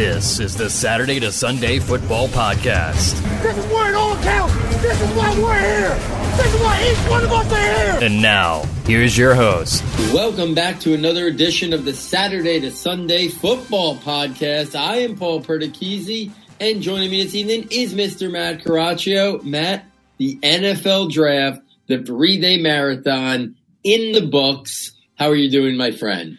This 0.00 0.40
is 0.40 0.56
the 0.56 0.70
Saturday 0.70 1.20
to 1.20 1.30
Sunday 1.30 1.78
Football 1.78 2.28
Podcast. 2.28 3.20
This 3.42 3.58
is 3.58 3.66
where 3.66 3.90
it 3.90 3.94
all 3.94 4.16
counts. 4.22 4.54
This 4.80 4.98
is 4.98 5.10
why 5.10 5.38
we're 5.38 5.60
here. 5.60 5.94
This 6.38 6.54
is 6.54 6.60
why 6.62 6.90
each 6.90 7.10
one 7.10 7.22
of 7.22 7.30
us 7.30 7.52
are 7.52 7.58
here. 7.58 7.98
And 8.08 8.22
now, 8.22 8.62
here's 8.86 9.18
your 9.18 9.34
host. 9.34 9.84
Welcome 10.14 10.54
back 10.54 10.80
to 10.80 10.94
another 10.94 11.26
edition 11.26 11.74
of 11.74 11.84
the 11.84 11.92
Saturday 11.92 12.60
to 12.60 12.70
Sunday 12.70 13.28
Football 13.28 13.96
Podcast. 13.96 14.74
I 14.74 15.00
am 15.00 15.16
Paul 15.16 15.42
Perticchese, 15.42 16.30
and 16.58 16.80
joining 16.80 17.10
me 17.10 17.22
this 17.22 17.34
evening 17.34 17.68
is 17.70 17.92
Mr. 17.92 18.30
Matt 18.30 18.64
Caraccio. 18.64 19.44
Matt, 19.44 19.84
the 20.16 20.38
NFL 20.38 21.12
Draft, 21.12 21.60
the 21.88 22.02
three-day 22.02 22.56
marathon 22.56 23.54
in 23.84 24.12
the 24.12 24.26
books. 24.26 24.92
How 25.16 25.28
are 25.28 25.36
you 25.36 25.50
doing, 25.50 25.76
my 25.76 25.90
friend? 25.90 26.38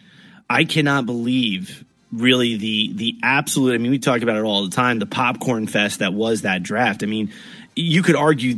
I 0.50 0.64
cannot 0.64 1.06
believe 1.06 1.84
really 2.12 2.56
the 2.56 2.92
the 2.92 3.16
absolute. 3.22 3.74
I 3.74 3.78
mean, 3.78 3.90
we 3.90 3.98
talk 3.98 4.22
about 4.22 4.36
it 4.36 4.42
all 4.42 4.64
the 4.64 4.74
time. 4.74 4.98
The 4.98 5.06
popcorn 5.06 5.66
fest 5.66 6.00
that 6.00 6.12
was 6.12 6.42
that 6.42 6.62
draft. 6.62 7.02
I 7.02 7.06
mean, 7.06 7.32
you 7.74 8.02
could 8.02 8.16
argue 8.16 8.56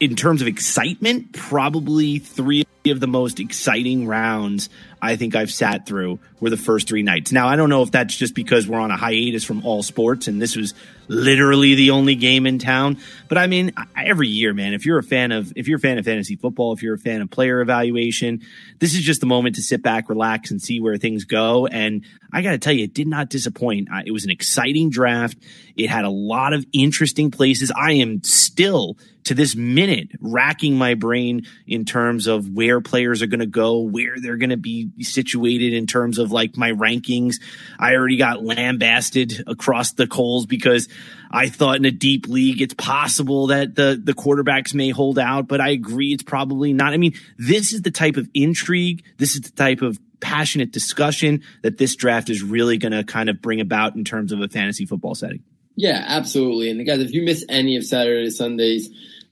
in 0.00 0.16
terms 0.16 0.42
of 0.42 0.48
excitement, 0.48 1.32
probably 1.32 2.18
three 2.18 2.64
of 2.86 3.00
the 3.00 3.08
most 3.08 3.40
exciting 3.40 4.06
rounds 4.06 4.68
I 5.00 5.16
think 5.16 5.36
I've 5.36 5.50
sat 5.50 5.86
through 5.86 6.18
were 6.40 6.50
the 6.50 6.56
first 6.56 6.88
three 6.88 7.02
nights. 7.02 7.32
Now, 7.32 7.48
I 7.48 7.56
don't 7.56 7.68
know 7.68 7.82
if 7.82 7.90
that's 7.90 8.16
just 8.16 8.34
because 8.34 8.68
we're 8.68 8.78
on 8.78 8.90
a 8.90 8.96
hiatus 8.96 9.44
from 9.44 9.64
all 9.64 9.82
sports 9.82 10.28
and 10.28 10.40
this 10.40 10.56
was 10.56 10.74
literally 11.08 11.74
the 11.74 11.90
only 11.90 12.14
game 12.14 12.46
in 12.46 12.58
town. 12.58 12.98
But 13.28 13.38
I 13.38 13.46
mean, 13.46 13.72
every 13.96 14.28
year, 14.28 14.52
man, 14.52 14.74
if 14.74 14.84
you're 14.86 14.98
a 14.98 15.02
fan 15.02 15.32
of, 15.32 15.52
if 15.56 15.68
you're 15.68 15.78
a 15.78 15.80
fan 15.80 15.98
of 15.98 16.04
fantasy 16.04 16.36
football, 16.36 16.72
if 16.72 16.82
you're 16.82 16.94
a 16.94 16.98
fan 16.98 17.22
of 17.22 17.30
player 17.30 17.60
evaluation, 17.60 18.42
this 18.78 18.94
is 18.94 19.00
just 19.00 19.20
the 19.20 19.26
moment 19.26 19.56
to 19.56 19.62
sit 19.62 19.82
back, 19.82 20.08
relax 20.08 20.50
and 20.50 20.60
see 20.60 20.80
where 20.80 20.96
things 20.96 21.24
go. 21.24 21.66
And 21.66 22.04
I 22.32 22.42
got 22.42 22.52
to 22.52 22.58
tell 22.58 22.72
you, 22.72 22.84
it 22.84 22.94
did 22.94 23.08
not 23.08 23.30
disappoint. 23.30 23.88
It 24.04 24.12
was 24.12 24.24
an 24.24 24.30
exciting 24.30 24.90
draft. 24.90 25.38
It 25.76 25.88
had 25.88 26.04
a 26.04 26.10
lot 26.10 26.52
of 26.52 26.66
interesting 26.72 27.30
places. 27.30 27.72
I 27.74 27.92
am 27.92 28.22
still 28.22 28.96
to 29.28 29.34
this 29.34 29.54
minute 29.54 30.08
racking 30.20 30.76
my 30.76 30.94
brain 30.94 31.46
in 31.66 31.84
terms 31.84 32.26
of 32.26 32.48
where 32.48 32.80
players 32.80 33.20
are 33.20 33.26
going 33.26 33.40
to 33.40 33.46
go, 33.46 33.80
where 33.80 34.14
they're 34.18 34.38
going 34.38 34.48
to 34.48 34.56
be 34.56 34.90
situated 35.00 35.74
in 35.74 35.86
terms 35.86 36.18
of 36.18 36.32
like 36.32 36.56
my 36.56 36.72
rankings. 36.72 37.36
I 37.78 37.94
already 37.94 38.16
got 38.16 38.42
lambasted 38.42 39.44
across 39.46 39.92
the 39.92 40.06
coals 40.06 40.46
because 40.46 40.88
I 41.30 41.50
thought 41.50 41.76
in 41.76 41.84
a 41.84 41.90
deep 41.90 42.26
league, 42.26 42.62
it's 42.62 42.72
possible 42.72 43.48
that 43.48 43.74
the, 43.74 44.00
the 44.02 44.14
quarterbacks 44.14 44.72
may 44.72 44.88
hold 44.88 45.18
out, 45.18 45.46
but 45.46 45.60
I 45.60 45.68
agree 45.68 46.14
it's 46.14 46.22
probably 46.22 46.72
not. 46.72 46.94
I 46.94 46.96
mean, 46.96 47.12
this 47.36 47.74
is 47.74 47.82
the 47.82 47.90
type 47.90 48.16
of 48.16 48.30
intrigue. 48.32 49.04
This 49.18 49.34
is 49.34 49.42
the 49.42 49.50
type 49.50 49.82
of 49.82 49.98
passionate 50.20 50.72
discussion 50.72 51.42
that 51.62 51.76
this 51.76 51.96
draft 51.96 52.30
is 52.30 52.42
really 52.42 52.78
going 52.78 52.92
to 52.92 53.04
kind 53.04 53.28
of 53.28 53.42
bring 53.42 53.60
about 53.60 53.94
in 53.94 54.04
terms 54.04 54.32
of 54.32 54.40
a 54.40 54.48
fantasy 54.48 54.86
football 54.86 55.14
setting. 55.14 55.44
Yeah, 55.80 56.04
absolutely. 56.08 56.70
And 56.70 56.84
guys, 56.84 56.98
if 56.98 57.12
you 57.12 57.22
miss 57.22 57.44
any 57.48 57.76
of 57.76 57.84
Saturday 57.84 58.30
Sundays, 58.30 58.90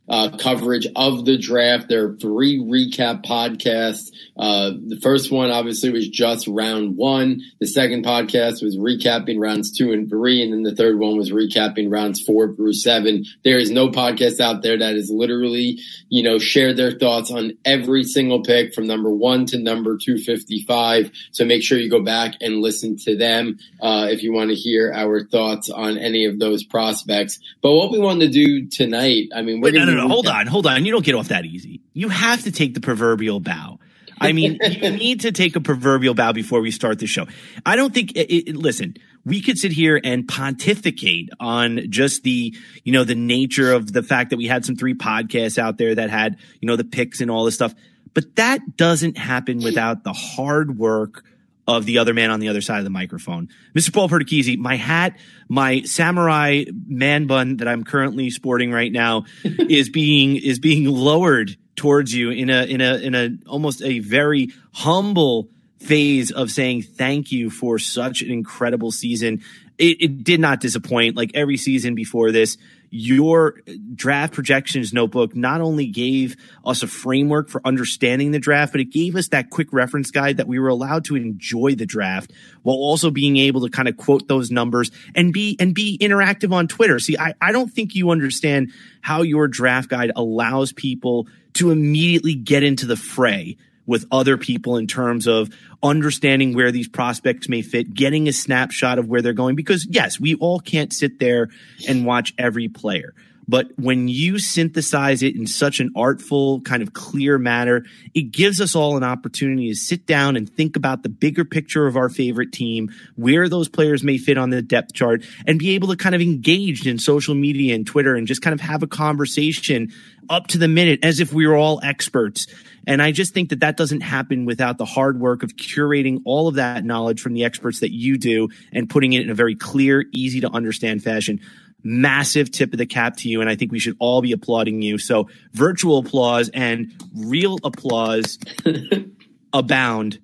uh, 0.09 0.37
coverage 0.39 0.87
of 0.95 1.25
the 1.25 1.37
draft. 1.37 1.89
There 1.89 2.07
are 2.07 2.17
three 2.17 2.59
recap 2.59 3.25
podcasts. 3.25 4.11
Uh, 4.37 4.71
the 4.71 5.01
first 5.03 5.33
one 5.33 5.51
obviously 5.51 5.91
was 5.91 6.09
just 6.09 6.47
round 6.47 6.97
one. 6.97 7.41
The 7.61 7.67
second 7.67 8.05
podcast 8.05 8.63
was 8.63 8.77
recapping 8.77 9.39
rounds 9.39 9.77
two 9.77 9.93
and 9.93 10.09
three. 10.09 10.43
And 10.43 10.53
then 10.53 10.63
the 10.63 10.75
third 10.75 10.99
one 10.99 11.17
was 11.17 11.33
recapping 11.33 11.91
rounds 11.91 12.21
four 12.21 12.55
through 12.55 12.75
seven. 12.75 13.25
There 13.45 13.59
is 13.59 13.71
no 13.71 13.89
podcast 13.89 14.41
out 14.41 14.63
there 14.63 14.79
that 14.79 14.95
is 14.95 15.11
literally, 15.11 15.81
you 16.09 16.23
know, 16.23 16.39
shared 16.39 16.77
their 16.77 16.93
thoughts 16.93 17.31
on 17.31 17.53
every 17.65 18.05
single 18.05 18.43
pick 18.43 18.75
from 18.75 18.87
number 18.87 19.11
one 19.11 19.47
to 19.47 19.59
number 19.59 19.97
255. 19.97 21.11
So 21.33 21.45
make 21.45 21.63
sure 21.63 21.79
you 21.79 21.91
go 21.91 22.03
back 22.03 22.35
and 22.41 22.61
listen 22.61 22.97
to 22.99 23.17
them, 23.17 23.59
uh, 23.81 24.09
if 24.11 24.23
you 24.23 24.33
want 24.33 24.51
to 24.51 24.57
hear 24.57 24.93
our 24.95 25.25
thoughts 25.25 25.71
on 25.71 25.99
any 25.99 26.27
of 26.27 26.39
those 26.39 26.65
prospects. 26.65 27.39
But 27.63 27.73
what 27.73 27.91
we 27.91 27.99
want 27.99 28.21
to 28.21 28.29
do 28.29 28.67
tonight, 28.67 29.29
I 29.35 29.43
mean, 29.43 29.61
we're 29.61 29.73
going 29.73 29.87
to 29.89 29.96
no, 29.97 30.09
hold 30.09 30.27
on, 30.27 30.47
hold 30.47 30.67
on. 30.67 30.85
You 30.85 30.93
don't 30.93 31.05
get 31.05 31.15
off 31.15 31.29
that 31.29 31.45
easy. 31.45 31.81
You 31.93 32.09
have 32.09 32.45
to 32.45 32.53
take 32.53 32.75
the 32.75 32.81
proverbial 32.81 33.41
bow. 33.41 33.79
I 34.21 34.33
mean, 34.33 34.59
you 34.71 34.91
need 34.91 35.21
to 35.21 35.33
take 35.33 35.57
a 35.57 35.61
proverbial 35.61 36.15
bow 36.15 36.33
before 36.33 36.61
we 36.61 36.71
start 36.71 36.99
the 36.99 37.07
show. 37.07 37.27
I 37.65 37.77
don't 37.77 37.93
think. 37.93 38.13
It, 38.13 38.51
it, 38.51 38.57
listen, 38.57 38.97
we 39.25 39.41
could 39.41 39.59
sit 39.59 39.73
here 39.73 40.01
and 40.03 40.27
pontificate 40.27 41.31
on 41.41 41.91
just 41.91 42.23
the, 42.23 42.55
you 42.85 42.93
know, 42.93 43.05
the 43.05 43.15
nature 43.15 43.73
of 43.73 43.93
the 43.93 44.03
fact 44.03 44.31
that 44.31 44.37
we 44.37 44.47
had 44.47 44.65
some 44.65 44.77
three 44.77 44.95
podcasts 44.95 45.59
out 45.59 45.79
there 45.79 45.95
that 45.95 46.11
had, 46.11 46.39
you 46.61 46.67
know, 46.67 46.77
the 46.77 46.85
picks 46.85 47.21
and 47.21 47.31
all 47.31 47.45
this 47.45 47.55
stuff. 47.55 47.75
But 48.15 48.37
that 48.37 48.77
doesn't 48.77 49.19
happen 49.19 49.59
without 49.59 50.05
the 50.05 50.13
hard 50.13 50.79
work 50.79 51.25
of 51.67 51.85
the 51.85 51.99
other 51.99 52.15
man 52.15 52.31
on 52.31 52.41
the 52.41 52.49
other 52.49 52.61
side 52.61 52.79
of 52.79 52.85
the 52.85 52.91
microphone. 52.91 53.49
Mr. 53.75 53.93
Paul 53.93 54.09
Perticchese, 54.09 54.57
my 54.57 54.77
hat, 54.77 55.19
my 55.49 55.83
samurai 55.83 56.65
man 56.87 57.27
bun 57.27 57.57
that 57.59 57.69
I'm 57.69 57.85
currently 57.85 58.31
sporting 58.31 58.71
right 58.71 58.93
now 58.93 59.25
is 59.45 59.89
being 59.89 60.37
is 60.37 60.59
being 60.59 60.87
lowered 60.87 61.57
towards 61.75 62.15
you 62.15 62.31
in 62.31 62.51
a 62.51 62.65
in 62.65 62.81
a 62.81 62.97
in 62.97 63.15
a 63.15 63.31
almost 63.49 63.83
a 63.83 63.99
very 63.99 64.53
humble 64.73 65.49
phase 65.79 66.31
of 66.31 66.51
saying 66.51 66.83
thank 66.83 67.33
you 67.33 67.51
for 67.51 67.79
such 67.79 68.23
an 68.23 68.31
incredible 68.31 68.91
season. 68.91 69.43
It, 69.79 70.01
it 70.01 70.25
did 70.25 70.41
not 70.41 70.61
disappoint 70.61 71.17
like 71.17 71.33
every 71.35 71.59
season 71.59 71.95
before 71.95 72.33
this 72.33 72.57
your 72.91 73.61
draft 73.95 74.33
projections 74.33 74.93
notebook 74.93 75.35
not 75.35 75.61
only 75.61 75.87
gave 75.87 76.37
us 76.65 76.83
a 76.83 76.87
framework 76.87 77.49
for 77.49 77.61
understanding 77.65 78.31
the 78.31 78.39
draft, 78.39 78.73
but 78.73 78.81
it 78.81 78.91
gave 78.91 79.17
us 79.17 79.29
that 79.29 79.51
quick 79.51 79.73
reference 79.73 80.11
guide 80.11 80.37
that 80.39 80.47
we 80.47 80.59
were 80.59 80.69
allowed 80.69 81.05
to 81.05 81.17
enjoy 81.17 81.75
the 81.75 81.87
draft 81.87 82.33
while 82.63 82.77
also 82.77 83.11
being 83.11 83.37
able 83.37 83.63
to 83.63 83.71
kind 83.71 83.89
of 83.89 83.97
quote 83.97 84.29
those 84.29 84.51
numbers 84.51 84.91
and 85.15 85.33
be 85.33 85.57
and 85.59 85.75
be 85.75 85.99
interactive 85.99 86.53
on 86.53 86.69
Twitter. 86.69 86.99
See, 86.99 87.17
I, 87.19 87.35
I 87.41 87.53
don't 87.53 87.73
think 87.73 87.95
you 87.95 88.11
understand 88.11 88.73
how 89.01 89.23
your 89.23 89.49
draft 89.49 89.89
guide 89.89 90.13
allows 90.17 90.73
people 90.73 91.29
to 91.55 91.71
immediately 91.71 92.35
get 92.35 92.63
into 92.63 92.87
the 92.87 92.97
fray 92.97 93.57
with 93.87 94.05
other 94.11 94.37
people 94.37 94.77
in 94.77 94.87
terms 94.87 95.27
of 95.27 95.51
understanding 95.83 96.55
where 96.55 96.73
these 96.73 96.89
prospects 96.89 97.49
may 97.49 97.63
fit, 97.63 97.95
getting 97.95 98.29
a 98.29 98.33
snapshot 98.33 98.99
of 98.99 99.09
where 99.09 99.23
they're 99.23 99.33
going. 99.33 99.57
Because 99.57 99.87
yes, 99.89 100.19
we 100.21 100.35
all 100.35 100.61
can't 100.61 100.93
sit 100.93 101.19
there 101.19 101.49
and 101.89 102.05
watch 102.05 102.35
every 102.39 102.69
player. 102.69 103.15
But 103.49 103.69
when 103.77 104.09
you 104.09 104.39
synthesize 104.39 105.23
it 105.23 105.37
in 105.37 105.47
such 105.47 105.81
an 105.81 105.93
artful, 105.95 106.61
kind 106.63 106.83
of 106.83 106.93
clear 106.93 107.39
manner, 107.39 107.85
it 108.15 108.33
gives 108.33 108.61
us 108.61 108.75
all 108.75 108.97
an 108.97 109.05
opportunity 109.05 109.69
to 109.69 109.77
sit 109.77 110.07
down 110.07 110.37
and 110.37 110.49
think 110.49 110.77
about 110.77 111.03
the 111.03 111.09
bigger 111.09 111.45
picture 111.45 111.87
of 111.87 111.97
our 111.97 112.09
favorite 112.09 112.53
team, 112.53 112.91
where 113.15 113.49
those 113.49 113.69
players 113.69 114.03
may 114.03 114.19
fit 114.19 114.37
on 114.37 114.51
the 114.51 114.63
depth 114.63 114.95
chart, 114.95 115.25
and 115.47 115.59
be 115.59 115.75
able 115.75 115.89
to 115.89 115.97
kind 115.97 116.15
of 116.15 116.21
engage 116.21 116.87
in 116.87 116.99
social 116.99 117.35
media 117.35 117.75
and 117.75 117.87
Twitter 117.87 118.17
and 118.17 118.27
just 118.27 118.43
kind 118.43 118.55
of 118.55 118.61
have 118.61 118.83
a 118.83 118.89
conversation 118.89 119.93
up 120.29 120.49
to 120.49 120.59
the 120.59 120.69
minute 120.69 121.01
as 121.05 121.21
if 121.21 121.33
we 121.33 121.47
were 121.47 121.57
all 121.57 121.81
experts. 121.85 122.47
And 122.87 123.03
I 123.03 123.11
just 123.13 123.35
think 123.35 123.51
that 123.51 123.61
that 123.61 123.77
doesn't 123.77 124.01
happen 124.01 124.45
without 124.45 124.79
the 124.79 124.85
hard 124.85 125.19
work 125.21 125.43
of 125.43 125.57
curating 125.57 126.23
all 126.25 126.49
of 126.49 126.57
that 126.57 126.85
knowledge 126.85 127.21
from 127.21 127.35
the 127.35 127.45
experts 127.45 127.81
that 127.81 127.93
you 127.93 128.17
do 128.17 128.49
and 128.73 128.89
putting 128.89 129.13
it 129.13 129.23
in 129.23 129.31
a 129.31 129.35
very 129.35 129.57
clear, 129.57 130.05
easy 130.13 130.41
to 130.41 130.51
understand 130.51 131.03
fashion. 131.03 131.41
Massive 131.89 132.51
tip 132.51 132.73
of 132.73 132.79
the 132.79 132.87
cap 132.87 133.17
to 133.19 133.29
you. 133.29 133.41
And 133.41 133.49
I 133.49 133.55
think 133.55 133.71
we 133.71 133.79
should 133.79 133.97
all 134.01 134.21
be 134.21 134.33
applauding 134.33 134.83
you. 134.83 134.99
So 134.99 135.29
virtual 135.53 135.99
applause 135.99 136.49
and 136.49 136.93
real 137.15 137.59
applause 137.63 138.39
abound. 139.53 140.19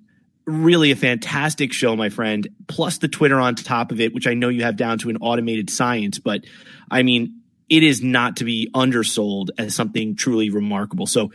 Really 0.45 0.91
a 0.91 0.97
fantastic 0.97 1.71
show, 1.71 1.95
my 1.95 2.09
friend. 2.09 2.49
Plus 2.67 2.97
the 2.97 3.07
Twitter 3.07 3.39
on 3.39 3.55
top 3.55 3.93
of 3.93 4.01
it, 4.01 4.13
which 4.13 4.27
I 4.27 4.33
know 4.33 4.49
you 4.49 4.63
have 4.63 4.75
down 4.75 4.97
to 4.99 5.09
an 5.09 5.17
automated 5.21 5.69
science. 5.69 6.19
But 6.19 6.43
I 6.91 7.03
mean, 7.03 7.41
it 7.69 7.81
is 7.81 8.03
not 8.03 8.37
to 8.37 8.43
be 8.43 8.69
undersold 8.73 9.51
as 9.57 9.73
something 9.73 10.17
truly 10.17 10.49
remarkable. 10.49 11.07
So 11.07 11.31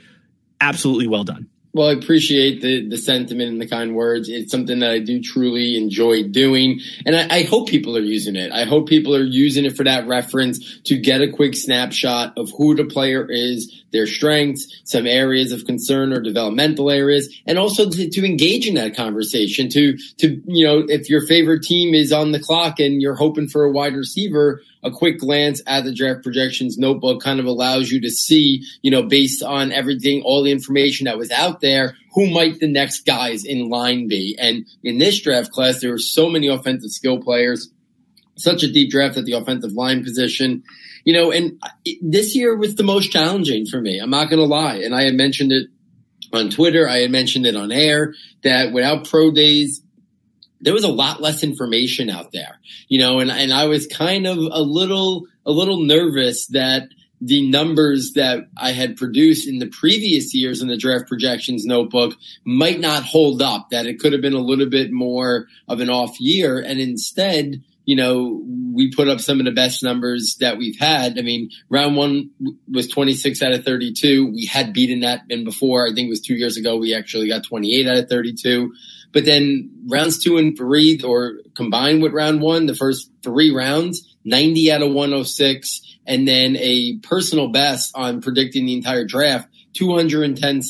absolutely 0.60 1.06
well 1.06 1.24
done. 1.24 1.48
Well, 1.78 1.90
I 1.90 1.92
appreciate 1.92 2.60
the, 2.60 2.88
the 2.88 2.96
sentiment 2.96 3.52
and 3.52 3.60
the 3.60 3.68
kind 3.68 3.94
words. 3.94 4.28
It's 4.28 4.50
something 4.50 4.80
that 4.80 4.90
I 4.90 4.98
do 4.98 5.22
truly 5.22 5.76
enjoy 5.76 6.24
doing. 6.24 6.80
And 7.06 7.14
I, 7.14 7.28
I, 7.30 7.42
hope 7.44 7.68
people 7.68 7.96
are 7.96 8.00
using 8.00 8.34
it. 8.34 8.50
I 8.50 8.64
hope 8.64 8.88
people 8.88 9.14
are 9.14 9.22
using 9.22 9.64
it 9.64 9.76
for 9.76 9.84
that 9.84 10.08
reference 10.08 10.80
to 10.86 10.98
get 10.98 11.20
a 11.20 11.30
quick 11.30 11.54
snapshot 11.54 12.36
of 12.36 12.50
who 12.50 12.74
the 12.74 12.84
player 12.84 13.24
is, 13.30 13.84
their 13.92 14.08
strengths, 14.08 14.82
some 14.82 15.06
areas 15.06 15.52
of 15.52 15.66
concern 15.66 16.12
or 16.12 16.20
developmental 16.20 16.90
areas, 16.90 17.32
and 17.46 17.60
also 17.60 17.88
to, 17.88 18.10
to 18.10 18.26
engage 18.26 18.66
in 18.66 18.74
that 18.74 18.96
conversation 18.96 19.68
to, 19.68 19.96
to, 20.16 20.42
you 20.46 20.66
know, 20.66 20.84
if 20.88 21.08
your 21.08 21.24
favorite 21.28 21.62
team 21.62 21.94
is 21.94 22.12
on 22.12 22.32
the 22.32 22.40
clock 22.40 22.80
and 22.80 23.00
you're 23.00 23.14
hoping 23.14 23.48
for 23.48 23.62
a 23.62 23.70
wide 23.70 23.94
receiver, 23.94 24.62
a 24.82 24.90
quick 24.90 25.18
glance 25.18 25.60
at 25.66 25.84
the 25.84 25.92
draft 25.92 26.22
projections 26.22 26.78
notebook 26.78 27.22
kind 27.22 27.40
of 27.40 27.46
allows 27.46 27.90
you 27.90 28.00
to 28.00 28.10
see, 28.10 28.64
you 28.82 28.90
know, 28.90 29.02
based 29.02 29.42
on 29.42 29.72
everything, 29.72 30.22
all 30.22 30.42
the 30.42 30.52
information 30.52 31.06
that 31.06 31.18
was 31.18 31.30
out 31.30 31.60
there, 31.60 31.96
who 32.14 32.30
might 32.30 32.60
the 32.60 32.68
next 32.68 33.04
guys 33.06 33.44
in 33.44 33.68
line 33.68 34.08
be. 34.08 34.36
And 34.38 34.66
in 34.82 34.98
this 34.98 35.20
draft 35.20 35.50
class, 35.50 35.80
there 35.80 35.90
were 35.90 35.98
so 35.98 36.28
many 36.28 36.48
offensive 36.48 36.90
skill 36.90 37.20
players, 37.20 37.70
such 38.36 38.62
a 38.62 38.72
deep 38.72 38.90
draft 38.90 39.16
at 39.16 39.24
the 39.24 39.32
offensive 39.32 39.72
line 39.72 40.04
position. 40.04 40.62
You 41.04 41.14
know, 41.14 41.32
and 41.32 41.60
this 42.02 42.36
year 42.36 42.56
was 42.56 42.74
the 42.74 42.82
most 42.82 43.10
challenging 43.10 43.66
for 43.66 43.80
me. 43.80 43.98
I'm 43.98 44.10
not 44.10 44.30
going 44.30 44.40
to 44.40 44.46
lie. 44.46 44.76
And 44.76 44.94
I 44.94 45.02
had 45.02 45.14
mentioned 45.14 45.52
it 45.52 45.68
on 46.32 46.50
Twitter. 46.50 46.88
I 46.88 46.98
had 46.98 47.10
mentioned 47.10 47.46
it 47.46 47.56
on 47.56 47.72
air 47.72 48.14
that 48.42 48.72
without 48.72 49.08
pro 49.08 49.30
days, 49.30 49.80
there 50.60 50.74
was 50.74 50.84
a 50.84 50.88
lot 50.88 51.20
less 51.20 51.42
information 51.42 52.10
out 52.10 52.32
there, 52.32 52.60
you 52.88 52.98
know, 52.98 53.20
and, 53.20 53.30
and 53.30 53.52
I 53.52 53.66
was 53.66 53.86
kind 53.86 54.26
of 54.26 54.38
a 54.38 54.62
little, 54.62 55.26
a 55.46 55.52
little 55.52 55.84
nervous 55.84 56.46
that 56.48 56.88
the 57.20 57.48
numbers 57.48 58.12
that 58.14 58.48
I 58.56 58.72
had 58.72 58.96
produced 58.96 59.48
in 59.48 59.58
the 59.58 59.66
previous 59.66 60.34
years 60.34 60.62
in 60.62 60.68
the 60.68 60.76
draft 60.76 61.08
projections 61.08 61.64
notebook 61.64 62.14
might 62.44 62.80
not 62.80 63.02
hold 63.02 63.42
up, 63.42 63.70
that 63.70 63.86
it 63.86 63.98
could 63.98 64.12
have 64.12 64.22
been 64.22 64.34
a 64.34 64.38
little 64.38 64.68
bit 64.68 64.92
more 64.92 65.46
of 65.66 65.80
an 65.80 65.90
off 65.90 66.20
year. 66.20 66.60
And 66.60 66.78
instead, 66.78 67.62
you 67.84 67.96
know, 67.96 68.44
we 68.74 68.92
put 68.92 69.08
up 69.08 69.18
some 69.18 69.40
of 69.40 69.46
the 69.46 69.52
best 69.52 69.82
numbers 69.82 70.36
that 70.40 70.58
we've 70.58 70.78
had. 70.78 71.18
I 71.18 71.22
mean, 71.22 71.50
round 71.70 71.96
one 71.96 72.30
was 72.70 72.86
26 72.86 73.42
out 73.42 73.52
of 73.52 73.64
32. 73.64 74.30
We 74.30 74.44
had 74.44 74.72
beaten 74.74 75.00
that 75.00 75.22
in 75.30 75.44
before. 75.44 75.86
I 75.86 75.94
think 75.94 76.06
it 76.06 76.10
was 76.10 76.20
two 76.20 76.34
years 76.34 76.56
ago. 76.56 76.76
We 76.76 76.94
actually 76.94 77.28
got 77.28 77.44
28 77.44 77.88
out 77.88 77.96
of 77.96 78.08
32. 78.08 78.72
But 79.12 79.24
then 79.24 79.70
rounds 79.86 80.22
two 80.22 80.36
and 80.36 80.56
three, 80.56 81.00
or 81.02 81.38
combined 81.54 82.02
with 82.02 82.12
round 82.12 82.40
one, 82.40 82.66
the 82.66 82.74
first 82.74 83.10
three 83.22 83.54
rounds, 83.54 84.16
90 84.24 84.72
out 84.72 84.82
of 84.82 84.92
106 84.92 85.80
and 86.08 86.26
then 86.26 86.56
a 86.56 86.96
personal 86.98 87.48
best 87.48 87.92
on 87.94 88.22
predicting 88.22 88.66
the 88.66 88.74
entire 88.74 89.04
draft, 89.04 89.48
210 89.74 90.62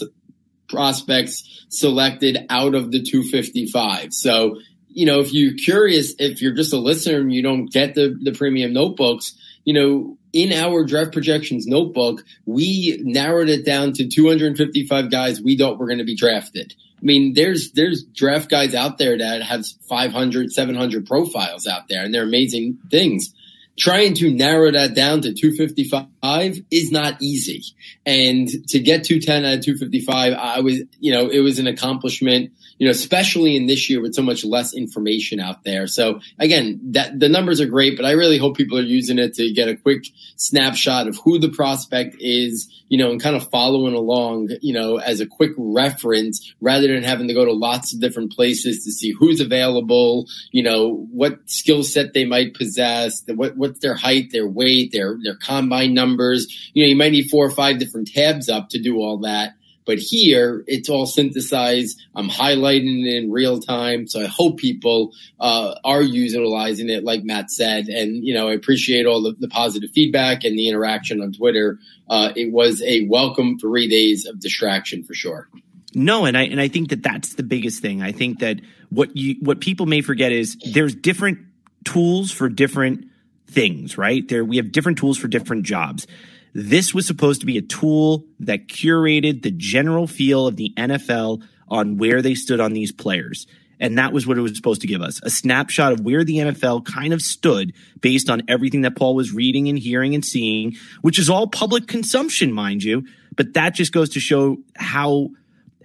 prospects 0.69 1.67
selected 1.69 2.45
out 2.51 2.75
of 2.75 2.91
the 2.91 3.01
255. 3.01 4.13
So, 4.13 4.59
you 4.89 5.07
know, 5.07 5.21
if 5.21 5.33
you're 5.33 5.55
curious, 5.55 6.15
if 6.19 6.43
you're 6.43 6.55
just 6.55 6.73
a 6.73 6.79
listener 6.79 7.21
and 7.21 7.33
you 7.33 7.43
don't 7.43 7.67
get 7.67 7.95
the, 7.95 8.19
the 8.21 8.33
premium 8.33 8.73
notebooks, 8.73 9.37
you 9.65 9.75
know, 9.75 10.19
in 10.33 10.53
our 10.53 10.85
draft 10.85 11.13
projections 11.13 11.67
notebook, 11.67 12.25
we 12.45 13.01
narrowed 13.03 13.49
it 13.49 13.65
down 13.65 13.93
to 13.95 14.09
255 14.09 15.11
guys 15.11 15.41
we 15.41 15.57
thought 15.57 15.79
were 15.79 15.87
going 15.87 15.99
to 15.99 16.05
be 16.05 16.17
drafted. 16.17 16.75
I 17.01 17.05
mean, 17.05 17.35
there's, 17.35 17.73
there's 17.73 18.03
draft 18.03 18.51
guys 18.51 18.75
out 18.75 18.99
there 18.99 19.17
that 19.19 19.43
have 19.43 19.65
500, 19.89 20.53
700 20.53 21.07
profiles 21.07 21.67
out 21.67 21.89
there 21.89 22.05
and 22.05 22.13
they're 22.13 22.25
amazing 22.25 22.79
things 22.91 23.33
trying 23.79 24.15
to 24.15 24.31
narrow 24.31 24.73
that 24.73 24.95
down 24.95 25.23
to 25.23 25.33
255 25.33 26.57
is 26.71 26.91
not 26.91 27.23
easy. 27.23 27.63
And 28.05 28.49
to 28.69 28.81
get 28.81 29.05
210 29.05 29.45
out 29.45 29.59
of 29.59 29.65
255, 29.65 30.35
I 30.35 30.61
was, 30.61 30.81
you 30.99 31.13
know, 31.13 31.29
it 31.29 31.41
was 31.41 31.59
an 31.59 31.69
accomplishment, 31.69 32.53
you 32.79 32.87
know, 32.87 32.91
especially 32.91 33.57
in 33.57 33.67
this 33.67 33.91
year 33.91 34.01
with 34.01 34.15
so 34.15 34.23
much 34.23 34.45
less 34.45 34.75
information 34.75 35.41
out 35.41 35.65
there. 35.65 35.87
So 35.87 36.21
again, 36.39 36.81
that 36.93 37.19
the 37.19 37.29
numbers 37.29 37.61
are 37.61 37.67
great, 37.67 37.97
but 37.97 38.07
I 38.07 38.13
really 38.13 38.39
hope 38.39 38.57
people 38.57 38.79
are 38.79 38.83
using 38.83 39.19
it 39.19 39.35
to 39.35 39.53
get 39.53 39.69
a 39.69 39.77
quick 39.77 40.07
snapshot 40.37 41.09
of 41.09 41.19
who 41.19 41.39
the 41.39 41.49
prospect 41.49 42.17
is, 42.21 42.69
you 42.89 42.97
know, 42.97 43.11
and 43.11 43.21
kind 43.21 43.37
of 43.37 43.51
following 43.51 43.95
along, 43.95 44.51
you 44.63 44.73
know, 44.73 44.97
as 44.97 45.21
a 45.21 45.27
quick 45.27 45.53
reference 45.57 46.55
rather 46.61 46.87
than 46.87 47.03
having 47.03 47.29
to 47.29 47.35
go 47.35 47.45
to 47.45 47.53
lots 47.53 47.93
of 47.93 48.01
different 48.01 48.33
places 48.33 48.85
to 48.85 48.93
see 48.93 49.13
who's 49.13 49.41
available, 49.41 50.27
you 50.53 50.63
know, 50.63 51.07
what 51.11 51.39
skill 51.47 51.83
set 51.83 52.15
they 52.15 52.25
might 52.25 52.55
possess, 52.55 53.23
what, 53.27 53.57
what's 53.57 53.81
their 53.81 53.95
height, 53.95 54.31
their 54.31 54.49
weight, 54.49 54.93
their, 54.93 55.19
their 55.23 55.37
combine 55.37 55.95
numbers. 55.95 56.71
You 56.73 56.85
know, 56.85 56.89
you 56.89 56.97
might 56.97 57.13
need 57.13 57.29
four 57.29 57.45
or 57.45 57.51
five 57.51 57.79
different 57.79 58.09
tabs 58.09 58.49
up 58.49 58.69
to 58.71 58.81
do 58.81 58.99
all 58.99 59.19
that. 59.19 59.55
But 59.89 59.97
here, 59.99 60.65
it's 60.67 60.91
all 60.91 61.07
synthesized. 61.07 61.99
I'm 62.15 62.29
highlighting 62.29 63.07
it 63.07 63.15
in 63.17 63.33
real 63.33 63.59
time. 63.59 64.07
So 64.07 64.21
I 64.21 64.27
hope 64.27 64.59
people 64.59 65.15
uh, 65.41 65.77
are 65.83 66.03
utilizing 66.03 66.91
it, 66.91 67.05
like 67.05 67.25
Matt 67.25 67.51
said. 67.51 67.89
And, 67.89 68.23
you 68.23 68.35
know, 68.35 68.51
I 68.51 68.53
appreciate 68.53 69.07
all 69.07 69.23
the, 69.23 69.35
the 69.39 69.49
positive 69.49 69.91
feedback 69.91 70.45
and 70.45 70.59
the 70.59 70.69
interaction 70.69 71.23
on 71.23 71.33
Twitter. 71.33 71.79
Uh, 72.07 72.35
it 72.37 72.53
was 72.53 72.83
a 72.83 73.07
welcome 73.07 73.59
three 73.59 73.89
days 73.89 74.27
of 74.27 74.39
distraction 74.41 75.05
for 75.05 75.15
sure. 75.15 75.49
No, 75.95 76.27
and 76.27 76.37
I 76.37 76.43
and 76.43 76.61
I 76.61 76.69
think 76.69 76.91
that 76.91 77.03
that's 77.03 77.37
the 77.37 77.43
biggest 77.43 77.81
thing. 77.81 78.03
I 78.03 78.13
think 78.13 78.41
that 78.41 78.61
what 78.91 79.17
you 79.17 79.37
what 79.41 79.61
people 79.61 79.87
may 79.87 80.03
forget 80.03 80.33
is 80.33 80.59
there's 80.71 80.95
different 80.95 81.39
tools 81.85 82.31
for 82.31 82.51
different 82.51 83.07
things, 83.47 83.97
right? 83.97 84.29
There 84.29 84.45
we 84.45 84.59
have 84.59 84.71
different 84.71 84.99
tools 84.99 85.17
for 85.17 85.29
different 85.29 85.63
jobs. 85.63 86.07
This 86.55 86.95
was 86.95 87.07
supposed 87.07 87.41
to 87.41 87.47
be 87.47 87.59
a 87.59 87.63
tool 87.63 88.25
that 88.41 88.69
curated 88.69 89.43
the 89.43 89.51
general 89.51 90.07
feel 90.07 90.47
of 90.47 90.57
the 90.57 90.73
NFL 90.77 91.43
on 91.69 91.99
where 91.99 92.23
they 92.23 92.35
stood 92.35 92.61
on 92.61 92.73
these 92.73 92.93
players. 92.93 93.47
And 93.81 93.99
that 93.99 94.13
was 94.13 94.27
what 94.27 94.39
it 94.39 94.41
was 94.41 94.57
supposed 94.57 94.81
to 94.81 94.87
give 94.87 95.03
us 95.03 95.21
a 95.23 95.31
snapshot 95.31 95.93
of 95.93 96.01
where 96.01 96.25
the 96.25 96.39
NFL 96.39 96.85
kind 96.85 97.13
of 97.13 97.23
stood 97.23 97.75
based 98.01 98.29
on 98.29 98.43
everything 98.49 98.83
that 98.83 98.97
Paul 98.97 99.15
was 99.15 99.33
reading 99.33 99.69
and 99.69 99.79
hearing 99.79 100.15
and 100.15 100.25
seeing, 100.25 100.77
which 101.03 101.19
is 101.19 101.31
all 101.31 101.47
public 101.47 101.87
consumption, 101.87 102.53
mind 102.53 102.83
you. 102.83 103.05
But 103.37 103.55
that 103.55 103.75
just 103.75 103.93
goes 103.93 104.11
to 104.11 104.21
show 104.21 104.59
how 104.77 105.31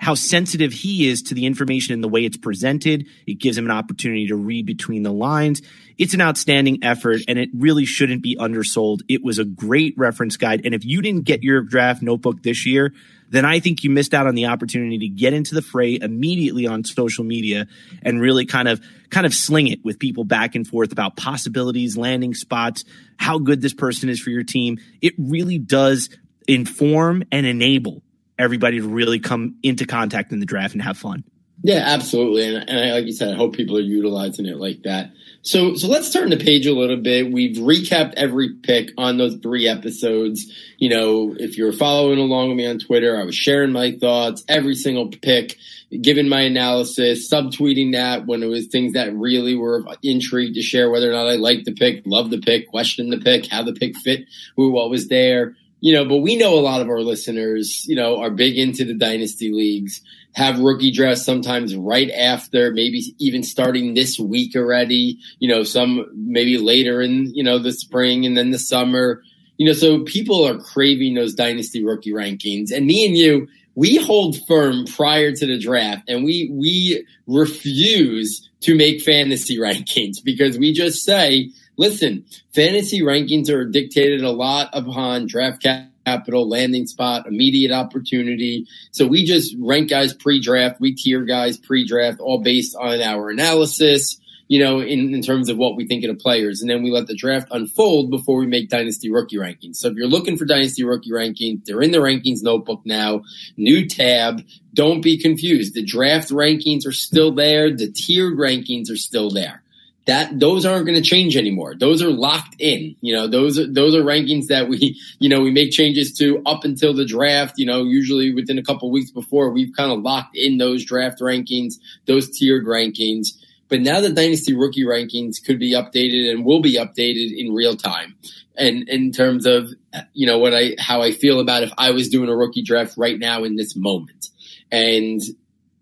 how 0.04 0.16
sensitive 0.16 0.74
he 0.74 1.08
is 1.08 1.22
to 1.24 1.34
the 1.34 1.46
information 1.46 1.94
and 1.94 2.04
the 2.04 2.10
way 2.10 2.26
it's 2.26 2.36
presented. 2.36 3.08
It 3.26 3.36
gives 3.36 3.58
him 3.58 3.64
an 3.64 3.72
opportunity 3.72 4.28
to 4.28 4.36
read 4.36 4.66
between 4.66 5.04
the 5.04 5.14
lines. 5.14 5.62
It's 5.98 6.14
an 6.14 6.20
outstanding 6.20 6.84
effort 6.84 7.22
and 7.30 7.40
it 7.40 7.50
really 7.54 7.86
shouldn't 7.86 8.22
be 8.22 8.36
undersold. 8.38 9.04
It 9.08 9.24
was 9.24 9.40
a 9.40 9.46
great 9.46 9.94
reference 9.98 10.36
guide. 10.36 10.62
And 10.66 10.76
if 10.76 10.84
you 10.84 11.02
didn't 11.02 11.24
get 11.24 11.42
your 11.42 11.62
draft 11.62 12.02
notebook 12.02 12.44
this 12.44 12.66
year, 12.66 12.94
then 13.30 13.46
I 13.46 13.62
think 13.62 13.86
you 13.86 13.90
missed 13.90 14.14
out 14.14 14.28
on 14.28 14.36
the 14.36 14.48
opportunity 14.48 15.00
to 15.00 15.08
get 15.08 15.32
into 15.32 15.56
the 15.56 15.62
fray 15.62 15.98
immediately 16.00 16.68
on 16.68 16.84
social 16.84 17.24
media 17.24 17.68
and 18.02 18.20
really 18.20 18.46
kind 18.46 18.68
of 18.68 18.82
kind 19.10 19.26
of 19.26 19.34
sling 19.34 19.68
it 19.68 19.86
with 19.86 20.00
people 20.00 20.26
back 20.26 20.54
and 20.56 20.68
forth 20.68 20.92
about 20.92 21.16
possibilities, 21.16 21.96
landing 21.96 22.34
spots, 22.34 22.84
how 23.16 23.40
good 23.40 23.62
this 23.62 23.74
person 23.74 24.10
is 24.10 24.20
for 24.20 24.32
your 24.32 24.44
team. 24.44 24.80
It 25.02 25.14
really 25.18 25.60
does 25.60 26.10
inform 26.46 27.24
and 27.32 27.46
enable 27.46 28.04
everybody 28.44 28.80
to 28.80 28.88
really 28.88 29.20
come 29.20 29.58
into 29.64 29.86
contact 29.86 30.32
in 30.32 30.40
the 30.40 30.46
draft 30.46 30.74
and 30.74 30.82
have 30.82 30.98
fun. 30.98 31.24
Yeah, 31.66 31.84
absolutely. 31.86 32.54
And, 32.54 32.70
and 32.70 32.80
I, 32.80 32.92
like 32.92 33.06
you 33.06 33.14
said, 33.14 33.34
I 33.34 33.38
hope 33.38 33.56
people 33.56 33.78
are 33.78 33.82
utilizing 33.82 34.46
it 34.46 34.58
like 34.58 34.84
that. 34.84 35.12
So, 35.44 35.76
so 35.76 35.88
let's 35.88 36.12
turn 36.12 36.30
the 36.30 36.38
page 36.38 36.66
a 36.66 36.74
little 36.74 36.98
bit. 36.98 37.32
We've 37.32 37.56
recapped 37.58 38.14
every 38.16 38.54
pick 38.64 38.90
on 38.98 39.18
those 39.18 39.36
three 39.38 39.68
episodes. 39.68 40.46
You 40.78 40.90
know, 40.90 41.36
if 41.40 41.58
you're 41.58 41.72
following 41.72 42.20
along 42.20 42.50
with 42.50 42.58
me 42.58 42.68
on 42.68 42.80
Twitter, 42.80 43.18
I 43.18 43.24
was 43.24 43.36
sharing 43.36 43.72
my 43.72 43.92
thoughts, 43.94 44.44
every 44.50 44.76
single 44.76 45.08
pick, 45.10 45.58
giving 46.02 46.28
my 46.28 46.42
analysis, 46.42 47.32
subtweeting 47.32 47.94
that 47.94 48.26
when 48.26 48.44
it 48.44 48.48
was 48.48 48.68
things 48.68 48.94
that 48.94 49.16
really 49.16 49.56
were 49.56 49.86
intrigued 50.04 50.56
to 50.56 50.62
share 50.62 50.90
whether 50.90 51.10
or 51.10 51.14
not 51.14 51.30
I 51.30 51.36
liked 51.36 51.64
the 51.64 51.74
pick, 51.74 52.04
loved 52.06 52.32
the 52.32 52.42
pick, 52.42 52.68
questioned 52.68 53.14
the 53.14 53.20
pick, 53.20 53.48
how 53.48 53.64
the 53.64 53.74
pick 53.74 53.96
fit 53.98 54.26
with 54.58 54.72
what 54.72 54.90
was 54.90 55.08
there 55.08 55.56
you 55.84 55.92
know, 55.92 56.06
but 56.06 56.20
we 56.20 56.38
know 56.38 56.58
a 56.58 56.62
lot 56.62 56.80
of 56.80 56.88
our 56.88 57.02
listeners, 57.02 57.86
you 57.86 57.98
know, 57.98 58.22
are 58.22 58.30
big 58.30 58.58
into 58.58 58.86
the 58.86 58.94
dynasty 58.94 59.52
leagues, 59.52 60.00
have 60.34 60.58
rookie 60.58 60.92
drafts 60.92 61.26
sometimes 61.26 61.76
right 61.76 62.10
after, 62.10 62.72
maybe 62.72 63.14
even 63.20 63.44
starting 63.44 63.94
this 63.94 64.18
week 64.18 64.56
already, 64.56 65.20
you 65.40 65.50
know, 65.50 65.64
some 65.64 66.06
maybe 66.16 66.58
later 66.58 67.02
in, 67.02 67.36
you 67.36 67.44
know, 67.44 67.60
the 67.60 67.74
spring 67.74 68.26
and 68.26 68.38
then 68.38 68.52
the 68.52 68.60
summer, 68.60 69.22
you 69.58 69.66
know, 69.66 69.74
so 69.74 70.06
people 70.06 70.48
are 70.48 70.58
craving 70.58 71.16
those 71.16 71.34
dynasty 71.34 71.84
rookie 71.84 72.14
rankings. 72.14 72.72
And 72.72 72.86
me 72.86 73.06
and 73.06 73.18
you, 73.18 73.50
we 73.76 73.98
hold 73.98 74.38
firm 74.48 74.86
prior 74.86 75.34
to 75.34 75.46
the 75.46 75.60
draft 75.60 76.04
and 76.08 76.24
we, 76.24 76.50
we 76.54 77.06
refuse 77.28 78.50
to 78.62 78.74
make 78.74 79.02
fantasy 79.02 79.58
rankings 79.60 80.24
because 80.24 80.58
we 80.58 80.72
just 80.72 81.04
say, 81.04 81.50
listen, 81.78 82.26
fantasy 82.54 83.02
rankings 83.02 83.50
are 83.50 83.66
dictated 83.66 84.24
a 84.24 84.32
lot 84.32 84.70
upon 84.74 85.28
draft 85.28 85.66
capital, 86.06 86.48
landing 86.48 86.88
spot, 86.88 87.28
immediate 87.28 87.72
opportunity. 87.72 88.68
So 88.92 89.08
we 89.08 89.26
just 89.26 89.56
rank 89.60 89.90
guys 89.90 90.14
pre-draft, 90.14 90.80
we 90.80 90.96
tier 90.96 91.24
guys 91.24 91.58
pre-draft, 91.58 92.20
all 92.20 92.42
based 92.42 92.76
on 92.76 93.02
our 93.02 93.30
analysis, 93.30 94.20
you 94.48 94.60
know, 94.60 94.82
in, 94.82 95.14
in 95.14 95.22
terms 95.22 95.50
of 95.50 95.58
what 95.58 95.76
we 95.76 95.88
think 95.88 96.04
of 96.04 96.10
the 96.10 96.22
players. 96.22 96.62
And 96.62 96.70
then 96.70 96.84
we 96.84 96.92
let 96.92 97.08
the 97.08 97.16
draft 97.16 97.48
unfold 97.52 98.12
before 98.12 98.38
we 98.38 98.46
make 98.46 98.70
dynasty 98.70 99.10
rookie 99.10 99.38
rankings. 99.38 99.78
So 99.78 99.88
if 99.88 99.96
you're 99.96 100.08
looking 100.08 100.38
for 100.38 100.46
dynasty 100.46 100.84
rookie 100.84 101.12
rankings, 101.12 101.66
they're 101.66 101.82
in 101.82 101.92
the 101.92 102.00
rankings 102.00 102.44
notebook 102.44 102.82
now, 102.86 103.24
new 103.58 103.88
tab. 103.88 104.44
Don't 104.74 105.02
be 105.02 105.18
confused. 105.18 105.74
The 105.74 105.84
draft 105.84 106.30
rankings 106.30 106.86
are 106.86 106.92
still 106.92 107.32
there. 107.32 107.72
The 107.72 107.92
tiered 107.92 108.38
rankings 108.38 108.92
are 108.92 108.98
still 108.98 109.30
there 109.30 109.63
that 110.06 110.38
those 110.38 110.66
aren't 110.66 110.86
going 110.86 111.02
to 111.02 111.08
change 111.08 111.38
anymore. 111.38 111.76
Those 111.76 112.02
are 112.02 112.10
locked 112.10 112.56
in. 112.60 112.96
You 113.02 113.16
know, 113.16 113.28
those 113.28 113.58
are, 113.58 113.72
those 113.72 113.96
are 113.96 114.04
rankings 114.04 114.48
that 114.48 114.68
we, 114.68 115.00
you 115.20 115.30
know, 115.30 115.42
we 115.42 115.52
make 115.52 115.72
changes 115.72 116.14
to 116.18 116.42
up 116.46 116.66
until 116.66 116.94
the 116.94 117.06
draft, 117.06 117.54
you 117.58 117.66
know, 117.66 117.84
usually 117.84 118.34
within 118.34 118.58
a 118.58 118.64
couple 118.64 118.92
weeks 118.92 119.12
before 119.12 119.52
we've 119.52 119.74
kind 119.76 119.92
of 119.92 120.00
locked 120.00 120.36
in 120.36 120.58
those 120.58 120.84
draft 120.84 121.22
rankings, 121.22 121.76
those 122.06 122.30
tiered 122.30 122.66
rankings. 122.66 123.30
But 123.70 123.82
now 123.82 124.02
the 124.02 124.12
dynasty 124.12 124.54
rookie 124.54 124.84
rankings 124.84 125.44
could 125.44 125.58
be 125.58 125.74
updated 125.74 126.30
and 126.30 126.46
will 126.46 126.62
be 126.62 126.76
updated 126.76 127.32
in 127.36 127.54
real 127.54 127.76
time. 127.76 128.16
And 128.56 128.88
in 128.90 129.12
terms 129.12 129.46
of, 129.46 129.70
you 130.14 130.28
know, 130.28 130.38
what 130.38 130.54
I, 130.54 130.76
how 130.78 131.02
I 131.02 131.12
feel 131.12 131.40
about 131.40 131.64
if 131.64 131.72
I 131.78 131.92
was 131.92 132.10
doing 132.10 132.30
a 132.30 132.36
rookie 132.36 132.62
draft 132.62 132.98
right 132.98 133.18
now 133.18 133.44
in 133.46 133.56
this 133.56 133.76
moment. 133.76 134.28
And 134.72 135.22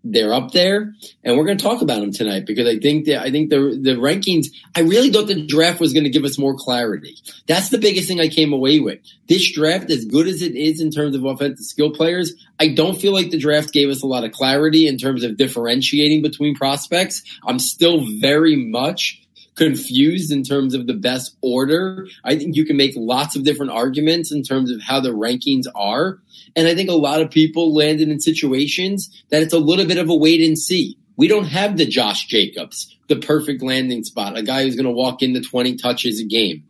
they're 0.04 0.34
up 0.34 0.50
there, 0.50 0.94
and 1.22 1.36
we're 1.36 1.44
going 1.44 1.58
to 1.58 1.62
talk 1.62 1.80
about 1.80 2.00
them 2.00 2.12
tonight 2.12 2.44
because 2.44 2.66
I 2.66 2.78
think 2.78 3.06
that 3.06 3.22
I 3.22 3.30
think 3.30 3.50
the 3.50 3.78
the 3.80 3.94
rankings. 3.94 4.46
I 4.74 4.80
really 4.80 5.10
thought 5.10 5.28
the 5.28 5.46
draft 5.46 5.80
was 5.80 5.92
going 5.92 6.04
to 6.04 6.10
give 6.10 6.24
us 6.24 6.38
more 6.38 6.54
clarity. 6.56 7.16
That's 7.46 7.68
the 7.68 7.78
biggest 7.78 8.08
thing 8.08 8.20
I 8.20 8.28
came 8.28 8.52
away 8.52 8.80
with. 8.80 8.98
This 9.28 9.52
draft, 9.52 9.90
as 9.90 10.04
good 10.04 10.26
as 10.26 10.42
it 10.42 10.56
is 10.56 10.80
in 10.80 10.90
terms 10.90 11.14
of 11.14 11.24
offensive 11.24 11.64
skill 11.64 11.90
players, 11.90 12.34
I 12.58 12.68
don't 12.68 13.00
feel 13.00 13.12
like 13.12 13.30
the 13.30 13.38
draft 13.38 13.72
gave 13.72 13.90
us 13.90 14.02
a 14.02 14.06
lot 14.06 14.24
of 14.24 14.32
clarity 14.32 14.86
in 14.86 14.98
terms 14.98 15.22
of 15.22 15.36
differentiating 15.36 16.22
between 16.22 16.54
prospects. 16.54 17.22
I'm 17.46 17.58
still 17.58 18.04
very 18.20 18.56
much 18.56 19.22
confused 19.54 20.32
in 20.32 20.42
terms 20.42 20.74
of 20.74 20.86
the 20.86 20.94
best 20.94 21.36
order. 21.42 22.06
I 22.24 22.36
think 22.36 22.56
you 22.56 22.64
can 22.64 22.76
make 22.76 22.94
lots 22.96 23.36
of 23.36 23.44
different 23.44 23.72
arguments 23.72 24.32
in 24.32 24.42
terms 24.42 24.70
of 24.70 24.80
how 24.80 25.00
the 25.00 25.10
rankings 25.10 25.66
are. 25.74 26.18
And 26.56 26.68
I 26.68 26.74
think 26.74 26.90
a 26.90 26.94
lot 26.94 27.20
of 27.20 27.30
people 27.30 27.74
landed 27.74 28.08
in 28.08 28.20
situations 28.20 29.22
that 29.30 29.42
it's 29.42 29.54
a 29.54 29.58
little 29.58 29.86
bit 29.86 29.98
of 29.98 30.08
a 30.08 30.14
wait 30.14 30.40
and 30.40 30.58
see. 30.58 30.98
We 31.16 31.28
don't 31.28 31.46
have 31.46 31.76
the 31.76 31.86
Josh 31.86 32.26
Jacobs, 32.26 32.96
the 33.08 33.16
perfect 33.16 33.62
landing 33.62 34.04
spot, 34.04 34.36
a 34.36 34.42
guy 34.42 34.64
who's 34.64 34.76
going 34.76 34.86
to 34.86 34.92
walk 34.92 35.22
into 35.22 35.40
20 35.40 35.76
touches 35.76 36.20
a 36.20 36.24
game. 36.24 36.64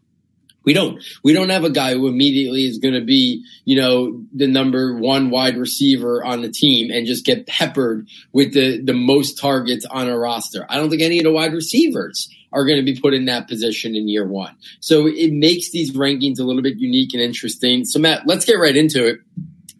We 0.64 0.74
don't. 0.74 1.02
We 1.24 1.32
don't 1.32 1.48
have 1.48 1.64
a 1.64 1.70
guy 1.70 1.94
who 1.94 2.06
immediately 2.06 2.66
is 2.66 2.78
going 2.78 2.94
to 2.94 3.00
be, 3.00 3.44
you 3.64 3.76
know, 3.76 4.22
the 4.32 4.46
number 4.46 4.96
one 4.96 5.30
wide 5.30 5.56
receiver 5.56 6.24
on 6.24 6.42
the 6.42 6.50
team 6.50 6.90
and 6.92 7.06
just 7.06 7.24
get 7.24 7.46
peppered 7.46 8.06
with 8.32 8.54
the, 8.54 8.80
the 8.80 8.92
most 8.92 9.40
targets 9.40 9.84
on 9.90 10.08
a 10.08 10.16
roster. 10.16 10.64
I 10.68 10.76
don't 10.76 10.90
think 10.90 11.02
any 11.02 11.18
of 11.18 11.24
the 11.24 11.32
wide 11.32 11.52
receivers 11.52 12.28
are 12.52 12.64
going 12.64 12.78
to 12.78 12.84
be 12.84 13.00
put 13.00 13.14
in 13.14 13.24
that 13.24 13.48
position 13.48 13.96
in 13.96 14.08
year 14.08 14.26
one. 14.26 14.54
So 14.80 15.06
it 15.06 15.32
makes 15.32 15.70
these 15.70 15.92
rankings 15.92 16.38
a 16.38 16.44
little 16.44 16.62
bit 16.62 16.78
unique 16.78 17.12
and 17.14 17.22
interesting. 17.22 17.84
So 17.84 17.98
Matt, 17.98 18.26
let's 18.26 18.44
get 18.44 18.54
right 18.54 18.76
into 18.76 19.06
it. 19.06 19.20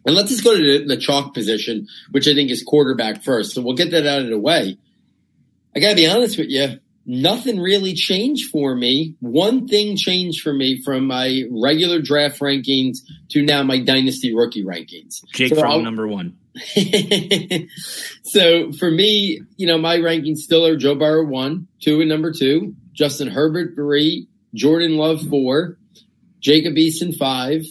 And 0.05 0.15
let's 0.15 0.29
just 0.29 0.43
go 0.43 0.55
to 0.55 0.85
the, 0.85 0.97
chalk 0.97 1.33
position, 1.33 1.87
which 2.11 2.27
I 2.27 2.33
think 2.33 2.51
is 2.51 2.63
quarterback 2.63 3.23
first. 3.23 3.53
So 3.53 3.61
we'll 3.61 3.75
get 3.75 3.91
that 3.91 4.05
out 4.05 4.21
of 4.21 4.29
the 4.29 4.39
way. 4.39 4.77
I 5.75 5.79
gotta 5.79 5.95
be 5.95 6.07
honest 6.07 6.37
with 6.37 6.49
you 6.49 6.79
nothing 7.05 7.59
really 7.59 7.93
changed 7.93 8.49
for 8.49 8.75
me. 8.75 9.15
One 9.19 9.67
thing 9.67 9.95
changed 9.97 10.41
for 10.41 10.53
me 10.53 10.81
from 10.81 11.07
my 11.07 11.43
regular 11.51 12.01
draft 12.01 12.39
rankings 12.39 12.99
to 13.29 13.41
now 13.41 13.63
my 13.63 13.79
dynasty 13.79 14.33
rookie 14.33 14.63
rankings. 14.63 15.23
Jake 15.33 15.53
so 15.53 15.59
from 15.59 15.83
number 15.83 16.07
one. 16.07 16.37
so 18.23 18.71
for 18.73 18.89
me, 18.89 19.41
you 19.57 19.67
know, 19.67 19.77
my 19.77 19.97
rankings 19.97 20.37
still 20.37 20.65
are 20.65 20.77
Joe 20.77 20.95
Burrow 20.95 21.25
one, 21.25 21.67
Tua 21.81 22.01
and 22.01 22.09
number 22.09 22.31
two, 22.31 22.75
Justin 22.93 23.27
Herbert 23.27 23.75
three, 23.75 24.27
Jordan 24.53 24.97
Love 24.97 25.21
four, 25.27 25.77
Jacob 26.39 26.75
Eason 26.75 27.15
five, 27.17 27.63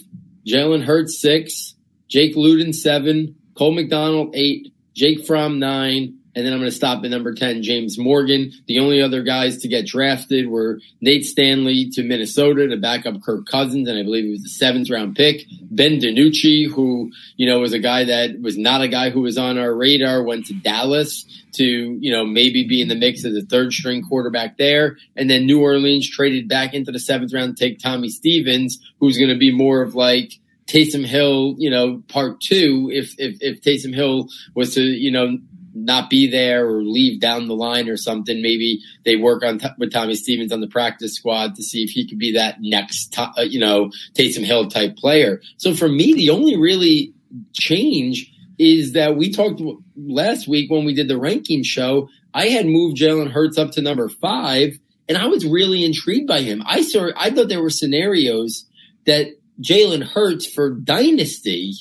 Jalen 0.47 0.83
Hurts 0.85 1.21
six, 1.21 1.75
Jake 2.13 2.37
Luton 2.37 2.75
seven, 2.75 3.37
Cole 3.55 3.73
McDonald 3.73 4.35
eight, 4.35 4.71
Jake 4.95 5.25
Fromm 5.27 5.59
nine, 5.59 6.19
and 6.37 6.45
then 6.45 6.53
I'm 6.53 6.59
going 6.59 6.71
to 6.71 6.77
stop 6.77 7.03
at 7.05 7.11
number 7.11 7.33
10, 7.33 7.63
James 7.63 7.99
Morgan. 7.99 8.53
The 8.67 8.81
only 8.81 9.01
other 9.01 9.23
guys 9.23 9.63
to 9.63 9.69
get 9.69 9.87
drafted 9.87 10.47
were 10.47 10.79
Nate 11.01 11.25
Stanley 11.25 11.89
to 11.93 12.03
Minnesota 12.03 12.69
to 12.69 12.77
back 12.77 13.07
up 13.07 13.23
Kirk 13.23 13.47
Cousins, 13.47 13.89
and 13.89 13.99
I 13.99 14.03
believe 14.03 14.27
it 14.27 14.31
was 14.31 14.43
the 14.43 14.51
seventh 14.51 14.91
round 14.91 15.17
pick. 15.17 15.47
Ben 15.63 16.01
DiNucci, 16.01 16.71
who, 16.71 17.11
you 17.37 17.47
know, 17.47 17.61
was 17.61 17.73
a 17.73 17.79
guy 17.79 18.05
that 18.05 18.43
was 18.43 18.59
not 18.59 18.83
a 18.83 18.89
guy 18.89 19.09
who 19.09 19.23
was 19.23 19.39
on 19.39 19.57
our 19.57 19.75
radar, 19.75 20.23
went 20.23 20.45
to 20.47 20.55
Dallas 20.55 21.25
to, 21.53 21.65
you 21.65 22.13
know, 22.13 22.27
maybe 22.27 22.69
be 22.69 22.83
in 22.83 22.89
the 22.89 22.95
mix 22.95 23.25
as 23.25 23.35
a 23.35 23.43
third 23.43 23.73
string 23.73 24.03
quarterback 24.03 24.59
there. 24.59 24.99
And 25.17 25.31
then 25.31 25.47
New 25.47 25.63
Orleans 25.63 26.11
traded 26.11 26.47
back 26.47 26.75
into 26.75 26.93
the 26.93 27.01
seventh 27.01 27.33
round 27.33 27.57
to 27.57 27.65
take 27.65 27.79
Tommy 27.79 28.11
Stevens, 28.11 28.79
who's 29.01 29.17
going 29.17 29.31
to 29.31 29.39
be 29.39 29.51
more 29.51 29.81
of 29.81 29.95
like, 29.95 30.35
Taysom 30.73 31.05
Hill, 31.05 31.55
you 31.59 31.69
know, 31.69 32.03
part 32.09 32.41
two, 32.41 32.91
if, 32.93 33.15
if, 33.19 33.37
if 33.41 33.61
Taysom 33.61 33.95
Hill 33.95 34.29
was 34.55 34.75
to, 34.75 34.83
you 34.83 35.11
know, 35.11 35.39
not 35.75 36.11
be 36.11 36.31
there 36.31 36.67
or 36.67 36.83
leave 36.83 37.21
down 37.21 37.47
the 37.47 37.55
line 37.55 37.89
or 37.89 37.97
something. 37.97 38.41
Maybe 38.41 38.81
they 39.05 39.17
work 39.17 39.43
on 39.43 39.59
t- 39.59 39.69
with 39.79 39.93
Tommy 39.93 40.15
Stevens 40.15 40.53
on 40.53 40.61
the 40.61 40.69
practice 40.69 41.15
squad 41.15 41.55
to 41.57 41.63
see 41.63 41.83
if 41.83 41.91
he 41.91 42.07
could 42.07 42.19
be 42.19 42.33
that 42.33 42.57
next, 42.61 43.19
uh, 43.19 43.31
you 43.43 43.59
know, 43.59 43.91
Taysom 44.15 44.45
Hill 44.45 44.69
type 44.69 44.97
player. 44.97 45.41
So 45.59 45.75
for 45.75 45.89
me, 45.89 46.15
the 46.15 46.31
only 46.31 46.57
really 46.57 47.15
change 47.53 48.33
is 48.59 48.93
that 48.93 49.17
we 49.17 49.33
talked 49.33 49.61
last 49.97 50.47
week 50.47 50.71
when 50.71 50.85
we 50.85 50.95
did 50.95 51.09
the 51.09 51.19
ranking 51.19 51.63
show. 51.63 52.09
I 52.35 52.47
had 52.47 52.67
moved 52.67 52.97
Jalen 52.97 53.31
Hurts 53.31 53.59
up 53.59 53.73
to 53.73 53.83
number 53.83 54.09
five, 54.09 54.79
and 55.09 55.19
I 55.19 55.27
was 55.27 55.45
really 55.45 55.85
intrigued 55.85 56.29
by 56.29 56.41
him. 56.41 56.63
I 56.65 56.83
saw, 56.83 57.11
I 57.17 57.31
thought 57.31 57.49
there 57.49 57.63
were 57.63 57.71
scenarios 57.71 58.67
that 59.07 59.35
Jalen 59.63 60.03
Hurts 60.03 60.47
for 60.47 60.71
dynasty 60.71 61.75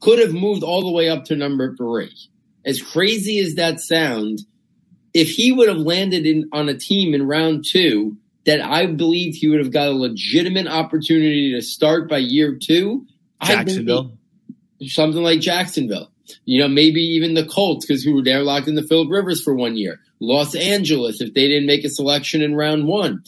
could 0.00 0.18
have 0.18 0.32
moved 0.32 0.62
all 0.62 0.82
the 0.82 0.92
way 0.92 1.08
up 1.08 1.24
to 1.24 1.36
number 1.36 1.74
three 1.74 2.12
as 2.66 2.82
crazy 2.82 3.38
as 3.38 3.54
that 3.54 3.80
sounds, 3.80 4.44
if 5.14 5.30
he 5.30 5.52
would 5.52 5.68
have 5.68 5.78
landed 5.78 6.26
in 6.26 6.50
on 6.52 6.68
a 6.68 6.76
team 6.76 7.14
in 7.14 7.26
round 7.26 7.64
two 7.66 8.16
that 8.44 8.60
I 8.60 8.86
believe 8.86 9.34
he 9.34 9.48
would 9.48 9.60
have 9.60 9.72
got 9.72 9.88
a 9.88 9.92
legitimate 9.92 10.66
opportunity 10.66 11.52
to 11.52 11.62
start 11.62 12.08
by 12.08 12.18
year 12.18 12.58
two, 12.60 13.06
Jacksonville, 13.42 14.18
something 14.82 15.22
like 15.22 15.40
Jacksonville. 15.40 16.10
You 16.44 16.60
know, 16.60 16.68
maybe 16.68 17.00
even 17.00 17.34
the 17.34 17.46
Colts 17.46 17.86
because 17.86 18.02
who 18.02 18.16
were 18.16 18.22
there 18.22 18.42
locked 18.42 18.66
in 18.66 18.74
the 18.74 18.82
Philip 18.82 19.10
Rivers 19.10 19.42
for 19.42 19.54
one 19.54 19.76
year. 19.76 20.00
Los 20.18 20.56
Angeles 20.56 21.20
if 21.20 21.34
they 21.34 21.46
didn't 21.46 21.66
make 21.66 21.84
a 21.84 21.88
selection 21.88 22.42
in 22.42 22.56
round 22.56 22.86
one. 22.86 23.22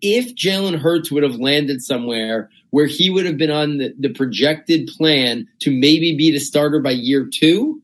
If 0.00 0.34
Jalen 0.36 0.78
Hurts 0.78 1.10
would 1.10 1.22
have 1.24 1.36
landed 1.36 1.82
somewhere 1.82 2.50
where 2.74 2.86
he 2.86 3.08
would 3.08 3.24
have 3.24 3.36
been 3.36 3.52
on 3.52 3.78
the, 3.78 3.94
the 3.96 4.08
projected 4.08 4.88
plan 4.88 5.46
to 5.60 5.70
maybe 5.70 6.16
be 6.16 6.32
the 6.32 6.40
starter 6.40 6.80
by 6.80 6.90
year 6.90 7.24
two, 7.32 7.80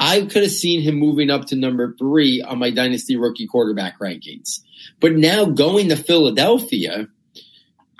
I 0.00 0.22
could 0.22 0.42
have 0.42 0.50
seen 0.50 0.80
him 0.82 0.96
moving 0.96 1.30
up 1.30 1.44
to 1.46 1.54
number 1.54 1.94
three 1.96 2.42
on 2.42 2.58
my 2.58 2.70
dynasty 2.70 3.14
rookie 3.14 3.46
quarterback 3.46 4.00
rankings. 4.00 4.58
But 4.98 5.12
now 5.12 5.44
going 5.44 5.90
to 5.90 5.96
Philadelphia, 5.96 7.06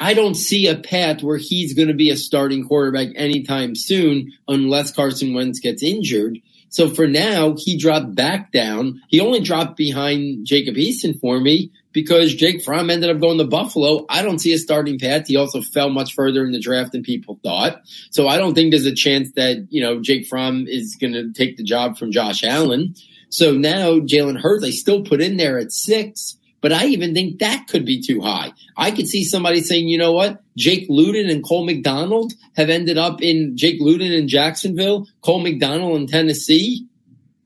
I 0.01 0.15
don't 0.15 0.35
see 0.35 0.67
a 0.67 0.77
path 0.77 1.23
where 1.23 1.39
he's 1.39 1.75
going 1.75 1.87
to 1.87 1.95
be 1.95 2.11
a 2.11 2.17
starting 2.17 2.67
quarterback 2.67 3.11
anytime 3.15 3.77
soon 3.77 4.33
unless 4.49 4.93
Carson 4.93 5.35
Wentz 5.35 5.61
gets 5.61 5.85
injured. 5.85 6.41
So 6.71 6.91
for 6.91 7.07
now, 7.07 7.55
he 7.57 7.79
dropped 7.79 8.17
back 8.17 8.51
down. 8.51 9.01
He 9.07 9.21
only 9.21 9.39
dropped 9.39 9.77
behind 9.77 10.45
Jacob 10.45 10.75
Eason 10.75 11.21
for 11.21 11.39
me 11.39 11.71
because 11.93 12.35
Jake 12.35 12.63
Fromm 12.63 12.91
ended 12.91 13.11
up 13.11 13.21
going 13.21 13.39
to 13.39 13.45
Buffalo. 13.45 14.07
I 14.09 14.23
don't 14.23 14.39
see 14.39 14.53
a 14.53 14.59
starting 14.59 14.99
path. 14.99 15.27
He 15.27 15.37
also 15.37 15.61
fell 15.61 15.91
much 15.91 16.15
further 16.15 16.45
in 16.45 16.53
the 16.53 16.61
draft 16.61 16.93
than 16.93 17.03
people 17.03 17.39
thought. 17.43 17.83
So 18.11 18.29
I 18.29 18.39
don't 18.39 18.55
think 18.55 18.71
there's 18.71 18.87
a 18.87 18.95
chance 18.95 19.33
that, 19.33 19.67
you 19.71 19.83
know, 19.83 20.01
Jake 20.01 20.27
Fromm 20.27 20.67
is 20.67 20.97
going 20.97 21.13
to 21.13 21.33
take 21.33 21.57
the 21.57 21.63
job 21.63 21.99
from 21.99 22.13
Josh 22.13 22.43
Allen. 22.45 22.95
So 23.29 23.53
now 23.53 23.99
Jalen 23.99 24.41
Hurts, 24.41 24.65
I 24.65 24.71
still 24.71 25.03
put 25.03 25.23
in 25.23 25.37
there 25.37 25.59
at 25.59 25.73
six, 25.73 26.37
but 26.61 26.73
I 26.73 26.87
even 26.87 27.15
think 27.15 27.41
that 27.41 27.67
could 27.67 27.85
be 27.85 28.01
too 28.01 28.21
high. 28.21 28.53
I 28.77 28.91
could 28.91 29.09
see 29.09 29.25
somebody 29.25 29.61
saying, 29.63 29.89
you 29.89 29.99
know 29.99 30.13
what? 30.13 30.43
Jake 30.57 30.87
Luton 30.89 31.29
and 31.29 31.45
Cole 31.45 31.65
McDonald 31.65 32.33
have 32.57 32.71
ended 32.71 32.99
up 32.99 33.23
in 33.23 33.57
Jake 33.57 33.81
Luton 33.81 34.13
in 34.13 34.29
Jacksonville, 34.29 35.07
Cole 35.23 35.41
McDonald 35.41 36.01
in 36.01 36.07
Tennessee. 36.07 36.87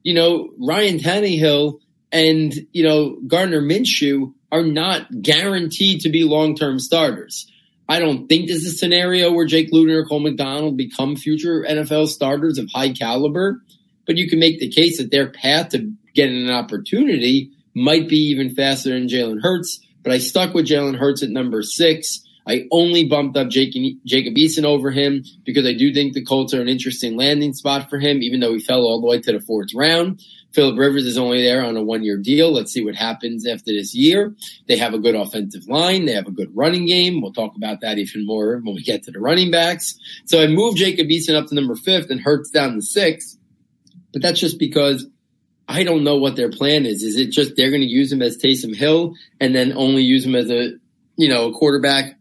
You 0.02 0.14
know, 0.14 0.50
Ryan 0.58 0.98
Tannehill 0.98 1.80
and, 2.12 2.54
you 2.72 2.84
know, 2.84 3.18
Gardner 3.26 3.60
Minshew 3.60 4.32
are 4.52 4.62
not 4.62 5.22
guaranteed 5.22 6.02
to 6.02 6.08
be 6.08 6.24
long-term 6.24 6.78
starters. 6.78 7.50
I 7.88 8.00
don't 8.00 8.26
think 8.26 8.48
there's 8.48 8.64
a 8.64 8.70
scenario 8.70 9.32
where 9.32 9.46
Jake 9.46 9.68
Luton 9.70 9.94
or 9.94 10.04
Cole 10.04 10.20
McDonald 10.20 10.76
become 10.76 11.16
future 11.16 11.64
NFL 11.68 12.08
starters 12.08 12.58
of 12.58 12.68
high 12.74 12.92
caliber, 12.92 13.62
but 14.06 14.16
you 14.16 14.28
can 14.28 14.38
make 14.38 14.58
the 14.58 14.70
case 14.70 14.98
that 14.98 15.10
their 15.10 15.30
path 15.30 15.70
to 15.70 15.92
getting 16.14 16.48
an 16.48 16.50
opportunity 16.50 17.50
might 17.74 18.08
be 18.08 18.16
even 18.30 18.54
faster 18.54 18.90
than 18.90 19.08
Jalen 19.08 19.42
Hurts. 19.42 19.80
But 20.02 20.12
I 20.12 20.18
stuck 20.18 20.54
with 20.54 20.66
Jalen 20.66 20.96
Hurts 20.96 21.22
at 21.22 21.30
number 21.30 21.62
six. 21.62 22.22
I 22.46 22.66
only 22.70 23.04
bumped 23.04 23.36
up 23.36 23.48
Jacob, 23.48 23.82
Jacob 24.04 24.34
Eason 24.34 24.64
over 24.64 24.90
him 24.90 25.24
because 25.44 25.66
I 25.66 25.74
do 25.74 25.92
think 25.92 26.14
the 26.14 26.24
Colts 26.24 26.54
are 26.54 26.60
an 26.60 26.68
interesting 26.68 27.16
landing 27.16 27.52
spot 27.52 27.90
for 27.90 27.98
him, 27.98 28.22
even 28.22 28.40
though 28.40 28.52
he 28.52 28.60
fell 28.60 28.82
all 28.82 29.00
the 29.00 29.06
way 29.06 29.20
to 29.20 29.32
the 29.32 29.40
fourth 29.40 29.74
round. 29.74 30.20
Philip 30.56 30.78
Rivers 30.78 31.04
is 31.04 31.18
only 31.18 31.42
there 31.42 31.62
on 31.62 31.76
a 31.76 31.82
one 31.82 32.02
year 32.02 32.16
deal. 32.16 32.50
Let's 32.50 32.72
see 32.72 32.82
what 32.82 32.94
happens 32.94 33.46
after 33.46 33.72
this 33.72 33.94
year. 33.94 34.34
They 34.66 34.78
have 34.78 34.94
a 34.94 34.98
good 34.98 35.14
offensive 35.14 35.68
line. 35.68 36.06
They 36.06 36.14
have 36.14 36.26
a 36.26 36.30
good 36.30 36.56
running 36.56 36.86
game. 36.86 37.20
We'll 37.20 37.34
talk 37.34 37.54
about 37.56 37.82
that 37.82 37.98
even 37.98 38.24
more 38.24 38.56
when 38.56 38.74
we 38.74 38.82
get 38.82 39.02
to 39.02 39.10
the 39.10 39.20
running 39.20 39.50
backs. 39.50 39.98
So 40.24 40.42
I 40.42 40.46
moved 40.46 40.78
Jacob 40.78 41.08
Eason 41.08 41.34
up 41.34 41.48
to 41.48 41.54
number 41.54 41.76
fifth 41.76 42.08
and 42.08 42.22
Hurts 42.22 42.48
down 42.48 42.72
to 42.72 42.80
sixth. 42.80 43.36
But 44.14 44.22
that's 44.22 44.40
just 44.40 44.58
because 44.58 45.06
I 45.68 45.84
don't 45.84 46.04
know 46.04 46.16
what 46.16 46.36
their 46.36 46.50
plan 46.50 46.86
is. 46.86 47.02
Is 47.02 47.16
it 47.16 47.32
just 47.32 47.54
they're 47.54 47.70
going 47.70 47.82
to 47.82 47.86
use 47.86 48.10
him 48.10 48.22
as 48.22 48.38
Taysom 48.38 48.74
Hill 48.74 49.14
and 49.38 49.54
then 49.54 49.74
only 49.74 50.04
use 50.04 50.24
him 50.24 50.34
as 50.34 50.50
a, 50.50 50.70
you 51.16 51.28
know, 51.28 51.50
a 51.50 51.52
quarterback 51.52 52.18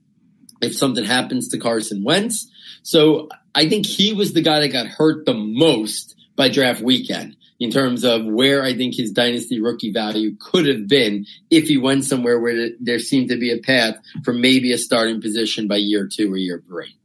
if 0.62 0.76
something 0.76 1.06
happens 1.06 1.48
to 1.50 1.58
Carson 1.58 2.04
Wentz? 2.04 2.52
So 2.84 3.30
I 3.56 3.70
think 3.70 3.86
he 3.86 4.12
was 4.12 4.34
the 4.34 4.42
guy 4.42 4.60
that 4.60 4.74
got 4.74 4.88
hurt 4.88 5.26
the 5.26 5.34
most 5.34 6.16
by 6.36 6.50
draft 6.50 6.82
weekend 6.82 7.35
in 7.60 7.72
terms 7.72 8.04
of 8.04 8.26
where 8.26 8.64
I 8.64 8.74
think 8.74 8.96
his 8.96 9.12
dynasty 9.12 9.62
rookie 9.62 9.92
value 9.92 10.36
could 10.40 10.68
have 10.68 10.88
been 10.88 11.26
if 11.50 11.68
he 11.68 11.78
went 11.78 12.06
somewhere 12.06 12.40
where 12.40 12.70
there 12.80 13.00
seemed 13.00 13.30
to 13.30 13.38
be 13.38 13.52
a 13.52 13.60
path 13.60 13.96
for 14.24 14.34
maybe 14.34 14.72
a 14.74 14.78
starting 14.78 15.22
position 15.22 15.68
by 15.68 15.78
year 15.78 16.08
two 16.12 16.34
or 16.34 16.38
year 16.38 16.62
three. 16.68 16.96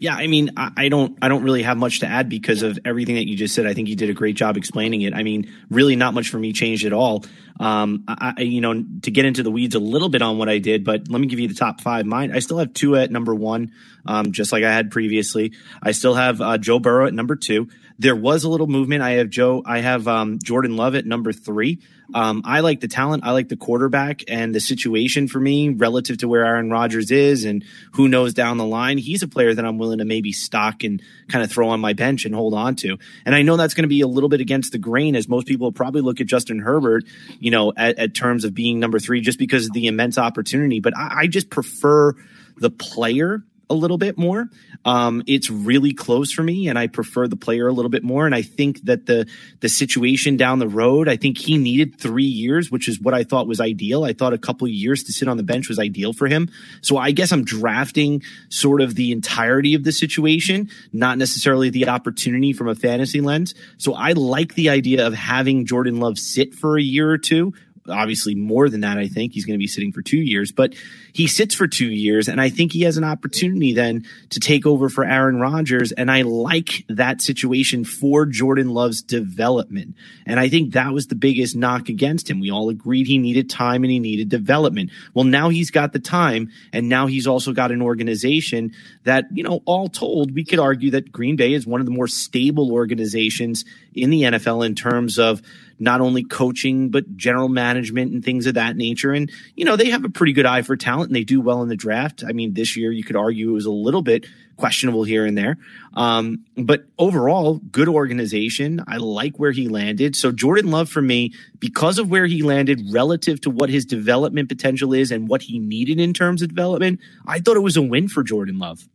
Yeah, 0.00 0.14
I 0.14 0.28
mean, 0.28 0.52
I, 0.56 0.88
don't, 0.88 1.18
I 1.20 1.26
don't 1.26 1.42
really 1.42 1.64
have 1.64 1.76
much 1.76 2.00
to 2.00 2.06
add 2.06 2.28
because 2.28 2.62
of 2.62 2.78
everything 2.84 3.16
that 3.16 3.26
you 3.26 3.36
just 3.36 3.52
said. 3.52 3.66
I 3.66 3.74
think 3.74 3.88
you 3.88 3.96
did 3.96 4.10
a 4.10 4.14
great 4.14 4.36
job 4.36 4.56
explaining 4.56 5.02
it. 5.02 5.12
I 5.12 5.24
mean, 5.24 5.52
really, 5.70 5.96
not 5.96 6.14
much 6.14 6.28
for 6.28 6.38
me 6.38 6.52
changed 6.52 6.86
at 6.86 6.92
all. 6.92 7.24
Um, 7.58 8.04
I, 8.06 8.42
you 8.42 8.60
know, 8.60 8.84
to 9.02 9.10
get 9.10 9.24
into 9.24 9.42
the 9.42 9.50
weeds 9.50 9.74
a 9.74 9.80
little 9.80 10.08
bit 10.08 10.22
on 10.22 10.38
what 10.38 10.48
I 10.48 10.58
did, 10.58 10.84
but 10.84 11.08
let 11.08 11.20
me 11.20 11.26
give 11.26 11.40
you 11.40 11.48
the 11.48 11.54
top 11.54 11.80
five. 11.80 12.06
Mine, 12.06 12.30
I 12.30 12.38
still 12.38 12.58
have 12.58 12.72
Tua 12.74 13.02
at 13.02 13.10
number 13.10 13.34
one, 13.34 13.72
um, 14.06 14.30
just 14.30 14.52
like 14.52 14.62
I 14.62 14.72
had 14.72 14.92
previously. 14.92 15.54
I 15.82 15.90
still 15.90 16.14
have 16.14 16.40
uh, 16.40 16.58
Joe 16.58 16.78
Burrow 16.78 17.08
at 17.08 17.14
number 17.14 17.34
two. 17.34 17.68
There 17.98 18.16
was 18.16 18.44
a 18.44 18.48
little 18.48 18.66
movement. 18.66 19.02
I 19.02 19.12
have 19.12 19.28
Joe, 19.28 19.62
I 19.64 19.80
have 19.80 20.06
um, 20.06 20.38
Jordan 20.42 20.76
Love 20.76 20.94
at 20.94 21.04
number 21.04 21.32
three. 21.32 21.80
Um, 22.14 22.42
I 22.44 22.60
like 22.60 22.80
the 22.80 22.88
talent. 22.88 23.24
I 23.26 23.32
like 23.32 23.48
the 23.48 23.56
quarterback 23.56 24.22
and 24.28 24.54
the 24.54 24.60
situation 24.60 25.28
for 25.28 25.38
me 25.38 25.68
relative 25.68 26.18
to 26.18 26.28
where 26.28 26.44
Aaron 26.44 26.70
Rodgers 26.70 27.10
is 27.10 27.44
and 27.44 27.64
who 27.92 28.08
knows 28.08 28.32
down 28.32 28.56
the 28.56 28.64
line. 28.64 28.98
He's 28.98 29.22
a 29.22 29.28
player 29.28 29.52
that 29.52 29.64
I'm 29.64 29.78
willing 29.78 29.98
to 29.98 30.04
maybe 30.04 30.32
stock 30.32 30.84
and 30.84 31.02
kind 31.28 31.44
of 31.44 31.50
throw 31.50 31.68
on 31.68 31.80
my 31.80 31.92
bench 31.92 32.24
and 32.24 32.34
hold 32.34 32.54
on 32.54 32.76
to. 32.76 32.98
And 33.26 33.34
I 33.34 33.42
know 33.42 33.56
that's 33.56 33.74
going 33.74 33.82
to 33.82 33.88
be 33.88 34.00
a 34.00 34.06
little 34.06 34.30
bit 34.30 34.40
against 34.40 34.72
the 34.72 34.78
grain 34.78 35.16
as 35.16 35.28
most 35.28 35.46
people 35.46 35.70
probably 35.70 36.00
look 36.00 36.20
at 36.20 36.26
Justin 36.26 36.60
Herbert, 36.60 37.04
you 37.40 37.50
know, 37.50 37.72
at, 37.76 37.98
at 37.98 38.14
terms 38.14 38.44
of 38.44 38.54
being 38.54 38.80
number 38.80 38.98
three 38.98 39.20
just 39.20 39.38
because 39.38 39.66
of 39.66 39.72
the 39.72 39.86
immense 39.86 40.16
opportunity. 40.16 40.80
But 40.80 40.96
I, 40.96 41.22
I 41.22 41.26
just 41.26 41.50
prefer 41.50 42.14
the 42.56 42.70
player 42.70 43.42
a 43.70 43.74
little 43.74 43.98
bit 43.98 44.16
more. 44.16 44.48
Um, 44.84 45.22
it's 45.26 45.50
really 45.50 45.92
close 45.92 46.32
for 46.32 46.42
me, 46.42 46.68
and 46.68 46.78
I 46.78 46.86
prefer 46.86 47.28
the 47.28 47.36
player 47.36 47.68
a 47.68 47.72
little 47.72 47.90
bit 47.90 48.02
more. 48.02 48.26
And 48.26 48.34
I 48.34 48.42
think 48.42 48.82
that 48.82 49.06
the 49.06 49.26
the 49.60 49.68
situation 49.68 50.36
down 50.36 50.58
the 50.58 50.68
road, 50.68 51.08
I 51.08 51.16
think 51.16 51.38
he 51.38 51.58
needed 51.58 51.98
three 51.98 52.24
years, 52.24 52.70
which 52.70 52.88
is 52.88 53.00
what 53.00 53.14
I 53.14 53.24
thought 53.24 53.46
was 53.46 53.60
ideal. 53.60 54.04
I 54.04 54.12
thought 54.12 54.32
a 54.32 54.38
couple 54.38 54.66
years 54.68 55.04
to 55.04 55.12
sit 55.12 55.28
on 55.28 55.36
the 55.36 55.42
bench 55.42 55.68
was 55.68 55.78
ideal 55.78 56.12
for 56.12 56.26
him. 56.26 56.48
So 56.80 56.96
I 56.96 57.10
guess 57.10 57.32
I'm 57.32 57.44
drafting 57.44 58.22
sort 58.48 58.80
of 58.80 58.94
the 58.94 59.12
entirety 59.12 59.74
of 59.74 59.84
the 59.84 59.92
situation, 59.92 60.70
not 60.92 61.18
necessarily 61.18 61.70
the 61.70 61.88
opportunity 61.88 62.52
from 62.52 62.68
a 62.68 62.74
fantasy 62.74 63.20
lens. 63.20 63.54
So 63.76 63.94
I 63.94 64.12
like 64.12 64.54
the 64.54 64.70
idea 64.70 65.06
of 65.06 65.14
having 65.14 65.66
Jordan 65.66 66.00
Love 66.00 66.18
sit 66.18 66.54
for 66.54 66.78
a 66.78 66.82
year 66.82 67.10
or 67.10 67.18
two 67.18 67.52
obviously 67.88 68.34
more 68.34 68.68
than 68.68 68.80
that. 68.82 68.98
I 68.98 69.08
think 69.08 69.32
he's 69.32 69.44
going 69.44 69.58
to 69.58 69.62
be 69.62 69.66
sitting 69.66 69.92
for 69.92 70.02
two 70.02 70.18
years, 70.18 70.52
but 70.52 70.74
he 71.12 71.26
sits 71.26 71.54
for 71.54 71.66
two 71.66 71.90
years, 71.90 72.28
and 72.28 72.40
I 72.40 72.48
think 72.48 72.72
he 72.72 72.82
has 72.82 72.96
an 72.96 73.04
opportunity 73.04 73.72
then 73.72 74.04
to 74.30 74.40
take 74.40 74.66
over 74.66 74.88
for 74.88 75.04
Aaron 75.04 75.40
Rodgers. 75.40 75.92
And 75.92 76.10
I 76.10 76.22
like 76.22 76.84
that 76.88 77.20
situation 77.20 77.84
for 77.84 78.26
Jordan 78.26 78.68
Love's 78.68 79.02
development. 79.02 79.94
And 80.26 80.38
I 80.38 80.48
think 80.48 80.74
that 80.74 80.92
was 80.92 81.06
the 81.06 81.14
biggest 81.14 81.56
knock 81.56 81.88
against 81.88 82.30
him. 82.30 82.40
We 82.40 82.50
all 82.50 82.68
agreed 82.68 83.06
he 83.06 83.18
needed 83.18 83.50
time 83.50 83.82
and 83.84 83.90
he 83.90 83.98
needed 83.98 84.28
development. 84.28 84.90
Well, 85.14 85.24
now 85.24 85.48
he's 85.48 85.70
got 85.70 85.92
the 85.92 85.98
time, 85.98 86.50
and 86.72 86.88
now 86.88 87.06
he's 87.06 87.26
also 87.26 87.52
got 87.52 87.72
an 87.72 87.82
organization 87.82 88.72
that, 89.04 89.24
you 89.32 89.42
know, 89.42 89.62
all 89.64 89.88
told, 89.88 90.34
we 90.34 90.44
could 90.44 90.58
argue 90.58 90.90
that 90.92 91.10
Green 91.10 91.36
Bay 91.36 91.52
is 91.52 91.66
one 91.66 91.80
of 91.80 91.86
the 91.86 91.92
more 91.92 92.08
stable 92.08 92.72
organizations 92.72 93.64
in 93.94 94.10
the 94.10 94.22
NFL 94.22 94.64
in 94.64 94.74
terms 94.74 95.18
of 95.18 95.42
not 95.78 96.00
only 96.00 96.24
coaching, 96.24 96.90
but 96.90 97.16
general 97.16 97.48
management 97.48 98.12
and 98.12 98.24
things 98.24 98.46
of 98.46 98.54
that 98.54 98.76
nature. 98.76 99.12
And, 99.12 99.30
you 99.54 99.64
know, 99.64 99.76
they 99.76 99.90
have 99.90 100.04
a 100.04 100.08
pretty 100.08 100.32
good 100.32 100.46
eye 100.46 100.62
for 100.62 100.76
talent 100.76 101.08
and 101.08 101.16
they 101.16 101.24
do 101.24 101.40
well 101.40 101.62
in 101.62 101.68
the 101.68 101.76
draft. 101.76 102.24
I 102.26 102.32
mean, 102.32 102.54
this 102.54 102.76
year 102.76 102.90
you 102.90 103.04
could 103.04 103.16
argue 103.16 103.50
it 103.50 103.54
was 103.54 103.66
a 103.66 103.70
little 103.70 104.02
bit 104.02 104.26
questionable 104.56 105.04
here 105.04 105.24
and 105.24 105.38
there. 105.38 105.56
Um, 105.94 106.44
but 106.56 106.84
overall, 106.98 107.58
good 107.70 107.88
organization. 107.88 108.82
I 108.88 108.96
like 108.96 109.38
where 109.38 109.52
he 109.52 109.68
landed. 109.68 110.16
So 110.16 110.32
Jordan 110.32 110.70
Love 110.70 110.88
for 110.88 111.00
me, 111.00 111.32
because 111.60 111.98
of 111.98 112.10
where 112.10 112.26
he 112.26 112.42
landed 112.42 112.92
relative 112.92 113.40
to 113.42 113.50
what 113.50 113.70
his 113.70 113.84
development 113.84 114.48
potential 114.48 114.92
is 114.92 115.10
and 115.12 115.28
what 115.28 115.42
he 115.42 115.58
needed 115.58 116.00
in 116.00 116.12
terms 116.12 116.42
of 116.42 116.48
development, 116.48 117.00
I 117.26 117.38
thought 117.38 117.56
it 117.56 117.60
was 117.60 117.76
a 117.76 117.82
win 117.82 118.08
for 118.08 118.22
Jordan 118.22 118.58
Love. 118.58 118.88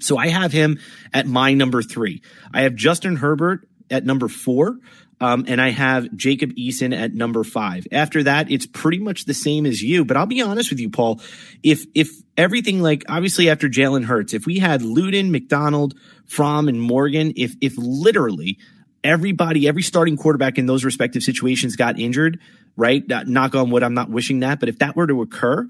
So 0.00 0.16
I 0.16 0.28
have 0.28 0.52
him 0.52 0.78
at 1.12 1.26
my 1.26 1.54
number 1.54 1.82
three. 1.82 2.22
I 2.52 2.62
have 2.62 2.74
Justin 2.74 3.16
Herbert 3.16 3.66
at 3.90 4.04
number 4.04 4.28
four. 4.28 4.78
Um, 5.20 5.44
and 5.48 5.60
I 5.60 5.70
have 5.70 6.14
Jacob 6.14 6.54
Eason 6.54 6.96
at 6.96 7.12
number 7.12 7.42
five. 7.42 7.86
After 7.90 8.22
that, 8.22 8.50
it's 8.50 8.66
pretty 8.66 8.98
much 8.98 9.24
the 9.24 9.34
same 9.34 9.66
as 9.66 9.82
you. 9.82 10.04
But 10.04 10.16
I'll 10.16 10.26
be 10.26 10.42
honest 10.42 10.70
with 10.70 10.80
you, 10.80 10.90
Paul. 10.90 11.20
If 11.62 11.86
if 11.94 12.10
everything 12.36 12.80
like 12.80 13.04
obviously 13.08 13.50
after 13.50 13.68
Jalen 13.68 14.04
Hurts, 14.04 14.32
if 14.32 14.46
we 14.46 14.58
had 14.58 14.82
Luton, 14.82 15.32
McDonald, 15.32 15.94
Fromm, 16.26 16.68
and 16.68 16.80
Morgan, 16.80 17.32
if 17.36 17.54
if 17.60 17.74
literally 17.76 18.58
everybody, 19.02 19.66
every 19.68 19.82
starting 19.82 20.16
quarterback 20.16 20.58
in 20.58 20.66
those 20.66 20.84
respective 20.84 21.22
situations 21.22 21.76
got 21.76 21.98
injured, 21.98 22.40
right? 22.76 23.02
Knock 23.26 23.54
on 23.54 23.70
wood, 23.70 23.82
I'm 23.82 23.94
not 23.94 24.10
wishing 24.10 24.40
that, 24.40 24.60
but 24.60 24.68
if 24.68 24.78
that 24.78 24.96
were 24.96 25.06
to 25.06 25.22
occur, 25.22 25.66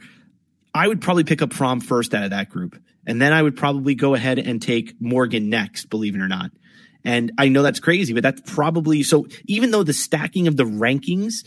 I 0.74 0.88
would 0.88 1.00
probably 1.00 1.24
pick 1.24 1.42
up 1.42 1.52
Fromm 1.52 1.80
first 1.80 2.14
out 2.14 2.24
of 2.24 2.30
that 2.30 2.50
group. 2.50 2.80
And 3.06 3.20
then 3.20 3.32
I 3.32 3.42
would 3.42 3.56
probably 3.56 3.94
go 3.94 4.14
ahead 4.14 4.38
and 4.38 4.60
take 4.60 5.00
Morgan 5.00 5.48
next, 5.48 5.86
believe 5.86 6.14
it 6.14 6.20
or 6.20 6.28
not. 6.28 6.50
And 7.04 7.32
I 7.38 7.48
know 7.48 7.62
that's 7.62 7.80
crazy, 7.80 8.12
but 8.12 8.22
that's 8.22 8.42
probably 8.44 9.02
so 9.02 9.26
even 9.46 9.70
though 9.70 9.82
the 9.82 9.92
stacking 9.92 10.48
of 10.48 10.56
the 10.56 10.64
rankings 10.64 11.44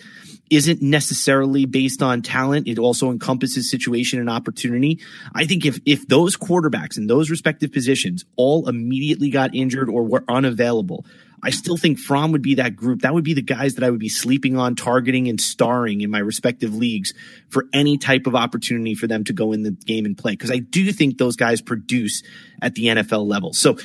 isn't 0.49 0.81
necessarily 0.81 1.65
based 1.65 2.01
on 2.01 2.21
talent, 2.21 2.67
it 2.67 2.79
also 2.79 3.11
encompasses 3.11 3.69
situation 3.69 4.19
and 4.19 4.29
opportunity. 4.29 4.99
I 5.35 5.45
think 5.45 5.65
if 5.65 5.79
if 5.85 6.07
those 6.07 6.37
quarterbacks 6.37 6.97
in 6.97 7.07
those 7.07 7.29
respective 7.29 7.71
positions 7.71 8.25
all 8.37 8.67
immediately 8.67 9.29
got 9.29 9.53
injured 9.53 9.89
or 9.89 10.03
were 10.03 10.23
unavailable, 10.27 11.05
I 11.43 11.49
still 11.49 11.77
think 11.77 11.97
Fromm 11.97 12.31
would 12.33 12.41
be 12.41 12.55
that 12.55 12.75
group. 12.75 13.01
That 13.01 13.13
would 13.13 13.23
be 13.23 13.33
the 13.33 13.41
guys 13.41 13.75
that 13.75 13.83
I 13.83 13.89
would 13.89 13.99
be 13.99 14.09
sleeping 14.09 14.57
on, 14.57 14.75
targeting, 14.75 15.27
and 15.27 15.41
starring 15.41 16.01
in 16.01 16.11
my 16.11 16.19
respective 16.19 16.75
leagues 16.75 17.13
for 17.49 17.65
any 17.73 17.97
type 17.97 18.27
of 18.27 18.35
opportunity 18.35 18.93
for 18.93 19.07
them 19.07 19.23
to 19.23 19.33
go 19.33 19.51
in 19.51 19.63
the 19.63 19.71
game 19.71 20.05
and 20.05 20.17
play. 20.17 20.33
Because 20.33 20.51
I 20.51 20.59
do 20.59 20.91
think 20.91 21.17
those 21.17 21.35
guys 21.35 21.61
produce 21.61 22.21
at 22.61 22.75
the 22.75 22.85
NFL 22.85 23.25
level. 23.25 23.53
So 23.53 23.77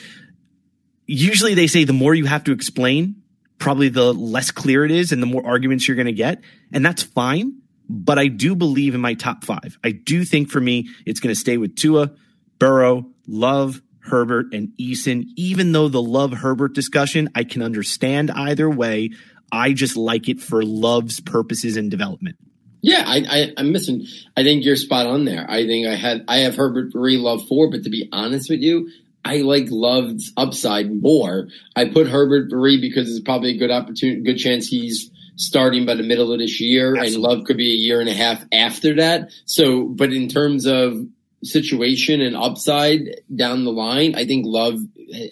usually 1.07 1.55
they 1.55 1.67
say 1.67 1.85
the 1.85 1.93
more 1.93 2.15
you 2.15 2.27
have 2.27 2.45
to 2.45 2.53
explain, 2.53 3.23
probably 3.59 3.89
the 3.89 4.13
less 4.13 4.51
clear 4.51 4.85
it 4.85 4.91
is 4.91 5.13
and 5.13 5.23
the 5.23 5.27
more 5.27 5.47
arguments 5.47 5.87
you're 5.87 5.97
going 5.97 6.07
to 6.07 6.13
get. 6.13 6.43
And 6.73 6.85
that's 6.85 7.03
fine. 7.03 7.61
But 7.89 8.19
I 8.19 8.27
do 8.27 8.57
believe 8.57 8.95
in 8.95 9.01
my 9.01 9.15
top 9.15 9.45
five. 9.45 9.79
I 9.85 9.93
do 9.93 10.25
think 10.25 10.51
for 10.51 10.61
me, 10.61 10.89
it's 11.05 11.21
going 11.21 11.35
to 11.35 11.39
stay 11.39 11.57
with 11.57 11.77
Tua, 11.77 12.13
Burrow, 12.59 13.07
Love, 13.29 13.81
Herbert, 14.01 14.47
and 14.53 14.73
Eason. 14.81 15.27
Even 15.37 15.73
though 15.73 15.89
the 15.89 16.03
Love 16.03 16.33
Herbert 16.33 16.75
discussion, 16.75 17.29
I 17.35 17.45
can 17.45 17.63
understand 17.63 18.31
either 18.33 18.69
way. 18.69 19.11
I 19.53 19.73
just 19.73 19.97
like 19.97 20.29
it 20.29 20.41
for 20.41 20.65
Love's 20.65 21.21
purposes 21.21 21.77
and 21.77 21.91
development. 21.91 22.37
Yeah, 22.83 23.05
I, 23.07 23.53
I, 23.57 23.61
am 23.61 23.73
missing. 23.73 24.07
I 24.37 24.43
think 24.43 24.65
you're 24.65 24.77
spot 24.77 25.07
on 25.07 25.25
there. 25.25 25.49
I 25.49 25.65
think 25.67 25.87
I 25.87 25.95
had 25.95 26.25
I 26.29 26.39
have 26.39 26.57
Herbert 26.57 26.93
three, 26.93 27.17
Love 27.17 27.47
four, 27.49 27.71
but 27.71 27.85
to 27.85 27.91
be 27.91 28.09
honest 28.13 28.51
with 28.51 28.61
you, 28.61 28.91
I 29.27 29.39
like 29.39 29.67
Love's 29.71 30.33
upside 30.37 31.03
more. 31.03 31.49
I 31.75 31.87
put 31.87 32.07
Herbert 32.09 32.49
three 32.49 32.81
because 32.81 33.11
it's 33.11 33.25
probably 33.25 33.57
a 33.57 33.59
good 33.59 33.73
opportunity, 33.73 34.21
good 34.23 34.39
chance 34.39 34.69
he's 34.69 35.11
starting 35.35 35.85
by 35.85 35.95
the 35.95 36.05
middle 36.05 36.33
of 36.33 36.39
this 36.39 36.61
year, 36.61 36.97
Absolutely. 36.97 37.15
and 37.15 37.23
Love 37.23 37.45
could 37.45 37.57
be 37.57 37.73
a 37.73 37.77
year 37.77 38.01
and 38.01 38.09
a 38.09 38.15
half 38.15 38.45
after 38.53 38.95
that. 38.97 39.33
So, 39.45 39.85
but 39.89 40.13
in 40.13 40.29
terms 40.29 40.65
of 40.65 41.07
situation 41.43 42.21
and 42.21 42.37
upside 42.37 43.21
down 43.35 43.65
the 43.65 43.73
line, 43.73 44.15
I 44.15 44.27
think 44.27 44.45
Love 44.47 44.79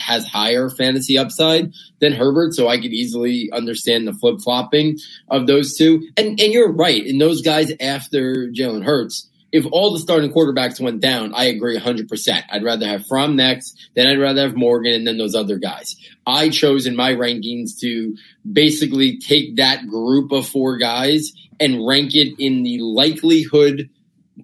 has 0.00 0.26
higher 0.26 0.68
fantasy 0.70 1.16
upside 1.16 1.72
than 2.00 2.12
Herbert, 2.12 2.54
so 2.54 2.66
I 2.66 2.78
could 2.78 2.92
easily 2.92 3.50
understand 3.52 4.08
the 4.08 4.12
flip 4.12 4.40
flopping 4.42 4.98
of 5.28 5.46
those 5.46 5.76
two. 5.76 6.08
And 6.16 6.40
and 6.40 6.52
you're 6.52 6.72
right, 6.72 7.06
and 7.06 7.20
those 7.20 7.42
guys 7.42 7.72
after 7.80 8.50
Jalen 8.50 8.84
Hurts 8.84 9.30
if 9.54 9.64
all 9.70 9.92
the 9.92 10.00
starting 10.00 10.32
quarterbacks 10.32 10.80
went 10.80 11.00
down, 11.00 11.32
I 11.32 11.44
agree 11.44 11.78
100%. 11.78 12.42
I'd 12.50 12.64
rather 12.64 12.88
have 12.88 13.06
Fromm 13.06 13.36
next, 13.36 13.88
then 13.94 14.08
I'd 14.08 14.18
rather 14.18 14.40
have 14.40 14.56
Morgan, 14.56 14.94
and 14.94 15.06
then 15.06 15.16
those 15.16 15.36
other 15.36 15.58
guys. 15.58 15.94
I 16.26 16.48
chose 16.48 16.86
in 16.86 16.96
my 16.96 17.12
rankings 17.12 17.78
to 17.78 18.16
basically 18.50 19.18
take 19.18 19.54
that 19.56 19.86
group 19.86 20.32
of 20.32 20.48
four 20.48 20.76
guys 20.76 21.32
and 21.60 21.86
rank 21.86 22.16
it 22.16 22.34
in 22.40 22.64
the 22.64 22.80
likelihood 22.80 23.90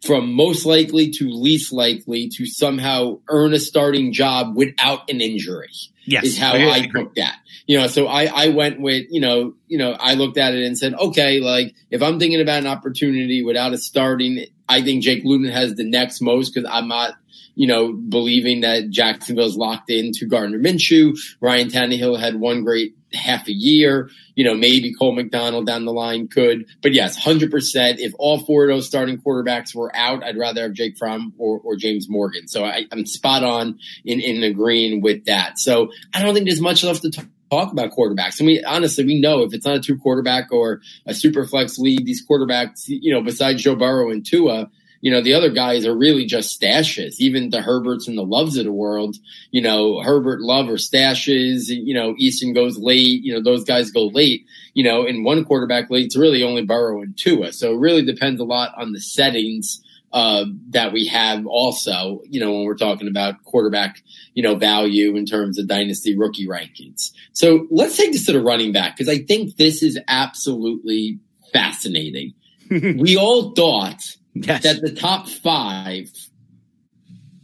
from 0.05 0.33
most 0.33 0.65
likely 0.65 1.11
to 1.11 1.29
least 1.29 1.73
likely 1.73 2.29
to 2.37 2.47
somehow 2.47 3.19
earn 3.29 3.53
a 3.53 3.59
starting 3.59 4.13
job 4.13 4.55
without 4.55 5.11
an 5.11 5.21
injury. 5.21 5.71
Yes, 6.05 6.25
is 6.25 6.39
how 6.39 6.53
I, 6.53 6.71
I 6.71 6.87
took 6.87 7.17
that. 7.17 7.37
You 7.67 7.81
know, 7.81 7.87
so 7.89 8.07
I, 8.07 8.25
I 8.25 8.49
went 8.49 8.81
with, 8.81 9.07
you 9.11 9.21
know, 9.21 9.55
you 9.67 9.79
know, 9.79 9.93
I 9.93 10.15
looked 10.15 10.39
at 10.39 10.55
it 10.55 10.65
and 10.65 10.79
said, 10.79 10.95
okay, 10.95 11.41
like 11.41 11.75
if 11.91 12.03
I'm 12.03 12.19
thinking 12.19 12.41
about 12.41 12.61
an 12.61 12.67
opportunity 12.67 13.43
without 13.43 13.73
a 13.73 13.79
starting, 13.79 14.47
I 14.71 14.83
think 14.83 15.03
Jake 15.03 15.25
Luton 15.25 15.51
has 15.51 15.75
the 15.75 15.85
next 15.85 16.21
most 16.21 16.55
because 16.55 16.71
I'm 16.73 16.87
not, 16.87 17.15
you 17.57 17.67
know, 17.67 17.93
believing 17.93 18.61
that 18.61 18.89
Jacksonville's 18.89 19.57
locked 19.57 19.91
into 19.91 20.27
Gardner 20.27 20.61
Minshew. 20.61 21.19
Ryan 21.41 21.69
Tannehill 21.69 22.19
had 22.19 22.37
one 22.37 22.63
great 22.63 22.95
half 23.13 23.49
a 23.49 23.53
year. 23.53 24.09
You 24.37 24.45
know, 24.45 24.55
maybe 24.55 24.95
Cole 24.95 25.13
McDonald 25.13 25.67
down 25.67 25.85
the 25.85 25.93
line 25.93 26.29
could. 26.29 26.67
But 26.83 26.93
yes, 26.93 27.21
100%. 27.21 27.99
If 27.99 28.13
all 28.17 28.39
four 28.39 28.63
of 28.65 28.75
those 28.75 28.87
starting 28.87 29.19
quarterbacks 29.19 29.75
were 29.75 29.95
out, 29.95 30.23
I'd 30.23 30.39
rather 30.39 30.63
have 30.63 30.73
Jake 30.73 30.97
Fromm 30.97 31.35
or, 31.37 31.61
or 31.65 31.75
James 31.75 32.09
Morgan. 32.09 32.47
So 32.47 32.65
I, 32.65 32.87
am 32.93 33.07
spot 33.07 33.43
on 33.43 33.81
in, 34.05 34.21
in 34.21 34.45
agreeing 34.45 35.03
with 35.03 35.25
that. 35.25 35.59
So 35.59 35.91
I 36.15 36.23
don't 36.23 36.33
think 36.33 36.47
there's 36.47 36.61
much 36.61 36.85
left 36.85 37.03
to 37.03 37.11
talk 37.11 37.27
talk 37.51 37.73
about 37.73 37.91
quarterbacks. 37.91 38.41
I 38.41 38.45
mean, 38.45 38.63
honestly, 38.67 39.05
we 39.05 39.21
know 39.21 39.43
if 39.43 39.53
it's 39.53 39.67
not 39.67 39.77
a 39.77 39.81
two 39.81 39.99
quarterback 39.99 40.53
or 40.53 40.81
a 41.07 41.15
super 41.15 41.45
flex 41.45 41.79
league, 41.79 42.05
these 42.07 42.25
quarterbacks, 42.27 42.85
you 42.87 43.13
know, 43.13 43.23
besides 43.23 43.63
Joe 43.63 43.75
Burrow 43.75 44.11
and 44.11 44.25
Tua, 44.25 44.71
You 45.01 45.11
know, 45.11 45.23
the 45.23 45.35
other 45.35 45.51
guys 45.51 45.87
are 45.87 45.97
really 45.97 46.27
just 46.27 46.61
stashes, 46.61 47.15
even 47.19 47.51
the 47.51 47.63
Herberts 47.63 48.07
and 48.07 48.19
the 48.19 48.25
Loves 48.25 48.57
of 48.59 48.65
the 48.65 48.73
world. 48.73 49.17
You 49.51 49.63
know, 49.63 50.01
Herbert, 50.01 50.41
Love 50.41 50.69
are 50.69 50.75
stashes. 50.75 51.69
You 51.69 51.95
know, 51.95 52.15
Eason 52.15 52.55
goes 52.55 52.79
late. 52.79 53.23
You 53.23 53.35
know, 53.35 53.43
those 53.43 53.65
guys 53.65 53.91
go 53.91 54.07
late. 54.07 54.45
You 54.75 54.85
know, 54.85 55.07
in 55.07 55.25
one 55.25 55.45
quarterback 55.45 55.89
league, 55.91 56.07
it's 56.07 56.17
really 56.17 56.43
only 56.43 56.65
Burrow 56.65 57.01
and 57.01 57.17
Tua. 57.17 57.53
So 57.53 57.73
it 57.73 57.79
really 57.79 58.05
depends 58.05 58.41
a 58.41 58.45
lot 58.45 58.73
on 58.77 58.93
the 58.93 59.01
settings 59.01 59.83
uh, 60.13 60.45
that 60.71 60.93
we 60.93 61.07
have 61.07 61.47
also, 61.47 62.21
you 62.29 62.41
know, 62.41 62.53
when 62.53 62.65
we're 62.65 62.77
talking 62.77 63.09
about 63.09 63.43
quarterback, 63.45 64.03
you 64.35 64.43
know, 64.43 64.55
value 64.55 65.17
in 65.17 65.27
terms 65.27 65.59
of 65.59 65.67
dynasty 65.67 66.17
rookie 66.17 66.47
rankings. 66.47 67.13
So 67.33 67.67
let's 67.71 67.97
take 67.97 68.13
this 68.13 68.27
to 68.27 68.33
the 68.33 68.41
running 68.41 68.73
back 68.73 68.97
because 68.97 69.09
I 69.09 69.19
think 69.19 69.57
this 69.57 69.83
is 69.83 69.99
absolutely 70.09 71.19
fascinating. 71.53 72.35
we 72.71 73.17
all 73.17 73.53
thought 73.53 74.01
yes. 74.35 74.63
that 74.63 74.81
the 74.81 74.95
top 74.95 75.29
five, 75.29 76.11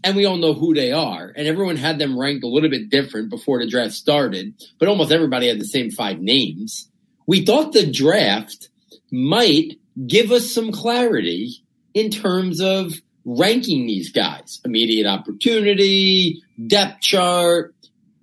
and 0.04 0.16
we 0.16 0.24
all 0.24 0.36
know 0.36 0.54
who 0.54 0.74
they 0.74 0.92
are, 0.92 1.32
and 1.34 1.48
everyone 1.48 1.76
had 1.76 1.98
them 1.98 2.18
ranked 2.18 2.44
a 2.44 2.48
little 2.48 2.70
bit 2.70 2.90
different 2.90 3.30
before 3.30 3.58
the 3.58 3.66
draft 3.66 3.92
started, 3.92 4.54
but 4.78 4.88
almost 4.88 5.10
everybody 5.10 5.48
had 5.48 5.60
the 5.60 5.64
same 5.64 5.90
five 5.90 6.20
names. 6.20 6.88
We 7.26 7.44
thought 7.44 7.72
the 7.72 7.90
draft 7.90 8.68
might 9.10 9.78
give 10.06 10.30
us 10.30 10.50
some 10.50 10.70
clarity 10.70 11.62
in 11.94 12.10
terms 12.10 12.60
of 12.60 12.92
ranking 13.26 13.86
these 13.86 14.12
guys, 14.12 14.60
immediate 14.64 15.06
opportunity, 15.06 16.42
depth 16.66 17.02
chart. 17.02 17.74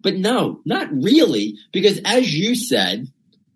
But 0.01 0.15
no, 0.15 0.61
not 0.65 0.91
really, 0.91 1.57
because 1.71 1.99
as 2.03 2.33
you 2.33 2.55
said, 2.55 3.07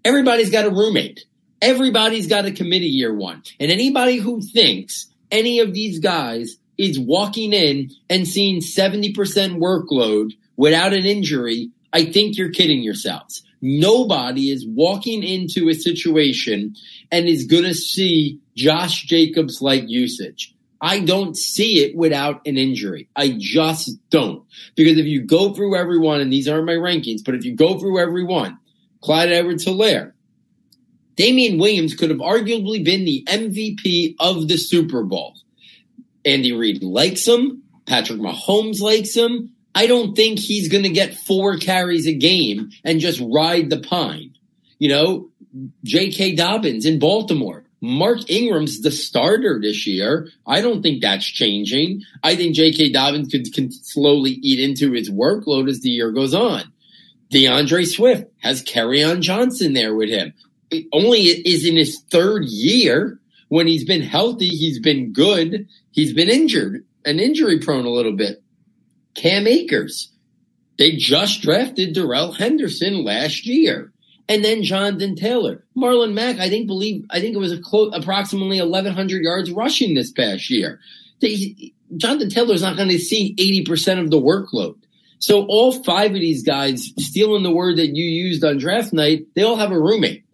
everybody's 0.05 0.51
got 0.51 0.65
a 0.65 0.69
roommate. 0.69 1.25
Everybody's 1.61 2.27
got 2.27 2.45
a 2.45 2.51
committee 2.51 2.87
year 2.87 3.15
one. 3.15 3.41
And 3.59 3.71
anybody 3.71 4.17
who 4.17 4.41
thinks 4.41 5.07
any 5.31 5.59
of 5.59 5.73
these 5.73 5.99
guys 5.99 6.57
is 6.77 6.99
walking 6.99 7.53
in 7.53 7.89
and 8.09 8.27
seeing 8.27 8.61
70% 8.61 9.15
workload 9.57 10.33
without 10.55 10.93
an 10.93 11.05
injury, 11.05 11.71
I 11.91 12.05
think 12.05 12.37
you're 12.37 12.51
kidding 12.51 12.83
yourselves. 12.83 13.43
Nobody 13.61 14.51
is 14.51 14.65
walking 14.67 15.23
into 15.23 15.69
a 15.69 15.73
situation 15.73 16.75
and 17.11 17.27
is 17.27 17.45
going 17.45 17.63
to 17.63 17.73
see 17.73 18.39
Josh 18.55 19.03
Jacobs 19.03 19.61
like 19.61 19.85
usage. 19.87 20.53
I 20.79 20.99
don't 20.99 21.35
see 21.35 21.83
it 21.83 21.95
without 21.95 22.41
an 22.45 22.57
injury. 22.57 23.09
I 23.15 23.35
just 23.37 23.97
don't. 24.09 24.45
Because 24.75 24.97
if 24.97 25.05
you 25.05 25.21
go 25.21 25.53
through 25.53 25.75
everyone, 25.75 26.21
and 26.21 26.31
these 26.31 26.47
aren't 26.47 26.65
my 26.65 26.73
rankings, 26.73 27.23
but 27.25 27.35
if 27.35 27.45
you 27.45 27.55
go 27.55 27.79
through 27.79 27.99
everyone, 27.99 28.59
Clyde 29.01 29.31
Edwards 29.31 29.65
Helaire, 29.65 30.13
Damien 31.15 31.57
Williams 31.57 31.95
could 31.95 32.11
have 32.11 32.19
arguably 32.19 32.83
been 32.83 33.05
the 33.05 33.23
MVP 33.27 34.15
of 34.19 34.47
the 34.47 34.57
Super 34.57 35.03
Bowl. 35.03 35.35
Andy 36.23 36.53
Reid 36.53 36.83
likes 36.83 37.27
him. 37.27 37.63
Patrick 37.87 38.19
Mahomes 38.19 38.79
likes 38.79 39.15
him. 39.15 39.53
I 39.73 39.87
don't 39.87 40.15
think 40.15 40.39
he's 40.39 40.69
going 40.69 40.83
to 40.83 40.89
get 40.89 41.15
four 41.15 41.57
carries 41.57 42.07
a 42.07 42.13
game 42.13 42.69
and 42.83 42.99
just 42.99 43.21
ride 43.21 43.69
the 43.69 43.79
pine. 43.79 44.35
You 44.79 44.89
know, 44.89 45.29
J.K. 45.83 46.35
Dobbins 46.35 46.85
in 46.85 46.99
Baltimore. 46.99 47.63
Mark 47.81 48.29
Ingram's 48.29 48.81
the 48.81 48.91
starter 48.91 49.59
this 49.61 49.85
year. 49.85 50.29
I 50.45 50.61
don't 50.61 50.81
think 50.81 51.01
that's 51.01 51.25
changing. 51.25 52.01
I 52.23 52.35
think 52.35 52.55
J.K. 52.55 52.91
Dobbins 52.91 53.29
could, 53.29 53.53
can 53.53 53.71
slowly 53.71 54.31
eat 54.31 54.59
into 54.59 54.91
his 54.91 55.11
workload 55.11 55.69
as 55.69 55.81
the 55.81 55.89
year 55.89 56.11
goes 56.11 56.33
on. 56.33 56.63
D'Andre 57.29 57.83
Swift 57.83 58.31
has 58.39 58.63
Kerryon 58.63 59.21
Johnson 59.21 59.73
there 59.73 59.93
with 59.93 60.09
him. 60.09 60.33
It 60.71 60.85
only 60.91 61.19
is 61.19 61.65
in 61.65 61.75
his 61.75 62.01
third 62.09 62.45
year. 62.45 63.19
When 63.49 63.67
he's 63.67 63.85
been 63.85 64.01
healthy, 64.01 64.47
he's 64.47 64.79
been 64.79 65.13
good. 65.13 65.67
He's 65.91 66.13
been 66.13 66.29
injured 66.29 66.83
and 67.05 67.19
injury 67.21 67.59
prone 67.59 67.85
a 67.85 67.89
little 67.89 68.15
bit. 68.15 68.43
Cam 69.15 69.47
Akers. 69.47 70.11
They 70.77 70.95
just 70.95 71.41
drafted 71.41 71.93
Darrell 71.93 72.33
Henderson 72.33 73.03
last 73.03 73.45
year. 73.45 73.91
And 74.29 74.43
then 74.43 74.63
Jonathan 74.63 75.15
Taylor. 75.15 75.63
Marlon 75.75 76.13
Mack, 76.13 76.39
I 76.39 76.49
think 76.49 76.67
believe 76.67 77.05
I 77.09 77.21
think 77.21 77.35
it 77.35 77.39
was 77.39 77.57
clo- 77.59 77.89
approximately 77.89 78.59
1100 78.59 79.23
yards 79.23 79.51
rushing 79.51 79.93
this 79.93 80.11
past 80.11 80.49
year. 80.49 80.79
They, 81.21 81.73
Jonathan 81.95 82.29
Taylor's 82.29 82.61
not 82.61 82.75
going 82.75 82.89
to 82.89 82.99
see 82.99 83.35
80% 83.65 83.99
of 83.99 84.11
the 84.11 84.19
workload. 84.19 84.75
So 85.19 85.45
all 85.47 85.71
five 85.83 86.11
of 86.11 86.19
these 86.19 86.43
guys, 86.43 86.91
stealing 86.99 87.43
the 87.43 87.51
word 87.51 87.77
that 87.77 87.95
you 87.95 88.05
used 88.05 88.43
on 88.43 88.57
draft 88.57 88.93
night, 88.93 89.27
they 89.35 89.43
all 89.43 89.55
have 89.55 89.71
a 89.71 89.79
roommate. 89.79 90.25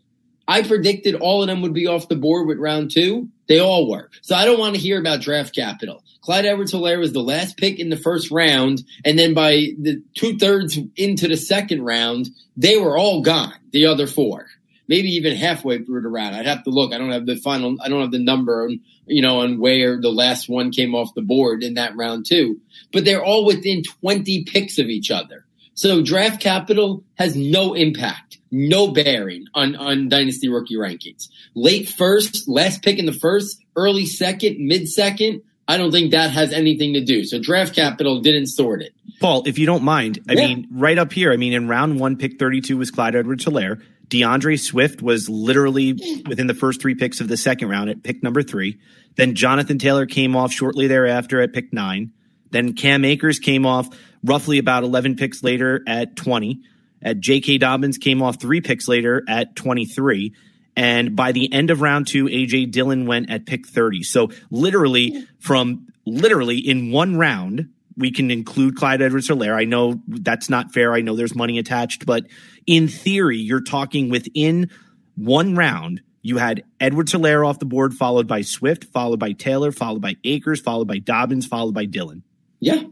I 0.47 0.63
predicted 0.63 1.15
all 1.15 1.41
of 1.41 1.47
them 1.47 1.62
would 1.62 1.73
be 1.73 1.88
off 1.88 2.10
the 2.10 2.15
board 2.15 2.47
with 2.47 2.58
round 2.58 2.91
two. 2.91 3.29
They 3.47 3.60
all 3.60 3.89
were. 3.89 4.10
So 4.21 4.36
I 4.36 4.45
don't 4.45 4.60
want 4.60 4.75
to 4.75 4.82
hear 4.82 4.99
about 4.99 5.21
draft 5.21 5.53
capital. 5.56 6.03
Clyde 6.21 6.45
Edwards 6.45 6.73
Helaire 6.73 6.99
was 6.99 7.12
the 7.12 7.19
last 7.19 7.58
pick 7.58 7.79
in 7.79 7.89
the 7.89 7.97
first 7.97 8.32
round. 8.32 8.84
And 9.03 9.19
then 9.19 9.34
by 9.34 9.73
the 9.77 10.01
two 10.15 10.38
thirds 10.38 10.79
into 10.95 11.27
the 11.27 11.36
second 11.36 11.84
round, 11.84 12.29
they 12.56 12.77
were 12.77 12.97
all 12.97 13.21
gone. 13.21 13.53
The 13.71 13.88
other 13.88 14.08
four, 14.08 14.47
maybe 14.88 15.10
even 15.10 15.36
halfway 15.36 15.84
through 15.84 16.01
the 16.01 16.10
round. 16.10 16.36
I'd 16.36 16.45
have 16.45 16.63
to 16.63 16.69
look. 16.69 16.93
I 16.93 16.97
don't 16.97 17.12
have 17.12 17.25
the 17.25 17.36
final, 17.36 17.75
I 17.84 17.89
don't 17.89 18.01
have 18.01 18.12
the 18.12 18.23
number, 18.23 18.69
you 19.06 19.21
know, 19.21 19.41
on 19.41 19.60
where 19.60 19.99
the 19.99 20.12
last 20.12 20.47
one 20.47 20.71
came 20.71 20.95
off 20.95 21.13
the 21.13 21.21
board 21.21 21.63
in 21.63 21.73
that 21.73 21.95
round 21.97 22.25
too. 22.25 22.62
But 22.93 23.03
they're 23.03 23.23
all 23.23 23.45
within 23.45 23.84
20 23.84 24.45
picks 24.45 24.77
of 24.77 24.88
each 24.88 25.12
other. 25.12 25.45
So 25.73 26.01
draft 26.03 26.39
capital 26.39 27.03
has 27.15 27.36
no 27.36 27.73
impact, 27.73 28.38
no 28.54 28.89
bearing 28.92 29.48
on, 29.56 29.76
on 29.76 30.08
dynasty 30.08 30.48
rookie 30.48 30.76
rankings. 30.76 31.28
Late 31.56 31.89
first, 31.89 32.48
last 32.48 32.84
pick 32.84 33.00
in 33.00 33.06
the 33.06 33.12
first, 33.12 33.62
early 33.76 34.06
second, 34.06 34.58
mid 34.60 34.88
second, 34.88 35.42
I 35.68 35.78
don't 35.78 35.92
think 35.92 36.12
that 36.12 36.32
has 36.32 36.54
anything 36.54 36.94
to 36.94 37.04
do. 37.04 37.26
So 37.26 37.39
draft 37.39 37.76
capital 37.76 38.22
didn't 38.22 38.48
sort 38.48 38.82
it. 38.82 38.94
Paul, 39.20 39.44
if 39.48 39.58
you 39.58 39.66
don't 39.66 39.84
mind, 39.84 40.20
I 40.30 40.34
yeah. 40.34 40.48
mean, 40.48 40.68
right 40.72 40.98
up 40.98 41.12
here, 41.12 41.34
I 41.34 41.38
mean, 41.38 41.54
in 41.54 41.68
round 41.68 42.00
one, 42.00 42.16
pick 42.16 42.38
32 42.38 42.78
was 42.78 42.92
Clyde 42.92 43.16
Edwards 43.16 43.46
Helaire. 43.46 43.82
D'Andre 44.10 44.58
Swift 44.58 45.02
was 45.02 45.30
literally 45.30 45.94
within 46.28 46.48
the 46.48 46.54
first 46.54 46.82
three 46.82 46.94
picks 46.94 47.22
of 47.22 47.28
the 47.28 47.38
second 47.38 47.70
round 47.70 47.89
at 47.89 48.04
pick 48.04 48.22
number 48.22 48.44
three. 48.44 48.78
Then 49.16 49.34
Jonathan 49.34 49.80
Taylor 49.80 50.06
came 50.06 50.36
off 50.36 50.52
shortly 50.52 50.88
thereafter 50.88 51.42
at 51.42 51.54
pick 51.54 51.74
nine. 51.74 52.12
Then 52.52 52.74
Cam 52.74 53.04
Akers 53.06 53.39
came 53.39 53.66
off 53.66 53.89
roughly 54.24 54.60
about 54.60 54.84
11 54.84 55.16
picks 55.16 55.42
later 55.42 55.82
at 55.88 56.16
20. 56.16 56.62
At 57.04 57.20
J.K. 57.20 57.58
Dobbins 57.58 57.98
came 57.98 58.22
off 58.22 58.39
three 58.39 58.62
picks 58.62 58.88
later 58.88 59.24
at 59.28 59.56
23. 59.56 60.34
And 60.76 61.16
by 61.16 61.32
the 61.32 61.52
end 61.54 61.70
of 61.70 61.82
round 61.82 62.08
two, 62.08 62.26
AJ 62.26 62.72
Dillon 62.72 63.06
went 63.06 63.30
at 63.30 63.46
pick 63.46 63.68
30. 63.68 64.04
So 64.04 64.30
literally 64.50 65.28
from 65.39 65.88
literally 66.06 66.58
in 66.58 66.92
one 66.92 67.18
round, 67.18 67.70
we 67.96 68.12
can 68.12 68.32
include 68.32 68.76
Clyde 68.76 69.02
Edwards 69.02 69.28
Helaire. 69.28 69.56
I 69.56 69.66
know 69.66 70.02
that's 70.08 70.50
not 70.50 70.74
fair. 70.74 70.94
I 70.94 71.02
know 71.02 71.16
there's 71.16 71.36
money 71.36 71.60
attached, 71.60 72.06
but 72.06 72.26
in 72.66 72.88
theory, 72.88 73.38
you're 73.38 73.62
talking 73.62 74.10
within 74.10 74.70
one 75.16 75.56
round. 75.56 76.02
You 76.22 76.38
had 76.38 76.63
Edwards 76.80 77.13
Helaire 77.13 77.48
off 77.48 77.60
the 77.60 77.66
board, 77.66 77.94
followed 77.94 78.28
by 78.28 78.42
Swift, 78.42 78.86
followed 78.86 79.20
by 79.20 79.34
Taylor, 79.34 79.72
followed 79.72 80.02
by 80.02 80.16
Akers, 80.24 80.62
followed 80.62 80.88
by 80.88 81.00
Dobbins, 81.00 81.46
followed 81.46 81.74
by 81.74 81.86
Dillon. 81.86 82.24
Yeah. 82.60 82.84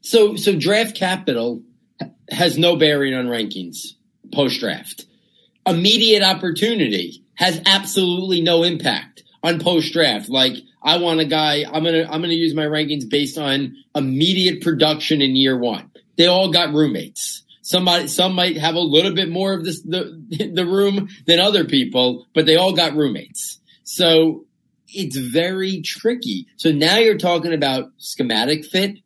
So 0.00 0.34
so 0.36 0.56
draft 0.56 0.96
capital 0.96 1.62
has 2.30 2.58
no 2.58 2.76
bearing 2.76 3.14
on 3.14 3.26
rankings 3.26 3.94
post 4.32 4.60
draft 4.60 5.06
immediate 5.66 6.22
opportunity 6.22 7.22
has 7.34 7.60
absolutely 7.66 8.40
no 8.40 8.62
impact 8.62 9.22
on 9.42 9.60
post 9.60 9.92
draft. 9.92 10.28
Like 10.28 10.54
I 10.82 10.98
want 10.98 11.20
a 11.20 11.24
guy, 11.24 11.64
I'm 11.64 11.82
going 11.82 11.94
to, 11.94 12.04
I'm 12.04 12.20
going 12.20 12.30
to 12.30 12.36
use 12.36 12.54
my 12.54 12.66
rankings 12.66 13.08
based 13.08 13.38
on 13.38 13.76
immediate 13.94 14.62
production 14.62 15.22
in 15.22 15.36
year 15.36 15.56
one. 15.56 15.90
They 16.16 16.26
all 16.26 16.50
got 16.50 16.74
roommates. 16.74 17.42
Somebody, 17.62 18.08
some 18.08 18.34
might 18.34 18.56
have 18.56 18.74
a 18.74 18.80
little 18.80 19.14
bit 19.14 19.30
more 19.30 19.52
of 19.52 19.64
this, 19.64 19.80
the, 19.82 20.50
the 20.54 20.66
room 20.66 21.08
than 21.26 21.40
other 21.40 21.64
people, 21.64 22.26
but 22.34 22.46
they 22.46 22.56
all 22.56 22.72
got 22.72 22.94
roommates. 22.94 23.58
So 23.84 24.44
it's 24.88 25.16
very 25.16 25.82
tricky. 25.82 26.46
So 26.56 26.72
now 26.72 26.96
you're 26.96 27.18
talking 27.18 27.54
about 27.54 27.92
schematic 27.98 28.64
fit. 28.64 28.96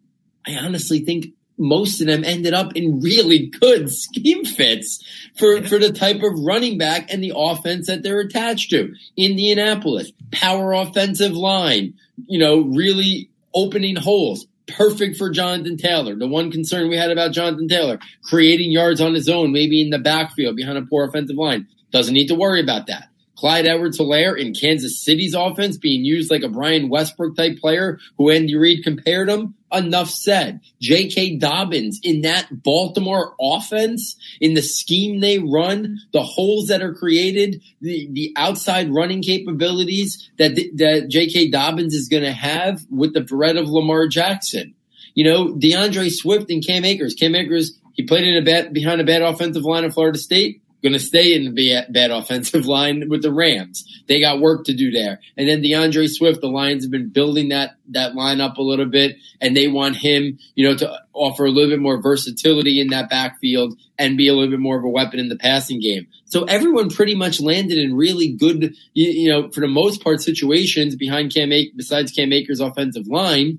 I 0.46 0.56
honestly 0.56 1.00
think 1.00 1.26
most 1.58 2.00
of 2.00 2.06
them 2.06 2.24
ended 2.24 2.54
up 2.54 2.74
in 2.76 3.00
really 3.00 3.46
good 3.46 3.90
scheme 3.92 4.44
fits 4.44 5.04
for, 5.36 5.62
for 5.62 5.78
the 5.78 5.92
type 5.92 6.22
of 6.22 6.44
running 6.44 6.78
back 6.78 7.12
and 7.12 7.22
the 7.22 7.32
offense 7.34 7.86
that 7.86 8.02
they're 8.02 8.20
attached 8.20 8.70
to. 8.70 8.94
Indianapolis, 9.16 10.12
power 10.32 10.72
offensive 10.72 11.32
line, 11.32 11.94
you 12.26 12.38
know, 12.38 12.60
really 12.60 13.30
opening 13.54 13.96
holes. 13.96 14.46
Perfect 14.66 15.18
for 15.18 15.28
Jonathan 15.28 15.76
Taylor. 15.76 16.16
The 16.16 16.26
one 16.26 16.50
concern 16.50 16.88
we 16.88 16.96
had 16.96 17.10
about 17.10 17.32
Jonathan 17.32 17.68
Taylor, 17.68 17.98
creating 18.22 18.72
yards 18.72 19.00
on 19.00 19.12
his 19.12 19.28
own, 19.28 19.52
maybe 19.52 19.82
in 19.82 19.90
the 19.90 19.98
backfield 19.98 20.56
behind 20.56 20.78
a 20.78 20.82
poor 20.82 21.04
offensive 21.04 21.36
line. 21.36 21.68
Doesn't 21.92 22.14
need 22.14 22.28
to 22.28 22.34
worry 22.34 22.62
about 22.62 22.86
that. 22.86 23.08
Clyde 23.36 23.66
Edwards 23.66 23.98
Helaire 23.98 24.38
in 24.38 24.54
Kansas 24.54 25.02
City's 25.02 25.34
offense 25.34 25.76
being 25.76 26.04
used 26.04 26.30
like 26.30 26.42
a 26.42 26.48
Brian 26.48 26.88
Westbrook 26.88 27.36
type 27.36 27.58
player 27.58 27.98
who 28.16 28.30
Andy 28.30 28.56
Reid 28.56 28.84
compared 28.84 29.28
him. 29.28 29.54
Enough 29.74 30.10
said. 30.10 30.60
J.K. 30.80 31.36
Dobbins 31.36 32.00
in 32.02 32.22
that 32.22 32.62
Baltimore 32.62 33.34
offense, 33.40 34.16
in 34.40 34.54
the 34.54 34.62
scheme 34.62 35.20
they 35.20 35.38
run, 35.38 35.98
the 36.12 36.22
holes 36.22 36.66
that 36.68 36.82
are 36.82 36.94
created, 36.94 37.62
the, 37.80 38.08
the 38.12 38.32
outside 38.36 38.92
running 38.92 39.22
capabilities 39.22 40.30
that, 40.38 40.54
that 40.76 41.08
J.K. 41.08 41.50
Dobbins 41.50 41.94
is 41.94 42.08
going 42.08 42.22
to 42.22 42.32
have 42.32 42.82
with 42.90 43.14
the 43.14 43.24
threat 43.24 43.56
of 43.56 43.68
Lamar 43.68 44.08
Jackson. 44.08 44.74
You 45.14 45.24
know, 45.24 45.54
D'Andre 45.54 46.08
Swift 46.08 46.50
and 46.50 46.64
Cam 46.64 46.84
Akers. 46.84 47.14
Cam 47.14 47.34
Akers, 47.34 47.78
he 47.92 48.02
played 48.02 48.26
in 48.26 48.36
a 48.36 48.44
bad, 48.44 48.72
behind 48.72 49.00
a 49.00 49.04
bad 49.04 49.22
offensive 49.22 49.62
line 49.62 49.84
of 49.84 49.94
Florida 49.94 50.18
State 50.18 50.63
going 50.84 50.92
to 50.92 51.00
stay 51.00 51.34
in 51.34 51.54
the 51.54 51.80
bad 51.88 52.10
offensive 52.10 52.66
line 52.76 53.08
with 53.08 53.22
the 53.22 53.32
Rams. 53.32 53.84
They 54.06 54.20
got 54.20 54.40
work 54.40 54.66
to 54.66 54.74
do 54.74 54.90
there. 54.90 55.18
And 55.36 55.48
then 55.48 55.62
D'Andre 55.62 56.06
Swift, 56.06 56.42
the 56.42 56.48
Lions 56.48 56.84
have 56.84 56.90
been 56.90 57.08
building 57.08 57.48
that, 57.48 57.76
that 57.88 58.14
line 58.14 58.40
up 58.40 58.58
a 58.58 58.62
little 58.62 58.86
bit 58.86 59.16
and 59.40 59.56
they 59.56 59.66
want 59.66 59.96
him, 59.96 60.38
you 60.54 60.68
know, 60.68 60.76
to 60.76 61.00
offer 61.14 61.46
a 61.46 61.50
little 61.50 61.70
bit 61.70 61.80
more 61.80 62.00
versatility 62.00 62.80
in 62.80 62.88
that 62.88 63.08
backfield 63.08 63.78
and 63.98 64.18
be 64.18 64.28
a 64.28 64.34
little 64.34 64.50
bit 64.50 64.60
more 64.60 64.76
of 64.76 64.84
a 64.84 64.88
weapon 64.88 65.18
in 65.18 65.28
the 65.28 65.36
passing 65.36 65.80
game. 65.80 66.06
So 66.26 66.44
everyone 66.44 66.90
pretty 66.90 67.14
much 67.14 67.40
landed 67.40 67.78
in 67.78 67.96
really 67.96 68.32
good, 68.32 68.74
you, 68.92 69.10
you 69.10 69.30
know, 69.30 69.50
for 69.50 69.60
the 69.60 69.68
most 69.68 70.04
part 70.04 70.20
situations 70.20 70.96
behind 70.96 71.32
Cam, 71.32 71.50
besides 71.74 72.12
Cam 72.12 72.32
Akers 72.32 72.60
offensive 72.60 73.06
line 73.06 73.58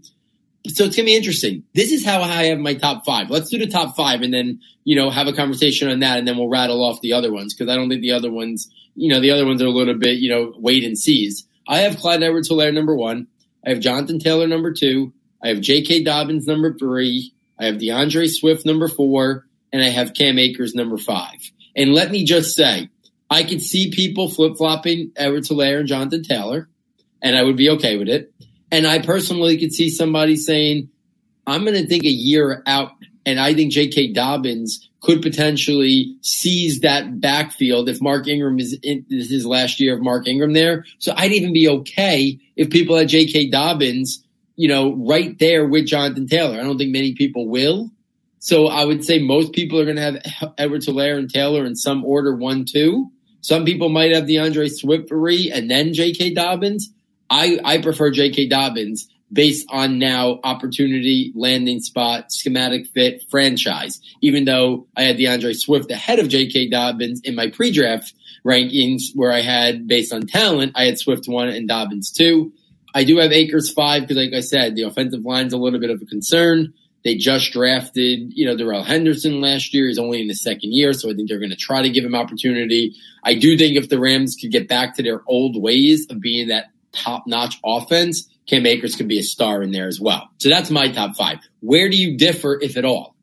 so 0.69 0.86
it's 0.86 0.95
gonna 0.95 1.06
be 1.06 1.15
interesting. 1.15 1.63
This 1.73 1.91
is 1.91 2.06
how 2.06 2.21
I 2.21 2.45
have 2.45 2.60
my 2.60 2.73
top 2.73 3.06
five. 3.06 3.30
Let's 3.30 3.49
do 3.49 3.58
the 3.58 3.67
top 3.67 3.95
five 3.95 4.21
and 4.21 4.34
then, 4.34 4.62
you 4.84 4.95
know, 4.95 5.10
have 5.10 5.28
a 5.28 5.34
conversation 5.34 5.89
on 5.89 5.99
that 5.99 6.19
and 6.19 6.28
then 6.28 6.38
we'll 6.38 6.49
rattle 6.49 6.84
off 6.84 7.01
the 7.01 7.13
other 7.13 7.32
ones 7.32 7.54
because 7.54 7.71
I 7.71 7.75
don't 7.75 7.89
think 7.89 8.01
the 8.01 8.12
other 8.12 8.32
ones, 8.32 8.69
you 8.95 9.13
know, 9.13 9.19
the 9.19 9.32
other 9.32 9.45
ones 9.45 9.62
are 9.62 9.67
a 9.67 9.71
little 9.71 9.97
bit, 9.97 10.17
you 10.17 10.30
know, 10.30 10.54
wait 10.58 10.84
and 10.84 10.97
sees. 10.97 11.47
I 11.67 11.80
have 11.80 11.97
Clyde 11.97 12.23
Edwards 12.23 12.49
Helaire 12.49 12.73
number 12.73 12.95
one. 12.95 13.28
I 13.65 13.69
have 13.69 13.80
Jonathan 13.80 14.19
Taylor 14.19 14.47
number 14.47 14.73
two. 14.73 15.13
I 15.43 15.49
have 15.49 15.62
J.K. 15.62 16.04
Dobbins 16.04 16.47
number 16.47 16.73
three. 16.78 17.34
I 17.60 17.65
have 17.65 17.80
D'Andre 17.80 18.28
Swift 18.28 18.65
number 18.65 18.88
four. 18.88 19.47
And 19.73 19.84
I 19.84 19.89
have 19.89 20.13
Cam 20.13 20.38
Akers 20.39 20.75
number 20.75 20.97
five. 20.97 21.51
And 21.75 21.93
let 21.93 22.12
me 22.12 22.23
just 22.23 22.56
say, 22.56 22.89
I 23.30 23.43
could 23.43 23.62
see 23.62 23.91
people 23.91 24.30
flip 24.30 24.54
flopping 24.58 25.12
Edwards 25.15 25.49
Helaire 25.49 25.80
and 25.80 25.88
Jonathan 25.88 26.23
Taylor, 26.23 26.69
and 27.21 27.36
I 27.36 27.43
would 27.43 27.58
be 27.58 27.71
okay 27.71 27.97
with 27.97 28.08
it. 28.08 28.34
And 28.71 28.88
I 28.88 28.99
personally 28.99 29.58
could 29.58 29.73
see 29.73 29.89
somebody 29.89 30.36
saying, 30.36 30.89
I'm 31.47 31.63
going 31.63 31.82
to 31.82 31.88
think 31.88 32.04
a 32.04 32.10
year 32.10 32.63
out. 32.65 32.91
And 33.25 33.39
I 33.39 33.54
think 33.54 33.71
J.K. 33.71 34.13
Dobbins 34.13 34.89
could 35.01 35.21
potentially 35.21 36.15
seize 36.21 36.80
that 36.80 37.21
backfield 37.21 37.89
if 37.89 38.01
Mark 38.01 38.28
Ingram 38.28 38.60
is 38.60 38.78
in 38.82 39.06
this 39.10 39.25
is 39.25 39.32
his 39.32 39.45
last 39.45 39.80
year 39.80 39.95
of 39.95 40.01
Mark 40.01 40.28
Ingram 40.28 40.54
there. 40.54 40.86
So 40.99 41.13
I'd 41.15 41.32
even 41.32 41.54
be 41.54 41.67
okay 41.69 42.39
if 42.56 42.69
people 42.69 42.97
had 42.97 43.08
J.K. 43.08 43.49
Dobbins, 43.49 44.23
you 44.56 44.67
know, 44.67 44.95
right 44.95 45.38
there 45.38 45.67
with 45.67 45.86
Jonathan 45.86 46.28
Taylor. 46.28 46.60
I 46.60 46.63
don't 46.63 46.78
think 46.78 46.91
many 46.91 47.13
people 47.13 47.47
will. 47.47 47.91
So 48.39 48.67
I 48.67 48.86
would 48.86 49.04
say 49.04 49.19
most 49.19 49.54
people 49.54 49.80
are 49.80 49.86
going 49.86 49.95
to 49.95 50.01
have 50.01 50.54
Edwards 50.58 50.88
Helaire 50.88 51.17
and 51.17 51.32
Taylor 51.32 51.65
in 51.65 51.75
some 51.75 52.04
order, 52.06 52.36
one, 52.36 52.65
two. 52.65 53.12
Some 53.41 53.65
people 53.65 53.89
might 53.89 54.12
have 54.12 54.28
D'Andre 54.28 54.67
Swift 54.67 55.10
three 55.10 55.51
and 55.51 55.69
then 55.69 55.93
J.K. 55.93 56.34
Dobbins. 56.34 56.91
I, 57.30 57.60
I 57.64 57.82
prefer 57.82 58.12
J.K. 58.12 58.48
Dobbins 58.48 59.08
based 59.32 59.66
on 59.70 60.00
now 60.00 60.40
opportunity, 60.44 61.32
landing 61.36 61.80
spot, 61.80 62.32
schematic 62.32 62.88
fit, 62.88 63.24
franchise. 63.30 64.00
Even 64.22 64.46
though 64.46 64.88
I 64.96 65.04
had 65.04 65.18
D'Andre 65.18 65.54
Swift 65.54 65.92
ahead 65.92 66.20
of 66.20 66.30
J.K. 66.30 66.70
Dobbins 66.70 67.22
in 67.24 67.36
my 67.36 67.50
pre-draft 67.50 68.14
rankings, 68.46 69.04
where 69.14 69.32
I 69.32 69.42
had 69.42 69.88
based 69.88 70.14
on 70.14 70.28
talent, 70.28 70.74
I 70.76 70.86
had 70.86 71.00
Swift 71.00 71.28
one 71.28 71.50
and 71.50 71.68
Dobbins 71.68 72.12
two. 72.12 72.54
I 72.94 73.04
do 73.04 73.18
have 73.18 73.32
Akers 73.32 73.72
five 73.74 74.04
because, 74.04 74.18
like 74.18 74.34
I 74.34 74.40
said, 74.40 74.76
the 74.76 74.84
offensive 74.84 75.26
line's 75.26 75.54
a 75.54 75.58
little 75.58 75.80
bit 75.80 75.90
of 75.90 76.02
a 76.02 76.06
concern. 76.06 76.74
They 77.04 77.16
just 77.16 77.52
drafted, 77.52 78.32
you 78.34 78.46
know, 78.46 78.58
Darrell 78.58 78.84
Henderson 78.84 79.40
last 79.40 79.74
year. 79.74 79.88
He's 79.88 80.00
only 80.00 80.22
in 80.22 80.28
the 80.28 80.34
second 80.34 80.74
year, 80.74 80.92
so 80.94 81.10
I 81.10 81.14
think 81.14 81.30
they're 81.30 81.40
going 81.40 81.52
to 81.52 81.56
try 81.56 81.82
to 81.82 81.90
give 81.90 82.04
him 82.04 82.16
opportunity. 82.16 82.96
I 83.24 83.36
do 83.36 83.58
think 83.58 83.76
if 83.76 83.90
the 83.90 84.00
Rams 84.00 84.36
could 84.40 84.52
get 84.52 84.68
back 84.68 84.96
to 84.96 85.04
their 85.04 85.22
old 85.28 85.62
ways 85.62 86.08
of 86.10 86.20
being 86.20 86.48
that 86.48 86.72
top 86.96 87.26
notch 87.28 87.60
offense, 87.64 88.28
Cam 88.48 88.66
Akers 88.66 88.96
could 88.96 89.08
be 89.08 89.20
a 89.20 89.24
star 89.24 89.62
in 89.62 89.72
there 89.72 89.88
as 89.88 90.00
well. 90.00 90.30
So 90.38 90.50
that's 90.50 90.70
my 90.70 90.92
top 90.92 91.16
five. 91.16 91.40
Where 91.62 91.90
do 91.90 91.98
you 91.98 92.18
differ, 92.18 92.60
if 92.62 92.78
at 92.78 92.86
all? 92.86 93.16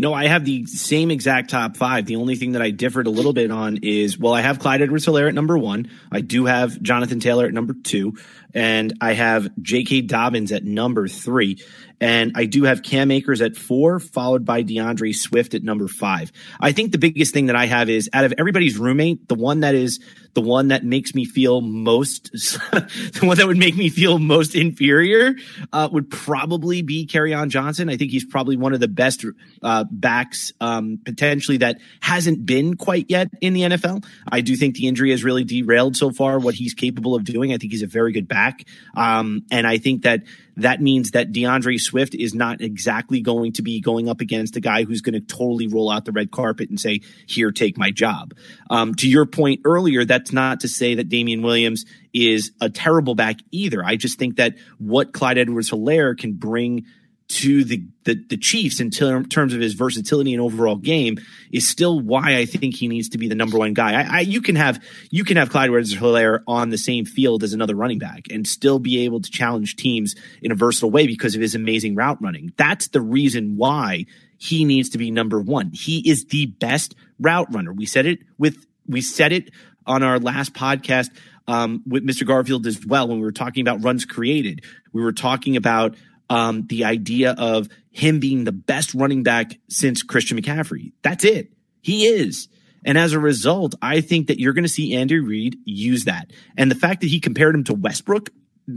No, 0.00 0.14
I 0.14 0.28
have 0.28 0.44
the 0.44 0.64
same 0.66 1.10
exact 1.10 1.50
top 1.50 1.76
five. 1.76 2.06
The 2.06 2.16
only 2.16 2.36
thing 2.36 2.52
that 2.52 2.62
I 2.62 2.70
differed 2.70 3.08
a 3.08 3.10
little 3.10 3.32
bit 3.32 3.50
on 3.50 3.78
is, 3.82 4.16
well, 4.16 4.32
I 4.32 4.42
have 4.42 4.60
Clyde 4.60 4.80
Edwards 4.80 5.04
Helaire 5.04 5.26
at 5.26 5.34
number 5.34 5.58
one. 5.58 5.90
I 6.12 6.20
do 6.20 6.44
have 6.44 6.80
Jonathan 6.80 7.18
Taylor 7.18 7.46
at 7.46 7.52
number 7.52 7.74
two. 7.74 8.16
And 8.54 8.94
I 9.00 9.14
have 9.14 9.50
J.K. 9.60 10.02
Dobbins 10.02 10.52
at 10.52 10.62
number 10.62 11.08
three. 11.08 11.58
And 12.00 12.32
I 12.34 12.46
do 12.46 12.64
have 12.64 12.82
Cam 12.82 13.10
Akers 13.10 13.40
at 13.40 13.56
four, 13.56 13.98
followed 13.98 14.44
by 14.44 14.62
D'Andre 14.62 15.12
Swift 15.12 15.54
at 15.54 15.62
number 15.62 15.88
five. 15.88 16.32
I 16.60 16.72
think 16.72 16.92
the 16.92 16.98
biggest 16.98 17.34
thing 17.34 17.46
that 17.46 17.56
I 17.56 17.66
have 17.66 17.88
is 17.88 18.08
out 18.12 18.24
of 18.24 18.34
everybody's 18.38 18.78
roommate, 18.78 19.28
the 19.28 19.34
one 19.34 19.60
that 19.60 19.74
is 19.74 20.00
the 20.34 20.40
one 20.40 20.68
that 20.68 20.84
makes 20.84 21.14
me 21.16 21.24
feel 21.24 21.60
most, 21.60 22.30
the 22.32 23.20
one 23.22 23.36
that 23.38 23.46
would 23.46 23.56
make 23.56 23.76
me 23.76 23.88
feel 23.88 24.20
most 24.20 24.54
inferior, 24.54 25.34
uh, 25.72 25.88
would 25.90 26.10
probably 26.10 26.82
be 26.82 27.06
Kerryon 27.06 27.48
Johnson. 27.48 27.88
I 27.88 27.96
think 27.96 28.12
he's 28.12 28.24
probably 28.24 28.56
one 28.56 28.72
of 28.72 28.78
the 28.78 28.86
best, 28.86 29.24
uh, 29.62 29.84
backs, 29.90 30.52
um, 30.60 31.00
potentially 31.04 31.58
that 31.58 31.78
hasn't 32.00 32.46
been 32.46 32.76
quite 32.76 33.06
yet 33.08 33.30
in 33.40 33.52
the 33.52 33.62
NFL. 33.62 34.04
I 34.30 34.40
do 34.40 34.54
think 34.54 34.76
the 34.76 34.86
injury 34.86 35.10
has 35.10 35.24
really 35.24 35.42
derailed 35.42 35.96
so 35.96 36.12
far 36.12 36.38
what 36.38 36.54
he's 36.54 36.74
capable 36.74 37.16
of 37.16 37.24
doing. 37.24 37.52
I 37.52 37.56
think 37.56 37.72
he's 37.72 37.82
a 37.82 37.88
very 37.88 38.12
good 38.12 38.28
back. 38.28 38.64
Um, 38.94 39.44
and 39.50 39.66
I 39.66 39.78
think 39.78 40.02
that 40.02 40.22
that 40.58 40.80
means 40.80 41.12
that 41.12 41.32
D'Andre 41.32 41.76
Swift 41.76 42.14
is 42.14 42.34
not 42.34 42.60
exactly 42.60 43.20
going 43.20 43.52
to 43.52 43.62
be 43.62 43.80
going 43.80 44.08
up 44.08 44.20
against 44.20 44.56
a 44.56 44.60
guy 44.60 44.84
who's 44.84 45.00
going 45.00 45.14
to 45.14 45.20
totally 45.20 45.68
roll 45.68 45.90
out 45.90 46.04
the 46.04 46.12
red 46.12 46.30
carpet 46.30 46.68
and 46.68 46.78
say, 46.78 47.00
here, 47.26 47.50
take 47.50 47.78
my 47.78 47.90
job. 47.90 48.34
Um, 48.68 48.94
to 48.96 49.08
your 49.08 49.26
point 49.26 49.60
earlier, 49.64 50.04
that's 50.04 50.32
not 50.32 50.60
to 50.60 50.68
say 50.68 50.94
that 50.96 51.08
Damien 51.08 51.42
Williams 51.42 51.84
is 52.12 52.52
a 52.60 52.68
terrible 52.68 53.14
back 53.14 53.36
either. 53.50 53.84
I 53.84 53.96
just 53.96 54.18
think 54.18 54.36
that 54.36 54.56
what 54.78 55.12
Clyde 55.12 55.38
Edwards 55.38 55.70
Helaire 55.70 56.18
can 56.18 56.32
bring 56.32 56.86
to 57.28 57.62
the, 57.62 57.84
the, 58.04 58.14
the 58.28 58.36
Chiefs 58.38 58.80
in 58.80 58.90
ter- 58.90 59.22
terms 59.22 59.52
of 59.52 59.60
his 59.60 59.74
versatility 59.74 60.32
and 60.32 60.40
overall 60.40 60.76
game 60.76 61.18
is 61.52 61.68
still 61.68 62.00
why 62.00 62.36
I 62.36 62.46
think 62.46 62.74
he 62.74 62.88
needs 62.88 63.10
to 63.10 63.18
be 63.18 63.28
the 63.28 63.34
number 63.34 63.58
one 63.58 63.74
guy. 63.74 64.00
I, 64.00 64.18
I 64.18 64.20
you 64.20 64.40
can 64.40 64.56
have 64.56 64.82
you 65.10 65.24
can 65.24 65.36
have 65.36 65.50
Clyde 65.50 65.66
Edwards 65.66 65.94
Helaire 65.94 66.42
on 66.46 66.70
the 66.70 66.78
same 66.78 67.04
field 67.04 67.42
as 67.42 67.52
another 67.52 67.74
running 67.74 67.98
back 67.98 68.28
and 68.30 68.46
still 68.46 68.78
be 68.78 69.04
able 69.04 69.20
to 69.20 69.30
challenge 69.30 69.76
teams 69.76 70.14
in 70.42 70.52
a 70.52 70.54
versatile 70.54 70.90
way 70.90 71.06
because 71.06 71.34
of 71.34 71.42
his 71.42 71.54
amazing 71.54 71.94
route 71.94 72.20
running. 72.22 72.52
That's 72.56 72.88
the 72.88 73.02
reason 73.02 73.56
why 73.56 74.06
he 74.38 74.64
needs 74.64 74.88
to 74.90 74.98
be 74.98 75.10
number 75.10 75.40
one. 75.40 75.70
He 75.72 76.08
is 76.08 76.24
the 76.26 76.46
best 76.46 76.94
route 77.20 77.52
runner. 77.52 77.72
We 77.72 77.84
said 77.84 78.06
it 78.06 78.20
with 78.38 78.66
we 78.86 79.02
said 79.02 79.32
it 79.32 79.50
on 79.86 80.02
our 80.02 80.18
last 80.18 80.54
podcast 80.54 81.10
um, 81.46 81.82
with 81.86 82.06
Mr. 82.06 82.26
Garfield 82.26 82.66
as 82.66 82.84
well 82.86 83.08
when 83.08 83.18
we 83.18 83.24
were 83.24 83.32
talking 83.32 83.60
about 83.60 83.82
runs 83.82 84.04
created. 84.04 84.62
We 84.92 85.02
were 85.02 85.12
talking 85.12 85.56
about 85.56 85.96
um, 86.30 86.66
the 86.66 86.84
idea 86.84 87.32
of 87.32 87.68
him 87.90 88.20
being 88.20 88.44
the 88.44 88.52
best 88.52 88.94
running 88.94 89.22
back 89.22 89.58
since 89.68 90.02
Christian 90.02 90.40
McCaffrey. 90.40 90.92
That's 91.02 91.24
it. 91.24 91.52
He 91.80 92.06
is. 92.06 92.48
And 92.84 92.96
as 92.96 93.12
a 93.12 93.18
result, 93.18 93.74
I 93.82 94.00
think 94.00 94.28
that 94.28 94.38
you're 94.38 94.52
going 94.52 94.64
to 94.64 94.68
see 94.68 94.94
Andy 94.94 95.18
Reid 95.18 95.56
use 95.64 96.04
that. 96.04 96.30
And 96.56 96.70
the 96.70 96.76
fact 96.76 97.00
that 97.00 97.08
he 97.08 97.20
compared 97.20 97.54
him 97.54 97.64
to 97.64 97.74
Westbrook 97.74 98.30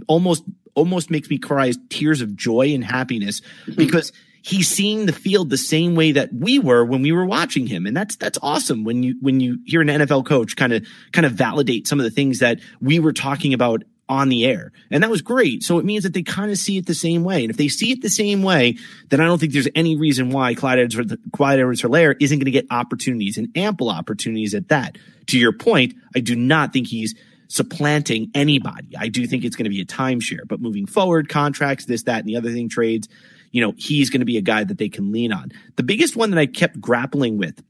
almost 0.08 0.44
almost 0.74 1.12
makes 1.12 1.30
me 1.30 1.38
cry 1.38 1.72
tears 1.90 2.22
of 2.22 2.36
joy 2.36 2.74
and 2.74 2.84
happiness 2.84 3.42
mm-hmm. 3.42 3.76
because 3.76 4.14
he's 4.42 4.70
seeing 4.70 5.06
the 5.06 5.14
field 5.14 5.50
the 5.50 5.58
same 5.58 5.96
way 5.96 6.14
that 6.14 6.34
we 6.34 6.60
were 6.60 6.84
when 6.84 7.02
we 7.02 7.12
were 7.12 7.26
watching 7.26 7.68
him. 7.68 7.86
And 7.86 7.96
that's 7.96 8.16
that's 8.16 8.40
awesome 8.42 8.84
when 8.84 9.04
you 9.04 9.16
when 9.22 9.40
you 9.40 9.60
hear 9.66 9.82
an 9.82 9.88
NFL 9.88 10.26
coach 10.26 10.56
kind 10.56 10.74
of 10.74 10.86
kind 11.12 11.26
of 11.26 11.34
validate 11.34 11.88
some 11.88 12.00
of 12.00 12.04
the 12.04 12.12
things 12.12 12.40
that 12.40 12.60
we 12.80 13.00
were 13.00 13.14
talking 13.14 13.54
about 13.54 13.84
on 14.12 14.28
the 14.28 14.46
air. 14.46 14.74
And 14.92 15.02
that 15.02 15.10
was 15.10 15.22
great. 15.22 15.64
So 15.64 15.80
it 15.80 15.86
means 15.86 16.04
that 16.04 16.14
they 16.14 16.22
kind 16.22 16.52
of 16.52 16.58
see 16.58 16.78
it 16.78 16.86
the 16.86 16.94
same 16.94 17.24
way. 17.24 17.44
And 17.44 17.50
if 17.50 17.56
they 17.56 17.70
see 17.70 17.94
it 17.94 18.02
the 18.02 18.10
same 18.10 18.44
way, 18.44 18.76
then 19.08 19.22
I 19.22 19.26
don't 19.26 19.40
think 19.40 19.54
there's 19.54 19.70
any 19.74 19.96
reason 19.96 20.32
why 20.32 20.54
Clyde 20.54 20.80
Edwards, 20.80 21.16
Clyde 21.32 21.60
Edwards 21.60 21.82
Helaire 21.82 22.16
isn't 22.20 22.38
going 22.38 22.46
to 22.46 22.52
get 22.52 22.68
opportunities 22.70 23.38
and 23.38 23.48
ample 23.56 23.90
opportunities 23.90 24.54
at 24.54 24.68
that. 24.68 24.98
To 25.28 25.40
your 25.40 25.54
point, 25.54 25.94
I 26.14 26.20
do 26.20 26.36
not 26.36 26.74
think 26.74 26.88
he's 26.88 27.16
supplanting 27.48 28.30
anybody. 28.36 28.98
I 29.00 29.08
do 29.08 29.26
think 29.26 29.46
it's 29.46 29.56
going 29.56 29.64
to 29.64 29.70
be 29.70 29.80
a 29.80 29.86
timeshare, 29.86 30.46
but 30.46 30.60
moving 30.60 30.88
forward, 30.88 31.30
contracts, 31.30 31.86
this, 31.86 32.04
that, 32.04 32.20
and 32.20 32.28
the 32.28 32.36
other 32.36 32.52
thing, 32.52 32.68
trades, 32.68 33.08
you 33.52 33.62
know, 33.62 33.74
he's 33.78 34.10
going 34.10 34.20
to 34.20 34.26
be 34.26 34.38
a 34.38 34.42
guy 34.42 34.66
that 34.66 34.78
they 34.78 34.90
can 34.90 35.14
lean 35.14 35.32
on. 35.32 35.54
The 35.78 35.84
biggest 35.84 36.18
one 36.18 36.32
that 36.32 36.40
I 36.40 36.48
kept 36.48 36.82
grappling 36.82 37.38
with 37.38 37.64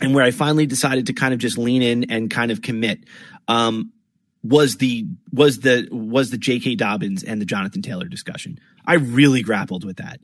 and 0.00 0.16
where 0.16 0.24
I 0.24 0.32
finally 0.32 0.66
decided 0.66 1.06
to 1.06 1.12
kind 1.12 1.32
of 1.32 1.38
just 1.38 1.58
lean 1.58 1.82
in 1.82 2.10
and 2.10 2.28
kind 2.28 2.50
of 2.50 2.60
commit, 2.60 3.04
um, 3.46 3.92
was 4.44 4.76
the 4.76 5.06
was 5.32 5.60
the 5.60 5.88
was 5.90 6.30
the 6.30 6.38
J.K. 6.38 6.76
Dobbins 6.76 7.24
and 7.24 7.40
the 7.40 7.46
Jonathan 7.46 7.82
Taylor 7.82 8.06
discussion. 8.06 8.60
I 8.86 8.94
really 8.94 9.42
grappled 9.42 9.84
with 9.84 9.96
that, 9.96 10.20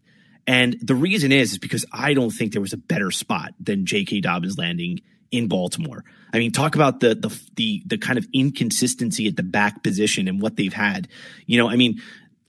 and 0.47 0.77
the 0.81 0.95
reason 0.95 1.33
is 1.33 1.53
is 1.53 1.59
because 1.59 1.87
I 1.91 2.15
don't 2.15 2.31
think 2.31 2.53
there 2.53 2.61
was 2.61 2.75
a 2.75 2.79
better 2.79 3.11
spot 3.11 3.55
than 3.59 3.87
J.K. 3.87 4.21
Dobbins 4.21 4.59
landing 4.59 5.01
in 5.31 5.49
Baltimore. 5.49 6.05
I 6.33 6.39
mean, 6.39 6.53
talk 6.53 6.75
about 6.75 7.01
the 7.01 7.15
the 7.15 7.41
the 7.57 7.83
the 7.87 7.99
kind 7.99 8.19
of 8.19 8.27
inconsistency 8.33 9.27
at 9.27 9.37
the 9.37 9.43
back 9.43 9.83
position 9.83 10.29
and 10.29 10.41
what 10.41 10.57
they've 10.57 10.73
had. 10.73 11.09
You 11.47 11.59
know, 11.59 11.71
I 11.71 11.77
mean, 11.77 12.01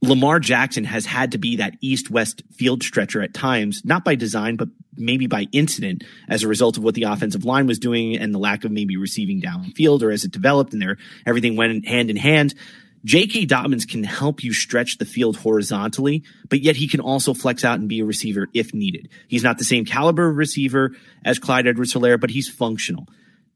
Lamar 0.03 0.39
Jackson 0.39 0.83
has 0.83 1.05
had 1.05 1.33
to 1.33 1.37
be 1.37 1.57
that 1.57 1.75
east 1.79 2.09
west 2.09 2.41
field 2.51 2.81
stretcher 2.81 3.21
at 3.21 3.33
times, 3.33 3.83
not 3.85 4.03
by 4.03 4.15
design, 4.15 4.55
but 4.55 4.69
maybe 4.97 5.27
by 5.27 5.47
incident 5.51 6.03
as 6.27 6.43
a 6.43 6.47
result 6.47 6.77
of 6.77 6.83
what 6.83 6.95
the 6.95 7.03
offensive 7.03 7.45
line 7.45 7.67
was 7.67 7.77
doing 7.77 8.17
and 8.17 8.33
the 8.33 8.39
lack 8.39 8.63
of 8.63 8.71
maybe 8.71 8.97
receiving 8.97 9.41
downfield 9.41 10.01
or 10.01 10.11
as 10.11 10.23
it 10.23 10.31
developed 10.31 10.73
and 10.73 10.81
there 10.81 10.97
everything 11.25 11.55
went 11.55 11.87
hand 11.87 12.09
in 12.09 12.15
hand. 12.15 12.55
J.K. 13.03 13.45
Dobbins 13.45 13.85
can 13.85 14.03
help 14.03 14.43
you 14.43 14.53
stretch 14.53 14.97
the 14.97 15.05
field 15.05 15.37
horizontally, 15.37 16.23
but 16.49 16.61
yet 16.61 16.75
he 16.75 16.87
can 16.87 16.99
also 16.99 17.33
flex 17.33 17.65
out 17.65 17.79
and 17.79 17.89
be 17.89 17.99
a 17.99 18.05
receiver 18.05 18.47
if 18.53 18.73
needed. 18.73 19.09
He's 19.27 19.43
not 19.43 19.57
the 19.57 19.63
same 19.63 19.85
caliber 19.85 20.31
receiver 20.31 20.91
as 21.25 21.39
Clyde 21.39 21.67
Edwards 21.67 21.93
Helaire, 21.93 22.19
but 22.19 22.29
he's 22.29 22.47
functional. 22.47 23.07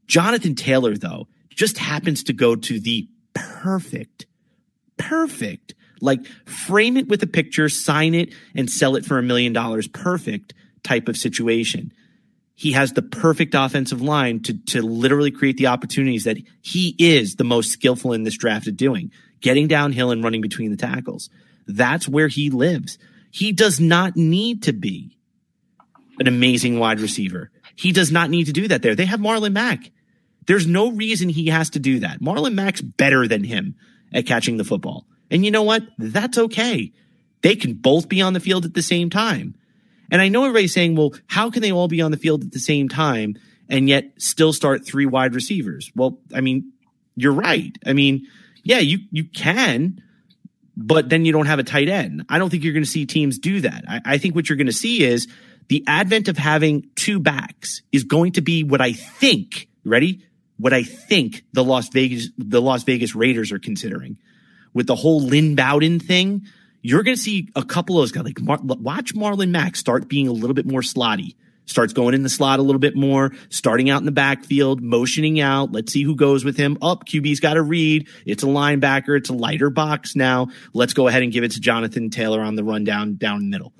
Jonathan 0.07 0.55
Taylor, 0.55 0.97
though, 0.97 1.27
just 1.49 1.77
happens 1.77 2.23
to 2.23 2.33
go 2.33 2.55
to 2.55 2.79
the 2.79 3.07
perfect, 3.33 4.25
perfect, 4.97 5.75
like 6.01 6.25
frame 6.45 6.97
it 6.97 7.07
with 7.07 7.23
a 7.23 7.27
picture, 7.27 7.69
sign 7.69 8.13
it, 8.13 8.33
and 8.55 8.69
sell 8.69 8.95
it 8.95 9.05
for 9.05 9.17
a 9.17 9.23
million 9.23 9.53
dollars. 9.53 9.87
Perfect 9.87 10.53
type 10.83 11.07
of 11.07 11.17
situation. 11.17 11.91
He 12.55 12.71
has 12.71 12.93
the 12.93 13.01
perfect 13.01 13.53
offensive 13.53 14.01
line 14.01 14.41
to, 14.43 14.53
to 14.67 14.81
literally 14.81 15.31
create 15.31 15.57
the 15.57 15.67
opportunities 15.67 16.23
that 16.23 16.37
he 16.61 16.95
is 16.97 17.35
the 17.35 17.43
most 17.43 17.71
skillful 17.71 18.13
in 18.13 18.23
this 18.23 18.37
draft 18.37 18.67
at 18.67 18.77
doing, 18.77 19.11
getting 19.41 19.67
downhill 19.67 20.11
and 20.11 20.23
running 20.23 20.41
between 20.41 20.71
the 20.71 20.77
tackles. 20.77 21.29
That's 21.67 22.07
where 22.07 22.29
he 22.29 22.49
lives. 22.49 22.97
He 23.31 23.51
does 23.51 23.81
not 23.81 24.15
need 24.15 24.63
to 24.63 24.73
be 24.73 25.17
an 26.19 26.27
amazing 26.27 26.79
wide 26.79 27.01
receiver. 27.01 27.51
He 27.75 27.91
does 27.91 28.11
not 28.11 28.29
need 28.29 28.45
to 28.45 28.53
do 28.53 28.69
that 28.69 28.81
there. 28.81 28.95
They 28.95 29.05
have 29.05 29.19
Marlon 29.19 29.51
Mack. 29.51 29.91
There's 30.47 30.65
no 30.65 30.91
reason 30.91 31.27
he 31.27 31.47
has 31.47 31.71
to 31.71 31.79
do 31.79 31.99
that. 31.99 32.21
Marlon 32.21 32.53
Mack's 32.53 32.79
better 32.81 33.27
than 33.27 33.43
him 33.43 33.75
at 34.13 34.25
catching 34.25 34.55
the 34.55 34.63
football. 34.63 35.05
And 35.31 35.43
you 35.43 35.51
know 35.51 35.63
what? 35.63 35.83
That's 35.97 36.37
okay. 36.37 36.91
They 37.41 37.55
can 37.55 37.73
both 37.73 38.09
be 38.09 38.21
on 38.21 38.33
the 38.33 38.39
field 38.39 38.65
at 38.65 38.73
the 38.73 38.81
same 38.81 39.09
time. 39.09 39.55
And 40.11 40.21
I 40.21 40.29
know 40.29 40.43
everybody's 40.43 40.73
saying, 40.73 40.95
well, 40.95 41.13
how 41.27 41.49
can 41.49 41.61
they 41.61 41.71
all 41.71 41.87
be 41.87 42.01
on 42.01 42.11
the 42.11 42.17
field 42.17 42.43
at 42.43 42.51
the 42.51 42.59
same 42.59 42.89
time 42.89 43.35
and 43.69 43.89
yet 43.89 44.13
still 44.17 44.53
start 44.53 44.85
three 44.85 45.05
wide 45.05 45.33
receivers? 45.33 45.91
Well, 45.95 46.19
I 46.33 46.41
mean, 46.41 46.71
you're 47.15 47.33
right. 47.33 47.75
I 47.85 47.93
mean, 47.93 48.27
yeah, 48.63 48.79
you, 48.79 48.99
you 49.11 49.23
can, 49.23 50.01
but 50.77 51.09
then 51.09 51.25
you 51.25 51.31
don't 51.31 51.45
have 51.47 51.59
a 51.59 51.63
tight 51.63 51.89
end. 51.89 52.25
I 52.29 52.39
don't 52.39 52.49
think 52.49 52.63
you're 52.63 52.73
going 52.73 52.83
to 52.83 52.89
see 52.89 53.05
teams 53.05 53.39
do 53.39 53.61
that. 53.61 53.85
I, 53.87 54.01
I 54.05 54.17
think 54.17 54.35
what 54.35 54.49
you're 54.49 54.57
going 54.57 54.67
to 54.67 54.73
see 54.73 55.03
is 55.03 55.27
the 55.67 55.83
advent 55.87 56.27
of 56.27 56.37
having 56.37 56.89
two 56.95 57.19
backs 57.19 57.81
is 57.91 58.03
going 58.03 58.33
to 58.33 58.41
be 58.41 58.63
what 58.63 58.81
I 58.81 58.93
think, 58.93 59.67
ready? 59.83 60.25
What 60.57 60.73
I 60.73 60.83
think 60.83 61.43
the 61.53 61.63
Las 61.63 61.89
Vegas, 61.89 62.29
the 62.37 62.61
Las 62.61 62.83
Vegas 62.83 63.15
Raiders 63.15 63.51
are 63.51 63.59
considering 63.59 64.17
with 64.75 64.85
the 64.85 64.95
whole 64.95 65.21
Lynn 65.21 65.55
Bowden 65.55 65.99
thing 65.99 66.45
you're 66.85 67.01
going 67.01 67.17
to 67.17 67.21
see 67.21 67.49
a 67.55 67.63
couple 67.63 67.97
of 67.97 68.03
those 68.03 68.11
guys 68.11 68.25
like 68.25 68.39
Mar- 68.39 68.59
watch 68.61 69.15
Marlon 69.15 69.49
Mack 69.49 69.75
start 69.75 70.07
being 70.07 70.27
a 70.27 70.31
little 70.31 70.53
bit 70.53 70.67
more 70.67 70.81
slotty. 70.81 71.33
Starts 71.65 71.93
going 71.93 72.13
in 72.13 72.21
the 72.21 72.29
slot 72.29 72.59
a 72.59 72.61
little 72.61 72.79
bit 72.79 72.95
more, 72.95 73.31
starting 73.49 73.89
out 73.89 73.99
in 73.99 74.05
the 74.05 74.11
backfield, 74.11 74.83
motioning 74.83 75.39
out. 75.39 75.71
Let's 75.71 75.91
see 75.91 76.03
who 76.03 76.15
goes 76.15 76.45
with 76.45 76.57
him. 76.57 76.77
Up, 76.83 77.07
QB's 77.07 77.39
got 77.39 77.55
to 77.55 77.63
read. 77.63 78.07
It's 78.23 78.43
a 78.43 78.45
linebacker. 78.45 79.17
It's 79.17 79.29
a 79.29 79.33
lighter 79.33 79.71
box 79.71 80.15
now. 80.15 80.49
Let's 80.73 80.93
go 80.93 81.07
ahead 81.07 81.23
and 81.23 81.31
give 81.31 81.43
it 81.43 81.53
to 81.53 81.59
Jonathan 81.59 82.11
Taylor 82.11 82.41
on 82.41 82.53
the 82.53 82.63
rundown 82.63 83.15
down 83.15 83.49
middle. 83.49 83.73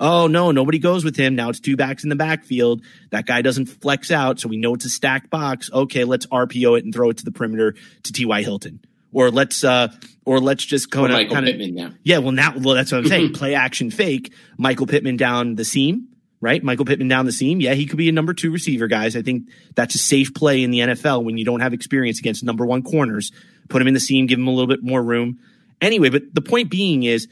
Oh 0.00 0.26
no, 0.26 0.50
nobody 0.50 0.80
goes 0.80 1.04
with 1.04 1.14
him. 1.14 1.36
Now 1.36 1.50
it's 1.50 1.60
two 1.60 1.76
backs 1.76 2.02
in 2.02 2.08
the 2.08 2.16
backfield. 2.16 2.82
That 3.10 3.24
guy 3.24 3.40
doesn't 3.40 3.66
flex 3.66 4.10
out, 4.10 4.40
so 4.40 4.48
we 4.48 4.56
know 4.56 4.74
it's 4.74 4.84
a 4.84 4.90
stacked 4.90 5.30
box. 5.30 5.70
Okay, 5.72 6.02
let's 6.02 6.26
RPO 6.26 6.76
it 6.76 6.84
and 6.84 6.92
throw 6.92 7.10
it 7.10 7.18
to 7.18 7.24
the 7.24 7.30
perimeter 7.30 7.76
to 8.02 8.12
T.Y. 8.12 8.42
Hilton 8.42 8.80
or 9.12 9.30
let's 9.30 9.64
uh 9.64 9.88
or 10.24 10.40
let's 10.40 10.64
just 10.64 10.90
kind 10.90 11.12
of 11.12 11.32
kind 11.32 11.48
of 11.48 11.56
yeah. 11.58 11.90
yeah 12.02 12.18
well 12.18 12.32
now 12.32 12.54
well 12.56 12.74
that's 12.74 12.92
what 12.92 12.98
I'm 12.98 13.06
saying 13.06 13.32
play 13.34 13.54
action 13.54 13.90
fake 13.90 14.32
Michael 14.56 14.86
Pittman 14.86 15.16
down 15.16 15.54
the 15.54 15.64
seam 15.64 16.08
right 16.40 16.62
Michael 16.62 16.84
Pittman 16.84 17.08
down 17.08 17.26
the 17.26 17.32
seam 17.32 17.60
yeah 17.60 17.74
he 17.74 17.86
could 17.86 17.98
be 17.98 18.08
a 18.08 18.12
number 18.12 18.34
two 18.34 18.50
receiver 18.50 18.86
guys 18.86 19.16
I 19.16 19.22
think 19.22 19.48
that's 19.74 19.94
a 19.94 19.98
safe 19.98 20.34
play 20.34 20.62
in 20.62 20.70
the 20.70 20.80
NFL 20.80 21.24
when 21.24 21.38
you 21.38 21.44
don't 21.44 21.60
have 21.60 21.72
experience 21.72 22.18
against 22.18 22.44
number 22.44 22.66
one 22.66 22.82
corners 22.82 23.32
put 23.68 23.80
him 23.82 23.88
in 23.88 23.94
the 23.94 24.00
seam 24.00 24.26
give 24.26 24.38
him 24.38 24.48
a 24.48 24.52
little 24.52 24.66
bit 24.66 24.82
more 24.82 25.02
room 25.02 25.38
anyway 25.80 26.10
but 26.10 26.22
the 26.32 26.42
point 26.42 26.70
being 26.70 27.04
is 27.04 27.28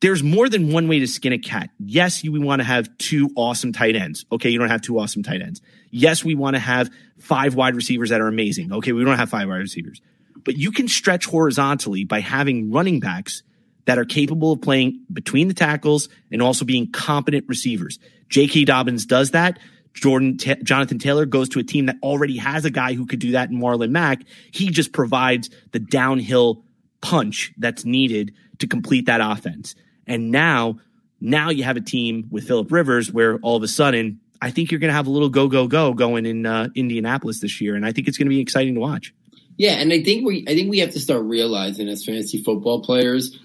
there's 0.00 0.24
more 0.24 0.48
than 0.48 0.72
one 0.72 0.88
way 0.88 0.98
to 0.98 1.06
skin 1.06 1.32
a 1.32 1.38
cat. 1.38 1.70
Yes, 1.78 2.24
you, 2.24 2.32
we 2.32 2.40
want 2.40 2.58
to 2.58 2.64
have 2.64 2.88
two 2.98 3.30
awesome 3.36 3.72
tight 3.72 3.94
ends. 3.94 4.26
Okay, 4.32 4.50
you 4.50 4.58
don't 4.58 4.68
have 4.68 4.82
two 4.82 4.98
awesome 4.98 5.22
tight 5.22 5.40
ends. 5.40 5.62
Yes, 5.92 6.24
we 6.24 6.34
want 6.34 6.56
to 6.56 6.58
have 6.58 6.90
five 7.20 7.54
wide 7.54 7.76
receivers 7.76 8.10
that 8.10 8.20
are 8.20 8.26
amazing. 8.26 8.72
Okay, 8.72 8.90
we 8.90 9.04
don't 9.04 9.16
have 9.16 9.30
five 9.30 9.46
wide 9.46 9.58
receivers 9.58 10.02
but 10.44 10.56
you 10.56 10.72
can 10.72 10.88
stretch 10.88 11.26
horizontally 11.26 12.04
by 12.04 12.20
having 12.20 12.70
running 12.70 13.00
backs 13.00 13.42
that 13.84 13.98
are 13.98 14.04
capable 14.04 14.52
of 14.52 14.60
playing 14.60 15.04
between 15.12 15.48
the 15.48 15.54
tackles 15.54 16.08
and 16.30 16.40
also 16.40 16.64
being 16.64 16.90
competent 16.90 17.44
receivers. 17.48 17.98
J.K. 18.28 18.64
Dobbins 18.64 19.06
does 19.06 19.32
that. 19.32 19.58
Jordan 19.94 20.38
T- 20.38 20.54
Jonathan 20.62 20.98
Taylor 20.98 21.26
goes 21.26 21.48
to 21.50 21.58
a 21.58 21.62
team 21.62 21.86
that 21.86 21.96
already 22.02 22.38
has 22.38 22.64
a 22.64 22.70
guy 22.70 22.94
who 22.94 23.06
could 23.06 23.18
do 23.18 23.32
that 23.32 23.50
in 23.50 23.58
Marlon 23.58 23.90
Mack. 23.90 24.22
He 24.50 24.70
just 24.70 24.92
provides 24.92 25.50
the 25.72 25.78
downhill 25.78 26.64
punch 27.00 27.52
that's 27.58 27.84
needed 27.84 28.32
to 28.58 28.66
complete 28.66 29.06
that 29.06 29.20
offense. 29.20 29.74
And 30.06 30.30
now, 30.30 30.78
now 31.20 31.50
you 31.50 31.64
have 31.64 31.76
a 31.76 31.80
team 31.80 32.28
with 32.30 32.46
Philip 32.46 32.72
Rivers 32.72 33.12
where 33.12 33.38
all 33.38 33.56
of 33.56 33.62
a 33.62 33.68
sudden, 33.68 34.20
I 34.40 34.50
think 34.50 34.70
you're 34.70 34.80
going 34.80 34.90
to 34.90 34.94
have 34.94 35.06
a 35.06 35.10
little 35.10 35.28
go 35.28 35.48
go 35.48 35.68
go 35.68 35.92
going 35.92 36.26
in 36.26 36.46
uh, 36.46 36.68
Indianapolis 36.74 37.40
this 37.40 37.60
year, 37.60 37.76
and 37.76 37.86
I 37.86 37.92
think 37.92 38.08
it's 38.08 38.18
going 38.18 38.26
to 38.26 38.30
be 38.30 38.40
exciting 38.40 38.74
to 38.74 38.80
watch. 38.80 39.12
Yeah, 39.56 39.74
and 39.74 39.92
I 39.92 40.02
think 40.02 40.26
we 40.26 40.44
I 40.48 40.54
think 40.54 40.70
we 40.70 40.80
have 40.80 40.92
to 40.92 41.00
start 41.00 41.22
realizing 41.22 41.88
as 41.88 42.04
fantasy 42.04 42.42
football 42.42 42.82
players 42.82 43.38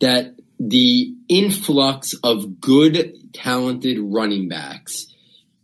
that 0.00 0.34
the 0.60 1.14
influx 1.28 2.14
of 2.22 2.60
good, 2.60 3.32
talented 3.32 3.98
running 4.00 4.48
backs 4.48 5.06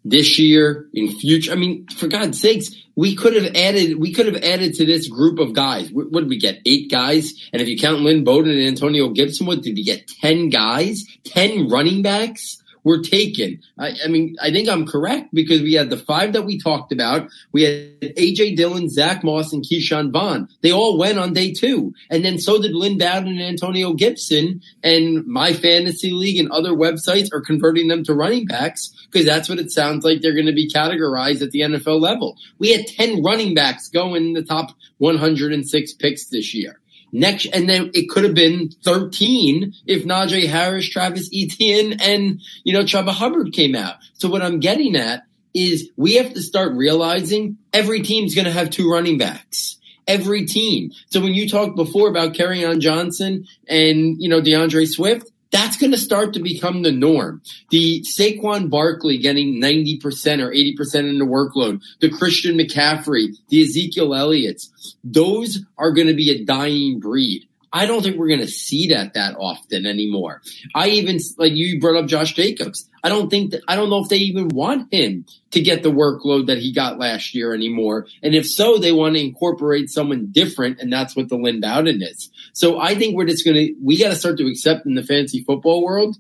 this 0.04 0.38
year 0.38 0.88
in 0.94 1.08
future. 1.18 1.52
I 1.52 1.56
mean, 1.56 1.86
for 1.88 2.08
God's 2.08 2.40
sakes, 2.40 2.70
we 2.96 3.14
could 3.14 3.34
have 3.34 3.54
added 3.54 3.98
we 3.98 4.12
could 4.12 4.26
have 4.26 4.42
added 4.42 4.74
to 4.74 4.86
this 4.86 5.08
group 5.08 5.38
of 5.38 5.52
guys. 5.52 5.90
What, 5.90 6.10
what 6.10 6.20
did 6.20 6.30
we 6.30 6.38
get? 6.38 6.60
Eight 6.66 6.90
guys, 6.90 7.48
and 7.52 7.60
if 7.60 7.68
you 7.68 7.78
count 7.78 8.00
Lynn 8.00 8.24
Bowden 8.24 8.52
and 8.52 8.66
Antonio 8.66 9.10
Gibson, 9.10 9.46
what 9.46 9.62
did 9.62 9.76
we 9.76 9.84
get? 9.84 10.08
Ten 10.20 10.48
guys, 10.48 11.04
ten 11.24 11.68
running 11.68 12.02
backs 12.02 12.59
were 12.84 13.02
taken. 13.02 13.60
I, 13.78 13.94
I, 14.04 14.08
mean, 14.08 14.36
I 14.40 14.50
think 14.50 14.68
I'm 14.68 14.86
correct 14.86 15.32
because 15.32 15.60
we 15.62 15.74
had 15.74 15.90
the 15.90 15.96
five 15.96 16.32
that 16.32 16.44
we 16.44 16.58
talked 16.58 16.92
about. 16.92 17.28
We 17.52 17.62
had 17.62 18.00
AJ 18.00 18.56
Dillon, 18.56 18.88
Zach 18.88 19.22
Moss, 19.22 19.52
and 19.52 19.64
Ke'Shawn 19.64 20.10
Vaughn. 20.10 20.48
They 20.62 20.72
all 20.72 20.98
went 20.98 21.18
on 21.18 21.32
day 21.32 21.52
two. 21.52 21.94
And 22.10 22.24
then 22.24 22.38
so 22.38 22.60
did 22.60 22.74
Lynn 22.74 22.98
Bowden 22.98 23.28
and 23.28 23.42
Antonio 23.42 23.92
Gibson. 23.92 24.62
And 24.82 25.26
my 25.26 25.52
fantasy 25.52 26.12
league 26.12 26.38
and 26.38 26.50
other 26.50 26.72
websites 26.72 27.32
are 27.32 27.40
converting 27.40 27.88
them 27.88 28.04
to 28.04 28.14
running 28.14 28.46
backs 28.46 28.90
because 29.10 29.26
that's 29.26 29.48
what 29.48 29.58
it 29.58 29.70
sounds 29.70 30.04
like 30.04 30.20
they're 30.20 30.34
going 30.34 30.46
to 30.46 30.52
be 30.52 30.70
categorized 30.70 31.42
at 31.42 31.50
the 31.50 31.60
NFL 31.60 32.00
level. 32.00 32.36
We 32.58 32.72
had 32.72 32.86
10 32.86 33.22
running 33.22 33.54
backs 33.54 33.88
go 33.88 34.14
in 34.14 34.32
the 34.32 34.42
top 34.42 34.70
106 34.98 35.94
picks 35.94 36.26
this 36.26 36.54
year. 36.54 36.78
Next, 37.12 37.46
and 37.46 37.68
then 37.68 37.90
it 37.94 38.08
could 38.08 38.24
have 38.24 38.34
been 38.34 38.70
13 38.84 39.74
if 39.86 40.04
Najee 40.04 40.48
Harris, 40.48 40.88
Travis 40.88 41.28
Etienne, 41.34 42.00
and, 42.00 42.40
you 42.62 42.72
know, 42.72 42.84
Chuba 42.84 43.10
Hubbard 43.10 43.52
came 43.52 43.74
out. 43.74 43.96
So 44.14 44.28
what 44.28 44.42
I'm 44.42 44.60
getting 44.60 44.96
at 44.96 45.24
is 45.52 45.90
we 45.96 46.14
have 46.14 46.34
to 46.34 46.42
start 46.42 46.72
realizing 46.74 47.58
every 47.72 48.02
team's 48.02 48.34
going 48.34 48.44
to 48.44 48.52
have 48.52 48.70
two 48.70 48.90
running 48.90 49.18
backs. 49.18 49.78
Every 50.06 50.46
team. 50.46 50.92
So 51.06 51.20
when 51.20 51.34
you 51.34 51.48
talked 51.48 51.76
before 51.76 52.08
about 52.08 52.34
Kerryon 52.34 52.80
Johnson 52.80 53.46
and, 53.68 54.20
you 54.20 54.28
know, 54.28 54.40
D'Andre 54.40 54.84
Swift, 54.84 55.30
that's 55.50 55.76
going 55.76 55.92
to 55.92 55.98
start 55.98 56.34
to 56.34 56.40
become 56.40 56.82
the 56.82 56.92
norm. 56.92 57.42
The 57.70 58.02
Saquon 58.02 58.70
Barkley 58.70 59.18
getting 59.18 59.60
90% 59.60 60.02
or 60.40 60.50
80% 60.50 61.10
in 61.10 61.18
the 61.18 61.24
workload, 61.24 61.82
the 62.00 62.10
Christian 62.10 62.56
McCaffrey, 62.56 63.36
the 63.48 63.62
Ezekiel 63.62 64.14
Elliott's, 64.14 64.96
those 65.02 65.60
are 65.76 65.92
going 65.92 66.06
to 66.06 66.14
be 66.14 66.30
a 66.30 66.44
dying 66.44 67.00
breed. 67.00 67.46
I 67.72 67.86
don't 67.86 68.02
think 68.02 68.16
we're 68.16 68.28
going 68.28 68.40
to 68.40 68.48
see 68.48 68.88
that 68.88 69.14
that 69.14 69.36
often 69.38 69.86
anymore. 69.86 70.42
I 70.74 70.88
even, 70.88 71.20
like 71.38 71.52
you 71.52 71.80
brought 71.80 72.02
up 72.02 72.08
Josh 72.08 72.32
Jacobs. 72.34 72.88
I 73.02 73.08
don't 73.08 73.30
think 73.30 73.52
that, 73.52 73.62
I 73.68 73.76
don't 73.76 73.90
know 73.90 74.02
if 74.02 74.08
they 74.08 74.16
even 74.16 74.48
want 74.48 74.92
him 74.92 75.24
to 75.52 75.60
get 75.60 75.82
the 75.82 75.92
workload 75.92 76.46
that 76.46 76.58
he 76.58 76.72
got 76.72 76.98
last 76.98 77.34
year 77.34 77.54
anymore. 77.54 78.06
And 78.22 78.34
if 78.34 78.46
so, 78.46 78.78
they 78.78 78.92
want 78.92 79.14
to 79.14 79.24
incorporate 79.24 79.88
someone 79.88 80.30
different. 80.32 80.80
And 80.80 80.92
that's 80.92 81.14
what 81.14 81.28
the 81.28 81.36
Lynn 81.36 81.60
Bowden 81.60 82.02
is. 82.02 82.30
So 82.60 82.78
I 82.78 82.94
think 82.94 83.16
we're 83.16 83.24
just 83.24 83.42
going 83.42 83.56
to, 83.56 83.74
we 83.82 83.98
got 83.98 84.10
to 84.10 84.16
start 84.16 84.36
to 84.36 84.46
accept 84.46 84.84
in 84.84 84.94
the 84.94 85.02
fantasy 85.02 85.42
football 85.44 85.82
world, 85.82 86.18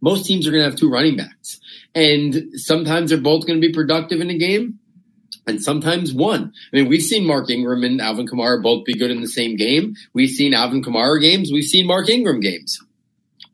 most 0.00 0.24
teams 0.24 0.46
are 0.46 0.50
going 0.50 0.64
to 0.64 0.70
have 0.70 0.78
two 0.78 0.90
running 0.90 1.18
backs. 1.18 1.60
And 1.94 2.48
sometimes 2.54 3.10
they're 3.10 3.20
both 3.20 3.46
going 3.46 3.60
to 3.60 3.66
be 3.66 3.70
productive 3.70 4.22
in 4.22 4.30
a 4.30 4.38
game 4.38 4.78
and 5.46 5.62
sometimes 5.62 6.14
one. 6.14 6.54
I 6.72 6.76
mean, 6.76 6.88
we've 6.88 7.02
seen 7.02 7.26
Mark 7.26 7.50
Ingram 7.50 7.84
and 7.84 8.00
Alvin 8.00 8.26
Kamara 8.26 8.62
both 8.62 8.86
be 8.86 8.94
good 8.94 9.10
in 9.10 9.20
the 9.20 9.28
same 9.28 9.56
game. 9.56 9.96
We've 10.14 10.30
seen 10.30 10.54
Alvin 10.54 10.82
Kamara 10.82 11.20
games. 11.20 11.50
We've 11.52 11.62
seen 11.62 11.86
Mark 11.86 12.08
Ingram 12.08 12.40
games. 12.40 12.78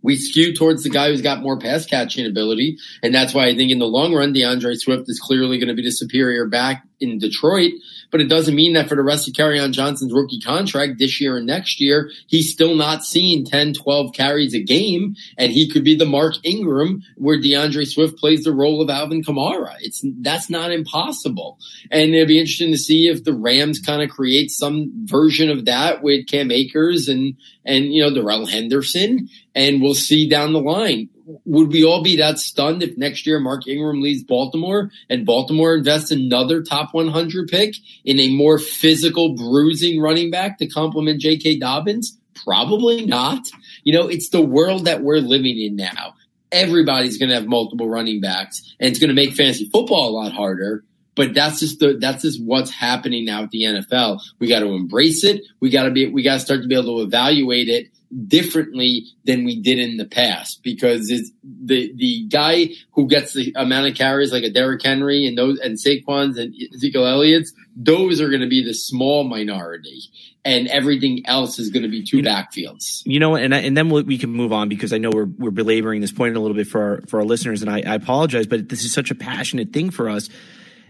We 0.00 0.14
skew 0.14 0.54
towards 0.54 0.84
the 0.84 0.90
guy 0.90 1.08
who's 1.08 1.22
got 1.22 1.42
more 1.42 1.58
pass 1.58 1.86
catching 1.86 2.24
ability. 2.24 2.78
And 3.02 3.12
that's 3.12 3.34
why 3.34 3.48
I 3.48 3.56
think 3.56 3.72
in 3.72 3.80
the 3.80 3.86
long 3.86 4.14
run, 4.14 4.32
D'Andre 4.32 4.74
Swift 4.76 5.08
is 5.08 5.18
clearly 5.18 5.58
going 5.58 5.70
to 5.70 5.74
be 5.74 5.82
the 5.82 5.90
superior 5.90 6.46
back 6.46 6.85
in 7.00 7.18
Detroit, 7.18 7.72
but 8.10 8.20
it 8.20 8.28
doesn't 8.28 8.54
mean 8.54 8.74
that 8.74 8.88
for 8.88 8.94
the 8.94 9.02
rest 9.02 9.28
of 9.28 9.34
Kerryon 9.34 9.72
Johnson's 9.72 10.12
rookie 10.12 10.40
contract 10.40 10.98
this 10.98 11.20
year 11.20 11.36
and 11.36 11.46
next 11.46 11.80
year, 11.80 12.10
he's 12.26 12.52
still 12.52 12.74
not 12.74 13.04
seeing 13.04 13.44
10, 13.44 13.74
12 13.74 14.12
carries 14.14 14.54
a 14.54 14.62
game. 14.62 15.14
And 15.36 15.52
he 15.52 15.68
could 15.68 15.84
be 15.84 15.96
the 15.96 16.06
Mark 16.06 16.34
Ingram 16.44 17.02
where 17.16 17.40
D'Andre 17.40 17.84
Swift 17.84 18.16
plays 18.16 18.44
the 18.44 18.54
role 18.54 18.80
of 18.80 18.90
Alvin 18.90 19.22
Kamara. 19.22 19.76
It's, 19.80 20.02
that's 20.20 20.48
not 20.48 20.72
impossible. 20.72 21.58
And 21.90 22.14
it'd 22.14 22.28
be 22.28 22.38
interesting 22.38 22.72
to 22.72 22.78
see 22.78 23.08
if 23.08 23.24
the 23.24 23.34
Rams 23.34 23.80
kind 23.80 24.02
of 24.02 24.10
create 24.10 24.50
some 24.50 24.92
version 25.04 25.50
of 25.50 25.64
that 25.66 26.02
with 26.02 26.26
Cam 26.26 26.50
Akers 26.50 27.08
and, 27.08 27.36
and, 27.64 27.92
you 27.92 28.02
know, 28.02 28.14
Darrell 28.14 28.46
Henderson. 28.46 29.28
And 29.54 29.82
we'll 29.82 29.94
see 29.94 30.28
down 30.28 30.52
the 30.52 30.60
line 30.60 31.08
would 31.44 31.72
we 31.72 31.84
all 31.84 32.02
be 32.02 32.16
that 32.16 32.38
stunned 32.38 32.82
if 32.82 32.96
next 32.96 33.26
year 33.26 33.40
Mark 33.40 33.66
Ingram 33.66 34.00
leaves 34.00 34.22
Baltimore 34.22 34.90
and 35.10 35.26
Baltimore 35.26 35.76
invests 35.76 36.10
another 36.10 36.62
top 36.62 36.94
100 36.94 37.48
pick 37.48 37.74
in 38.04 38.20
a 38.20 38.34
more 38.34 38.58
physical, 38.58 39.34
bruising 39.34 40.00
running 40.00 40.30
back 40.30 40.58
to 40.58 40.68
complement 40.68 41.20
J.K. 41.20 41.58
Dobbins? 41.58 42.18
Probably 42.44 43.04
not. 43.06 43.48
You 43.82 43.94
know, 43.94 44.08
it's 44.08 44.28
the 44.28 44.42
world 44.42 44.84
that 44.84 45.02
we're 45.02 45.18
living 45.18 45.58
in 45.58 45.74
now. 45.74 46.14
Everybody's 46.52 47.18
going 47.18 47.30
to 47.30 47.34
have 47.34 47.46
multiple 47.46 47.88
running 47.88 48.20
backs, 48.20 48.76
and 48.78 48.88
it's 48.88 49.00
going 49.00 49.08
to 49.08 49.14
make 49.14 49.34
fantasy 49.34 49.68
football 49.68 50.08
a 50.08 50.14
lot 50.16 50.32
harder. 50.32 50.84
But 51.16 51.34
that's 51.34 51.60
just 51.60 51.80
the 51.80 51.96
that's 51.98 52.22
just 52.22 52.44
what's 52.44 52.70
happening 52.70 53.24
now 53.24 53.42
at 53.42 53.50
the 53.50 53.62
NFL. 53.62 54.20
We 54.38 54.48
got 54.48 54.60
to 54.60 54.66
embrace 54.66 55.24
it. 55.24 55.42
We 55.60 55.70
got 55.70 55.84
to 55.84 55.90
be 55.90 56.06
we 56.08 56.22
got 56.22 56.34
to 56.34 56.40
start 56.40 56.62
to 56.62 56.68
be 56.68 56.76
able 56.76 56.98
to 56.98 57.02
evaluate 57.02 57.68
it 57.68 57.88
differently 58.26 59.06
than 59.24 59.44
we 59.44 59.60
did 59.60 59.78
in 59.78 59.96
the 59.96 60.04
past 60.04 60.62
because 60.62 61.10
it's 61.10 61.30
the 61.42 61.92
the 61.96 62.26
guy 62.28 62.68
who 62.92 63.06
gets 63.06 63.34
the 63.34 63.52
amount 63.56 63.86
of 63.88 63.94
carries 63.94 64.32
like 64.32 64.44
a 64.44 64.50
Derrick 64.50 64.82
Henry 64.82 65.26
and 65.26 65.36
those 65.36 65.58
and 65.58 65.76
Saquon's 65.76 66.38
and 66.38 66.54
Ezekiel 66.74 67.06
Elliott's, 67.06 67.52
those 67.74 68.20
are 68.20 68.28
going 68.28 68.40
to 68.40 68.48
be 68.48 68.64
the 68.64 68.72
small 68.72 69.24
minority, 69.24 70.02
and 70.44 70.66
everything 70.68 71.26
else 71.26 71.58
is 71.58 71.68
going 71.68 71.82
to 71.82 71.88
be 71.88 72.02
two 72.02 72.18
you 72.18 72.22
know, 72.22 72.30
backfields. 72.30 73.02
You 73.04 73.20
know, 73.20 73.36
and 73.36 73.52
and 73.52 73.76
then 73.76 73.90
we 73.90 74.16
can 74.16 74.30
move 74.30 74.52
on 74.52 74.68
because 74.68 74.92
I 74.92 74.98
know 74.98 75.10
we're 75.12 75.24
we're 75.24 75.50
belaboring 75.50 76.00
this 76.00 76.12
point 76.12 76.36
a 76.36 76.40
little 76.40 76.56
bit 76.56 76.68
for 76.68 76.80
our 76.82 77.00
for 77.08 77.18
our 77.20 77.24
listeners, 77.26 77.62
and 77.62 77.70
I, 77.70 77.82
I 77.86 77.94
apologize, 77.94 78.46
but 78.46 78.68
this 78.68 78.84
is 78.84 78.92
such 78.92 79.10
a 79.10 79.14
passionate 79.14 79.72
thing 79.72 79.90
for 79.90 80.08
us. 80.08 80.30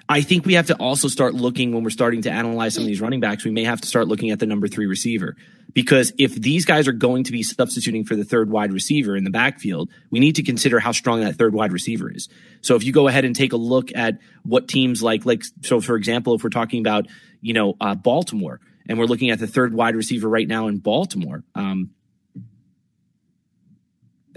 I 0.09 0.21
think 0.21 0.47
we 0.47 0.55
have 0.55 0.69
to 0.69 0.77
also 0.77 1.09
start 1.09 1.35
looking 1.35 1.73
when 1.73 1.83
we're 1.83 1.91
starting 1.91 2.23
to 2.23 2.31
analyze 2.31 2.75
some 2.75 2.85
of 2.85 2.87
these 2.87 3.01
running 3.01 3.19
backs. 3.19 3.45
We 3.45 3.51
may 3.51 3.65
have 3.65 3.81
to 3.81 3.89
start 3.89 4.07
looking 4.07 4.31
at 4.31 4.39
the 4.39 4.47
number 4.47 4.69
three 4.69 4.87
receiver 4.87 5.37
because 5.73 6.13
if 6.17 6.35
these 6.35 6.65
guys 6.65 6.87
are 6.87 6.93
going 6.93 7.25
to 7.25 7.33
be 7.33 7.43
substituting 7.43 8.05
for 8.05 8.15
the 8.15 8.25
third 8.25 8.49
wide 8.49 8.73
receiver 8.73 9.17
in 9.17 9.25
the 9.25 9.31
backfield, 9.31 9.91
we 10.11 10.21
need 10.21 10.37
to 10.37 10.45
consider 10.45 10.79
how 10.79 10.93
strong 10.93 11.21
that 11.21 11.35
third 11.35 11.55
wide 11.55 11.73
receiver 11.73 12.11
is. 12.11 12.29
So 12.61 12.77
if 12.77 12.85
you 12.85 12.93
go 12.93 13.09
ahead 13.09 13.25
and 13.25 13.35
take 13.35 13.53
a 13.53 13.57
look 13.57 13.91
at 13.97 14.19
what 14.45 14.69
teams 14.69 15.03
like, 15.03 15.27
like, 15.27 15.43
so 15.63 15.81
for 15.81 15.97
example, 15.97 16.35
if 16.35 16.45
we're 16.45 16.51
talking 16.51 16.81
about, 16.81 17.07
you 17.41 17.53
know, 17.53 17.75
uh, 17.81 17.97
Baltimore 17.97 18.61
and 18.89 18.99
we're 18.99 19.07
looking 19.07 19.31
at 19.31 19.41
the 19.41 19.49
third 19.49 19.75
wide 19.75 19.97
receiver 19.97 20.29
right 20.29 20.47
now 20.47 20.69
in 20.69 20.79
Baltimore, 20.79 21.43
um, 21.57 21.91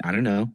I 0.03 0.11
don't 0.11 0.23
know. 0.23 0.51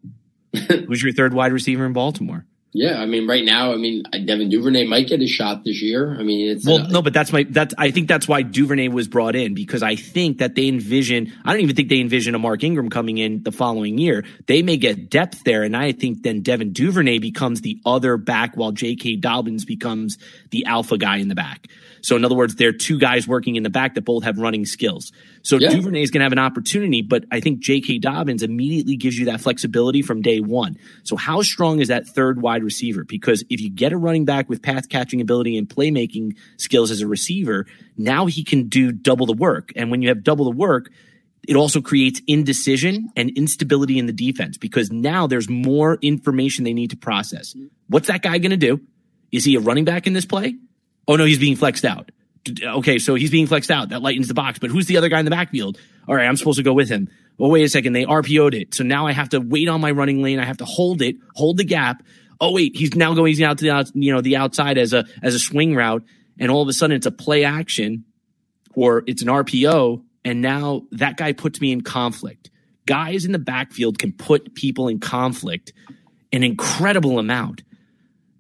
Who's 0.69 1.03
your 1.03 1.13
third 1.13 1.35
wide 1.35 1.53
receiver 1.53 1.87
in 1.87 1.93
Baltimore? 1.93 2.47
Yeah, 2.77 3.01
I 3.01 3.07
mean, 3.07 3.29
right 3.29 3.45
now, 3.45 3.73
I 3.73 3.77
mean, 3.77 4.03
Devin 4.03 4.49
Duvernay 4.49 4.85
might 4.89 5.07
get 5.07 5.23
a 5.23 5.29
shot 5.29 5.63
this 5.63 5.81
year. 5.81 6.13
I 6.19 6.25
mean, 6.25 6.51
it's 6.51 6.67
well, 6.67 6.81
uh, 6.81 6.89
no, 6.89 7.03
but 7.03 7.13
that's 7.13 7.33
my 7.33 7.47
that's 7.49 7.73
I 7.79 7.93
think 7.93 8.09
that's 8.09 8.27
why 8.27 8.43
Duvernay 8.43 8.89
was 8.89 9.07
brought 9.07 9.37
in 9.37 9.55
because 9.55 9.85
I 9.85 9.95
think 9.95 10.39
that 10.39 10.57
they 10.57 10.67
envision. 10.67 11.33
I 11.45 11.53
don't 11.53 11.63
even 11.63 11.77
think 11.77 11.89
they 11.89 12.01
envision 12.01 12.35
a 12.35 12.41
Mark 12.41 12.65
Ingram 12.65 12.91
coming 12.91 13.19
in 13.19 13.45
the 13.45 13.53
following 13.53 13.97
year. 13.97 14.25
They 14.49 14.63
may 14.63 14.77
get 14.77 15.09
depth 15.09 15.45
there, 15.45 15.63
and 15.63 15.77
I 15.77 15.93
think 15.93 16.25
then 16.25 16.41
Devin 16.43 16.73
Duvernay 16.73 17.21
becomes 17.21 17.61
the 17.61 17.81
other 17.87 18.17
back 18.17 18.57
while 18.57 18.73
J.K. 18.73 19.17
Dobbins 19.17 19.65
becomes 19.65 20.19
the 20.51 20.67
alpha 20.67 20.99
guy 20.99 21.19
in 21.19 21.29
the 21.29 21.37
back. 21.37 21.69
So 22.05 22.17
in 22.17 22.25
other 22.25 22.35
words, 22.35 22.55
they're 22.57 22.75
two 22.75 22.99
guys 22.99 23.27
working 23.27 23.57
in 23.57 23.63
the 23.63 23.71
back 23.71 23.95
that 23.95 24.03
both 24.03 24.25
have 24.25 24.37
running 24.37 24.67
skills. 24.67 25.11
So 25.41 25.57
yeah. 25.57 25.71
Duvernay 25.71 26.03
is 26.03 26.11
going 26.11 26.21
to 26.21 26.25
have 26.25 26.33
an 26.33 26.39
opportunity, 26.39 27.01
but 27.01 27.25
I 27.33 27.41
think 27.41 27.61
J.K. 27.61 27.99
Dobbins 27.99 28.43
immediately 28.43 28.97
gives 28.97 29.19
you 29.19 29.25
that 29.25 29.41
flexibility 29.41 30.03
from 30.03 30.21
day 30.21 30.41
one. 30.41 30.77
So 31.05 31.17
how 31.17 31.41
strong 31.41 31.81
is 31.81 31.89
that 31.89 32.07
third 32.07 32.43
wide 32.43 32.63
receiver? 32.63 33.05
Because 33.05 33.43
if 33.49 33.59
you 33.59 33.71
get 33.71 33.95
a 33.95 33.97
running 33.97 34.27
back 34.27 34.51
with 34.51 34.61
path 34.61 34.91
catching 34.91 35.23
ability 35.23 35.57
and 35.57 35.67
playmaking 35.67 36.37
skills 36.59 36.91
as 36.91 37.01
a 37.01 37.07
receiver, 37.07 37.65
now 37.97 38.27
he 38.27 38.45
can 38.45 38.69
do 38.69 38.93
double 38.93 39.25
the 39.25 39.33
work. 39.33 39.73
And 39.75 39.91
when 39.91 40.03
you 40.03 40.11
have 40.11 40.23
double 40.23 40.45
the 40.45 40.51
work, 40.51 40.91
it 41.49 41.57
also 41.57 41.81
creates 41.81 42.21
indecision 42.27 43.09
and 43.17 43.31
instability 43.31 43.99
in 43.99 44.05
the 44.05 44.13
defense 44.13 44.59
because 44.59 44.93
now 44.93 45.27
there's 45.27 45.49
more 45.49 45.99
information 46.03 46.65
they 46.65 46.75
need 46.75 46.91
to 46.91 46.99
process. 46.99 47.55
Mm-hmm. 47.55 47.69
What's 47.89 48.09
that 48.09 48.21
guy 48.21 48.37
going 48.37 48.51
to 48.51 48.59
do? 48.59 48.83
Is 49.33 49.47
he 49.47 49.57
a 49.57 49.61
running 49.61 49.87
back 49.87 50.07
in 50.07 50.13
this 50.13 50.27
play? 50.27 50.55
Oh 51.07 51.17
no, 51.17 51.25
he's 51.25 51.39
being 51.39 51.57
flexed 51.57 51.85
out. 51.85 52.11
Okay, 52.63 52.99
so 52.99 53.15
he's 53.15 53.31
being 53.31 53.47
flexed 53.47 53.71
out. 53.71 53.89
That 53.89 54.03
lightens 54.03 54.29
the 54.29 54.35
box. 54.35 54.59
But 54.59 54.71
who's 54.71 54.87
the 54.87 54.97
other 54.97 55.09
guy 55.09 55.19
in 55.19 55.25
the 55.25 55.31
backfield? 55.31 55.79
All 56.07 56.15
right, 56.15 56.27
I'm 56.27 56.37
supposed 56.37 56.59
to 56.59 56.63
go 56.63 56.73
with 56.73 56.89
him. 56.89 57.09
Well, 57.39 57.51
wait 57.51 57.65
a 57.65 57.69
second. 57.69 57.95
They 57.95 58.05
RPO'd 58.05 58.55
it. 58.55 58.75
So 58.75 58.85
now 58.85 59.07
I 59.07 59.13
have 59.13 59.31
to 59.31 59.41
wait 59.41 59.69
on 59.69 59.81
my 59.81 59.91
running 59.91 60.23
lane. 60.23 60.39
I 60.39 60.45
have 60.45 60.59
to 60.59 60.65
hold 60.65 61.03
it, 61.03 61.17
hold 61.35 61.57
the 61.57 61.65
gap. 61.65 62.03
Oh 62.41 62.53
wait, 62.53 62.77
he's 62.77 62.95
now 62.95 63.15
going 63.15 63.43
out 63.43 63.59
to 63.59 63.65
the 63.65 63.91
you 63.95 64.13
know 64.13 64.21
the 64.21 64.37
outside 64.37 64.79
as 64.79 64.93
a 64.93 65.05
as 65.23 65.35
a 65.35 65.39
swing 65.39 65.75
route, 65.75 66.05
and 66.39 66.51
all 66.51 66.63
of 66.63 66.69
a 66.69 66.73
sudden 66.73 66.97
it's 66.97 67.07
a 67.07 67.13
play 67.13 67.45
action, 67.45 68.05
or 68.75 69.03
it's 69.07 69.23
an 69.23 69.29
RPO, 69.29 70.03
and 70.25 70.43
now 70.43 70.83
that 70.93 71.17
guy 71.17 71.33
puts 71.33 71.61
me 71.61 71.73
in 71.73 71.81
conflict. 71.81 72.51
Guys 72.87 73.25
in 73.25 73.33
the 73.33 73.39
backfield 73.39 73.99
can 73.99 74.13
put 74.13 74.55
people 74.55 74.89
in 74.89 75.01
conflict 75.01 75.73
an 76.33 76.43
incredible 76.43 77.19
amount 77.19 77.63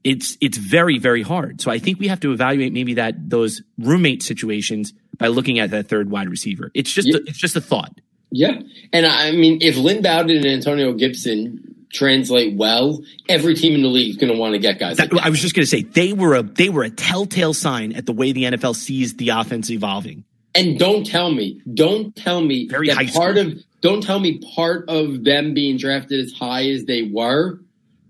it's 0.05 0.36
it's 0.40 0.59
very 0.59 0.98
very 0.98 1.22
hard. 1.22 1.61
So 1.61 1.70
I 1.70 1.78
think 1.78 1.98
we 1.98 2.09
have 2.09 2.20
to 2.20 2.32
evaluate 2.32 2.72
maybe 2.72 2.94
that 2.94 3.30
those 3.30 3.62
roommate 3.78 4.22
situations 4.22 4.92
by 5.16 5.28
looking 5.28 5.59
at 5.59 5.70
that 5.70 5.88
third 5.88 6.11
wide 6.11 6.28
receiver. 6.28 6.70
It's 6.74 6.92
just 6.92 7.09
yeah. 7.09 7.16
a, 7.16 7.20
it's 7.26 7.38
just 7.38 7.57
a 7.57 7.61
thought. 7.61 8.00
Yeah, 8.30 8.61
and 8.92 9.07
I 9.07 9.30
mean, 9.30 9.59
if 9.61 9.76
Lynn 9.76 10.02
Bowden 10.02 10.36
and 10.36 10.46
Antonio 10.46 10.92
Gibson 10.92 11.74
translate 11.92 12.57
well, 12.57 13.00
every 13.28 13.55
team 13.55 13.74
in 13.74 13.82
the 13.82 13.88
league 13.88 14.11
is 14.11 14.16
going 14.16 14.32
to 14.32 14.38
want 14.38 14.52
to 14.52 14.59
get 14.59 14.78
guys. 14.78 14.96
That, 14.98 15.12
like 15.12 15.24
I 15.24 15.30
was 15.30 15.40
just 15.40 15.55
going 15.55 15.64
to 15.64 15.70
say 15.70 15.82
they 15.82 16.12
were 16.12 16.34
a 16.34 16.42
they 16.42 16.68
were 16.68 16.82
a 16.82 16.90
telltale 16.90 17.55
sign 17.55 17.92
at 17.92 18.05
the 18.05 18.12
way 18.12 18.32
the 18.32 18.44
NFL 18.44 18.76
sees 18.76 19.14
the 19.16 19.30
offense 19.30 19.70
evolving. 19.70 20.24
And 20.55 20.78
don't 20.78 21.05
tell 21.05 21.32
me, 21.32 21.61
don't 21.72 22.14
tell 22.14 22.40
me 22.40 22.68
very 22.68 22.88
that 22.88 23.12
part 23.12 23.38
of 23.38 23.55
don't 23.80 24.02
tell 24.02 24.20
me 24.20 24.40
part 24.55 24.88
of 24.88 25.24
them 25.24 25.55
being 25.55 25.78
drafted 25.78 26.24
as 26.24 26.32
high 26.32 26.68
as 26.68 26.84
they 26.84 27.02
were 27.02 27.61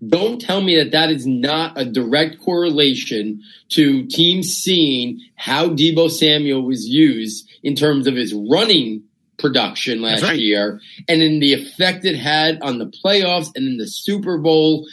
don't 0.09 0.41
tell 0.41 0.61
me 0.61 0.77
that 0.77 0.93
that 0.93 1.11
is 1.11 1.27
not 1.27 1.79
a 1.79 1.85
direct 1.85 2.41
correlation 2.41 3.43
to 3.71 4.07
teams 4.07 4.49
seeing 4.49 5.21
how 5.37 5.69
Deebo 5.69 6.11
Samuel 6.11 6.63
was 6.63 6.87
used 6.87 7.49
in 7.63 7.75
terms 7.75 8.07
of 8.07 8.15
his 8.15 8.35
running 8.35 9.05
production 9.39 10.01
last 10.01 10.23
right. 10.23 10.39
year 10.39 10.81
and 11.09 11.23
in 11.23 11.41
the 11.41 11.53
effect 11.53 12.05
it 12.05 12.17
had 12.17 12.63
on 12.63 12.79
the 12.79 12.87
playoffs 12.87 13.51
and 13.55 13.67
in 13.67 13.77
the 13.77 13.87
Super 13.87 14.39
Bowl. 14.39 14.87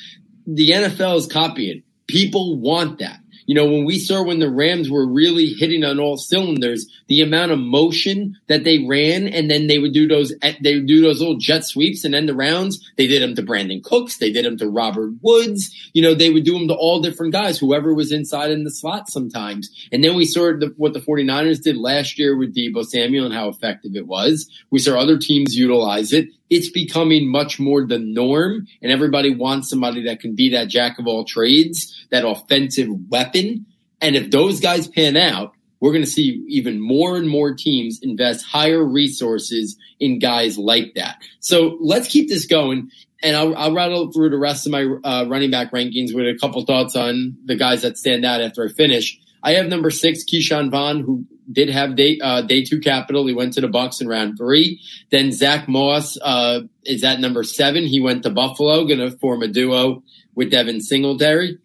The 0.48 0.72
NFL 0.72 1.18
is 1.18 1.28
copying. 1.28 1.84
People 2.08 2.58
want 2.60 3.00
that 3.00 3.21
you 3.52 3.56
know, 3.56 3.66
when 3.66 3.84
we 3.84 4.00
saw 4.00 4.24
when 4.24 4.40
the 4.40 4.50
Rams 4.50 4.90
were 4.90 5.06
really 5.06 5.48
hitting 5.48 5.84
on 5.84 6.00
all 6.00 6.16
cylinders, 6.16 6.88
the 7.10 7.22
amount 7.22 7.52
of 7.52 7.60
motion 7.60 8.38
that 8.48 8.64
they 8.64 8.86
ran, 8.88 9.28
and 9.28 9.52
then 9.52 9.68
they 9.68 9.78
would 9.78 9.92
do 9.92 10.08
those, 10.08 10.32
they 10.62 10.76
would 10.76 10.86
do 10.86 11.02
those 11.02 11.20
little 11.20 11.36
jet 11.36 11.66
sweeps 11.66 12.06
and 12.06 12.16
end 12.16 12.30
the 12.30 12.34
rounds. 12.34 12.80
They 12.96 13.08
did 13.08 13.22
them 13.22 13.36
to 13.36 13.44
Brandin 13.44 13.84
Cooks. 13.84 14.20
They 14.20 14.32
did 14.32 14.46
them 14.46 14.58
to 14.60 14.70
Robert 14.70 15.12
Woods. 15.22 15.70
You 15.92 16.02
know, 16.02 16.14
they 16.14 16.30
would 16.30 16.46
do 16.46 16.54
them 16.54 16.70
to 16.70 16.76
all 16.76 17.02
different 17.02 17.34
guys, 17.34 17.60
whoever 17.60 17.94
was 17.94 18.14
inside 18.14 18.52
in 18.52 18.64
the 18.64 18.72
slot 18.72 19.10
sometimes. 19.10 19.70
And 19.92 20.02
then 20.02 20.16
we 20.16 20.24
saw 20.24 20.54
the, 20.58 20.74
what 20.78 20.94
the 20.94 21.02
49ers 21.02 21.62
did 21.62 21.76
last 21.76 22.18
year 22.18 22.38
with 22.38 22.56
Deebo 22.56 22.86
Samuel 22.86 23.26
and 23.26 23.36
how 23.36 23.50
effective 23.50 23.98
it 23.98 24.08
was. 24.08 24.50
We 24.70 24.80
saw 24.80 24.98
other 24.98 25.18
teams 25.18 25.58
utilize 25.58 26.14
it 26.14 26.30
it's 26.52 26.70
becoming 26.70 27.32
much 27.32 27.60
more 27.60 27.88
the 27.88 27.98
norm 27.98 28.68
and 28.82 28.92
everybody 28.92 29.34
wants 29.34 29.70
somebody 29.70 30.04
that 30.04 30.20
can 30.20 30.36
be 30.36 30.50
that 30.50 30.68
jack 30.68 31.00
of 31.00 31.08
all 31.08 31.24
trades, 31.24 32.06
that 32.12 32.28
offensive 32.28 32.90
weapon. 33.10 33.66
And 34.02 34.18
if 34.18 34.30
those 34.30 34.60
guys 34.60 34.88
pan 34.88 35.16
out, 35.16 35.54
we're 35.80 35.94
going 35.94 36.04
to 36.04 36.10
see 36.10 36.44
even 36.50 36.80
more 36.80 37.16
and 37.16 37.28
more 37.28 37.56
teams 37.56 38.00
invest 38.04 38.46
higher 38.46 38.84
resources 38.84 39.78
in 40.00 40.20
guys 40.20 40.58
like 40.58 40.94
that. 40.96 41.22
So 41.40 41.78
let's 41.80 42.10
keep 42.10 42.28
this 42.28 42.46
going. 42.46 42.92
And 43.24 43.36
I'll, 43.36 43.56
I'll 43.56 43.74
rattle 43.74 44.12
through 44.12 44.32
the 44.32 44.38
rest 44.38 44.68
of 44.68 44.74
my 44.74 44.84
uh, 44.84 45.26
running 45.28 45.52
back 45.52 45.72
rankings 45.72 46.14
with 46.14 46.26
a 46.26 46.38
couple 46.40 46.66
thoughts 46.66 46.98
on 46.98 47.38
the 47.46 47.56
guys 47.56 47.84
that 47.84 47.98
stand 47.98 48.26
out 48.26 48.42
after 48.42 48.66
I 48.66 48.68
finish. 48.68 49.18
I 49.42 49.54
have 49.54 49.68
number 49.68 49.90
six, 49.90 50.24
Ke'Shawn 50.24 50.70
Vaughn, 50.70 51.00
who 51.00 51.26
did 51.52 51.70
have 51.70 51.96
day 51.96 52.20
uh, 52.22 52.42
day 52.42 52.64
two 52.64 52.80
capital. 52.80 53.26
He 53.28 53.34
went 53.34 53.54
to 53.54 53.62
the 53.62 53.68
Bucks 53.68 54.02
in 54.02 54.08
round 54.08 54.38
three. 54.38 54.82
Then 55.12 55.32
Zach 55.32 55.68
Moss 55.68 56.18
uh, 56.22 56.62
is 56.84 57.04
at 57.04 57.20
number 57.20 57.44
seven. 57.44 57.86
He 57.86 58.00
went 58.00 58.24
to 58.24 58.30
Buffalo, 58.30 58.86
going 58.86 59.00
to 59.00 59.12
form 59.18 59.42
a 59.42 59.48
duo 59.48 60.04
with 60.36 60.52
Devin 60.52 60.82
Singletary. 60.82 61.58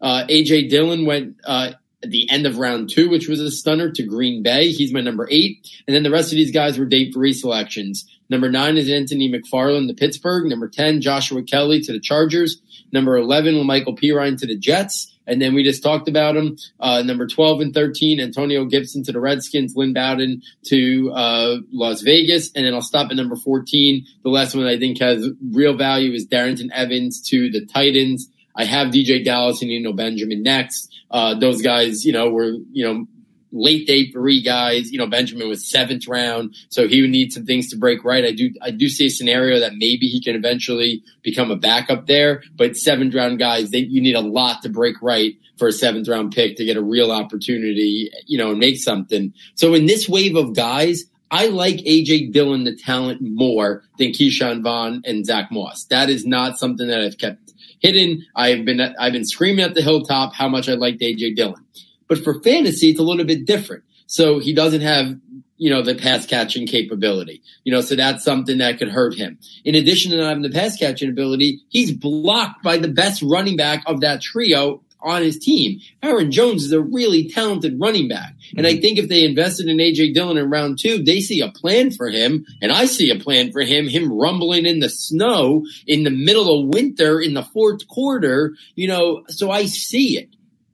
Uh, 0.00 0.24
AJ 0.28 0.68
Dillon 0.68 1.06
went 1.06 1.36
uh, 1.44 1.72
at 2.02 2.10
the 2.10 2.28
end 2.30 2.46
of 2.46 2.58
round 2.58 2.90
two, 2.90 3.08
which 3.08 3.28
was 3.28 3.40
a 3.40 3.50
stunner 3.50 3.90
to 3.92 4.02
Green 4.02 4.42
Bay. 4.42 4.68
He's 4.68 4.92
my 4.92 5.00
number 5.00 5.28
eight, 5.30 5.66
and 5.86 5.94
then 5.94 6.02
the 6.02 6.10
rest 6.10 6.32
of 6.32 6.36
these 6.36 6.52
guys 6.52 6.78
were 6.78 6.86
day 6.86 7.10
three 7.10 7.32
selections. 7.32 8.04
Number 8.28 8.50
nine 8.50 8.76
is 8.76 8.90
Anthony 8.90 9.30
McFarland 9.30 9.88
to 9.88 9.94
Pittsburgh. 9.94 10.46
Number 10.46 10.68
ten, 10.68 11.00
Joshua 11.00 11.42
Kelley 11.42 11.80
to 11.82 11.92
the 11.92 12.00
Chargers. 12.00 12.60
Number 12.92 13.16
eleven, 13.16 13.64
Michael 13.66 13.96
Perine 13.96 14.38
to 14.38 14.46
the 14.46 14.56
Jets. 14.56 15.11
And 15.26 15.40
then 15.40 15.54
we 15.54 15.62
just 15.62 15.82
talked 15.82 16.08
about 16.08 16.34
them. 16.34 16.56
Uh, 16.80 17.02
number 17.02 17.26
12 17.26 17.60
and 17.60 17.74
13, 17.74 18.20
Antonio 18.20 18.64
Gibson 18.64 19.04
to 19.04 19.12
the 19.12 19.20
Redskins, 19.20 19.74
Lynn 19.76 19.92
Bowden 19.92 20.42
to 20.66 21.12
uh, 21.14 21.56
Las 21.72 22.02
Vegas. 22.02 22.50
And 22.54 22.66
then 22.66 22.74
I'll 22.74 22.82
stop 22.82 23.10
at 23.10 23.16
number 23.16 23.36
14. 23.36 24.04
The 24.22 24.30
last 24.30 24.54
one 24.54 24.66
I 24.66 24.78
think 24.78 25.00
has 25.00 25.28
real 25.52 25.76
value 25.76 26.12
is 26.12 26.26
Darrynton 26.26 26.70
Evans 26.72 27.20
to 27.28 27.50
the 27.50 27.64
Titans. 27.66 28.28
I 28.54 28.64
have 28.64 28.88
DJ 28.88 29.24
Dallas 29.24 29.62
and 29.62 29.70
Eno 29.70 29.92
Benjamin 29.92 30.42
next. 30.42 30.92
Uh, 31.10 31.34
those 31.34 31.62
guys, 31.62 32.04
you 32.04 32.12
know, 32.12 32.30
were, 32.30 32.52
you 32.72 32.84
know, 32.84 33.06
late 33.52 33.86
day 33.86 34.10
three 34.10 34.42
guys. 34.42 34.90
You 34.90 34.98
know, 34.98 35.06
Benjamin 35.06 35.48
was 35.48 35.68
seventh 35.68 36.08
round, 36.08 36.56
so 36.70 36.88
he 36.88 37.02
would 37.02 37.10
need 37.10 37.32
some 37.32 37.46
things 37.46 37.68
to 37.70 37.76
break 37.76 38.04
right. 38.04 38.24
I 38.24 38.32
do, 38.32 38.50
I 38.62 38.70
do 38.70 38.88
see 38.88 39.06
a 39.06 39.10
scenario 39.10 39.60
that 39.60 39.74
maybe 39.74 40.08
he 40.08 40.20
can 40.20 40.34
eventually 40.34 41.04
become 41.22 41.50
a 41.50 41.56
backup 41.56 42.06
there, 42.06 42.42
but 42.56 42.76
seventh 42.76 43.14
round 43.14 43.38
guys, 43.38 43.70
they, 43.70 43.78
you 43.78 44.00
need 44.00 44.16
a 44.16 44.20
lot 44.20 44.62
to 44.62 44.68
break 44.68 45.00
right 45.02 45.34
for 45.58 45.68
a 45.68 45.72
seventh 45.72 46.08
round 46.08 46.32
pick 46.32 46.56
to 46.56 46.64
get 46.64 46.76
a 46.76 46.82
real 46.82 47.12
opportunity, 47.12 48.10
you 48.26 48.38
know, 48.38 48.50
and 48.50 48.58
make 48.58 48.78
something. 48.78 49.32
So 49.54 49.74
in 49.74 49.86
this 49.86 50.08
wave 50.08 50.34
of 50.34 50.56
guys, 50.56 51.04
I 51.30 51.46
like 51.46 51.76
AJ 51.76 52.32
Dillon, 52.32 52.64
the 52.64 52.76
talent 52.76 53.20
more 53.22 53.84
than 53.96 54.08
Ke'Shawn 54.08 54.62
Vaughn 54.62 55.02
and 55.06 55.24
Zach 55.24 55.50
Moss. 55.50 55.84
That 55.84 56.10
is 56.10 56.26
not 56.26 56.58
something 56.58 56.88
that 56.88 57.00
I've 57.00 57.16
kept 57.16 57.54
hidden. 57.78 58.26
I've 58.36 58.66
been, 58.66 58.80
I've 58.80 59.12
been 59.12 59.24
screaming 59.24 59.64
at 59.64 59.74
the 59.74 59.82
hilltop 59.82 60.34
how 60.34 60.48
much 60.48 60.68
I 60.68 60.74
liked 60.74 61.00
AJ 61.00 61.36
Dillon. 61.36 61.64
But 62.12 62.22
for 62.22 62.42
fantasy, 62.42 62.90
it's 62.90 63.00
a 63.00 63.02
little 63.02 63.24
bit 63.24 63.46
different. 63.46 63.84
So 64.06 64.38
he 64.38 64.52
doesn't 64.52 64.82
have, 64.82 65.18
you 65.56 65.70
know, 65.70 65.80
the 65.80 65.94
pass 65.94 66.26
catching 66.26 66.66
capability. 66.66 67.40
You 67.64 67.72
know, 67.72 67.80
so 67.80 67.96
that's 67.96 68.22
something 68.22 68.58
that 68.58 68.78
could 68.78 68.90
hurt 68.90 69.14
him. 69.14 69.38
In 69.64 69.74
addition 69.74 70.10
to 70.10 70.18
not 70.18 70.28
having 70.28 70.42
the 70.42 70.50
pass 70.50 70.76
catching 70.76 71.08
ability, 71.08 71.62
he's 71.70 71.90
blocked 71.90 72.62
by 72.62 72.76
the 72.76 72.88
best 72.88 73.22
running 73.22 73.56
back 73.56 73.82
of 73.86 74.02
that 74.02 74.20
trio 74.20 74.82
on 75.00 75.22
his 75.22 75.38
team. 75.38 75.80
Aaron 76.02 76.30
Jones 76.30 76.64
is 76.64 76.72
a 76.72 76.82
really 76.82 77.30
talented 77.30 77.80
running 77.80 78.08
back. 78.08 78.34
And 78.58 78.66
I 78.66 78.72
mm-hmm. 78.72 78.82
think 78.82 78.98
if 78.98 79.08
they 79.08 79.24
invested 79.24 79.68
in 79.68 79.78
AJ 79.78 80.12
Dillon 80.12 80.36
in 80.36 80.50
round 80.50 80.78
two, 80.78 81.02
they 81.02 81.20
see 81.20 81.40
a 81.40 81.50
plan 81.50 81.92
for 81.92 82.10
him. 82.10 82.44
And 82.60 82.70
I 82.70 82.84
see 82.84 83.10
a 83.10 83.18
plan 83.18 83.52
for 83.52 83.62
him, 83.62 83.88
him 83.88 84.12
rumbling 84.12 84.66
in 84.66 84.80
the 84.80 84.90
snow 84.90 85.64
in 85.86 86.04
the 86.04 86.10
middle 86.10 86.60
of 86.60 86.74
winter 86.74 87.18
in 87.22 87.32
the 87.32 87.42
fourth 87.42 87.88
quarter, 87.88 88.54
you 88.74 88.86
know, 88.86 89.24
so 89.28 89.50
I 89.50 89.64
see 89.64 90.18
it. 90.18 90.28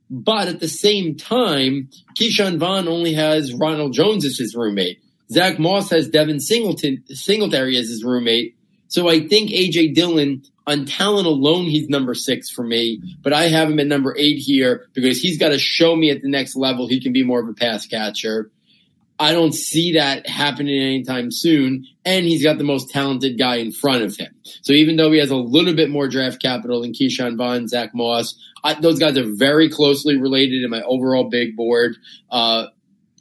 But 0.09 0.47
at 0.47 0.59
the 0.59 0.67
same 0.67 1.15
time, 1.15 1.89
Ke'Shawn 2.15 2.57
Vaughn 2.57 2.87
only 2.87 3.13
has 3.13 3.53
Ronald 3.53 3.93
Jones 3.93 4.25
as 4.25 4.37
his 4.37 4.55
roommate. 4.55 5.01
Zach 5.31 5.59
Moss 5.59 5.91
has 5.91 6.09
Devin 6.09 6.39
Singleton, 6.39 7.03
Singletary 7.07 7.77
as 7.77 7.87
his 7.87 8.03
roommate. 8.03 8.55
So 8.87 9.07
I 9.07 9.27
think 9.27 9.51
AJ 9.51 9.93
Dillon 9.93 10.43
on 10.65 10.85
talent 10.85 11.27
alone, 11.27 11.65
he's 11.65 11.89
number 11.89 12.13
six 12.13 12.49
for 12.49 12.63
me, 12.63 13.01
but 13.21 13.33
I 13.33 13.45
have 13.45 13.69
him 13.69 13.79
at 13.79 13.87
number 13.87 14.15
eight 14.17 14.37
here 14.37 14.87
because 14.93 15.19
he's 15.19 15.37
got 15.37 15.49
to 15.49 15.57
show 15.59 15.95
me 15.95 16.11
at 16.11 16.21
the 16.21 16.29
next 16.29 16.55
level 16.55 16.87
he 16.87 17.01
can 17.01 17.13
be 17.13 17.23
more 17.23 17.39
of 17.39 17.47
a 17.47 17.53
pass 17.53 17.85
catcher. 17.87 18.51
I 19.19 19.33
don't 19.33 19.53
see 19.53 19.93
that 19.93 20.27
happening 20.27 20.81
anytime 20.81 21.29
soon. 21.29 21.85
And 22.05 22.25
he's 22.25 22.41
got 22.41 22.57
the 22.57 22.63
most 22.63 22.89
talented 22.89 23.37
guy 23.37 23.57
in 23.57 23.71
front 23.71 24.03
of 24.03 24.15
him. 24.15 24.33
So 24.61 24.71
even 24.71 24.95
though 24.95 25.11
he 25.11 25.19
has 25.19 25.29
a 25.29 25.35
little 25.35 25.75
bit 25.75 25.89
more 25.89 26.07
draft 26.07 26.41
capital 26.41 26.81
than 26.81 26.93
Ke'Shawn 26.93 27.37
Vaughn, 27.37 27.67
Zach 27.67 27.93
Moss, 27.93 28.33
I, 28.63 28.79
those 28.79 28.97
guys 28.97 29.17
are 29.17 29.27
very 29.27 29.69
closely 29.69 30.17
related 30.17 30.63
in 30.63 30.69
my 30.69 30.81
overall 30.83 31.29
big 31.29 31.57
board. 31.57 31.97
Uh, 32.31 32.67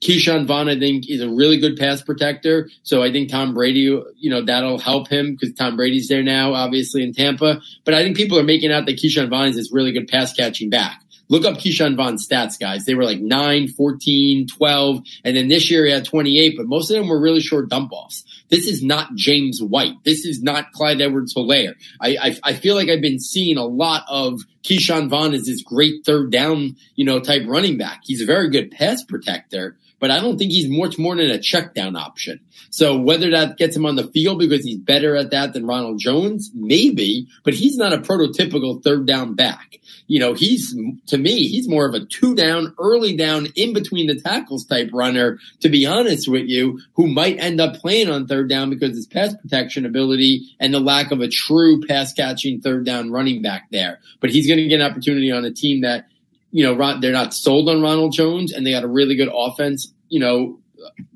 Ke'Shawn 0.00 0.46
Vaughn, 0.46 0.68
I 0.68 0.78
think, 0.78 1.10
is 1.10 1.20
a 1.20 1.28
really 1.28 1.58
good 1.58 1.76
pass 1.76 2.02
protector. 2.02 2.70
So 2.84 3.02
I 3.02 3.10
think 3.10 3.28
Tom 3.28 3.52
Brady, 3.52 3.80
you 4.16 4.30
know, 4.30 4.44
that'll 4.44 4.78
help 4.78 5.08
him 5.08 5.32
because 5.34 5.54
Tom 5.54 5.76
Brady's 5.76 6.06
there 6.06 6.22
now, 6.22 6.54
obviously 6.54 7.02
in 7.02 7.12
Tampa. 7.12 7.60
But 7.84 7.94
I 7.94 8.04
think 8.04 8.16
people 8.16 8.38
are 8.38 8.44
making 8.44 8.70
out 8.70 8.86
that 8.86 8.98
Ke'Shawn 8.98 9.28
Vaughn 9.28 9.48
is 9.48 9.56
this 9.56 9.72
really 9.72 9.92
good 9.92 10.06
pass 10.06 10.32
catching 10.32 10.70
back. 10.70 11.02
Look 11.28 11.44
up 11.44 11.58
Ke'Shawn 11.58 11.96
Vaughn's 11.96 12.26
stats, 12.26 12.58
guys. 12.58 12.84
They 12.84 12.94
were 12.94 13.04
like 13.04 13.20
9, 13.20 13.68
14, 13.68 14.46
12, 14.46 15.02
and 15.24 15.36
then 15.36 15.48
this 15.48 15.70
year 15.70 15.84
he 15.84 15.92
had 15.92 16.04
28, 16.04 16.56
but 16.56 16.66
most 16.66 16.90
of 16.90 16.96
them 16.96 17.08
were 17.08 17.20
really 17.20 17.40
short 17.40 17.68
dump 17.68 17.92
offs. 17.92 18.24
This 18.48 18.66
is 18.66 18.82
not 18.82 19.14
James 19.14 19.62
White. 19.62 20.02
This 20.04 20.24
is 20.24 20.42
not 20.42 20.72
Clyde 20.72 21.00
Edwards 21.00 21.34
Helaire. 21.34 21.74
I, 22.00 22.16
I, 22.16 22.36
I 22.44 22.52
feel 22.54 22.74
like 22.74 22.88
I've 22.88 23.02
been 23.02 23.20
seeing 23.20 23.58
a 23.58 23.64
lot 23.64 24.04
of 24.08 24.40
Ke'Shawn 24.62 25.08
Vaughn 25.08 25.34
as 25.34 25.44
this 25.44 25.62
great 25.62 26.04
third 26.04 26.30
down, 26.30 26.76
you 26.94 27.04
know, 27.04 27.20
type 27.20 27.42
running 27.46 27.76
back. 27.76 28.00
He's 28.04 28.22
a 28.22 28.26
very 28.26 28.48
good 28.48 28.70
pass 28.70 29.04
protector, 29.04 29.76
but 30.00 30.10
I 30.10 30.20
don't 30.20 30.38
think 30.38 30.52
he's 30.52 30.68
much 30.68 30.98
more 30.98 31.16
than 31.16 31.30
a 31.30 31.38
check 31.38 31.74
down 31.74 31.96
option. 31.96 32.40
So 32.70 32.98
whether 32.98 33.30
that 33.30 33.56
gets 33.56 33.76
him 33.76 33.86
on 33.86 33.96
the 33.96 34.08
field 34.08 34.38
because 34.38 34.64
he's 34.64 34.78
better 34.78 35.16
at 35.16 35.30
that 35.30 35.52
than 35.52 35.66
Ronald 35.66 35.98
Jones, 35.98 36.50
maybe, 36.54 37.26
but 37.44 37.54
he's 37.54 37.76
not 37.76 37.92
a 37.92 37.98
prototypical 37.98 38.82
third 38.82 39.06
down 39.06 39.34
back. 39.34 39.78
You 40.06 40.20
know, 40.20 40.32
he's, 40.32 40.74
to 41.08 41.18
me, 41.18 41.48
he's 41.48 41.68
more 41.68 41.86
of 41.86 41.94
a 41.94 42.04
two 42.04 42.34
down, 42.34 42.74
early 42.78 43.16
down, 43.16 43.46
in 43.56 43.74
between 43.74 44.06
the 44.06 44.18
tackles 44.18 44.64
type 44.64 44.90
runner, 44.92 45.38
to 45.60 45.68
be 45.68 45.84
honest 45.84 46.28
with 46.28 46.48
you, 46.48 46.80
who 46.94 47.06
might 47.06 47.38
end 47.38 47.60
up 47.60 47.76
playing 47.76 48.08
on 48.08 48.26
third 48.26 48.48
down 48.48 48.70
because 48.70 48.96
his 48.96 49.06
pass 49.06 49.34
protection 49.36 49.84
ability 49.84 50.48
and 50.60 50.72
the 50.72 50.80
lack 50.80 51.10
of 51.10 51.20
a 51.20 51.28
true 51.28 51.82
pass 51.86 52.12
catching 52.12 52.60
third 52.60 52.86
down 52.86 53.10
running 53.10 53.42
back 53.42 53.68
there. 53.70 53.98
But 54.20 54.30
he's 54.30 54.46
going 54.46 54.58
to 54.58 54.66
get 54.66 54.80
an 54.80 54.90
opportunity 54.90 55.30
on 55.30 55.44
a 55.44 55.50
team 55.50 55.82
that 55.82 56.06
you 56.50 56.64
know, 56.64 57.00
they're 57.00 57.12
not 57.12 57.34
sold 57.34 57.68
on 57.68 57.82
Ronald 57.82 58.12
Jones 58.12 58.52
and 58.52 58.66
they 58.66 58.70
got 58.70 58.84
a 58.84 58.88
really 58.88 59.16
good 59.16 59.30
offense, 59.32 59.92
you 60.08 60.20
know, 60.20 60.58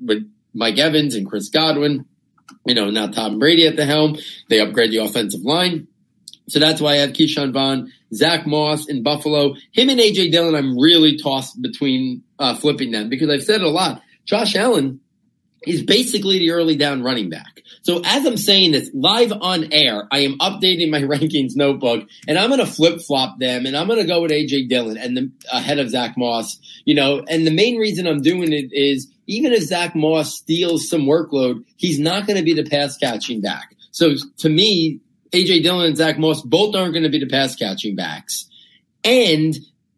with 0.03 0.29
Mike 0.53 0.77
Evans 0.77 1.15
and 1.15 1.27
Chris 1.27 1.49
Godwin, 1.49 2.05
you 2.65 2.75
know, 2.75 2.89
now 2.89 3.07
Tom 3.07 3.39
Brady 3.39 3.67
at 3.67 3.75
the 3.75 3.85
helm. 3.85 4.17
They 4.49 4.59
upgrade 4.59 4.91
the 4.91 4.97
offensive 4.97 5.41
line. 5.41 5.87
So 6.49 6.59
that's 6.59 6.81
why 6.81 6.93
I 6.93 6.97
have 6.97 7.11
Ke'Shawn 7.11 7.53
Vaughn, 7.53 7.91
Zach 8.13 8.45
Moss 8.45 8.87
in 8.87 9.01
Buffalo. 9.01 9.55
Him 9.71 9.89
and 9.89 9.99
AJ 9.99 10.31
Dillon, 10.31 10.55
I'm 10.55 10.77
really 10.77 11.17
tossed 11.17 11.61
between 11.61 12.23
uh, 12.37 12.55
flipping 12.55 12.91
them 12.91 13.09
because 13.09 13.29
I've 13.29 13.43
said 13.43 13.61
it 13.61 13.67
a 13.67 13.69
lot. 13.69 14.01
Josh 14.25 14.55
Allen 14.55 14.99
is 15.65 15.83
basically 15.83 16.39
the 16.39 16.51
early 16.51 16.75
down 16.75 17.03
running 17.03 17.29
back. 17.29 17.61
So 17.81 18.01
as 18.05 18.25
I'm 18.25 18.37
saying 18.37 18.71
this 18.71 18.89
live 18.93 19.31
on 19.31 19.71
air, 19.73 20.07
I 20.11 20.19
am 20.19 20.37
updating 20.39 20.89
my 20.89 21.01
rankings 21.01 21.55
notebook 21.55 22.07
and 22.27 22.37
I'm 22.37 22.49
going 22.49 22.59
to 22.59 22.65
flip 22.65 23.01
flop 23.01 23.39
them 23.39 23.65
and 23.65 23.75
I'm 23.75 23.87
going 23.87 23.99
to 23.99 24.07
go 24.07 24.21
with 24.21 24.31
AJ 24.31 24.69
Dillon 24.69 24.97
and 24.97 25.17
the 25.17 25.31
ahead 25.51 25.79
of 25.79 25.89
Zach 25.89 26.17
Moss, 26.17 26.59
you 26.85 26.95
know, 26.95 27.23
and 27.27 27.45
the 27.45 27.51
main 27.51 27.77
reason 27.77 28.07
I'm 28.07 28.21
doing 28.21 28.53
it 28.53 28.71
is 28.71 29.11
even 29.27 29.53
if 29.53 29.63
Zach 29.63 29.95
Moss 29.95 30.35
steals 30.35 30.89
some 30.89 31.03
workload, 31.03 31.63
he's 31.77 31.99
not 31.99 32.27
going 32.27 32.37
to 32.37 32.43
be 32.43 32.53
the 32.53 32.69
pass 32.69 32.97
catching 32.97 33.41
back. 33.41 33.75
So 33.91 34.15
to 34.39 34.49
me, 34.49 34.99
AJ 35.31 35.63
Dillon 35.63 35.87
and 35.87 35.97
Zach 35.97 36.17
Moss 36.17 36.41
both 36.41 36.75
aren't 36.75 36.93
going 36.93 37.03
to 37.03 37.09
be 37.09 37.19
the 37.19 37.27
pass 37.27 37.55
catching 37.55 37.95
backs. 37.95 38.49
And 39.03 39.55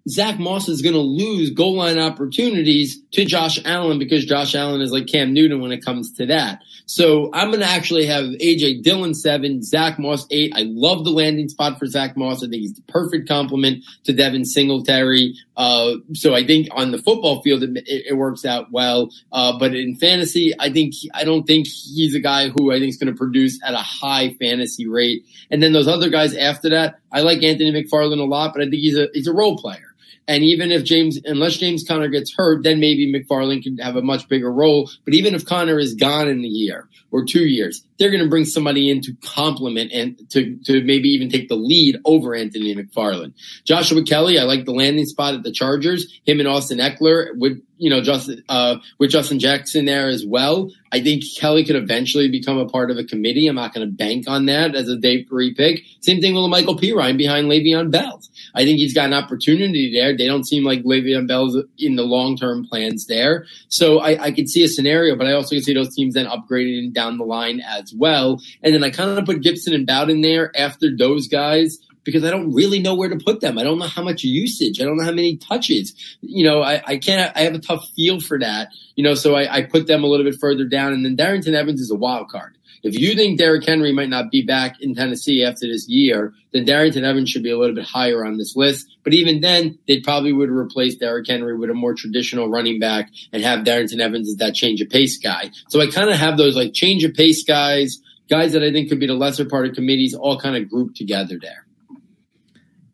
Zach 0.08 0.38
Moss 0.38 0.70
is 0.70 0.84
going 0.84 0.93
to 0.93 0.99
lose 0.99 1.49
goal 1.49 1.78
line 1.78 1.97
opportunities 1.97 3.01
to 3.12 3.26
Josh 3.26 3.60
Allen 3.66 3.97
because 3.97 4.26
Josh 4.26 4.53
Allen 4.53 4.82
is 4.82 4.91
like 4.91 5.08
Cam 5.08 5.34
Newton 5.34 5.62
when 5.62 5.72
it 5.72 5.84
comes 5.84 6.12
to 6.14 6.28
that. 6.28 6.62
So 6.86 7.32
I'm 7.34 7.47
going 7.47 7.62
to 7.62 7.66
actually 7.66 8.06
have 8.06 8.26
AJ 8.26 8.84
Dillon 8.84 9.16
seven, 9.16 9.64
Zach 9.64 9.97
Moss 9.97 10.28
eight. 10.30 10.53
I 10.56 10.66
love 10.68 11.03
the 11.03 11.10
landing 11.10 11.49
spot 11.49 11.80
for 11.80 11.88
Zach 11.88 12.16
Moss. 12.16 12.43
I 12.43 12.47
think 12.47 12.62
he's 12.62 12.74
the 12.76 12.84
perfect 12.84 13.28
complement 13.28 13.84
to 14.03 14.14
Devin 14.14 14.45
Singletary. 14.45 15.34
Uh, 15.58 15.93
so 16.14 16.36
I 16.36 16.45
think 16.45 16.68
on 16.72 16.91
the 16.91 16.99
football 16.99 17.41
field, 17.41 17.64
it, 17.64 17.72
it 17.88 18.16
works 18.16 18.45
out 18.45 18.72
well. 18.72 19.10
Uh, 19.32 19.58
but 19.58 19.74
in 19.74 19.95
fantasy, 19.95 20.53
I 20.60 20.70
think, 20.70 20.93
I 21.16 21.24
don't 21.24 21.47
think 21.47 21.66
he's 21.66 22.14
a 22.14 22.20
guy 22.20 22.49
who 22.49 22.72
I 22.72 22.78
think 22.78 22.89
is 22.89 22.97
going 22.97 23.12
to 23.12 23.18
produce 23.18 23.60
at 23.64 23.74
a 23.74 23.78
high 23.78 24.36
fantasy 24.36 24.88
rate. 24.88 25.26
And 25.49 25.64
then 25.64 25.74
those 25.74 25.88
other 25.88 26.10
guys 26.10 26.36
after 26.36 26.70
that, 26.70 26.99
I 27.12 27.22
like 27.22 27.41
Anthony 27.41 27.72
McFarland 27.72 28.20
a 28.20 28.26
lot, 28.26 28.53
but 28.53 28.62
I 28.62 28.66
think 28.66 28.82
he's 28.82 28.97
a, 28.97 29.08
he's 29.12 29.28
a 29.28 29.34
role 29.34 29.58
player. 29.58 29.95
And 30.28 30.43
even 30.43 30.71
if 30.71 30.84
James, 30.84 31.19
unless 31.23 31.57
James 31.57 31.84
Conner 31.88 32.07
gets 32.07 32.34
hurt, 32.36 32.63
then 32.63 32.80
maybe 32.80 33.11
McFarland 33.11 33.63
can 33.63 33.78
have 33.78 33.95
a 33.95 34.01
much 34.01 34.28
bigger 34.28 34.51
role. 34.51 34.89
But 35.03 35.13
even 35.13 35.36
if 35.36 35.45
Conner 35.45 35.78
is 35.78 35.93
gone 35.93 36.28
in 36.28 36.43
a 36.43 36.47
year 36.47 36.89
or 37.11 37.26
two 37.26 37.45
years, 37.45 37.86
they're 37.99 38.09
going 38.09 38.23
to 38.23 38.30
bring 38.30 38.45
somebody 38.45 38.89
in 38.89 39.01
to 39.01 39.13
complement 39.23 39.91
and 39.93 40.17
to, 40.32 40.57
to 40.65 40.84
maybe 40.84 41.09
even 41.09 41.30
take 41.30 41.47
the 41.47 41.55
lead 41.55 41.97
over 42.05 42.34
Anthony 42.36 42.76
McFarland. 42.76 43.34
Joshua 43.65 44.03
Kelley, 44.03 44.39
I 44.39 44.43
like 44.43 44.65
the 44.65 44.73
landing 44.73 45.05
spot 45.05 45.36
at 45.36 45.43
the 45.43 45.51
Chargers. 45.51 46.19
Him 46.26 46.39
and 46.39 46.47
Austin 46.47 46.80
Ekeler 46.80 47.38
with, 47.38 47.61
you 47.78 47.89
know, 47.89 48.01
Justin, 48.01 48.43
uh, 48.49 48.78
with 48.97 49.11
Justin 49.11 49.39
Jackson 49.39 49.86
there 49.86 50.07
as 50.07 50.26
well. 50.26 50.71
I 50.91 51.01
think 51.01 51.23
Kelley 51.38 51.65
could 51.65 51.76
eventually 51.76 52.30
become 52.30 52.57
a 52.57 52.67
part 52.67 52.89
of 52.89 52.97
a 52.97 53.03
committee. 53.03 53.47
I'm 53.47 53.55
not 53.55 53.73
going 53.73 53.88
to 53.88 53.93
bank 53.93 54.28
on 54.28 54.47
that 54.47 54.76
as 54.76 54.89
a 54.89 54.97
day 54.97 55.23
three 55.23 55.53
pick. 55.53 55.84
Same 56.01 56.19
thing 56.19 56.34
with 56.34 56.49
Michael 56.49 56.78
Perine 56.78 57.17
behind 57.17 57.47
Le'Veon 57.47 57.91
Bell. 57.91 58.21
I 58.56 58.64
think 58.64 58.78
he's 58.78 58.93
got 58.93 59.06
an 59.06 59.14
opportunity 59.14 59.91
there. 59.93 60.16
They 60.16 60.28
don't 60.28 60.47
seem 60.47 60.64
like 60.64 60.84
Le'Veon 60.84 61.28
Bell's 61.28 61.58
in 61.78 61.95
the 61.95 62.03
long 62.03 62.38
term 62.38 62.66
plans 62.68 63.06
there. 63.08 63.45
So 63.68 63.99
I, 63.99 64.26
I 64.26 64.32
could 64.32 64.49
see 64.49 64.64
a 64.64 64.68
scenario, 64.68 65.16
but 65.16 65.28
I 65.28 65.34
also 65.34 65.56
can 65.56 65.64
see 65.64 65.74
those 65.74 65.93
teams 65.93 66.14
then 66.14 66.26
upgrading 66.26 66.93
down 66.93 67.18
the 67.18 67.26
line 67.26 67.62
as 67.62 67.93
well. 67.93 68.39
And 68.64 68.74
then 68.74 68.84
I 68.84 68.89
kind 68.89 69.18
of 69.18 69.26
put 69.26 69.41
Gibson 69.41 69.74
and 69.74 69.86
Bowden 69.86 70.22
there 70.22 70.51
after 70.56 70.95
those 70.95 71.28
guys 71.28 71.80
because 72.06 72.24
I 72.24 72.30
don't 72.30 72.53
really 72.53 72.80
know 72.80 72.95
where 72.95 73.10
to 73.10 73.18
put 73.18 73.41
them. 73.41 73.58
I 73.58 73.64
don't 73.64 73.80
know 73.80 73.88
how 73.88 74.03
much 74.03 74.24
usage. 74.24 74.80
I 74.80 74.86
don't 74.86 74.95
know 74.95 75.03
how 75.03 75.12
many 75.12 75.38
touches. 75.38 75.93
You 76.22 76.45
know, 76.45 76.62
I, 76.62 76.82
I 76.86 76.97
can't, 76.97 77.36
I 77.36 77.41
have 77.41 77.56
a 77.56 77.60
tough 77.60 77.89
feel 77.95 78.22
for 78.22 78.39
that, 78.39 78.70
you 78.95 79.03
know, 79.03 79.16
so 79.16 79.36
I, 79.36 79.58
I 79.58 79.62
put 79.64 79.88
them 79.88 80.03
a 80.03 80.08
little 80.08 80.24
bit 80.24 80.39
further 80.39 80.66
down. 80.66 80.93
And 80.93 81.03
then 81.03 81.18
Darrynton 81.18 81.56
Evans 81.56 81.82
is 81.82 81.91
a 81.91 81.95
wild 81.95 82.30
card. 82.30 82.56
If 82.86 82.99
you 82.99 83.15
think 83.15 83.39
Derrick 83.39 83.65
Henry 83.65 83.91
might 83.91 84.09
not 84.09 84.29
be 84.29 84.43
back 84.43 84.79
in 84.79 84.93
Tennessee 84.93 85.43
after 85.43 85.65
this 85.65 85.89
year, 85.89 86.36
then 86.53 86.67
Darrynton 86.67 87.01
Evans 87.01 87.31
should 87.31 87.41
be 87.41 87.49
a 87.49 87.57
little 87.57 87.73
bit 87.73 87.83
higher 87.83 88.23
on 88.23 88.38
this 88.38 88.55
list. 88.55 88.86
But 89.03 89.15
even 89.15 89.41
then, 89.41 89.79
they 89.88 90.01
probably 90.01 90.31
would 90.31 90.51
replace 90.51 90.95
Derrick 90.95 91.27
Henry 91.27 91.57
with 91.57 91.71
a 91.71 91.73
more 91.73 91.95
traditional 91.95 92.47
running 92.47 92.79
back 92.79 93.09
and 93.33 93.41
have 93.41 93.65
Darrynton 93.65 93.99
Evans 93.99 94.29
as 94.29 94.36
that 94.36 94.53
change 94.53 94.81
of 94.81 94.89
pace 94.89 95.17
guy. 95.17 95.49
So 95.67 95.81
I 95.81 95.88
kind 95.88 96.11
of 96.11 96.17
have 96.17 96.38
those 96.38 96.55
like 96.55 96.73
change 96.73 97.03
of 97.03 97.15
pace 97.15 97.43
guys, 97.43 97.99
guys 98.29 98.53
that 98.53 98.61
I 98.61 98.71
think 98.71 98.89
could 98.89 98.99
be 98.99 99.07
the 99.07 99.15
lesser 99.15 99.45
part 99.45 99.65
of 99.65 99.73
committees 99.73 100.13
all 100.13 100.39
kind 100.39 100.55
of 100.55 100.69
grouped 100.69 100.95
together 100.95 101.39
there. 101.41 101.65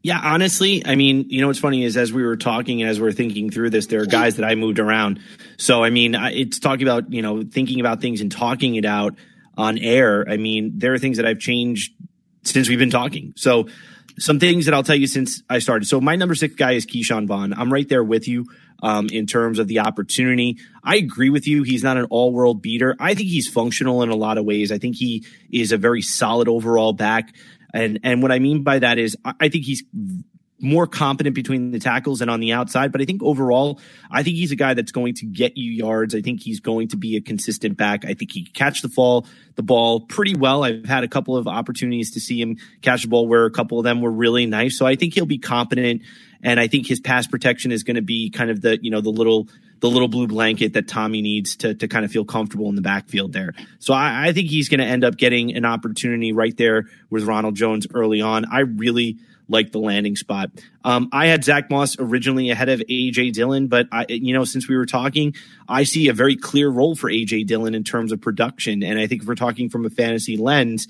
Yeah, 0.03 0.21
honestly, 0.23 0.83
I 0.85 0.95
mean, 0.95 1.25
you 1.27 1.41
know 1.41 1.47
what's 1.47 1.59
funny 1.59 1.83
is 1.83 1.97
as 1.97 2.13
we 2.13 2.23
were 2.23 2.37
talking, 2.37 2.81
as 2.81 2.99
we 2.99 3.07
are 3.09 3.11
thinking 3.11 3.51
through 3.51 3.71
this, 3.71 3.87
there 3.87 4.01
are 4.01 4.07
guys 4.07 4.37
that 4.37 4.45
I 4.45 4.55
moved 4.55 4.79
around. 4.79 5.19
So, 5.57 5.83
I 5.83 5.89
mean, 5.89 6.15
it's 6.15 6.59
talking 6.59 6.87
about, 6.87 7.11
you 7.11 7.21
know, 7.21 7.43
thinking 7.43 7.81
about 7.81 8.01
things 8.01 8.21
and 8.21 8.31
talking 8.31 8.75
it 8.75 8.85
out 8.85 9.15
on 9.57 9.77
air. 9.77 10.25
I 10.27 10.37
mean, 10.37 10.73
there 10.77 10.93
are 10.93 10.97
things 10.99 11.17
that 11.17 11.25
I've 11.25 11.39
changed 11.39 11.93
since 12.43 12.69
we've 12.69 12.79
been 12.79 12.89
talking. 12.89 13.33
So, 13.35 13.67
some 14.19 14.39
things 14.39 14.65
that 14.65 14.73
I'll 14.73 14.83
tell 14.83 14.95
you 14.95 15.07
since 15.07 15.41
I 15.49 15.59
started. 15.59 15.85
So, 15.87 16.01
my 16.01 16.15
number 16.15 16.35
six 16.35 16.55
guy 16.55 16.73
is 16.73 16.85
Ke'Shawn 16.85 17.27
Vaughn. 17.27 17.53
I'm 17.53 17.71
right 17.71 17.87
there 17.87 18.03
with 18.03 18.27
you 18.27 18.45
um, 18.83 19.07
in 19.11 19.25
terms 19.25 19.59
of 19.59 19.67
the 19.67 19.79
opportunity. 19.79 20.57
I 20.83 20.97
agree 20.97 21.29
with 21.29 21.47
you. 21.47 21.63
He's 21.63 21.83
not 21.83 21.97
an 21.97 22.05
all 22.09 22.33
world 22.33 22.61
beater. 22.61 22.95
I 22.99 23.13
think 23.13 23.29
he's 23.29 23.47
functional 23.47 24.03
in 24.03 24.09
a 24.09 24.15
lot 24.15 24.37
of 24.37 24.45
ways. 24.45 24.71
I 24.71 24.77
think 24.77 24.95
he 24.95 25.25
is 25.51 25.71
a 25.71 25.77
very 25.77 26.01
solid 26.01 26.47
overall 26.47 26.93
back. 26.93 27.33
And 27.73 27.99
and 28.03 28.21
what 28.21 28.31
I 28.31 28.39
mean 28.39 28.63
by 28.63 28.79
that 28.79 28.97
is 28.97 29.17
I 29.23 29.49
think 29.49 29.63
he's 29.65 29.83
more 30.61 30.87
competent 30.87 31.35
between 31.35 31.71
the 31.71 31.79
tackles 31.79 32.21
and 32.21 32.29
on 32.29 32.39
the 32.39 32.53
outside. 32.53 32.91
But 32.91 33.01
I 33.01 33.05
think 33.05 33.23
overall, 33.23 33.79
I 34.09 34.23
think 34.23 34.35
he's 34.35 34.51
a 34.51 34.55
guy 34.55 34.73
that's 34.73 34.91
going 34.91 35.15
to 35.15 35.25
get 35.25 35.57
you 35.57 35.71
yards. 35.71 36.13
I 36.13 36.21
think 36.21 36.41
he's 36.41 36.59
going 36.59 36.89
to 36.89 36.97
be 36.97 37.15
a 37.15 37.21
consistent 37.21 37.77
back. 37.77 38.05
I 38.05 38.13
think 38.13 38.31
he 38.31 38.43
can 38.43 38.53
catch 38.53 38.81
the 38.81 38.89
fall, 38.89 39.25
the 39.55 39.63
ball 39.63 40.01
pretty 40.01 40.35
well. 40.35 40.63
I've 40.63 40.85
had 40.85 41.03
a 41.03 41.07
couple 41.07 41.35
of 41.35 41.47
opportunities 41.47 42.11
to 42.11 42.19
see 42.19 42.39
him 42.39 42.57
catch 42.81 43.03
the 43.03 43.09
ball 43.09 43.27
where 43.27 43.45
a 43.45 43.51
couple 43.51 43.79
of 43.79 43.83
them 43.83 44.01
were 44.01 44.11
really 44.11 44.45
nice. 44.45 44.77
So 44.77 44.85
I 44.85 44.95
think 44.95 45.13
he'll 45.13 45.25
be 45.25 45.39
competent. 45.39 46.03
And 46.43 46.59
I 46.59 46.67
think 46.67 46.87
his 46.87 46.99
pass 46.99 47.27
protection 47.27 47.71
is 47.71 47.83
going 47.83 47.95
to 47.95 48.01
be 48.01 48.29
kind 48.29 48.49
of 48.49 48.61
the, 48.61 48.79
you 48.83 48.89
know, 48.89 49.01
the 49.01 49.11
little, 49.11 49.47
the 49.79 49.89
little 49.89 50.07
blue 50.07 50.27
blanket 50.27 50.73
that 50.73 50.87
Tommy 50.87 51.21
needs 51.21 51.55
to, 51.57 51.73
to 51.75 51.87
kind 51.87 52.05
of 52.05 52.11
feel 52.11 52.25
comfortable 52.25 52.69
in 52.69 52.75
the 52.75 52.81
backfield 52.81 53.33
there. 53.33 53.53
So 53.79 53.93
I, 53.93 54.27
I 54.27 54.33
think 54.33 54.49
he's 54.49 54.69
going 54.69 54.79
to 54.79 54.85
end 54.85 55.03
up 55.03 55.17
getting 55.17 55.55
an 55.55 55.65
opportunity 55.65 56.33
right 56.33 56.55
there 56.55 56.85
with 57.09 57.23
Ronald 57.23 57.55
Jones 57.55 57.87
early 57.93 58.21
on. 58.21 58.45
I 58.45 58.61
really, 58.61 59.17
like 59.51 59.71
the 59.71 59.79
landing 59.79 60.15
spot. 60.15 60.49
Um, 60.83 61.09
I 61.11 61.27
had 61.27 61.43
Zach 61.43 61.69
Moss 61.69 61.97
originally 61.99 62.49
ahead 62.49 62.69
of 62.69 62.79
AJ 62.89 63.33
Dillon, 63.33 63.67
but 63.67 63.87
I, 63.91 64.05
you 64.09 64.33
know, 64.33 64.45
since 64.45 64.67
we 64.67 64.75
were 64.75 64.85
talking, 64.85 65.35
I 65.67 65.83
see 65.83 66.07
a 66.07 66.13
very 66.13 66.35
clear 66.35 66.69
role 66.69 66.95
for 66.95 67.09
AJ 67.11 67.47
Dillon 67.47 67.75
in 67.75 67.83
terms 67.83 68.11
of 68.11 68.21
production. 68.21 68.81
And 68.81 68.97
I 68.97 69.07
think 69.07 69.21
if 69.21 69.27
we're 69.27 69.35
talking 69.35 69.69
from 69.69 69.85
a 69.85 69.89
fantasy 69.89 70.37
lens, 70.37 70.87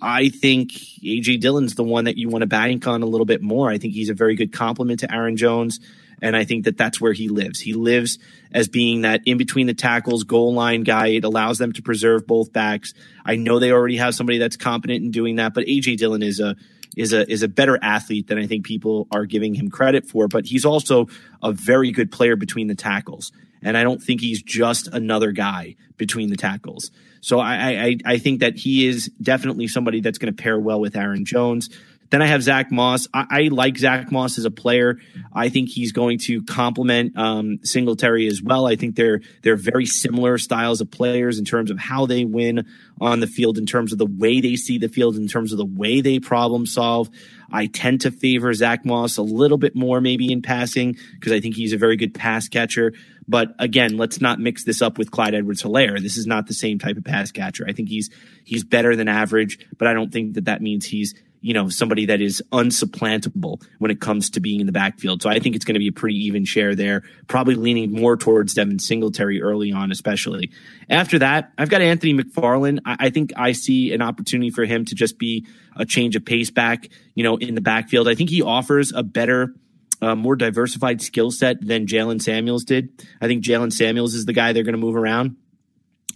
I 0.00 0.28
think 0.28 0.70
AJ 0.72 1.40
Dillon's 1.40 1.74
the 1.74 1.84
one 1.84 2.04
that 2.04 2.16
you 2.16 2.28
want 2.28 2.42
to 2.42 2.46
bank 2.46 2.86
on 2.86 3.02
a 3.02 3.06
little 3.06 3.26
bit 3.26 3.42
more. 3.42 3.70
I 3.70 3.78
think 3.78 3.94
he's 3.94 4.10
a 4.10 4.14
very 4.14 4.34
good 4.36 4.52
complement 4.52 5.00
to 5.00 5.12
Aaron 5.12 5.36
Jones. 5.36 5.80
And 6.22 6.36
I 6.36 6.44
think 6.44 6.64
that 6.64 6.78
that's 6.78 7.00
where 7.00 7.12
he 7.12 7.28
lives. 7.28 7.60
He 7.60 7.74
lives 7.74 8.18
as 8.52 8.68
being 8.68 9.02
that 9.02 9.20
in 9.26 9.36
between 9.36 9.66
the 9.66 9.74
tackles, 9.74 10.24
goal 10.24 10.54
line 10.54 10.82
guy. 10.82 11.08
It 11.08 11.24
allows 11.24 11.58
them 11.58 11.72
to 11.72 11.82
preserve 11.82 12.26
both 12.26 12.52
backs. 12.52 12.94
I 13.24 13.36
know 13.36 13.58
they 13.58 13.72
already 13.72 13.96
have 13.96 14.14
somebody 14.14 14.38
that's 14.38 14.56
competent 14.56 15.04
in 15.04 15.10
doing 15.10 15.36
that, 15.36 15.54
but 15.54 15.66
AJ 15.66 15.98
Dillon 15.98 16.22
is 16.22 16.40
a 16.40 16.56
is 16.96 17.12
a 17.12 17.30
is 17.30 17.42
a 17.42 17.48
better 17.48 17.78
athlete 17.82 18.28
than 18.28 18.38
I 18.38 18.46
think 18.46 18.64
people 18.64 19.06
are 19.10 19.26
giving 19.26 19.54
him 19.54 19.70
credit 19.70 20.06
for. 20.06 20.28
But 20.28 20.46
he's 20.46 20.64
also 20.64 21.06
a 21.42 21.52
very 21.52 21.90
good 21.90 22.10
player 22.10 22.36
between 22.36 22.66
the 22.66 22.74
tackles, 22.74 23.32
and 23.62 23.76
I 23.76 23.82
don't 23.82 24.02
think 24.02 24.20
he's 24.20 24.42
just 24.42 24.88
another 24.88 25.32
guy 25.32 25.76
between 25.96 26.30
the 26.30 26.36
tackles. 26.36 26.90
So 27.20 27.38
I 27.40 27.54
I, 27.54 27.96
I 28.04 28.18
think 28.18 28.40
that 28.40 28.56
he 28.56 28.86
is 28.86 29.10
definitely 29.20 29.68
somebody 29.68 30.00
that's 30.00 30.18
going 30.18 30.34
to 30.34 30.42
pair 30.42 30.58
well 30.58 30.80
with 30.80 30.96
Aaron 30.96 31.24
Jones. 31.24 31.70
Then 32.10 32.22
I 32.22 32.26
have 32.26 32.42
Zach 32.42 32.70
Moss. 32.70 33.08
I, 33.12 33.26
I, 33.30 33.40
like 33.48 33.76
Zach 33.76 34.12
Moss 34.12 34.38
as 34.38 34.44
a 34.44 34.50
player. 34.50 34.98
I 35.32 35.48
think 35.48 35.68
he's 35.68 35.92
going 35.92 36.18
to 36.20 36.42
complement 36.42 37.16
um, 37.18 37.58
Singletary 37.64 38.26
as 38.26 38.42
well. 38.42 38.66
I 38.66 38.76
think 38.76 38.94
they're 38.94 39.20
they're 39.42 39.56
very 39.56 39.86
similar 39.86 40.38
styles 40.38 40.80
of 40.80 40.90
players 40.90 41.38
in 41.38 41.44
terms 41.44 41.70
of 41.70 41.78
how 41.78 42.06
they 42.06 42.24
win 42.24 42.66
on 43.00 43.20
the 43.20 43.26
field, 43.26 43.58
in 43.58 43.66
terms 43.66 43.92
of 43.92 43.98
the 43.98 44.06
way 44.06 44.40
they 44.40 44.56
see 44.56 44.78
the 44.78 44.88
field, 44.88 45.16
in 45.16 45.26
terms 45.26 45.52
of 45.52 45.58
the 45.58 45.64
way 45.64 46.00
they 46.00 46.20
problem 46.20 46.66
solve. 46.66 47.10
I 47.50 47.66
tend 47.66 48.00
to 48.02 48.10
favor 48.10 48.52
Zach 48.54 48.84
Moss 48.84 49.16
a 49.16 49.22
little 49.22 49.58
bit 49.58 49.76
more, 49.76 50.00
maybe 50.00 50.32
in 50.32 50.42
passing, 50.42 50.96
because 51.14 51.32
I 51.32 51.40
think 51.40 51.54
he's 51.54 51.72
a 51.72 51.78
very 51.78 51.96
good 51.96 52.14
pass 52.14 52.48
catcher. 52.48 52.92
But 53.26 53.54
again, 53.58 53.96
let's 53.96 54.20
not 54.20 54.38
mix 54.38 54.64
this 54.64 54.82
up 54.82 54.98
with 54.98 55.10
Clyde 55.10 55.34
Edwards 55.34 55.62
Helaire. 55.62 56.00
This 56.00 56.16
is 56.16 56.26
not 56.26 56.46
the 56.46 56.54
same 56.54 56.78
type 56.78 56.96
of 56.96 57.04
pass 57.04 57.30
catcher. 57.30 57.64
I 57.66 57.72
think 57.72 57.88
he's 57.88 58.10
he's 58.44 58.64
better 58.64 58.96
than 58.96 59.08
average, 59.08 59.58
but 59.78 59.88
I 59.88 59.94
don't 59.94 60.12
think 60.12 60.34
that 60.34 60.44
that 60.46 60.62
means 60.62 60.84
he's 60.84 61.14
you 61.44 61.52
know, 61.52 61.68
somebody 61.68 62.06
that 62.06 62.22
is 62.22 62.42
unsupplantable 62.52 63.62
when 63.78 63.90
it 63.90 64.00
comes 64.00 64.30
to 64.30 64.40
being 64.40 64.60
in 64.60 64.66
the 64.66 64.72
backfield. 64.72 65.20
So 65.20 65.28
I 65.28 65.40
think 65.40 65.54
it's 65.54 65.66
going 65.66 65.74
to 65.74 65.78
be 65.78 65.88
a 65.88 65.92
pretty 65.92 66.16
even 66.24 66.46
share 66.46 66.74
there, 66.74 67.02
probably 67.26 67.54
leaning 67.54 67.92
more 67.92 68.16
towards 68.16 68.54
Devin 68.54 68.78
Singletary 68.78 69.42
early 69.42 69.70
on, 69.70 69.92
especially. 69.92 70.50
After 70.88 71.18
that, 71.18 71.52
I've 71.58 71.68
got 71.68 71.82
Anthony 71.82 72.14
McFarland. 72.14 72.78
I, 72.86 72.96
I 72.98 73.10
think 73.10 73.34
I 73.36 73.52
see 73.52 73.92
an 73.92 74.00
opportunity 74.00 74.48
for 74.48 74.64
him 74.64 74.86
to 74.86 74.94
just 74.94 75.18
be 75.18 75.46
a 75.76 75.84
change 75.84 76.16
of 76.16 76.24
pace 76.24 76.50
back, 76.50 76.88
you 77.14 77.22
know, 77.22 77.36
in 77.36 77.54
the 77.54 77.60
backfield. 77.60 78.08
I 78.08 78.14
think 78.14 78.30
he 78.30 78.40
offers 78.40 78.94
a 78.94 79.02
better, 79.02 79.52
uh, 80.00 80.14
more 80.14 80.36
diversified 80.36 81.02
skill 81.02 81.30
set 81.30 81.60
than 81.60 81.86
Jaylen 81.86 82.22
Samuels 82.22 82.64
did. 82.64 83.06
I 83.20 83.26
think 83.26 83.44
Jaylen 83.44 83.70
Samuels 83.70 84.14
is 84.14 84.24
the 84.24 84.32
guy 84.32 84.54
they're 84.54 84.62
going 84.62 84.72
to 84.72 84.80
move 84.80 84.96
around. 84.96 85.36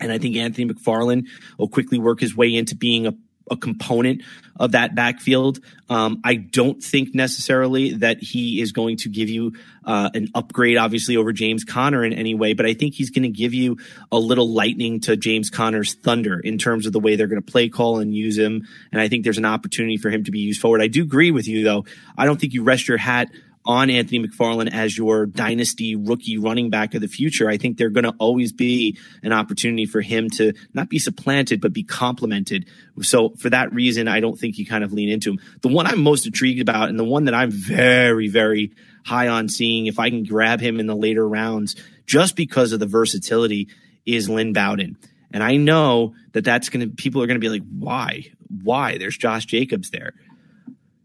And 0.01 0.11
I 0.11 0.17
think 0.17 0.37
Anthony 0.37 0.73
McFarland 0.73 1.27
will 1.59 1.69
quickly 1.69 1.99
work 1.99 2.21
his 2.21 2.35
way 2.35 2.55
into 2.55 2.75
being 2.75 3.07
a 3.07 3.13
a 3.51 3.57
component 3.57 4.23
of 4.57 4.73
that 4.73 4.95
backfield. 4.95 5.61
Um, 5.89 6.21
I 6.25 6.35
don't 6.35 6.83
think 6.83 7.15
necessarily 7.15 7.95
that 7.95 8.23
he 8.23 8.61
is 8.61 8.73
going 8.73 8.97
to 8.99 9.09
give 9.09 9.29
you 9.29 9.55
uh, 9.85 10.11
an 10.15 10.29
upgrade, 10.35 10.77
obviously, 10.77 11.17
over 11.17 11.33
James 11.33 11.65
Conner 11.65 12.05
in 12.05 12.13
any 12.13 12.35
way, 12.35 12.53
but 12.53 12.67
I 12.67 12.75
think 12.75 12.95
he's 12.95 13.11
going 13.11 13.23
to 13.23 13.29
give 13.29 13.55
you 13.55 13.79
a 14.13 14.19
little 14.19 14.49
lightning 14.49 15.01
to 15.01 15.17
James 15.17 15.49
Conner's 15.49 15.95
thunder 15.95 16.41
in 16.41 16.59
terms 16.59 16.87
of 16.87 16.93
the 16.93 17.01
way 17.01 17.17
they're 17.17 17.27
going 17.27 17.43
to 17.43 17.53
play 17.53 17.69
call 17.69 17.99
and 17.99 18.15
use 18.15 18.37
him. 18.37 18.67
And 18.93 19.01
I 19.01 19.09
think 19.09 19.25
there's 19.25 19.39
an 19.39 19.45
opportunity 19.45 19.97
for 19.97 20.11
him 20.11 20.25
to 20.25 20.31
be 20.31 20.41
used 20.41 20.61
forward. 20.61 20.83
I 20.83 20.89
do 20.89 21.03
agree 21.03 21.31
with 21.31 21.49
you, 21.49 21.65
though. 21.65 21.85
I 22.17 22.27
don't 22.27 22.41
think 22.41 22.53
you 22.53 22.63
rest 22.63 22.89
your 22.89 22.99
hat 22.99 23.31
on 23.69 23.91
Anthony 23.91 24.27
McFarland 24.27 24.73
as 24.73 24.97
your 24.97 25.27
dynasty 25.27 25.95
rookie 25.95 26.39
running 26.39 26.71
back 26.71 26.95
of 26.95 27.03
the 27.03 27.07
future. 27.07 27.51
I 27.51 27.59
think 27.59 27.77
they're 27.77 27.91
going 27.91 28.05
to 28.05 28.15
always 28.19 28.51
be 28.51 28.97
an 29.23 29.35
opportunity 29.35 29.85
for 29.85 30.01
him 30.01 30.31
to 30.31 30.55
not 30.73 30.89
be 30.89 30.99
supplanted, 30.99 31.61
but 31.61 31.75
be 31.75 31.83
complemented. 31.83 32.67
So 33.03 33.35
for 33.37 33.51
that 33.51 33.75
reason, 33.75 34.09
I 34.09 34.21
don't 34.21 34.39
think 34.39 34.57
you 34.57 34.65
kind 34.65 34.83
of 34.83 34.95
lean 34.95 35.11
into 35.11 35.33
him. 35.33 35.41
The 35.61 35.69
one 35.69 35.87
I'm 35.87 36.03
most 36.03 36.25
intrigued 36.25 36.63
about 36.63 36.89
and 36.89 36.99
the 36.99 37.05
one 37.05 37.27
that 37.27 37.35
I'm 37.35 37.51
very, 37.51 38.29
very 38.29 38.73
high 39.05 39.29
on 39.29 39.51
seeing 39.51 39.85
if 39.85 39.99
I 39.99 40.09
can 40.09 40.25
grab 40.25 40.61
him 40.61 40.81
in 40.81 40.87
the 40.87 40.97
later 40.97 41.29
rounds 41.29 41.77
just 42.07 42.37
because 42.37 42.73
of 42.73 42.81
the 42.81 42.87
versatility 42.87 43.69
is 44.07 44.31
Lynn 44.31 44.55
Bowden. 44.55 44.97
And 45.31 45.43
I 45.43 45.57
know 45.57 46.15
that 46.33 46.45
that's 46.45 46.71
going 46.71 46.89
to, 46.89 46.97
people 46.97 47.23
are 47.23 47.27
going 47.27 47.39
to 47.39 47.45
be 47.45 47.51
like, 47.51 47.69
why? 47.69 48.25
Why? 48.49 48.97
There's 48.97 49.19
Josh 49.19 49.45
Jacobs 49.45 49.91
there. 49.91 50.15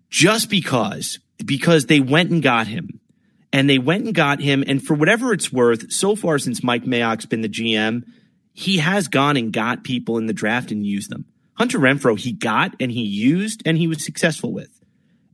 Just 0.09 0.49
because 0.49 1.19
because 1.43 1.85
they 1.85 1.99
went 1.99 2.31
and 2.31 2.41
got 2.41 2.67
him. 2.67 2.99
And 3.51 3.69
they 3.69 3.77
went 3.77 4.05
and 4.05 4.15
got 4.15 4.41
him. 4.41 4.63
And 4.65 4.83
for 4.83 4.95
whatever 4.95 5.31
it's 5.31 5.53
worth, 5.53 5.91
so 5.91 6.15
far 6.15 6.39
since 6.39 6.63
Mike 6.63 6.85
Mayock's 6.85 7.27
been 7.27 7.41
the 7.41 7.49
GM, 7.49 8.03
he 8.53 8.77
has 8.77 9.07
gone 9.07 9.37
and 9.37 9.53
got 9.53 9.83
people 9.83 10.17
in 10.17 10.25
the 10.25 10.33
draft 10.33 10.71
and 10.71 10.85
used 10.85 11.11
them. 11.11 11.25
Hunter 11.55 11.77
Renfrow, 11.79 12.17
he 12.17 12.31
got 12.31 12.75
and 12.79 12.91
he 12.91 13.03
used 13.03 13.61
and 13.65 13.77
he 13.77 13.87
was 13.87 14.03
successful 14.03 14.51
with. 14.51 14.71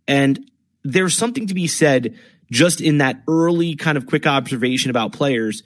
And 0.07 0.51
there's 0.83 1.15
something 1.15 1.47
to 1.47 1.53
be 1.53 1.67
said 1.67 2.17
just 2.51 2.81
in 2.81 2.97
that 2.97 3.21
early 3.27 3.75
kind 3.75 3.97
of 3.97 4.07
quick 4.07 4.27
observation 4.27 4.89
about 4.89 5.13
players. 5.13 5.63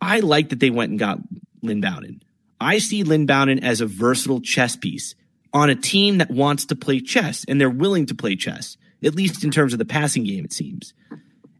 I 0.00 0.20
like 0.20 0.50
that 0.50 0.60
they 0.60 0.70
went 0.70 0.90
and 0.90 0.98
got 0.98 1.18
Lynn 1.62 1.80
Bowden. 1.80 2.22
I 2.60 2.78
see 2.78 3.02
Lynn 3.02 3.26
Bowden 3.26 3.64
as 3.64 3.80
a 3.80 3.86
versatile 3.86 4.40
chess 4.40 4.76
piece 4.76 5.14
on 5.52 5.70
a 5.70 5.74
team 5.74 6.18
that 6.18 6.30
wants 6.30 6.66
to 6.66 6.76
play 6.76 7.00
chess 7.00 7.44
and 7.46 7.60
they're 7.60 7.70
willing 7.70 8.06
to 8.06 8.14
play 8.14 8.36
chess 8.36 8.76
at 9.04 9.14
least 9.14 9.44
in 9.44 9.50
terms 9.50 9.72
of 9.72 9.78
the 9.78 9.84
passing 9.84 10.24
game, 10.24 10.44
it 10.44 10.52
seems. 10.52 10.94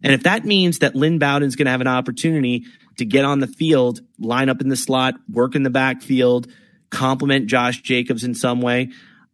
And 0.03 0.13
if 0.13 0.25
that 0.25 0.45
means 0.45 0.81
that 0.81 0.97
Lynn 0.97 1.19
Bowden's 1.19 1.57
going 1.57 1.67
to 1.67 1.71
have 1.71 1.81
an 1.81 1.87
opportunity 1.87 2.65
to 2.97 3.05
get 3.05 3.25
on 3.25 3.41
the 3.41 3.47
field, 3.47 4.01
line 4.19 4.49
up 4.49 4.61
in 4.61 4.69
the 4.69 4.77
slot, 4.77 5.15
work 5.31 5.55
in 5.55 5.63
the 5.63 5.71
backfield, 5.71 6.49
complement 6.91 7.47
Josh 7.47 7.81
Jacobs 7.83 8.25
in 8.25 8.35
some 8.35 8.61
way, 8.61 8.91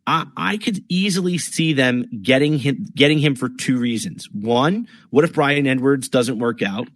I, 0.07 0.27
I 0.37 0.57
could 0.57 0.85
easily 0.89 1.39
see 1.39 1.75
them 1.75 2.09
getting 2.23 2.59
him 2.59 2.87
getting 2.95 3.19
him 3.19 3.35
for 3.35 3.49
two 3.49 3.79
reasons. 3.79 4.29
One, 4.31 4.89
what 5.11 5.25
if 5.25 5.35
Bryan 5.35 5.67
Edwards 5.67 6.09
doesn't 6.09 6.39
work 6.39 6.63
out? 6.63 6.89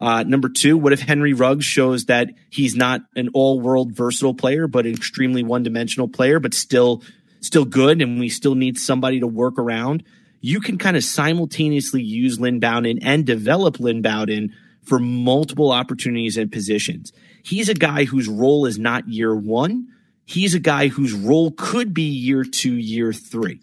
Uh, 0.00 0.22
number 0.22 0.48
two, 0.48 0.76
what 0.76 0.92
if 0.92 1.00
Henry 1.00 1.32
Ruggs 1.32 1.64
shows 1.64 2.06
that 2.06 2.30
he's 2.50 2.76
not 2.76 3.02
an 3.14 3.30
all 3.34 3.60
world 3.60 3.92
versatile 3.92 4.34
player, 4.34 4.68
but 4.68 4.86
an 4.86 4.94
extremely 4.94 5.42
one 5.42 5.62
dimensional 5.62 6.08
player, 6.08 6.38
but 6.38 6.54
still 6.54 7.02
still 7.40 7.64
good 7.64 8.00
and 8.00 8.18
we 8.18 8.28
still 8.28 8.54
need 8.54 8.78
somebody 8.78 9.20
to 9.20 9.26
work 9.26 9.58
around, 9.58 10.02
you 10.46 10.60
can 10.60 10.78
kind 10.78 10.96
of 10.96 11.02
simultaneously 11.02 12.00
use 12.00 12.38
Lynn 12.38 12.60
Bowden 12.60 13.00
and 13.02 13.26
develop 13.26 13.80
Lynn 13.80 14.00
Bowden 14.00 14.54
for 14.84 15.00
multiple 15.00 15.72
opportunities 15.72 16.36
and 16.36 16.52
positions. 16.52 17.12
He's 17.42 17.68
a 17.68 17.74
guy 17.74 18.04
whose 18.04 18.28
role 18.28 18.64
is 18.64 18.78
not 18.78 19.08
year 19.08 19.34
one. 19.34 19.88
He's 20.24 20.54
a 20.54 20.60
guy 20.60 20.86
whose 20.86 21.12
role 21.12 21.50
could 21.50 21.92
be 21.92 22.04
year 22.04 22.44
two, 22.44 22.74
year 22.74 23.12
three. 23.12 23.60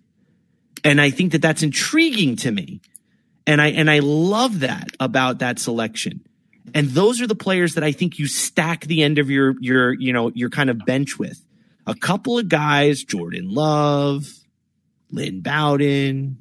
And 0.83 0.99
I 0.99 1.09
think 1.09 1.31
that 1.31 1.41
that's 1.41 1.63
intriguing 1.63 2.35
to 2.37 2.51
me. 2.51 2.81
And 3.47 3.61
I, 3.61 3.67
and 3.67 3.89
I 3.89 3.99
love 3.99 4.59
that 4.59 4.89
about 4.99 5.39
that 5.39 5.59
selection. 5.59 6.27
And 6.73 6.89
those 6.89 7.21
are 7.21 7.27
the 7.27 7.33
players 7.33 7.75
that 7.75 7.85
I 7.85 7.93
think 7.93 8.19
you 8.19 8.27
stack 8.27 8.81
the 8.81 9.03
end 9.03 9.19
of 9.19 9.29
your, 9.29 9.55
your, 9.61 9.93
you 9.93 10.11
know, 10.11 10.31
your 10.35 10.49
kind 10.49 10.69
of 10.69 10.79
bench 10.85 11.17
with. 11.17 11.41
A 11.87 11.95
couple 11.95 12.37
of 12.37 12.49
guys, 12.49 13.05
Jordan 13.05 13.49
Love, 13.49 14.27
Lynn 15.11 15.39
Bowden, 15.39 16.37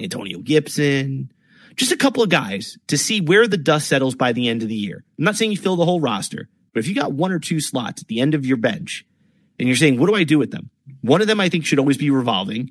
Antonio 0.00 0.38
Gibson, 0.38 1.32
just 1.76 1.92
a 1.92 1.96
couple 1.96 2.22
of 2.22 2.28
guys 2.28 2.78
to 2.88 2.98
see 2.98 3.20
where 3.20 3.46
the 3.46 3.56
dust 3.56 3.88
settles 3.88 4.14
by 4.14 4.32
the 4.32 4.48
end 4.48 4.62
of 4.62 4.68
the 4.68 4.74
year. 4.74 5.04
I'm 5.18 5.24
not 5.24 5.36
saying 5.36 5.50
you 5.50 5.58
fill 5.58 5.76
the 5.76 5.84
whole 5.84 6.00
roster, 6.00 6.48
but 6.72 6.80
if 6.80 6.88
you 6.88 6.94
got 6.94 7.12
one 7.12 7.32
or 7.32 7.38
two 7.38 7.60
slots 7.60 8.02
at 8.02 8.08
the 8.08 8.20
end 8.20 8.34
of 8.34 8.46
your 8.46 8.56
bench 8.56 9.04
and 9.58 9.68
you're 9.68 9.76
saying, 9.76 9.98
what 9.98 10.08
do 10.08 10.14
I 10.14 10.24
do 10.24 10.38
with 10.38 10.50
them? 10.50 10.70
One 11.02 11.20
of 11.20 11.26
them 11.26 11.40
I 11.40 11.48
think 11.48 11.66
should 11.66 11.78
always 11.78 11.98
be 11.98 12.10
revolving, 12.10 12.70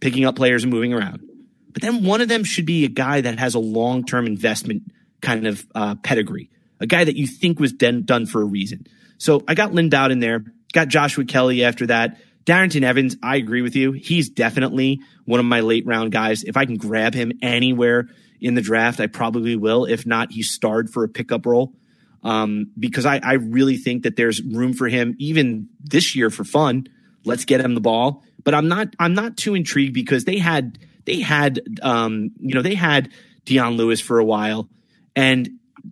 picking 0.00 0.24
up 0.24 0.36
players 0.36 0.62
and 0.62 0.72
moving 0.72 0.92
around. 0.94 1.26
But 1.72 1.82
then 1.82 2.04
one 2.04 2.20
of 2.20 2.28
them 2.28 2.44
should 2.44 2.66
be 2.66 2.84
a 2.84 2.88
guy 2.88 3.20
that 3.20 3.38
has 3.38 3.54
a 3.54 3.60
long 3.60 4.04
term 4.04 4.26
investment 4.26 4.82
kind 5.20 5.46
of 5.46 5.66
uh, 5.74 5.94
pedigree, 5.96 6.50
a 6.80 6.86
guy 6.86 7.04
that 7.04 7.16
you 7.16 7.26
think 7.26 7.60
was 7.60 7.72
den- 7.72 8.04
done 8.04 8.26
for 8.26 8.42
a 8.42 8.44
reason. 8.44 8.86
So 9.18 9.44
I 9.46 9.54
got 9.54 9.72
Lynn 9.72 9.88
Dowd 9.88 10.12
in 10.12 10.20
there, 10.20 10.44
got 10.72 10.88
Joshua 10.88 11.24
Kelley 11.24 11.64
after 11.64 11.86
that. 11.88 12.18
Darrynton 12.44 12.82
Evans, 12.82 13.16
I 13.22 13.36
agree 13.36 13.62
with 13.62 13.76
you. 13.76 13.92
He's 13.92 14.30
definitely 14.30 15.00
one 15.24 15.40
of 15.40 15.46
my 15.46 15.60
late 15.60 15.86
round 15.86 16.12
guys. 16.12 16.42
If 16.42 16.56
I 16.56 16.64
can 16.64 16.76
grab 16.76 17.14
him 17.14 17.32
anywhere 17.42 18.08
in 18.40 18.54
the 18.54 18.62
draft, 18.62 19.00
I 19.00 19.06
probably 19.06 19.56
will. 19.56 19.84
If 19.84 20.06
not, 20.06 20.32
he's 20.32 20.50
starred 20.50 20.90
for 20.90 21.04
a 21.04 21.08
pickup 21.08 21.46
role. 21.46 21.74
Um, 22.22 22.72
because 22.78 23.06
I, 23.06 23.20
I 23.22 23.34
really 23.34 23.76
think 23.76 24.02
that 24.02 24.16
there's 24.16 24.42
room 24.42 24.74
for 24.74 24.88
him 24.88 25.14
even 25.18 25.68
this 25.82 26.14
year 26.14 26.28
for 26.28 26.44
fun. 26.44 26.86
Let's 27.24 27.44
get 27.44 27.60
him 27.60 27.74
the 27.74 27.80
ball. 27.80 28.22
But 28.44 28.54
I'm 28.54 28.68
not 28.68 28.94
I'm 28.98 29.14
not 29.14 29.36
too 29.36 29.54
intrigued 29.54 29.94
because 29.94 30.24
they 30.24 30.38
had 30.38 30.78
they 31.04 31.20
had 31.20 31.60
um, 31.82 32.30
you 32.38 32.54
know, 32.54 32.62
they 32.62 32.74
had 32.74 33.10
Dion 33.44 33.76
Lewis 33.76 34.00
for 34.00 34.18
a 34.18 34.24
while 34.24 34.68
and 35.16 35.48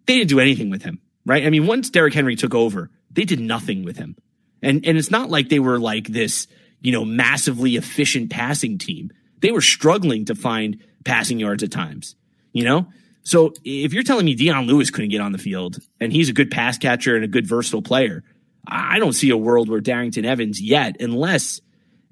they 0.07 0.17
didn't 0.19 0.29
do 0.29 0.41
anything 0.41 0.71
with 0.71 0.83
him, 0.83 1.01
right? 1.25 1.47
I 1.47 1.51
mean, 1.51 1.67
once 1.67 1.91
Derrick 1.91 2.15
Henry 2.15 2.37
took 2.37 2.55
over, 2.55 2.91
they 3.11 3.25
did 3.25 3.41
nothing 3.41 3.85
with 3.85 3.97
him. 3.97 4.17
And 4.63 4.85
and 4.87 4.99
it's 4.99 5.11
not 5.11 5.31
like 5.31 5.49
they 5.49 5.61
were 5.61 5.79
like 5.79 6.09
this, 6.09 6.47
you 6.81 6.93
know, 6.93 7.05
massively 7.05 7.77
efficient 7.77 8.31
passing 8.31 8.79
team. 8.79 9.13
They 9.41 9.51
were 9.51 9.61
struggling 9.61 10.25
to 10.27 10.35
find 10.35 10.79
passing 11.05 11.39
yards 11.39 11.63
at 11.63 11.71
times, 11.71 12.17
you 12.53 12.65
know? 12.65 12.89
So 13.23 13.53
if 13.65 13.93
you're 13.93 14.03
telling 14.03 14.25
me 14.25 14.35
Dion 14.35 14.67
Lewis 14.67 14.91
couldn't 14.91 15.11
get 15.11 15.21
on 15.21 15.33
the 15.33 15.39
field 15.39 15.79
and 16.01 16.13
he's 16.13 16.29
a 16.29 16.33
good 16.33 16.51
pass 16.51 16.79
catcher 16.79 17.15
and 17.15 17.25
a 17.25 17.29
good 17.29 17.47
versatile 17.47 17.83
player, 17.83 18.25
I 18.67 18.99
don't 18.99 19.13
see 19.13 19.31
a 19.31 19.37
world 19.37 19.69
where 19.69 19.81
Darrynton 19.81 20.25
Evans 20.25 20.61
yet, 20.61 20.97
unless 21.01 21.61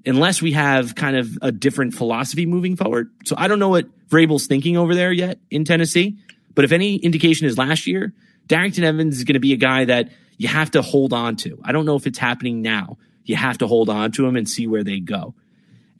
unless 0.05 0.41
we 0.41 0.53
have 0.53 0.95
kind 0.95 1.17
of 1.17 1.37
a 1.41 1.51
different 1.51 1.93
philosophy 1.93 2.45
moving 2.45 2.75
forward. 2.75 3.11
So 3.25 3.35
I 3.37 3.47
don't 3.47 3.59
know 3.59 3.69
what 3.69 3.87
Vrabel's 4.07 4.47
thinking 4.47 4.77
over 4.77 4.95
there 4.95 5.11
yet 5.11 5.39
in 5.51 5.65
Tennessee, 5.65 6.17
but 6.55 6.63
if 6.63 6.71
any 6.71 6.95
indication 6.95 7.45
is 7.45 7.57
last 7.57 7.87
year, 7.87 8.13
Darrynton 8.47 8.83
Evans 8.83 9.17
is 9.17 9.25
going 9.25 9.33
to 9.33 9.39
be 9.39 9.53
a 9.53 9.57
guy 9.57 9.85
that 9.85 10.09
you 10.37 10.47
have 10.47 10.71
to 10.71 10.81
hold 10.81 11.13
on 11.13 11.35
to. 11.37 11.59
I 11.63 11.71
don't 11.71 11.85
know 11.85 11.95
if 11.95 12.07
it's 12.07 12.19
happening 12.19 12.61
now. 12.61 12.97
You 13.25 13.35
have 13.35 13.57
to 13.59 13.67
hold 13.67 13.89
on 13.89 14.11
to 14.13 14.21
them 14.23 14.35
and 14.35 14.47
see 14.47 14.67
where 14.67 14.83
they 14.83 14.99
go. 14.99 15.35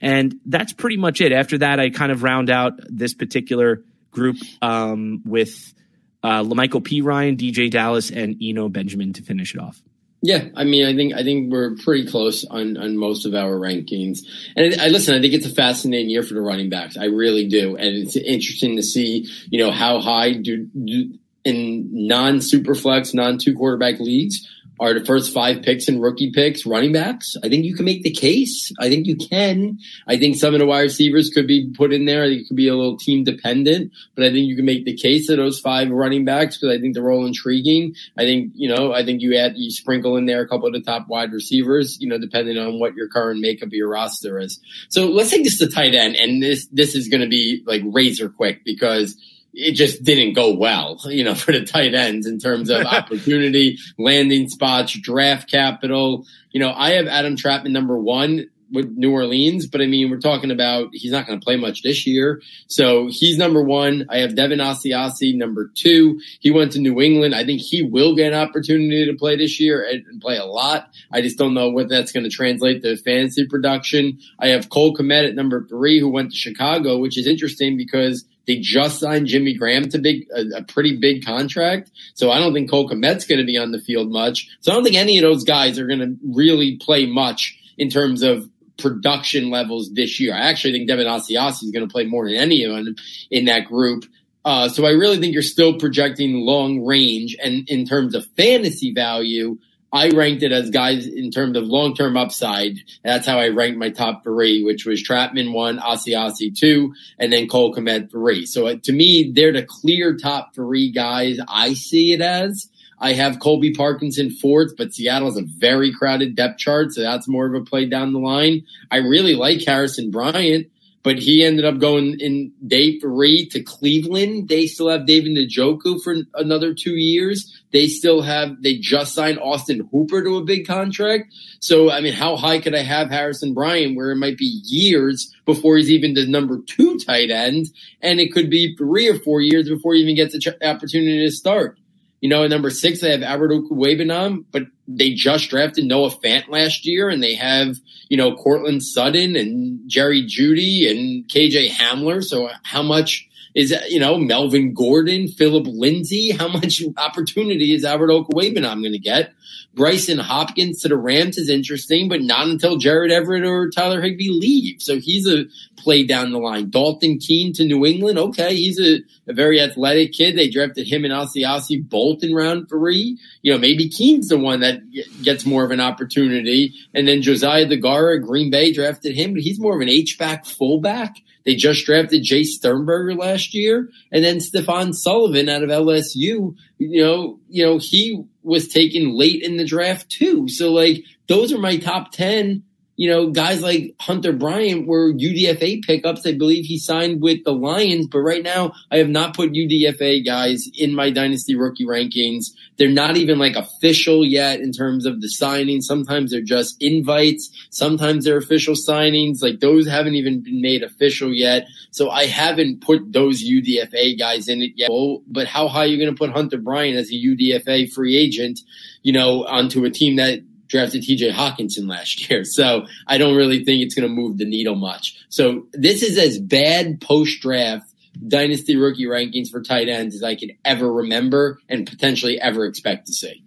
And 0.00 0.40
that's 0.46 0.72
pretty 0.72 0.96
much 0.96 1.20
it. 1.20 1.32
After 1.32 1.58
that, 1.58 1.80
I 1.80 1.90
kind 1.90 2.12
of 2.12 2.22
round 2.22 2.50
out 2.50 2.74
this 2.88 3.14
particular 3.14 3.82
group 4.10 4.36
um, 4.62 5.22
with 5.24 5.74
uh, 6.22 6.44
P. 6.84 7.00
Ryan, 7.00 7.36
DJ 7.36 7.70
Dallas, 7.70 8.10
and 8.10 8.36
Eno 8.42 8.68
Benjamin 8.68 9.12
to 9.14 9.22
finish 9.22 9.54
it 9.54 9.60
off. 9.60 9.82
Yeah, 10.20 10.46
I 10.56 10.64
mean, 10.64 10.84
I 10.84 10.96
think 10.96 11.14
I 11.14 11.22
think 11.22 11.52
we're 11.52 11.76
pretty 11.76 12.08
close 12.08 12.44
on 12.44 12.76
on 12.76 12.96
most 12.96 13.24
of 13.24 13.34
our 13.36 13.52
rankings. 13.56 14.18
And 14.56 14.80
I 14.80 14.88
listen, 14.88 15.14
I 15.14 15.20
think 15.20 15.32
it's 15.32 15.46
a 15.46 15.54
fascinating 15.54 16.10
year 16.10 16.24
for 16.24 16.34
the 16.34 16.40
running 16.40 16.70
backs. 16.70 16.96
I 16.96 17.04
really 17.04 17.46
do, 17.46 17.76
and 17.76 17.96
it's 17.96 18.16
interesting 18.16 18.76
to 18.76 18.82
see, 18.82 19.28
you 19.48 19.64
know, 19.64 19.70
how 19.70 20.00
high 20.00 20.32
do, 20.32 20.66
do 20.66 21.14
in 21.48 21.88
non 21.90 22.38
superflex, 22.38 23.14
non 23.14 23.38
two 23.38 23.54
quarterback 23.54 23.98
leagues 24.00 24.46
are 24.80 24.94
the 24.94 25.04
first 25.04 25.32
five 25.32 25.62
picks 25.62 25.88
and 25.88 26.00
rookie 26.00 26.30
picks 26.30 26.64
running 26.64 26.92
backs. 26.92 27.34
I 27.42 27.48
think 27.48 27.64
you 27.64 27.74
can 27.74 27.84
make 27.84 28.02
the 28.02 28.12
case. 28.12 28.72
I 28.78 28.88
think 28.88 29.06
you 29.06 29.16
can. 29.16 29.78
I 30.06 30.16
think 30.16 30.36
some 30.36 30.54
of 30.54 30.60
the 30.60 30.66
wide 30.66 30.82
receivers 30.82 31.30
could 31.30 31.46
be 31.46 31.72
put 31.76 31.92
in 31.92 32.04
there. 32.04 32.22
I 32.22 32.28
think 32.28 32.42
it 32.42 32.48
could 32.48 32.56
be 32.56 32.68
a 32.68 32.76
little 32.76 32.96
team 32.96 33.24
dependent, 33.24 33.92
but 34.14 34.24
I 34.24 34.28
think 34.28 34.46
you 34.46 34.56
can 34.56 34.64
make 34.64 34.84
the 34.84 34.96
case 34.96 35.28
of 35.28 35.36
those 35.36 35.58
five 35.58 35.90
running 35.90 36.24
backs 36.24 36.56
because 36.56 36.76
I 36.76 36.80
think 36.80 36.94
they're 36.94 37.10
all 37.10 37.26
intriguing. 37.26 37.94
I 38.16 38.22
think, 38.22 38.52
you 38.54 38.68
know, 38.68 38.92
I 38.92 39.04
think 39.04 39.20
you 39.20 39.36
add, 39.36 39.54
you 39.56 39.70
sprinkle 39.70 40.16
in 40.16 40.26
there 40.26 40.42
a 40.42 40.48
couple 40.48 40.66
of 40.66 40.74
the 40.74 40.80
top 40.80 41.08
wide 41.08 41.32
receivers, 41.32 41.98
you 42.00 42.08
know, 42.08 42.18
depending 42.18 42.56
on 42.56 42.78
what 42.78 42.94
your 42.94 43.08
current 43.08 43.40
makeup 43.40 43.68
of 43.68 43.72
your 43.72 43.88
roster 43.88 44.38
is. 44.38 44.60
So 44.88 45.06
let's 45.06 45.30
take 45.30 45.44
this 45.44 45.58
to 45.58 45.68
tight 45.68 45.94
end. 45.94 46.14
And 46.16 46.42
this, 46.42 46.66
this 46.70 46.94
is 46.94 47.08
going 47.08 47.22
to 47.22 47.28
be 47.28 47.62
like 47.66 47.82
razor 47.84 48.28
quick 48.28 48.64
because 48.64 49.16
it 49.58 49.72
just 49.72 50.04
didn't 50.04 50.34
go 50.34 50.54
well, 50.54 51.00
you 51.06 51.24
know, 51.24 51.34
for 51.34 51.52
the 51.52 51.64
tight 51.64 51.94
ends 51.94 52.26
in 52.26 52.38
terms 52.38 52.70
of 52.70 52.86
opportunity, 52.86 53.78
landing 53.98 54.48
spots, 54.48 54.98
draft 54.98 55.50
capital. 55.50 56.26
You 56.52 56.60
know, 56.60 56.72
I 56.72 56.92
have 56.92 57.06
Adam 57.06 57.36
Trautman 57.36 57.72
number 57.72 57.98
one 57.98 58.48
with 58.70 58.90
New 58.96 59.12
Orleans, 59.12 59.66
but 59.66 59.80
I 59.80 59.86
mean, 59.86 60.10
we're 60.10 60.20
talking 60.20 60.50
about 60.50 60.90
he's 60.92 61.10
not 61.10 61.26
going 61.26 61.40
to 61.40 61.44
play 61.44 61.56
much 61.56 61.82
this 61.82 62.06
year. 62.06 62.42
So 62.66 63.08
he's 63.10 63.38
number 63.38 63.62
one. 63.62 64.06
I 64.10 64.18
have 64.18 64.36
Devin 64.36 64.58
Asiasi 64.58 65.34
number 65.34 65.70
two. 65.74 66.20
He 66.40 66.50
went 66.50 66.72
to 66.72 66.78
New 66.78 67.00
England. 67.00 67.34
I 67.34 67.44
think 67.44 67.62
he 67.62 67.82
will 67.82 68.14
get 68.14 68.32
an 68.32 68.38
opportunity 68.38 69.06
to 69.06 69.16
play 69.16 69.36
this 69.36 69.58
year 69.58 69.82
and, 69.82 70.20
play 70.20 70.36
a 70.36 70.44
lot. 70.44 70.90
I 71.10 71.22
just 71.22 71.38
don't 71.38 71.54
know 71.54 71.70
what 71.70 71.88
that's 71.88 72.12
going 72.12 72.24
to 72.24 72.30
translate 72.30 72.82
to 72.82 72.96
fantasy 72.98 73.46
production. 73.46 74.18
I 74.38 74.48
have 74.48 74.68
Cole 74.68 74.94
Kmet 74.94 75.28
at 75.28 75.34
number 75.34 75.64
three, 75.66 75.98
who 75.98 76.10
went 76.10 76.32
to 76.32 76.36
Chicago, 76.36 76.98
which 76.98 77.16
is 77.16 77.26
interesting 77.26 77.76
because 77.76 78.26
they 78.48 78.56
just 78.56 78.98
signed 78.98 79.26
Jimmy 79.26 79.54
Graham 79.54 79.90
to 79.90 79.98
big 79.98 80.26
a, 80.34 80.58
a 80.58 80.62
pretty 80.62 80.96
big 80.96 81.24
contract, 81.24 81.90
so 82.14 82.30
I 82.30 82.38
don't 82.40 82.54
think 82.54 82.70
Cole 82.70 82.88
Kmet's 82.88 83.26
going 83.26 83.38
to 83.38 83.46
be 83.46 83.58
on 83.58 83.70
the 83.70 83.80
field 83.80 84.10
much. 84.10 84.48
So 84.60 84.72
I 84.72 84.74
don't 84.74 84.82
think 84.82 84.96
any 84.96 85.18
of 85.18 85.22
those 85.22 85.44
guys 85.44 85.78
are 85.78 85.86
going 85.86 86.00
to 86.00 86.16
really 86.26 86.78
play 86.78 87.04
much 87.06 87.56
in 87.76 87.90
terms 87.90 88.22
of 88.22 88.48
production 88.78 89.50
levels 89.50 89.92
this 89.92 90.18
year. 90.18 90.34
I 90.34 90.48
actually 90.48 90.72
think 90.72 90.88
Devin 90.88 91.06
Asiasi 91.06 91.64
is 91.64 91.70
going 91.70 91.86
to 91.86 91.92
play 91.92 92.06
more 92.06 92.26
than 92.26 92.36
any 92.36 92.64
of 92.64 92.74
them 92.74 92.96
in 93.30 93.44
that 93.44 93.66
group. 93.66 94.06
Uh, 94.44 94.68
so 94.70 94.86
I 94.86 94.90
really 94.90 95.18
think 95.18 95.34
you're 95.34 95.42
still 95.42 95.78
projecting 95.78 96.36
long 96.36 96.86
range, 96.86 97.36
and 97.42 97.68
in 97.68 97.84
terms 97.84 98.14
of 98.14 98.26
fantasy 98.36 98.94
value, 98.94 99.58
I 99.92 100.10
ranked 100.10 100.42
it 100.42 100.52
as 100.52 100.70
guys 100.70 101.06
in 101.06 101.30
terms 101.30 101.56
of 101.56 101.64
long 101.64 101.94
term 101.94 102.16
upside. 102.16 102.76
That's 103.02 103.26
how 103.26 103.38
I 103.38 103.48
ranked 103.48 103.78
my 103.78 103.90
top 103.90 104.22
three, 104.22 104.62
which 104.62 104.84
was 104.84 105.02
Trautman 105.02 105.52
one, 105.52 105.78
Asiasi 105.78 106.54
two, 106.56 106.94
and 107.18 107.32
then 107.32 107.48
Cole 107.48 107.74
Kmet 107.74 108.10
three. 108.10 108.44
So 108.44 108.66
uh, 108.66 108.76
to 108.82 108.92
me, 108.92 109.32
they're 109.34 109.52
the 109.52 109.64
clear 109.64 110.16
top 110.16 110.54
three 110.54 110.90
guys 110.90 111.38
I 111.48 111.74
see 111.74 112.12
it 112.12 112.20
as. 112.20 112.68
I 113.00 113.12
have 113.12 113.38
Colby 113.38 113.72
Parkinson 113.72 114.30
fourth, 114.30 114.76
but 114.76 114.92
Seattle 114.92 115.28
has 115.28 115.38
a 115.38 115.46
very 115.46 115.92
crowded 115.92 116.34
depth 116.34 116.58
chart, 116.58 116.92
so 116.92 117.02
that's 117.02 117.28
more 117.28 117.46
of 117.46 117.54
a 117.54 117.64
play 117.64 117.86
down 117.86 118.12
the 118.12 118.18
line. 118.18 118.64
I 118.90 118.96
really 118.96 119.36
like 119.36 119.64
Harrison 119.64 120.10
Bryant 120.10 120.66
but 121.02 121.18
he 121.18 121.44
ended 121.44 121.64
up 121.64 121.78
going 121.78 122.18
in 122.20 122.52
day 122.66 122.98
three 122.98 123.46
to 123.46 123.62
Cleveland. 123.62 124.48
They 124.48 124.66
still 124.66 124.90
have 124.90 125.06
David 125.06 125.36
Njoku 125.36 126.02
for 126.02 126.16
another 126.34 126.74
two 126.74 126.96
years. 126.96 127.57
They 127.72 127.86
still 127.86 128.22
have, 128.22 128.62
they 128.62 128.78
just 128.78 129.14
signed 129.14 129.38
Austin 129.38 129.88
Hooper 129.90 130.22
to 130.22 130.36
a 130.36 130.44
big 130.44 130.66
contract. 130.66 131.32
So, 131.60 131.90
I 131.90 132.00
mean, 132.00 132.14
how 132.14 132.36
high 132.36 132.60
could 132.60 132.74
I 132.74 132.82
have 132.82 133.10
Harrison 133.10 133.54
Bryant 133.54 133.96
where 133.96 134.10
it 134.10 134.16
might 134.16 134.38
be 134.38 134.60
years 134.64 135.34
before 135.44 135.76
he's 135.76 135.90
even 135.90 136.14
the 136.14 136.26
number 136.26 136.60
two 136.66 136.98
tight 136.98 137.30
end? 137.30 137.66
And 138.00 138.20
it 138.20 138.32
could 138.32 138.48
be 138.48 138.74
three 138.76 139.08
or 139.08 139.18
four 139.18 139.40
years 139.40 139.68
before 139.68 139.94
he 139.94 140.00
even 140.00 140.16
gets 140.16 140.32
the 140.32 140.66
opportunity 140.66 141.26
to 141.26 141.30
start. 141.30 141.78
You 142.20 142.28
know, 142.28 142.42
at 142.42 142.50
number 142.50 142.70
six, 142.70 143.00
they 143.00 143.12
have 143.12 143.22
Albert 143.22 143.50
Okwuegbunam, 143.50 144.46
but 144.50 144.64
they 144.88 145.12
just 145.12 145.50
drafted 145.50 145.84
Noah 145.84 146.10
Fant 146.10 146.48
last 146.48 146.84
year, 146.84 147.08
and 147.08 147.22
they 147.22 147.34
have, 147.34 147.76
you 148.08 148.16
know, 148.16 148.34
Courtland 148.34 148.82
Sutton 148.82 149.36
and 149.36 149.88
Jerry 149.88 150.24
Jeudy 150.24 150.90
and 150.90 151.28
KJ 151.28 151.68
Hamler. 151.68 152.24
So 152.24 152.48
how 152.64 152.82
much 152.82 153.27
Is 153.58 153.74
you 153.88 153.98
know 153.98 154.16
Melvin 154.18 154.72
Gordon, 154.72 155.26
Philip 155.26 155.66
Lindsay? 155.66 156.30
How 156.30 156.46
much 156.46 156.80
opportunity 156.96 157.74
is 157.74 157.84
Albert 157.84 158.10
Okwuegbunam 158.10 158.82
going 158.82 158.92
to 158.92 159.00
get? 159.00 159.32
Brycen 159.74 160.20
Hopkins 160.20 160.80
to 160.82 160.88
the 160.88 160.96
Rams 160.96 161.38
is 161.38 161.48
interesting, 161.48 162.08
but 162.08 162.22
not 162.22 162.46
until 162.46 162.76
Gerald 162.76 163.10
Everett 163.10 163.44
or 163.44 163.68
Tyler 163.68 164.00
Higbee 164.00 164.30
leave. 164.30 164.80
So 164.80 165.00
he's 165.00 165.28
a 165.28 165.46
play 165.76 166.06
down 166.06 166.30
the 166.30 166.38
line. 166.38 166.70
Dalton 166.70 167.18
Keene 167.18 167.52
to 167.54 167.64
New 167.64 167.84
England. 167.84 168.16
Okay, 168.16 168.54
he's 168.54 168.80
a, 168.80 169.00
a 169.28 169.32
very 169.32 169.60
athletic 169.60 170.12
kid. 170.12 170.36
They 170.36 170.48
drafted 170.48 170.86
him 170.86 171.04
and 171.04 171.12
Asiasi 171.12 171.88
both 171.88 172.22
in 172.22 172.34
round 172.34 172.68
three. 172.68 173.18
You 173.42 173.52
know, 173.52 173.58
maybe 173.58 173.88
Keene's 173.88 174.28
the 174.28 174.38
one 174.38 174.60
that 174.60 174.80
gets 175.22 175.44
more 175.44 175.64
of 175.64 175.72
an 175.72 175.80
opportunity. 175.80 176.74
And 176.94 177.08
then 177.08 177.22
Josiah 177.22 177.66
Deguara, 177.66 178.24
Green 178.24 178.50
Bay 178.50 178.72
drafted 178.72 179.16
him, 179.16 179.32
but 179.32 179.42
he's 179.42 179.58
more 179.58 179.74
of 179.74 179.80
an 179.80 179.88
H-back 179.88 180.46
fullback. 180.46 181.16
They 181.48 181.54
just 181.54 181.86
drafted 181.86 182.24
Jace 182.24 182.48
Sternberger 182.48 183.14
last 183.14 183.54
year, 183.54 183.88
and 184.12 184.22
then 184.22 184.38
Stephen 184.38 184.92
Sullivan 184.92 185.48
out 185.48 185.62
of 185.62 185.70
LSU. 185.70 186.54
You 186.76 187.02
know, 187.02 187.40
you 187.48 187.64
know 187.64 187.78
he 187.78 188.22
was 188.42 188.68
taken 188.68 189.16
late 189.16 189.42
in 189.42 189.56
the 189.56 189.64
draft 189.64 190.10
too. 190.10 190.46
So 190.50 190.70
like 190.70 191.04
those 191.26 191.50
are 191.50 191.58
my 191.58 191.78
top 191.78 192.12
ten 192.12 192.64
you 192.98 193.08
know, 193.08 193.30
guys 193.30 193.62
like 193.62 193.94
Hunter 194.00 194.32
Bryant 194.32 194.88
were 194.88 195.12
UDFA 195.12 195.84
pickups. 195.84 196.26
I 196.26 196.32
believe 196.32 196.64
he 196.64 196.80
signed 196.80 197.22
with 197.22 197.44
the 197.44 197.52
Lions, 197.52 198.08
but 198.08 198.18
right 198.18 198.42
now 198.42 198.72
I 198.90 198.96
have 198.96 199.08
not 199.08 199.36
put 199.36 199.52
UDFA 199.52 200.26
guys 200.26 200.68
in 200.76 200.96
my 200.96 201.10
dynasty 201.10 201.54
rookie 201.54 201.86
rankings. 201.86 202.46
They're 202.76 202.90
not 202.90 203.16
even 203.16 203.38
like 203.38 203.54
official 203.54 204.24
yet 204.24 204.58
in 204.58 204.72
terms 204.72 205.06
of 205.06 205.20
the 205.20 205.28
signings. 205.28 205.84
Sometimes 205.84 206.32
they're 206.32 206.40
just 206.40 206.82
invites. 206.82 207.48
Sometimes 207.70 208.24
they're 208.24 208.36
official 208.36 208.74
signings. 208.74 209.42
Like 209.42 209.60
those 209.60 209.86
haven't 209.86 210.16
even 210.16 210.40
been 210.40 210.60
made 210.60 210.82
official 210.82 211.32
yet. 211.32 211.68
So 211.92 212.10
I 212.10 212.26
haven't 212.26 212.80
put 212.80 213.12
those 213.12 213.44
UDFA 213.44 214.18
guys 214.18 214.48
in 214.48 214.60
it 214.60 214.72
yet. 214.74 214.90
Oh, 214.90 215.22
but 215.28 215.46
how 215.46 215.68
high 215.68 215.84
are 215.84 215.86
you 215.86 215.98
going 215.98 216.10
to 216.12 216.18
put 216.18 216.30
Hunter 216.30 216.58
Bryant 216.58 216.96
as 216.96 217.10
a 217.10 217.14
UDFA 217.14 217.92
free 217.92 218.16
agent, 218.16 218.58
you 219.04 219.12
know, 219.12 219.44
onto 219.46 219.84
a 219.84 219.90
team 219.90 220.16
that 220.16 220.40
drafted 220.68 221.02
TJ 221.02 221.32
Hockenson 221.32 221.88
last 221.88 222.30
year. 222.30 222.44
So 222.44 222.86
I 223.06 223.18
don't 223.18 223.36
really 223.36 223.64
think 223.64 223.82
it's 223.82 223.94
going 223.94 224.08
to 224.08 224.14
move 224.14 224.38
the 224.38 224.44
needle 224.44 224.76
much. 224.76 225.16
So 225.28 225.66
this 225.72 226.02
is 226.02 226.18
as 226.18 226.38
bad 226.38 227.00
post 227.00 227.40
draft 227.40 227.92
dynasty 228.26 228.76
rookie 228.76 229.06
rankings 229.06 229.48
for 229.50 229.62
tight 229.62 229.88
ends 229.88 230.14
as 230.14 230.22
I 230.22 230.34
could 230.34 230.52
ever 230.64 230.90
remember 230.92 231.58
and 231.68 231.86
potentially 231.86 232.40
ever 232.40 232.64
expect 232.64 233.06
to 233.06 233.12
see. 233.12 233.44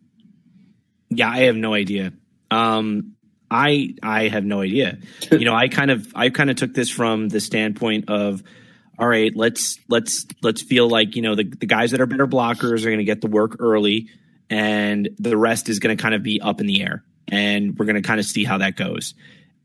Yeah, 1.09 1.30
I 1.30 1.41
have 1.41 1.55
no 1.55 1.74
idea. 1.74 2.13
Um, 2.49 3.15
I 3.49 3.95
I 4.01 4.30
have 4.30 4.45
no 4.45 4.61
idea. 4.61 4.97
you 5.32 5.45
know, 5.45 5.53
I 5.53 5.67
kind 5.67 5.91
of 5.91 6.11
I 6.15 6.30
kind 6.30 6.49
of 6.49 6.55
took 6.55 6.74
this 6.74 6.89
from 6.89 7.28
the 7.28 7.41
standpoint 7.41 8.09
of 8.09 8.41
all 8.97 9.07
right, 9.07 9.36
let's 9.36 9.80
let's 9.89 10.26
let's 10.41 10.61
feel 10.61 10.88
like, 10.88 11.15
you 11.15 11.22
know, 11.22 11.36
the, 11.36 11.43
the 11.43 11.65
guys 11.65 11.91
that 11.91 12.01
are 12.01 12.05
better 12.05 12.28
blockers 12.28 12.82
are 12.84 12.89
going 12.89 12.99
to 12.99 13.03
get 13.03 13.19
the 13.19 13.28
work 13.28 13.57
early 13.59 14.09
and 14.49 15.09
the 15.17 15.36
rest 15.36 15.69
is 15.69 15.80
going 15.80 15.95
to 15.95 16.01
kind 16.01 16.13
of 16.13 16.22
be 16.24 16.39
up 16.39 16.61
in 16.61 16.67
the 16.67 16.82
air 16.82 17.03
and 17.28 17.78
we're 17.78 17.86
going 17.86 17.95
to 17.95 18.01
kind 18.01 18.19
of 18.19 18.26
see 18.26 18.43
how 18.43 18.57
that 18.59 18.76
goes. 18.76 19.13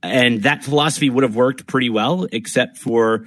And 0.02 0.42
that 0.42 0.64
philosophy 0.64 1.10
would 1.10 1.24
have 1.24 1.34
worked 1.34 1.66
pretty 1.66 1.90
well, 1.90 2.26
except 2.30 2.78
for 2.78 3.26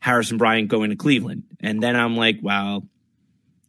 Harrison 0.00 0.36
Bryant 0.38 0.68
going 0.68 0.90
to 0.90 0.96
Cleveland. 0.96 1.44
And 1.60 1.82
then 1.82 1.96
I'm 1.96 2.16
like, 2.16 2.38
well, 2.42 2.84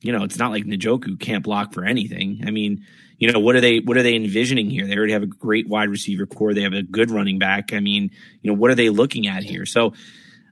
you 0.01 0.11
know, 0.11 0.23
it's 0.23 0.37
not 0.37 0.51
like 0.51 0.63
Njoku 0.63 1.19
can't 1.19 1.43
block 1.43 1.73
for 1.73 1.83
anything. 1.83 2.43
I 2.45 2.51
mean, 2.51 2.85
you 3.17 3.31
know, 3.31 3.39
what 3.39 3.55
are 3.55 3.61
they 3.61 3.79
what 3.79 3.97
are 3.97 4.03
they 4.03 4.15
envisioning 4.15 4.69
here? 4.69 4.87
They 4.87 4.95
already 4.95 5.13
have 5.13 5.23
a 5.23 5.27
great 5.27 5.67
wide 5.67 5.89
receiver 5.89 6.25
core. 6.25 6.53
They 6.53 6.61
have 6.61 6.73
a 6.73 6.83
good 6.83 7.11
running 7.11 7.37
back. 7.37 7.73
I 7.73 7.81
mean, 7.81 8.11
you 8.41 8.51
know, 8.51 8.57
what 8.57 8.71
are 8.71 8.75
they 8.75 8.89
looking 8.89 9.27
at 9.27 9.43
here? 9.43 9.65
So 9.65 9.93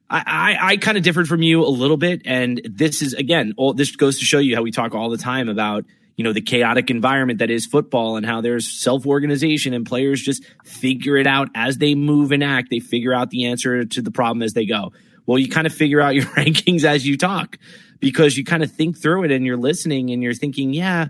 I, 0.10 0.24
I, 0.26 0.68
I 0.72 0.78
kind 0.78 0.98
of 0.98 1.04
differed 1.04 1.28
from 1.28 1.42
you 1.42 1.64
a 1.64 1.68
little 1.68 1.98
bit, 1.98 2.22
and 2.26 2.62
this 2.66 3.02
is 3.02 3.14
again, 3.14 3.54
all 3.58 3.74
this 3.74 3.96
goes 3.96 4.20
to 4.20 4.26
show 4.26 4.40
you 4.40 4.56
how 4.56 4.62
we 4.62 4.72
talk 4.72 4.94
all 4.94 5.10
the 5.10 5.18
time 5.18 5.48
about 5.48 5.86
you 6.18 6.24
know 6.24 6.34
the 6.34 6.42
chaotic 6.42 6.90
environment 6.90 7.40
that 7.40 7.50
is 7.50 7.66
football 7.66 8.18
and 8.18 8.26
how 8.26 8.42
there's 8.42 8.70
self-organization 8.82 9.74
and 9.74 9.86
players 9.86 10.22
just 10.22 10.44
figure 10.66 11.16
it 11.16 11.28
out 11.28 11.50
as 11.56 11.78
they 11.78 11.96
move 11.96 12.32
and 12.32 12.44
act. 12.44 12.70
They 12.70 12.80
figure 12.80 13.14
out 13.14 13.30
the 13.30 13.46
answer 13.46 13.86
to 13.86 14.02
the 14.02 14.12
problem 14.12 14.44
as 14.44 14.54
they 14.54 14.66
go. 14.66 14.92
Well 15.26 15.40
you 15.40 15.48
kind 15.48 15.66
of 15.66 15.74
figure 15.74 16.02
out 16.02 16.16
your 16.16 16.26
rankings 16.26 16.84
as 16.84 17.08
you 17.08 17.18
talk 17.18 17.58
because 18.00 18.38
you 18.38 18.44
kind 18.44 18.64
of 18.64 18.72
think 18.72 18.98
through 18.98 19.24
it 19.24 19.32
and 19.32 19.46
you're 19.46 19.58
listening 19.58 20.12
and 20.12 20.22
you're 20.22 20.34
thinking 20.34 20.74
yeah 20.74 21.08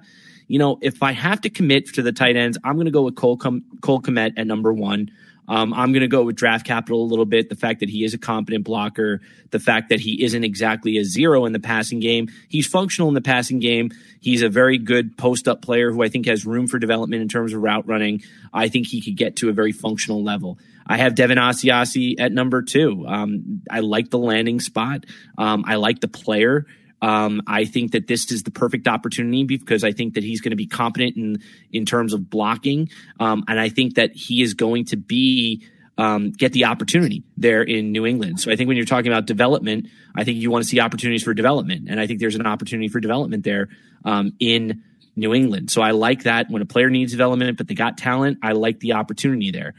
you 0.48 0.60
know 0.60 0.78
if 0.82 1.04
i 1.04 1.12
have 1.12 1.42
to 1.42 1.50
commit 1.50 1.94
to 1.94 2.02
the 2.02 2.12
tight 2.12 2.36
ends 2.36 2.58
i'm 2.64 2.76
going 2.76 2.86
to 2.86 2.92
go 2.92 3.04
with 3.04 3.16
cole, 3.16 3.38
Com- 3.38 3.64
cole 3.82 4.02
Kmet 4.02 4.34
at 4.38 4.48
number 4.48 4.74
one 4.74 5.12
um, 5.48 5.74
I'm 5.74 5.94
going 5.94 6.02
to 6.02 6.08
go 6.08 6.24
with 6.24 6.36
draft 6.36 6.66
capital 6.66 7.02
a 7.02 7.08
little 7.08 7.26
bit. 7.26 7.50
The 7.50 7.56
fact 7.56 7.80
that 7.80 7.90
he 7.90 8.04
is 8.04 8.14
a 8.14 8.18
competent 8.18 8.66
blocker, 8.66 9.22
the 9.52 9.60
fact 9.60 9.90
that 9.90 10.00
he 10.00 10.24
isn't 10.24 10.44
exactly 10.44 10.98
a 10.98 11.04
zero 11.04 11.46
in 11.46 11.54
the 11.54 11.60
passing 11.60 12.00
game. 12.00 12.28
He's 12.50 12.68
functional 12.68 13.08
in 13.08 13.14
the 13.14 13.22
passing 13.22 13.60
game. 13.60 13.92
He's 14.20 14.42
a 14.42 14.50
very 14.50 14.78
good 14.78 15.18
post 15.18 15.48
up 15.48 15.62
player 15.62 15.92
who 15.92 16.04
I 16.04 16.10
think 16.10 16.26
has 16.26 16.46
room 16.46 16.68
for 16.68 16.80
development 16.80 17.22
in 17.22 17.30
terms 17.30 17.54
of 17.54 17.62
route 17.62 17.88
running. 17.88 18.24
I 18.54 18.68
think 18.68 18.88
he 18.88 19.02
could 19.02 19.16
get 19.16 19.38
to 19.38 19.50
a 19.50 19.54
very 19.54 19.72
functional 19.72 20.24
level. 20.24 20.60
I 20.86 20.98
have 20.98 21.16
Devin 21.16 21.38
Asiasi 21.38 22.16
at 22.20 22.32
number 22.32 22.62
two. 22.62 23.06
Um, 23.08 23.62
I 23.70 23.82
like 23.82 24.10
the 24.10 24.18
landing 24.18 24.60
spot. 24.60 25.06
Um, 25.38 25.64
I 25.68 25.76
like 25.76 26.00
the 26.00 26.08
player. 26.08 26.66
Um, 27.02 27.42
I 27.46 27.66
think 27.66 27.92
that 27.92 28.08
this 28.08 28.32
is 28.32 28.44
the 28.44 28.52
perfect 28.52 28.88
opportunity 28.88 29.44
because 29.44 29.84
I 29.84 29.92
think 29.92 30.16
that 30.16 30.24
he's 30.24 30.42
going 30.42 30.52
to 30.52 30.58
be 30.58 30.66
competent 30.66 31.16
in 31.16 31.42
in 31.72 31.86
terms 31.86 32.14
of 32.14 32.30
blocking, 32.30 32.90
um, 33.20 33.44
and 33.48 33.60
I 33.60 33.70
think 33.70 33.96
that 33.96 34.14
he 34.14 34.42
is 34.42 34.54
going 34.56 34.86
to 34.86 34.98
be 34.98 35.64
um, 35.98 36.32
get 36.32 36.54
the 36.54 36.66
opportunity 36.66 37.24
there 37.38 37.62
in 37.62 37.92
New 37.92 38.06
England. 38.06 38.40
So 38.40 38.52
I 38.52 38.56
think 38.56 38.68
when 38.68 38.78
you're 38.78 38.86
talking 38.86 39.12
about 39.12 39.26
development, 39.26 39.88
I 40.16 40.24
think 40.24 40.40
you 40.40 40.52
want 40.52 40.64
to 40.64 40.70
see 40.70 40.80
opportunities 40.80 41.24
for 41.24 41.34
development, 41.34 41.90
and 41.90 42.00
I 42.00 42.08
think 42.08 42.20
there's 42.20 42.36
an 42.36 42.46
opportunity 42.46 42.88
for 42.88 43.00
development 43.00 43.44
there 43.44 43.70
um, 44.06 44.34
in 44.40 44.84
New 45.16 45.34
England. 45.34 45.72
So 45.72 45.82
I 45.82 45.92
like 45.92 46.24
that 46.24 46.50
when 46.50 46.62
a 46.62 46.66
player 46.66 46.90
needs 46.90 47.12
development, 47.12 47.58
but 47.58 47.68
they 47.68 47.74
got 47.74 47.98
talent. 47.98 48.40
I 48.42 48.54
like 48.54 48.80
the 48.80 48.94
opportunity 48.94 49.52
there. 49.52 49.74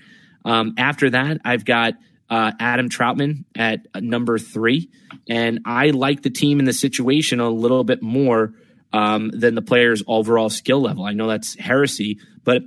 Um, 0.45 0.75
after 0.77 1.11
that, 1.11 1.41
I've 1.45 1.65
got 1.65 1.95
uh, 2.31 2.53
Adam 2.61 2.89
Trautman 2.89 3.45
at 3.57 3.87
number 4.03 4.39
three. 4.39 4.91
And 5.29 5.61
I 5.65 5.91
like 5.91 6.23
the 6.23 6.31
team 6.31 6.59
and 6.59 6.69
the 6.69 6.73
situation 6.73 7.41
a 7.41 7.49
little 7.49 7.85
bit 7.85 8.03
more 8.03 8.55
um, 8.93 9.31
than 9.31 9.55
the 9.55 9.63
player's 9.63 10.03
overall 10.07 10.51
skill 10.51 10.81
level. 10.81 11.05
I 11.05 11.13
know 11.13 11.29
that's 11.29 11.59
heresy, 11.59 12.19
but 12.45 12.63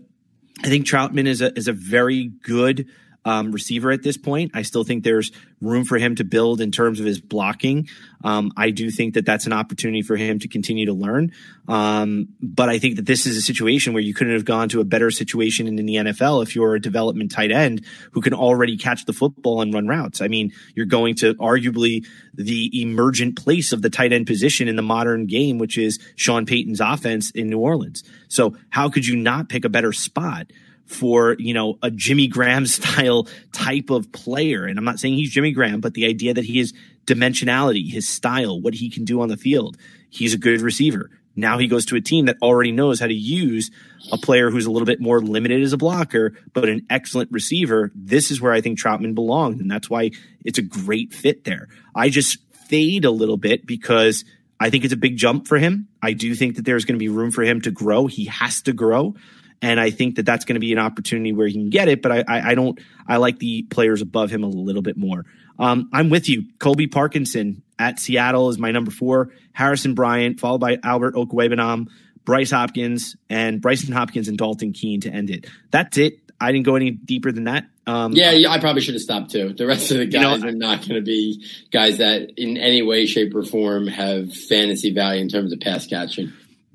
I 0.63 0.67
think 0.67 0.85
Troutman 0.85 1.27
is 1.27 1.41
a 1.41 1.57
is 1.57 1.67
a 1.67 1.73
very 1.73 2.25
good 2.43 2.87
um, 3.25 3.51
receiver 3.51 3.91
at 3.91 4.03
this 4.03 4.17
point. 4.17 4.51
I 4.53 4.63
still 4.63 4.83
think 4.83 5.03
there's 5.03 5.31
room 5.61 5.85
for 5.85 5.97
him 5.97 6.15
to 6.15 6.23
build 6.23 6.59
in 6.59 6.71
terms 6.71 6.99
of 6.99 7.05
his 7.05 7.21
blocking. 7.21 7.87
Um, 8.23 8.51
I 8.57 8.71
do 8.71 8.89
think 8.89 9.13
that 9.13 9.25
that's 9.25 9.45
an 9.45 9.53
opportunity 9.53 10.01
for 10.01 10.15
him 10.15 10.39
to 10.39 10.47
continue 10.47 10.87
to 10.87 10.93
learn. 10.93 11.31
Um, 11.67 12.29
but 12.41 12.69
I 12.69 12.79
think 12.79 12.95
that 12.95 13.05
this 13.05 13.27
is 13.27 13.37
a 13.37 13.41
situation 13.41 13.93
where 13.93 14.01
you 14.01 14.13
couldn't 14.13 14.33
have 14.33 14.45
gone 14.45 14.69
to 14.69 14.81
a 14.81 14.83
better 14.83 15.11
situation 15.11 15.67
in, 15.67 15.77
in 15.77 15.85
the 15.85 15.95
NFL 15.95 16.43
if 16.43 16.55
you're 16.55 16.75
a 16.75 16.81
development 16.81 17.31
tight 17.31 17.51
end 17.51 17.85
who 18.11 18.21
can 18.21 18.33
already 18.33 18.77
catch 18.77 19.05
the 19.05 19.13
football 19.13 19.61
and 19.61 19.73
run 19.73 19.87
routes. 19.87 20.21
I 20.21 20.27
mean, 20.27 20.51
you're 20.75 20.85
going 20.87 21.15
to 21.15 21.35
arguably 21.35 22.05
the 22.33 22.81
emergent 22.81 23.37
place 23.37 23.71
of 23.71 23.81
the 23.81 23.89
tight 23.89 24.13
end 24.13 24.25
position 24.25 24.67
in 24.67 24.75
the 24.75 24.81
modern 24.81 25.27
game, 25.27 25.59
which 25.59 25.77
is 25.77 25.99
Sean 26.15 26.45
Payton's 26.45 26.81
offense 26.81 27.29
in 27.31 27.49
New 27.49 27.59
Orleans. 27.59 28.03
So 28.29 28.55
how 28.69 28.89
could 28.89 29.05
you 29.05 29.15
not 29.15 29.49
pick 29.49 29.63
a 29.63 29.69
better 29.69 29.93
spot? 29.93 30.47
For, 30.91 31.35
you 31.39 31.53
know, 31.53 31.77
a 31.81 31.89
Jimmy 31.89 32.27
Graham 32.27 32.65
style 32.67 33.27
type 33.51 33.89
of 33.89 34.11
player. 34.11 34.65
And 34.65 34.77
I'm 34.77 34.85
not 34.85 34.99
saying 34.99 35.15
he's 35.15 35.31
Jimmy 35.31 35.51
Graham, 35.51 35.81
but 35.81 35.93
the 35.93 36.05
idea 36.05 36.33
that 36.33 36.45
he 36.45 36.59
has 36.59 36.73
dimensionality, 37.05 37.89
his 37.89 38.07
style, 38.07 38.59
what 38.59 38.73
he 38.73 38.89
can 38.89 39.05
do 39.05 39.21
on 39.21 39.29
the 39.29 39.37
field. 39.37 39.77
He's 40.09 40.33
a 40.33 40.37
good 40.37 40.61
receiver. 40.61 41.09
Now 41.35 41.57
he 41.57 41.67
goes 41.67 41.85
to 41.87 41.95
a 41.95 42.01
team 42.01 42.25
that 42.25 42.37
already 42.41 42.71
knows 42.71 42.99
how 42.99 43.07
to 43.07 43.13
use 43.13 43.71
a 44.11 44.17
player 44.17 44.49
who's 44.49 44.65
a 44.65 44.71
little 44.71 44.85
bit 44.85 44.99
more 44.99 45.21
limited 45.21 45.61
as 45.61 45.73
a 45.73 45.77
blocker, 45.77 46.33
but 46.53 46.67
an 46.67 46.85
excellent 46.89 47.31
receiver. 47.31 47.91
This 47.95 48.31
is 48.31 48.41
where 48.41 48.51
I 48.51 48.61
think 48.61 48.79
Trautman 48.79 49.15
belonged. 49.15 49.61
And 49.61 49.71
that's 49.71 49.89
why 49.89 50.11
it's 50.43 50.59
a 50.59 50.63
great 50.63 51.13
fit 51.13 51.45
there. 51.45 51.69
I 51.95 52.09
just 52.09 52.39
fade 52.67 53.05
a 53.05 53.11
little 53.11 53.37
bit 53.37 53.65
because 53.65 54.25
I 54.59 54.69
think 54.69 54.83
it's 54.83 54.93
a 54.93 54.97
big 54.97 55.17
jump 55.17 55.47
for 55.47 55.57
him. 55.57 55.87
I 56.01 56.13
do 56.13 56.35
think 56.35 56.57
that 56.57 56.65
there's 56.65 56.85
going 56.85 56.95
to 56.95 56.99
be 56.99 57.09
room 57.09 57.31
for 57.31 57.43
him 57.43 57.61
to 57.61 57.71
grow. 57.71 58.07
He 58.07 58.25
has 58.25 58.61
to 58.63 58.73
grow. 58.73 59.15
And 59.61 59.79
I 59.79 59.91
think 59.91 60.15
that 60.15 60.25
that's 60.25 60.45
going 60.45 60.55
to 60.55 60.59
be 60.59 60.71
an 60.73 60.79
opportunity 60.79 61.33
where 61.33 61.47
he 61.47 61.53
can 61.53 61.69
get 61.69 61.87
it. 61.87 62.01
But 62.01 62.11
I, 62.11 62.23
I, 62.27 62.51
I 62.51 62.55
don't, 62.55 62.79
I 63.07 63.17
like 63.17 63.37
the 63.39 63.63
players 63.63 64.01
above 64.01 64.31
him 64.31 64.43
a 64.43 64.47
little 64.47 64.81
bit 64.81 64.97
more. 64.97 65.25
Um, 65.59 65.89
I'm 65.93 66.09
with 66.09 66.27
you. 66.27 66.45
Colby 66.59 66.87
Parkinson 66.87 67.61
at 67.77 67.99
Seattle 67.99 68.49
is 68.49 68.57
my 68.57 68.71
number 68.71 68.91
four. 68.91 69.31
Harrison 69.53 69.93
Bryant, 69.93 70.39
followed 70.39 70.61
by 70.61 70.79
Albert 70.83 71.13
Okwuegbunam, 71.15 71.87
Bryce 72.25 72.51
Hopkins, 72.51 73.15
and 73.29 73.61
Brycen 73.61 73.93
Hopkins 73.93 74.27
and 74.27 74.37
Dalton 74.37 74.73
Keene 74.73 75.01
to 75.01 75.09
end 75.09 75.29
it. 75.29 75.45
That's 75.69 75.97
it. 75.97 76.19
I 76.39 76.51
didn't 76.51 76.65
go 76.65 76.75
any 76.75 76.89
deeper 76.89 77.31
than 77.31 77.43
that. 77.43 77.65
Um, 77.85 78.13
yeah, 78.13 78.31
yeah, 78.31 78.49
I 78.49 78.59
probably 78.59 78.81
should 78.81 78.95
have 78.95 79.01
stopped 79.01 79.31
too. 79.31 79.53
The 79.53 79.67
rest 79.67 79.91
of 79.91 79.97
the 79.97 80.05
guys 80.07 80.39
you 80.39 80.45
know, 80.45 80.49
are 80.49 80.51
not 80.51 80.79
going 80.79 80.95
to 80.95 81.01
be 81.01 81.45
guys 81.71 81.99
that 81.99 82.31
in 82.37 82.57
any 82.57 82.81
way, 82.81 83.05
shape, 83.05 83.35
or 83.35 83.43
form 83.43 83.87
have 83.87 84.33
fantasy 84.33 84.93
value 84.93 85.21
in 85.21 85.29
terms 85.29 85.53
of 85.53 85.59
pass 85.59 85.85
catching 85.85 86.33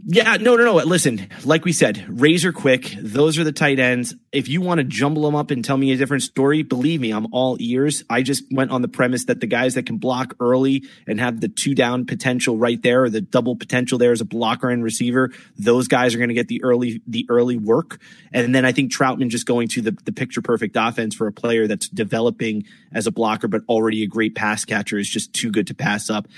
Yeah, 0.09 0.37
no, 0.37 0.55
no, 0.55 0.65
no. 0.65 0.75
Listen, 0.75 1.27
like 1.45 1.65
we 1.65 1.73
said, 1.73 2.05
razor 2.09 2.53
quick. 2.53 2.95
Those 2.97 3.39
are 3.39 3.45
the 3.45 3.51
tight 3.51 3.81
ends. 3.81 4.15
If 4.31 4.47
you 4.47 4.61
want 4.61 4.79
to 4.79 4.85
jumble 4.85 5.23
them 5.23 5.35
up 5.35 5.51
and 5.51 5.65
tell 5.65 5.77
me 5.77 5.91
a 5.91 5.97
different 5.97 6.23
story, 6.23 6.63
believe 6.63 7.01
me, 7.01 7.11
I'm 7.11 7.27
all 7.33 7.57
ears. 7.59 8.05
I 8.09 8.23
just 8.23 8.45
went 8.53 8.71
on 8.71 8.83
the 8.83 8.89
premise 8.89 9.25
that 9.25 9.41
the 9.41 9.49
guys 9.49 9.75
that 9.75 9.85
can 9.85 9.99
block 9.99 10.37
early 10.39 10.85
and 11.09 11.19
have 11.19 11.41
the 11.41 11.49
two 11.49 11.75
down 11.75 12.07
potential 12.07 12.57
right 12.57 12.81
there, 12.81 13.03
or 13.03 13.11
the 13.11 13.21
double 13.21 13.57
potential 13.57 13.99
there 13.99 14.13
as 14.13 14.21
a 14.21 14.25
blocker 14.25 14.71
and 14.71 14.85
receiver, 14.85 15.33
those 15.59 15.89
guys 15.89 16.15
are 16.15 16.19
going 16.19 16.29
to 16.29 16.35
get 16.35 16.47
the 16.47 16.63
early 16.63 17.03
the 17.09 17.27
early 17.29 17.57
work. 17.57 17.99
And 18.33 18.55
then 18.55 18.65
I 18.65 18.71
think 18.71 18.93
Trautman 18.93 19.29
just 19.31 19.45
going 19.47 19.67
to 19.69 19.83
the, 19.83 19.99
the 20.05 20.13
picture 20.13 20.41
perfect 20.41 20.77
offense 20.79 21.17
for 21.17 21.27
a 21.27 21.33
player 21.33 21.67
that's 21.67 21.89
developing 21.89 22.63
as 22.93 23.09
a 23.09 23.11
blocker 23.11 23.49
but 23.49 23.63
already 23.69 24.05
a 24.05 24.07
great 24.07 24.37
pass 24.37 24.65
catcher 24.65 24.99
is 24.99 25.09
just 25.09 25.33
too 25.33 25.51
good 25.51 25.67
to 25.67 25.75
pass 25.75 26.11
up. 26.11 26.29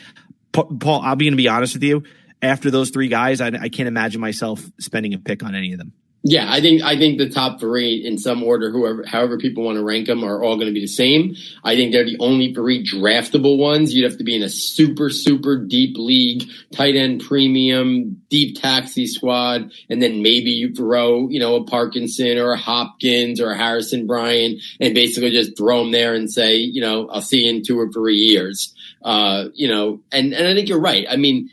Paul, 0.53 1.03
I'll 1.03 1.17
be 1.17 1.27
going 1.27 1.33
to 1.33 1.37
be 1.37 1.49
honest 1.49 1.75
with 1.75 1.83
you 1.83 2.03
after 2.43 2.71
those 2.71 2.91
three 2.91 3.09
guys, 3.09 3.41
I, 3.41 3.49
I 3.49 3.69
can't 3.69 3.89
imagine 3.89 4.21
myself 4.21 4.63
spending 4.79 5.15
a 5.15 5.19
pick 5.19 5.43
on 5.43 5.55
any 5.55 5.73
of 5.73 5.79
them. 5.79 5.93
Yeah, 6.25 6.51
I 6.51 6.61
think 6.61 6.83
I 6.83 6.99
think 6.99 7.19
the 7.19 7.29
top 7.31 7.61
three 7.61 8.05
in 8.05 8.19
some 8.19 8.43
order, 8.43 8.73
whoever 8.73 9.05
however 9.07 9.39
people 9.39 9.63
want 9.63 9.77
to 9.77 9.85
rank 9.85 10.09
them, 10.09 10.25
are 10.25 10.43
all 10.43 10.57
going 10.57 10.67
to 10.67 10.73
be 10.73 10.81
the 10.81 10.89
same. 10.89 11.37
I 11.63 11.77
think 11.77 11.93
they're 11.93 12.05
the 12.05 12.19
only 12.19 12.53
three 12.53 12.85
draftable 12.85 13.57
ones. 13.57 13.95
You'd 13.95 14.11
have 14.11 14.19
to 14.19 14.25
be 14.25 14.35
in 14.35 14.43
a 14.43 14.49
super 14.49 15.11
super 15.11 15.57
deep 15.57 15.97
league, 15.97 16.43
tight 16.73 16.97
end 16.97 17.23
premium, 17.25 18.21
deep 18.31 18.61
taxi 18.61 19.07
squad, 19.07 19.71
and 19.89 20.03
then 20.03 20.21
maybe 20.21 20.51
you 20.51 20.75
throw 20.75 21.29
you 21.29 21.39
know 21.39 21.55
a 21.55 21.65
Parkinson 21.65 22.37
or 22.37 22.51
a 22.51 22.59
Hopkins 22.59 23.41
or 23.41 23.53
a 23.53 23.57
Harrison 23.57 24.09
Bryan, 24.09 24.59
and 24.81 24.95
basically 24.95 25.31
just 25.31 25.57
throw 25.57 25.85
them 25.85 25.93
there 25.93 26.15
and 26.15 26.29
say 26.31 26.57
you 26.57 26.81
know 26.81 27.09
I'll 27.11 27.23
see 27.23 27.45
you 27.45 27.51
in 27.51 27.63
two 27.65 27.79
or 27.79 27.93
three 27.93 28.17
years. 28.17 28.75
Uh, 29.03 29.45
you 29.55 29.69
know, 29.69 30.01
and 30.11 30.35
and 30.35 30.49
I 30.49 30.53
think 30.53 30.69
you're 30.69 30.81
right. 30.81 31.07
I 31.09 31.15
mean 31.15 31.51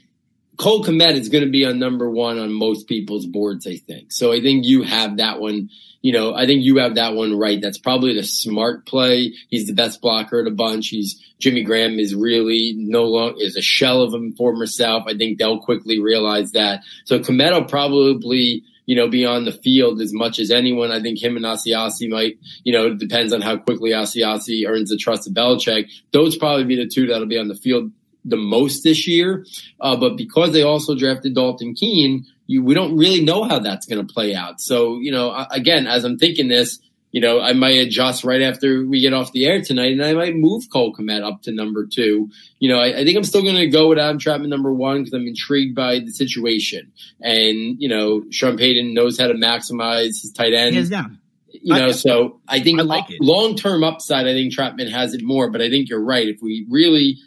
Cole 0.57 0.83
Kmet 0.83 1.15
is 1.15 1.29
going 1.29 1.43
to 1.43 1.49
be 1.49 1.65
on 1.65 1.79
number 1.79 2.09
one 2.09 2.39
on 2.39 2.53
most 2.53 2.87
people's 2.87 3.25
boards, 3.25 3.67
I 3.67 3.77
think. 3.77 4.11
So 4.11 4.31
I 4.31 4.41
think 4.41 4.65
you 4.65 4.83
have 4.83 5.17
that 5.17 5.39
one. 5.39 5.69
You 6.01 6.13
know, 6.13 6.35
I 6.35 6.45
think 6.45 6.63
you 6.63 6.77
have 6.77 6.95
that 6.95 7.15
one 7.15 7.37
right. 7.37 7.59
That's 7.59 7.79
probably 7.79 8.13
the 8.13 8.23
smart 8.23 8.85
play. 8.85 9.33
He's 9.49 9.65
the 9.65 9.73
best 9.73 10.01
blocker 10.01 10.39
of 10.39 10.45
the 10.45 10.51
bunch. 10.51 10.89
He's 10.89 11.19
Jimmy 11.39 11.63
Graham 11.63 11.99
is 11.99 12.13
really 12.13 12.73
no 12.77 13.05
longer 13.05 13.37
is 13.39 13.57
a 13.57 13.61
shell 13.61 14.03
of 14.03 14.13
him 14.13 14.33
former 14.33 14.67
self. 14.67 15.05
I 15.07 15.17
think 15.17 15.39
they'll 15.39 15.59
quickly 15.59 15.99
realize 15.99 16.51
that. 16.51 16.81
So 17.05 17.19
Kmet 17.19 17.53
will 17.53 17.65
probably 17.65 18.63
you 18.85 18.95
know, 18.95 19.07
be 19.07 19.25
on 19.25 19.45
the 19.45 19.51
field 19.51 19.99
as 19.99 20.13
much 20.13 20.39
as 20.39 20.51
anyone. 20.51 20.91
I 20.91 21.01
think 21.01 21.21
him 21.21 21.35
and 21.35 21.45
Asiasi 21.45 22.09
might, 22.09 22.37
you 22.63 22.71
know, 22.71 22.93
depends 22.93 23.33
on 23.33 23.41
how 23.41 23.57
quickly 23.57 23.91
Asiasi 23.91 24.67
earns 24.67 24.89
the 24.89 24.97
trust 24.97 25.27
of 25.27 25.33
Belichick. 25.33 25.89
Those 26.11 26.37
probably 26.37 26.65
be 26.65 26.75
the 26.75 26.87
two 26.87 27.07
that'll 27.07 27.25
be 27.25 27.39
on 27.39 27.47
the 27.47 27.55
field 27.55 27.91
the 28.25 28.37
most 28.37 28.83
this 28.83 29.07
year. 29.07 29.45
Uh, 29.79 29.95
but 29.95 30.17
because 30.17 30.51
they 30.51 30.63
also 30.63 30.95
drafted 30.95 31.35
Dalton 31.35 31.75
Keene, 31.75 32.25
you, 32.47 32.63
we 32.63 32.73
don't 32.73 32.97
really 32.97 33.23
know 33.23 33.43
how 33.43 33.59
that's 33.59 33.85
going 33.85 34.05
to 34.05 34.13
play 34.13 34.35
out. 34.35 34.59
So, 34.59 34.99
you 34.99 35.11
know, 35.11 35.45
again, 35.51 35.87
as 35.87 36.03
I'm 36.03 36.17
thinking 36.17 36.47
this, 36.47 36.79
you 37.11 37.21
know, 37.21 37.39
I 37.39 37.53
might 37.53 37.77
adjust 37.77 38.25
right 38.25 38.41
after 38.41 38.85
we 38.85 38.99
get 38.99 39.13
off 39.13 39.31
the 39.31 39.45
air 39.45 39.61
tonight, 39.61 39.93
and 39.93 40.03
I 40.03 40.11
might 40.11 40.35
move 40.35 40.65
Cole 40.69 40.93
Kmet 40.93 41.23
up 41.23 41.43
to 41.43 41.53
number 41.53 41.85
two. 41.85 42.29
You 42.59 42.67
know, 42.67 42.77
I, 42.77 42.87
I 42.87 43.03
think 43.05 43.15
I'm 43.15 43.23
still 43.23 43.41
going 43.41 43.55
to 43.55 43.67
go 43.67 43.87
with 43.87 43.97
Adam 43.97 44.19
Trautman 44.19 44.49
number 44.49 44.73
one 44.73 44.97
because 44.97 45.13
I'm 45.13 45.25
intrigued 45.25 45.75
by 45.75 45.99
the 45.99 46.11
situation, 46.11 46.91
and 47.21 47.81
you 47.81 47.87
know, 47.87 48.25
Sean 48.31 48.57
Payton 48.57 48.93
knows 48.93 49.17
how 49.17 49.27
to 49.27 49.33
maximize 49.33 50.19
his 50.21 50.33
tight 50.35 50.53
end. 50.53 50.75
Yeah. 50.75 51.05
You 51.47 51.73
know, 51.73 51.87
I, 51.87 51.91
so 51.91 52.41
I 52.49 52.59
think 52.59 52.81
I 52.81 52.83
like 52.83 53.05
long 53.21 53.55
term 53.55 53.85
upside. 53.85 54.27
I 54.27 54.33
think 54.33 54.53
Trautman 54.53 54.91
has 54.91 55.13
it 55.13 55.23
more, 55.23 55.49
but 55.49 55.61
I 55.61 55.69
think 55.69 55.87
you're 55.87 56.03
right. 56.03 56.27
If 56.27 56.41
we 56.41 56.67
really 56.69 57.17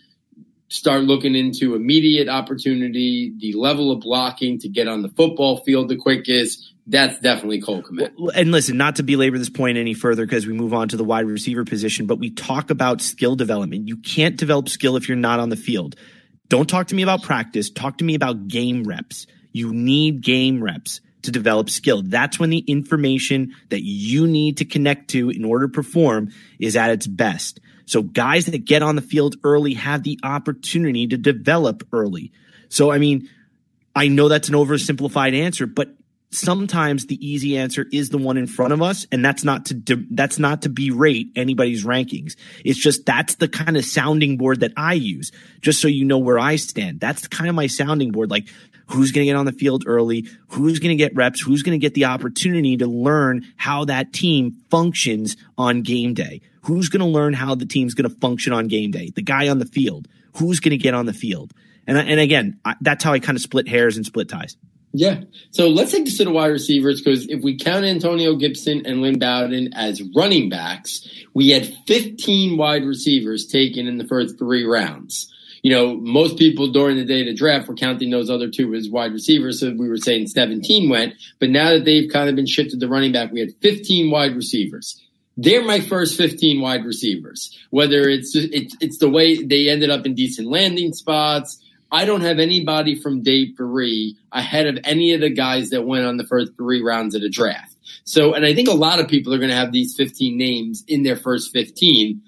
start 0.68 1.04
looking 1.04 1.34
into 1.34 1.74
immediate 1.74 2.28
opportunity, 2.28 3.32
the 3.38 3.54
level 3.54 3.90
of 3.90 4.00
blocking 4.00 4.58
to 4.60 4.68
get 4.68 4.86
on 4.86 5.02
the 5.02 5.08
football 5.08 5.62
field 5.64 5.88
the 5.88 5.96
quickest. 5.96 6.72
That's 6.86 7.18
definitely 7.20 7.60
Cole 7.60 7.82
Kmet. 7.82 8.12
And 8.34 8.50
listen, 8.50 8.76
not 8.76 8.96
to 8.96 9.02
belabor 9.02 9.38
this 9.38 9.50
point 9.50 9.76
any 9.76 9.94
further 9.94 10.24
because 10.24 10.46
we 10.46 10.54
move 10.54 10.72
on 10.72 10.88
to 10.88 10.96
the 10.96 11.04
wide 11.04 11.26
receiver 11.26 11.64
position, 11.64 12.06
but 12.06 12.18
we 12.18 12.30
talk 12.30 12.70
about 12.70 13.00
skill 13.00 13.36
development. 13.36 13.88
You 13.88 13.96
can't 13.98 14.36
develop 14.36 14.68
skill 14.68 14.96
if 14.96 15.08
you're 15.08 15.16
not 15.16 15.40
on 15.40 15.50
the 15.50 15.56
field. 15.56 15.96
Don't 16.48 16.68
talk 16.68 16.86
to 16.88 16.94
me 16.94 17.02
about 17.02 17.22
practice. 17.22 17.68
Talk 17.70 17.98
to 17.98 18.04
me 18.04 18.14
about 18.14 18.48
game 18.48 18.84
reps. 18.84 19.26
You 19.52 19.74
need 19.74 20.22
game 20.22 20.62
reps 20.62 21.00
to 21.22 21.30
develop 21.30 21.68
skill. 21.68 22.02
That's 22.02 22.38
when 22.38 22.50
the 22.50 22.64
information 22.66 23.54
that 23.68 23.82
you 23.82 24.26
need 24.26 24.58
to 24.58 24.64
connect 24.64 25.10
to 25.10 25.30
in 25.30 25.44
order 25.44 25.66
to 25.66 25.72
perform 25.72 26.30
is 26.58 26.76
at 26.76 26.90
its 26.90 27.06
best. 27.06 27.60
So 27.88 28.02
guys 28.02 28.46
that 28.46 28.64
get 28.64 28.82
on 28.82 28.96
the 28.96 29.02
field 29.02 29.36
early 29.42 29.74
have 29.74 30.02
the 30.02 30.18
opportunity 30.22 31.06
to 31.06 31.16
develop 31.16 31.86
early. 31.92 32.32
So, 32.68 32.90
I 32.90 32.98
mean, 32.98 33.28
I 33.96 34.08
know 34.08 34.28
that's 34.28 34.48
an 34.48 34.54
oversimplified 34.54 35.34
answer, 35.34 35.66
but 35.66 35.94
sometimes 36.30 37.06
the 37.06 37.26
easy 37.26 37.56
answer 37.56 37.86
is 37.90 38.10
the 38.10 38.18
one 38.18 38.36
in 38.36 38.46
front 38.46 38.74
of 38.74 38.82
us 38.82 39.06
and 39.10 39.24
that's 39.24 39.44
not 39.44 39.64
to 39.64 39.74
de- 39.74 40.06
that's 40.10 40.38
not 40.38 40.62
to 40.62 40.68
berate 40.68 41.28
anybody's 41.34 41.84
rankings. 41.84 42.36
It's 42.64 42.78
just 42.78 43.06
that's 43.06 43.36
the 43.36 43.48
kind 43.48 43.76
of 43.78 43.84
sounding 43.84 44.36
board 44.36 44.60
that 44.60 44.72
i 44.76 44.92
use 44.92 45.32
just 45.62 45.80
so 45.80 45.88
you 45.88 46.04
know 46.04 46.18
where 46.18 46.38
i 46.38 46.56
stand. 46.56 47.00
That's 47.00 47.26
kind 47.28 47.48
of 47.48 47.56
my 47.56 47.66
sounding 47.66 48.12
board. 48.12 48.30
Like 48.30 48.48
who's 48.88 49.12
going 49.12 49.24
to 49.24 49.30
get 49.30 49.36
on 49.36 49.46
the 49.46 49.52
field 49.52 49.84
early 49.86 50.26
who's 50.48 50.78
going 50.78 50.90
to 50.90 50.96
get 50.96 51.14
reps 51.14 51.40
who's 51.40 51.62
going 51.62 51.78
to 51.78 51.82
get 51.82 51.94
the 51.94 52.04
opportunity 52.04 52.76
to 52.76 52.86
learn 52.86 53.44
how 53.56 53.84
that 53.84 54.12
team 54.12 54.56
functions 54.70 55.36
on 55.56 55.82
game 55.82 56.14
day 56.14 56.40
Who's 56.68 56.90
going 56.90 57.00
to 57.00 57.06
learn 57.06 57.32
how 57.32 57.54
the 57.54 57.64
team's 57.64 57.94
going 57.94 58.10
to 58.10 58.16
function 58.20 58.52
on 58.52 58.68
game 58.68 58.90
day? 58.90 59.10
The 59.14 59.22
guy 59.22 59.48
on 59.48 59.58
the 59.58 59.64
field. 59.64 60.06
Who's 60.36 60.60
going 60.60 60.72
to 60.72 60.76
get 60.76 60.92
on 60.92 61.06
the 61.06 61.14
field? 61.14 61.54
And, 61.86 61.96
and 61.96 62.20
again, 62.20 62.60
I, 62.62 62.74
that's 62.82 63.02
how 63.02 63.14
I 63.14 63.20
kind 63.20 63.36
of 63.36 63.40
split 63.40 63.66
hairs 63.66 63.96
and 63.96 64.04
split 64.04 64.28
ties. 64.28 64.58
Yeah. 64.92 65.22
So 65.50 65.68
let's 65.68 65.92
take 65.92 66.04
this 66.04 66.18
to 66.18 66.24
the 66.24 66.30
wide 66.30 66.48
receivers 66.48 67.00
because 67.00 67.26
if 67.26 67.42
we 67.42 67.56
count 67.56 67.86
Antonio 67.86 68.36
Gibson 68.36 68.84
and 68.84 69.00
Lynn 69.00 69.18
Bowden 69.18 69.72
as 69.72 70.02
running 70.14 70.50
backs, 70.50 71.08
we 71.32 71.48
had 71.48 71.74
15 71.86 72.58
wide 72.58 72.84
receivers 72.84 73.46
taken 73.46 73.86
in 73.86 73.96
the 73.96 74.06
first 74.06 74.38
three 74.38 74.64
rounds. 74.64 75.32
You 75.62 75.72
know, 75.72 75.96
most 75.96 76.38
people 76.38 76.70
during 76.70 76.96
the 76.96 77.04
day 77.04 77.20
of 77.20 77.26
the 77.26 77.34
draft 77.34 77.68
were 77.68 77.74
counting 77.74 78.10
those 78.10 78.30
other 78.30 78.48
two 78.48 78.74
as 78.74 78.88
wide 78.88 79.12
receivers. 79.12 79.60
So 79.60 79.74
we 79.76 79.88
were 79.88 79.96
saying 79.96 80.28
17 80.28 80.88
went, 80.88 81.14
but 81.38 81.50
now 81.50 81.70
that 81.70 81.84
they've 81.84 82.10
kind 82.10 82.28
of 82.28 82.36
been 82.36 82.46
shifted 82.46 82.80
to 82.80 82.88
running 82.88 83.12
back, 83.12 83.32
we 83.32 83.40
had 83.40 83.54
15 83.60 84.10
wide 84.10 84.36
receivers 84.36 85.02
they're 85.40 85.64
my 85.64 85.78
first 85.78 86.16
15 86.16 86.60
wide 86.60 86.84
receivers. 86.84 87.56
Whether 87.70 88.08
it's, 88.08 88.34
it's, 88.34 88.76
it's 88.80 88.98
the 88.98 89.08
way 89.08 89.42
they 89.42 89.68
ended 89.68 89.88
up 89.88 90.04
in 90.04 90.14
decent 90.16 90.48
landing 90.48 90.92
spots. 90.92 91.64
I 91.90 92.04
don't 92.04 92.22
have 92.22 92.40
anybody 92.40 93.00
from 93.00 93.22
day 93.22 93.52
three 93.52 94.16
ahead 94.32 94.66
of 94.66 94.78
any 94.84 95.14
of 95.14 95.20
the 95.20 95.30
guys 95.30 95.70
that 95.70 95.86
went 95.86 96.04
on 96.04 96.16
the 96.16 96.26
first 96.26 96.56
three 96.56 96.82
rounds 96.82 97.14
of 97.14 97.22
the 97.22 97.30
draft. 97.30 97.76
So, 98.04 98.34
and 98.34 98.44
I 98.44 98.52
think 98.52 98.68
a 98.68 98.74
lot 98.74 98.98
of 98.98 99.08
people 99.08 99.32
are 99.32 99.38
going 99.38 99.50
to 99.50 99.56
have 99.56 99.72
these 99.72 99.94
15 99.96 100.36
names 100.36 100.84
in 100.88 101.04
their 101.04 101.16
first 101.16 101.52
15. 101.52 102.20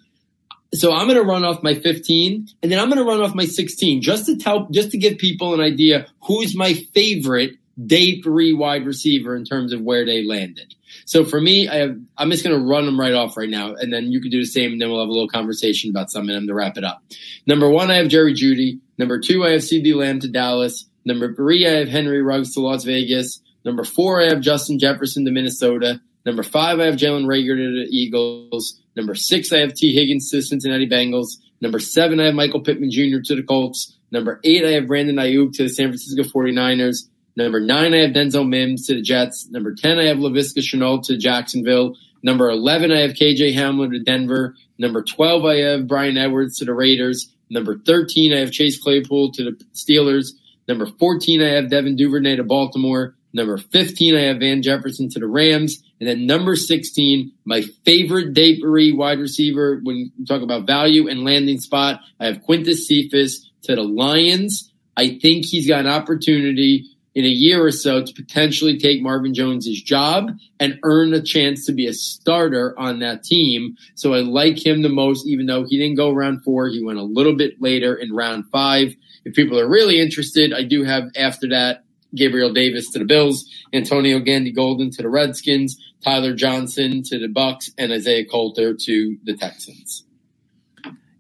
So 0.73 0.93
I'm 0.93 1.07
going 1.09 1.19
to 1.19 1.25
run 1.25 1.45
off 1.45 1.63
my 1.63 1.75
15 1.75 2.49
and 2.63 2.71
then 2.71 2.79
I'm 2.79 2.89
going 2.89 2.99
to 2.99 3.05
run 3.05 3.21
off 3.21 3.35
my 3.35 3.47
16 3.47 4.03
just 4.03 4.27
to 4.27 4.37
tell, 4.37 4.69
just 4.71 4.93
to 4.93 4.99
give 4.99 5.19
people 5.19 5.53
an 5.53 5.61
idea 5.61 6.07
who's 6.23 6.57
my 6.57 6.75
favorite 6.75 7.57
day 7.87 8.21
three 8.21 8.53
wide 8.53 8.87
receiver 8.87 9.35
in 9.37 9.45
terms 9.45 9.73
of 9.73 9.81
where 9.81 10.05
they 10.05 10.25
landed. 10.25 10.75
So 11.05 11.25
for 11.25 11.41
me, 11.41 11.69
I 11.69 11.77
have, 11.77 11.99
I'm 12.17 12.31
just 12.31 12.45
going 12.45 12.59
to 12.59 12.65
run 12.65 12.87
them 12.87 12.99
right 12.99 13.15
off 13.15 13.37
right 13.37 13.49
now, 13.49 13.75
and 13.75 13.93
then 13.93 14.13
you 14.13 14.21
can 14.21 14.31
do 14.31 14.41
the 14.41 14.47
same, 14.47 14.73
and 14.73 14.81
then 14.81 14.91
we'll 14.91 15.01
have 15.01 15.09
a 15.09 15.13
little 15.13 15.29
conversation 15.29 15.91
about 15.91 16.11
some 16.11 16.29
of 16.29 16.35
them 16.35 16.47
to 16.47 16.55
wrap 16.55 16.77
it 16.77 16.85
up. 16.85 17.03
Number 17.47 17.69
one, 17.69 17.91
I 17.91 17.97
have 17.97 18.09
Jerry 18.09 18.35
Jeudy. 18.35 18.81
Number 18.99 19.19
two, 19.19 19.45
I 19.45 19.51
have 19.51 19.63
CeeDee 19.63 19.95
Lamb 19.95 20.21
to 20.21 20.29
Dallas. 20.29 20.87
Number 21.05 21.35
three, 21.35 21.67
I 21.67 21.79
have 21.79 21.89
Henry 21.89 22.23
Ruggs 22.23 22.55
to 22.55 22.61
Las 22.61 22.85
Vegas. 22.85 23.41
Number 23.65 23.85
four, 23.85 24.21
I 24.21 24.27
have 24.27 24.41
Justin 24.41 24.79
Jefferson 24.79 25.25
to 25.25 25.31
Minnesota. 25.31 26.01
Number 26.27 26.43
five, 26.43 26.81
I 26.81 26.85
have 26.85 26.97
Jalen 26.97 27.25
Reagor 27.25 27.57
to 27.57 27.85
the 27.85 27.89
Eagles. 27.91 28.81
Number 29.01 29.15
six, 29.15 29.51
I 29.51 29.61
have 29.61 29.73
Tee 29.73 29.95
Higgins 29.95 30.29
to 30.29 30.37
the 30.37 30.43
Cincinnati 30.43 30.87
Bengals. 30.87 31.39
Number 31.63 31.79
seven, 31.79 32.21
I 32.21 32.27
have 32.27 32.35
Michael 32.35 32.61
Pittman 32.61 32.91
Jr. 32.91 33.23
to 33.25 33.35
the 33.35 33.43
Colts. 33.43 33.97
Number 34.11 34.43
eight, 34.45 34.63
I 34.63 34.73
have 34.73 34.89
Brandon 34.89 35.17
Aiyuk 35.17 35.55
to 35.55 35.63
the 35.63 35.69
San 35.71 35.87
Francisco 35.87 36.23
49ers. 36.23 37.09
Number 37.35 37.61
nine, 37.61 37.95
I 37.95 38.03
have 38.03 38.11
Denzel 38.11 38.47
Mims 38.47 38.87
to 38.89 38.95
the 38.97 39.01
Jets. 39.01 39.49
Number 39.49 39.75
10, 39.75 39.99
I 39.99 40.05
have 40.05 40.19
Laviska 40.19 40.59
Shenault 40.59 41.05
to 41.05 41.17
Jacksonville. 41.17 41.97
Number 42.23 42.51
11, 42.51 42.93
I 42.93 43.01
have 43.01 43.13
KJ 43.13 43.55
Hamler 43.55 43.91
to 43.91 44.01
Denver. 44.01 44.55
Number 44.79 45.03
12, 45.03 45.47
I 45.47 45.57
have 45.61 45.89
Bryan 45.89 46.19
Edwards 46.19 46.59
to 46.59 46.67
the 46.67 46.75
Raiders. 46.75 47.35
Number 47.49 47.79
13, 47.79 48.35
I 48.35 48.41
have 48.41 48.53
Chase 48.53 48.79
Claypool 48.79 49.33
to 49.33 49.45
the 49.45 49.65
Steelers. 49.73 50.33
Number 50.69 50.85
14, 50.85 51.41
I 51.41 51.49
have 51.55 51.71
Devin 51.71 51.97
Duvernay 51.97 52.37
to 52.37 52.45
Baltimore. 52.45 53.17
Number 53.33 53.57
15, 53.57 54.15
I 54.15 54.25
have 54.25 54.41
Van 54.41 54.61
Jefferson 54.61 55.09
to 55.09 55.21
the 55.21 55.27
Rams. 55.27 55.83
And 56.01 56.09
then 56.09 56.27
number 56.27 56.57
16, 56.57 57.31
my 57.45 57.63
favorite 57.85 58.35
three 58.35 58.93
wide 58.93 59.21
receiver 59.21 59.81
when 59.83 59.97
you 59.97 60.27
talk 60.27 60.41
about 60.41 60.67
value 60.67 61.09
and 61.09 61.25
landing 61.25 61.61
spot, 61.61 62.01
I 62.19 62.27
have 62.27 62.39
Quintez 62.39 62.79
Cephus 62.87 63.51
to 63.65 63.77
the 63.77 63.83
Lions. 63.83 64.73
I 64.97 65.19
think 65.21 65.45
he's 65.45 65.69
got 65.69 65.81
an 65.81 65.89
opportunity 65.89 66.87
in 67.15 67.25
a 67.25 67.29
year 67.29 67.65
or 67.65 67.73
so 67.73 68.03
to 68.03 68.13
potentially 68.15 68.79
take 68.79 69.03
Marvin 69.03 69.35
Jones's 69.35 69.83
job 69.83 70.31
and 70.59 70.79
earn 70.85 71.13
a 71.13 71.21
chance 71.21 71.67
to 71.67 71.73
be 71.73 71.87
a 71.87 71.93
starter 71.93 72.79
on 72.79 73.01
that 73.01 73.25
team. 73.25 73.77
So 73.95 74.15
I 74.15 74.21
like 74.21 74.65
him 74.65 74.83
the 74.83 74.89
most, 74.89 75.27
even 75.27 75.47
though 75.47 75.65
he 75.65 75.77
didn't 75.77 75.97
go 75.97 76.13
round 76.13 76.45
four. 76.45 76.69
He 76.69 76.83
went 76.83 76.99
a 76.99 77.05
little 77.05 77.35
bit 77.35 77.61
later 77.61 77.95
in 77.95 78.13
round 78.13 78.45
five. 78.53 78.95
If 79.25 79.35
people 79.35 79.59
are 79.59 79.69
really 79.69 80.01
interested, 80.01 80.53
I 80.53 80.63
do 80.63 80.85
have 80.85 81.05
after 81.17 81.49
that 81.49 81.85
Gabriel 82.15 82.53
Davis 82.53 82.91
to 82.91 82.99
the 82.99 83.05
Bills, 83.05 83.45
Antonio 83.73 84.19
Gandy 84.21 84.53
Golden 84.53 84.91
to 84.91 85.03
the 85.03 85.09
Redskins, 85.09 85.77
Tyler 86.05 86.35
Johnson 86.35 87.03
to 87.05 87.19
the 87.19 87.29
Bucs, 87.29 87.71
and 87.79 87.93
Isaiah 87.93 88.25
Coulter 88.25 88.75
to 88.75 89.17
the 89.25 89.37
Texans. 89.37 90.05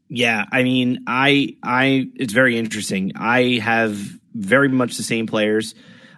Yeah, 0.09 0.45
I 0.51 0.64
mean, 0.64 1.05
I 1.07 1.57
I 1.62 2.09
it's 2.16 2.32
very 2.32 2.59
interesting. 2.59 3.12
I 3.14 3.61
have 3.62 3.97
very 4.34 4.68
much 4.68 4.97
the 4.97 5.05
same 5.05 5.26
players. 5.26 5.74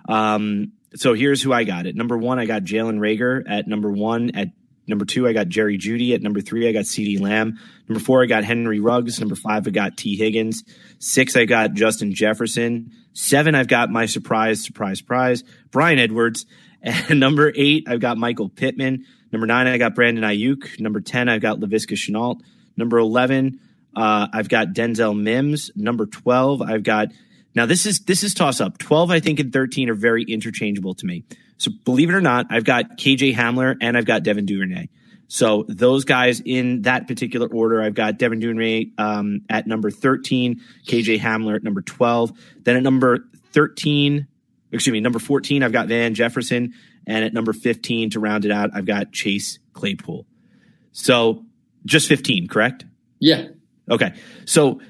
Um, 0.08 0.72
so 0.94 1.14
here's 1.14 1.42
who 1.42 1.52
I 1.52 1.64
got. 1.64 1.86
At 1.86 1.94
number 1.94 2.16
one, 2.16 2.38
I 2.38 2.46
got 2.46 2.64
Jalen 2.64 2.98
Reagor 2.98 3.44
At 3.46 3.68
number 3.68 3.90
one, 3.90 4.30
at 4.34 4.48
number 4.86 5.04
two, 5.04 5.28
I 5.28 5.32
got 5.32 5.48
Jerry 5.48 5.78
Jeudy. 5.78 6.14
At 6.14 6.22
number 6.22 6.40
three, 6.40 6.68
I 6.68 6.72
got 6.72 6.84
CeeDee 6.84 7.20
Lamb. 7.20 7.58
Number 7.88 8.02
four, 8.02 8.22
I 8.22 8.26
got 8.26 8.44
Henry 8.44 8.80
Ruggs. 8.80 9.20
Number 9.20 9.34
five, 9.34 9.66
I 9.66 9.70
got 9.70 9.96
Tee 9.96 10.16
Higgins. 10.16 10.64
Six, 10.98 11.36
I 11.36 11.44
got 11.44 11.74
Justin 11.74 12.14
Jefferson. 12.14 12.92
Seven, 13.12 13.54
I've 13.54 13.68
got 13.68 13.90
my 13.90 14.06
surprise, 14.06 14.64
surprise, 14.64 14.98
surprise, 14.98 15.44
Bryan 15.70 15.98
Edwards. 15.98 16.46
And 16.84 17.20
number 17.20 17.52
eight, 17.54 17.84
I've 17.86 18.00
got 18.00 18.18
Michael 18.18 18.48
Pittman. 18.48 19.06
Number 19.30 19.46
nine, 19.46 19.68
I 19.68 19.78
got 19.78 19.94
Brandon 19.94 20.24
Aiyuk. 20.24 20.80
Number 20.80 21.00
10, 21.00 21.28
I've 21.28 21.40
got 21.40 21.60
Laviska 21.60 21.92
Shenault. 21.92 22.40
Number 22.76 22.98
11, 22.98 23.60
uh, 23.94 24.26
I've 24.32 24.48
got 24.48 24.68
Denzel 24.68 25.16
Mims. 25.16 25.70
Number 25.76 26.06
12, 26.06 26.60
I've 26.60 26.82
got, 26.82 27.08
now 27.54 27.66
this 27.66 27.86
is, 27.86 28.00
this 28.00 28.24
is 28.24 28.34
toss 28.34 28.60
up. 28.60 28.78
12, 28.78 29.12
I 29.12 29.20
think, 29.20 29.38
and 29.38 29.52
13 29.52 29.90
are 29.90 29.94
very 29.94 30.24
interchangeable 30.24 30.94
to 30.94 31.06
me. 31.06 31.22
So 31.56 31.70
believe 31.84 32.10
it 32.10 32.14
or 32.14 32.20
not, 32.20 32.46
I've 32.50 32.64
got 32.64 32.98
KJ 32.98 33.36
Hamler 33.36 33.76
and 33.80 33.96
I've 33.96 34.04
got 34.04 34.24
Devin 34.24 34.46
Duvernay. 34.46 34.88
So 35.32 35.64
those 35.66 36.04
guys 36.04 36.42
in 36.44 36.82
that 36.82 37.08
particular 37.08 37.46
order, 37.46 37.80
I've 37.80 37.94
got 37.94 38.18
Devin 38.18 38.40
Duvernay 38.40 38.90
um, 38.98 39.40
at 39.48 39.66
number 39.66 39.90
13, 39.90 40.60
KJ 40.86 41.20
Hamler 41.20 41.56
at 41.56 41.62
number 41.62 41.80
12. 41.80 42.32
Then 42.64 42.76
at 42.76 42.82
number 42.82 43.24
13, 43.54 44.26
excuse 44.72 44.92
me, 44.92 45.00
number 45.00 45.18
14, 45.18 45.62
I've 45.62 45.72
got 45.72 45.88
Van 45.88 46.12
Jefferson. 46.12 46.74
And 47.06 47.24
at 47.24 47.32
number 47.32 47.54
15, 47.54 48.10
to 48.10 48.20
round 48.20 48.44
it 48.44 48.50
out, 48.50 48.72
I've 48.74 48.84
got 48.84 49.12
Chase 49.12 49.58
Claypool. 49.72 50.26
So 50.92 51.46
just 51.86 52.08
15, 52.08 52.46
correct? 52.48 52.84
Yeah. 53.18 53.48
Okay. 53.90 54.12
So 54.44 54.82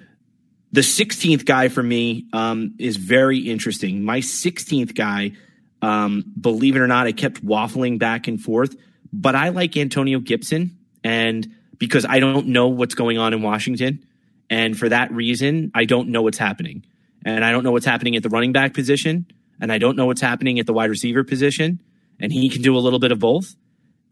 the 0.73 0.81
16th 0.81 1.45
guy 1.45 1.69
for 1.69 1.85
me 1.85 2.27
um, 2.33 2.75
is 2.81 2.97
very 2.97 3.39
interesting. 3.39 4.03
My 4.03 4.19
16th 4.19 4.97
guy, 4.97 5.35
um, 5.83 6.25
believe 6.41 6.75
it 6.75 6.81
or 6.81 6.89
not, 6.89 7.07
I 7.07 7.13
kept 7.13 7.47
waffling 7.47 8.01
back 8.01 8.27
and 8.27 8.41
forth, 8.41 8.75
but 9.13 9.35
I 9.35 9.51
like 9.51 9.77
Antonio 9.77 10.21
Gibson. 10.21 10.79
And 11.05 11.55
because 11.79 12.07
I 12.09 12.21
don't 12.21 12.49
know 12.49 12.69
what's 12.69 12.95
going 12.95 13.19
on 13.19 13.35
in 13.35 13.43
Washington. 13.43 14.07
And 14.49 14.79
for 14.79 14.89
that 14.89 15.11
reason, 15.13 15.73
I 15.75 15.85
don't 15.85 16.09
know 16.09 16.23
what's 16.23 16.39
happening. 16.39 16.85
And 17.25 17.45
I 17.45 17.51
don't 17.51 17.65
know 17.65 17.73
what's 17.73 17.87
happening 17.87 18.17
at 18.17 18.23
the 18.23 18.29
running 18.29 18.53
back 18.53 18.75
position. 18.75 19.27
And 19.61 19.73
I 19.73 19.79
don't 19.79 19.97
know 19.97 20.07
what's 20.07 20.21
happening 20.21 20.59
at 20.59 20.67
the 20.67 20.73
wide 20.73 20.91
receiver 20.91 21.25
position. 21.25 21.81
And 22.21 22.33
he 22.33 22.49
can 22.49 22.63
do 22.63 22.77
a 22.77 22.81
little 22.81 22.99
bit 22.99 23.13
of 23.13 23.19
both. 23.19 23.55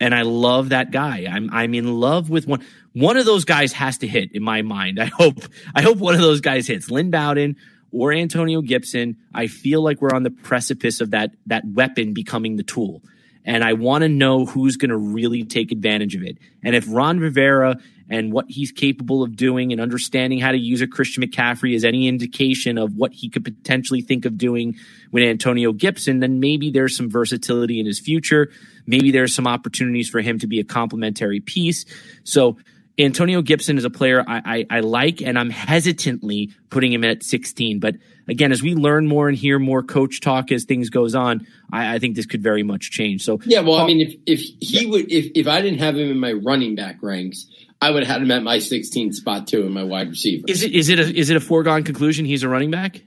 And 0.00 0.14
I 0.14 0.22
love 0.22 0.70
that 0.70 0.90
guy. 0.90 1.26
I'm 1.30 1.50
I'm 1.52 1.74
in 1.74 2.00
love 2.00 2.30
with 2.30 2.46
one. 2.46 2.64
One 2.92 3.18
of 3.18 3.26
those 3.26 3.44
guys 3.44 3.72
has 3.74 3.98
to 3.98 4.06
hit 4.06 4.32
in 4.32 4.42
my 4.42 4.62
mind. 4.62 4.98
I 4.98 5.04
hope 5.04 5.44
I 5.74 5.82
hope 5.82 5.98
one 5.98 6.14
of 6.14 6.20
those 6.22 6.40
guys 6.40 6.66
hits. 6.66 6.90
Lynn 6.90 7.10
Bowden 7.10 7.56
or 7.92 8.12
Antonio 8.12 8.62
Gibson. 8.62 9.18
I 9.34 9.46
feel 9.46 9.82
like 9.82 10.00
we're 10.00 10.14
on 10.14 10.22
the 10.22 10.30
precipice 10.30 11.00
of 11.00 11.10
that 11.10 11.32
that 11.46 11.64
weapon 11.66 12.14
becoming 12.14 12.56
the 12.56 12.62
tool. 12.62 13.02
And 13.50 13.64
I 13.64 13.72
want 13.72 14.02
to 14.02 14.08
know 14.08 14.46
who's 14.46 14.76
going 14.76 14.90
to 14.90 14.96
really 14.96 15.42
take 15.42 15.72
advantage 15.72 16.14
of 16.14 16.22
it. 16.22 16.38
And 16.62 16.76
if 16.76 16.84
Ron 16.88 17.18
Rivera 17.18 17.80
and 18.08 18.32
what 18.32 18.44
he's 18.48 18.70
capable 18.70 19.24
of 19.24 19.34
doing 19.34 19.72
and 19.72 19.80
understanding 19.80 20.38
how 20.38 20.52
to 20.52 20.56
use 20.56 20.80
a 20.82 20.86
Christian 20.86 21.24
McCaffrey 21.24 21.74
is 21.74 21.84
any 21.84 22.06
indication 22.06 22.78
of 22.78 22.94
what 22.94 23.12
he 23.12 23.28
could 23.28 23.44
potentially 23.44 24.02
think 24.02 24.24
of 24.24 24.38
doing 24.38 24.76
with 25.10 25.24
Antonio 25.24 25.72
Gibson, 25.72 26.20
then 26.20 26.38
maybe 26.38 26.70
there's 26.70 26.96
some 26.96 27.10
versatility 27.10 27.80
in 27.80 27.86
his 27.86 27.98
future. 27.98 28.52
Maybe 28.86 29.10
there's 29.10 29.34
some 29.34 29.48
opportunities 29.48 30.08
for 30.08 30.20
him 30.20 30.38
to 30.38 30.46
be 30.46 30.60
a 30.60 30.64
complementary 30.64 31.40
piece. 31.40 31.86
So 32.22 32.56
Antonio 33.00 33.42
Gibson 33.42 33.78
is 33.78 33.84
a 33.84 33.90
player 33.90 34.22
I, 34.28 34.42
I, 34.44 34.66
I, 34.76 34.80
like, 34.80 35.22
and 35.22 35.36
I'm 35.36 35.50
hesitantly 35.50 36.52
putting 36.68 36.92
him 36.92 37.02
at 37.02 37.24
16. 37.24 37.80
But 37.80 37.96
again, 38.30 38.52
as 38.52 38.62
we 38.62 38.74
learn 38.74 39.06
more 39.06 39.28
and 39.28 39.36
hear 39.36 39.58
more 39.58 39.82
coach 39.82 40.20
talk 40.20 40.52
as 40.52 40.64
things 40.64 40.88
goes 40.88 41.14
on, 41.14 41.46
I, 41.72 41.96
I 41.96 41.98
think 41.98 42.16
this 42.16 42.26
could 42.26 42.42
very 42.42 42.62
much 42.62 42.90
change. 42.90 43.24
So 43.24 43.40
yeah, 43.44 43.60
well, 43.60 43.76
I 43.76 43.86
mean, 43.86 44.00
if 44.00 44.14
if 44.26 44.40
he 44.60 44.84
yeah. 44.84 44.90
would, 44.90 45.12
if 45.12 45.32
if 45.34 45.46
I 45.46 45.60
didn't 45.60 45.80
have 45.80 45.96
him 45.96 46.10
in 46.10 46.18
my 46.18 46.32
running 46.32 46.76
back 46.76 47.02
ranks, 47.02 47.46
I 47.82 47.90
would 47.90 48.04
have 48.04 48.12
had 48.12 48.22
him 48.22 48.30
at 48.30 48.42
my 48.42 48.58
16th 48.58 49.14
spot 49.14 49.46
too 49.46 49.62
in 49.66 49.72
my 49.72 49.84
wide 49.84 50.08
receiver. 50.08 50.44
Is 50.48 50.62
it 50.62 50.72
is 50.72 50.88
it 50.88 50.98
a, 50.98 51.14
is 51.14 51.30
it 51.30 51.36
a 51.36 51.40
foregone 51.40 51.82
conclusion 51.82 52.24
he's 52.24 52.42
a 52.42 52.48
running 52.48 52.70
back? 52.70 53.02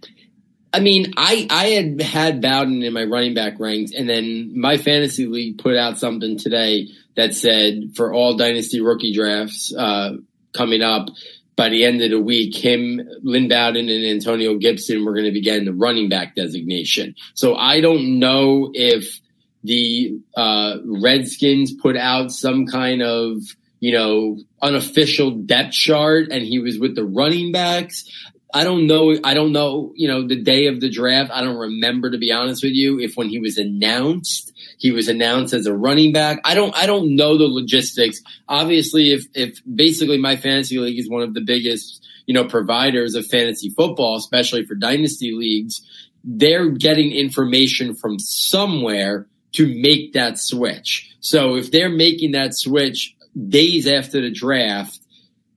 I 0.73 0.79
mean, 0.79 1.13
I 1.15 1.47
I 1.49 1.65
had 1.67 2.01
had 2.01 2.41
Bowden 2.41 2.83
in 2.83 2.93
my 2.93 3.03
running 3.03 3.33
back 3.33 3.59
ranks, 3.59 3.91
and 3.91 4.09
then 4.09 4.59
my 4.59 4.77
fantasy 4.77 5.27
league 5.27 5.59
put 5.59 5.77
out 5.77 5.99
something 5.99 6.37
today 6.37 6.87
that 7.15 7.35
said 7.35 7.91
for 7.95 8.11
all 8.11 8.35
dynasty 8.35 8.81
rookie 8.81 9.13
drafts 9.13 9.73
uh, 9.73 10.13
coming 10.51 10.81
up 10.81 11.09
by 11.55 11.69
the 11.69 11.85
end 11.85 12.01
of 12.01 12.09
the 12.09 12.19
week, 12.19 12.55
him, 12.55 13.01
Lynn 13.21 13.47
Bowden, 13.47 13.89
and 13.89 14.05
Antonio 14.05 14.55
Gibson 14.55 15.05
were 15.05 15.13
going 15.13 15.25
to 15.25 15.31
be 15.31 15.41
getting 15.41 15.65
the 15.65 15.73
running 15.73 16.09
back 16.09 16.35
designation. 16.35 17.15
So 17.33 17.55
I 17.55 17.81
don't 17.81 18.19
know 18.19 18.71
if 18.73 19.19
the 19.63 20.19
uh, 20.35 20.77
Redskins 20.85 21.73
put 21.73 21.95
out 21.95 22.31
some 22.31 22.65
kind 22.65 23.01
of 23.01 23.37
you 23.83 23.91
know, 23.91 24.37
unofficial 24.61 25.29
depth 25.29 25.73
chart 25.73 26.29
and 26.31 26.45
he 26.45 26.57
was 26.57 26.79
with 26.79 26.95
the 26.95 27.03
running 27.03 27.51
backs. 27.51 28.09
I 28.53 28.63
don't 28.63 28.87
know. 28.87 29.17
I 29.25 29.33
don't 29.33 29.51
know, 29.51 29.91
you 29.93 30.07
know, 30.07 30.25
the 30.25 30.41
day 30.41 30.67
of 30.67 30.79
the 30.79 30.89
draft. 30.89 31.31
I 31.33 31.41
don't 31.41 31.57
remember 31.57 32.09
to 32.09 32.17
be 32.17 32.31
honest 32.31 32.63
with 32.63 32.71
you 32.71 33.01
if 33.01 33.17
when 33.17 33.27
he 33.27 33.39
was 33.39 33.57
announced, 33.57 34.52
he 34.83 34.91
was 34.91 35.07
announced 35.07 35.53
as 35.53 35.65
a 35.65 35.73
running 35.73 36.11
back. 36.11 36.41
I 36.43 36.55
don't, 36.55 36.75
I 36.75 36.87
don't 36.87 37.15
know 37.15 37.37
the 37.37 37.45
logistics. 37.45 38.19
Obviously, 38.49 39.13
if, 39.13 39.23
if 39.33 39.61
basically 39.63 40.17
my 40.17 40.35
fantasy 40.35 40.77
league 40.77 40.99
is 40.99 41.09
one 41.09 41.23
of 41.23 41.33
the 41.33 41.39
biggest, 41.39 42.05
you 42.25 42.33
know, 42.33 42.43
providers 42.43 43.15
of 43.15 43.25
fantasy 43.25 43.69
football, 43.69 44.17
especially 44.17 44.65
for 44.65 44.75
dynasty 44.75 45.31
leagues, 45.31 45.87
they're 46.25 46.67
getting 46.67 47.13
information 47.13 47.95
from 47.95 48.19
somewhere 48.19 49.25
to 49.53 49.73
make 49.81 50.11
that 50.11 50.37
switch. 50.37 51.15
So 51.21 51.55
if 51.55 51.71
they're 51.71 51.87
making 51.87 52.33
that 52.33 52.53
switch 52.53 53.15
days 53.47 53.87
after 53.87 54.19
the 54.19 54.31
draft, 54.31 54.99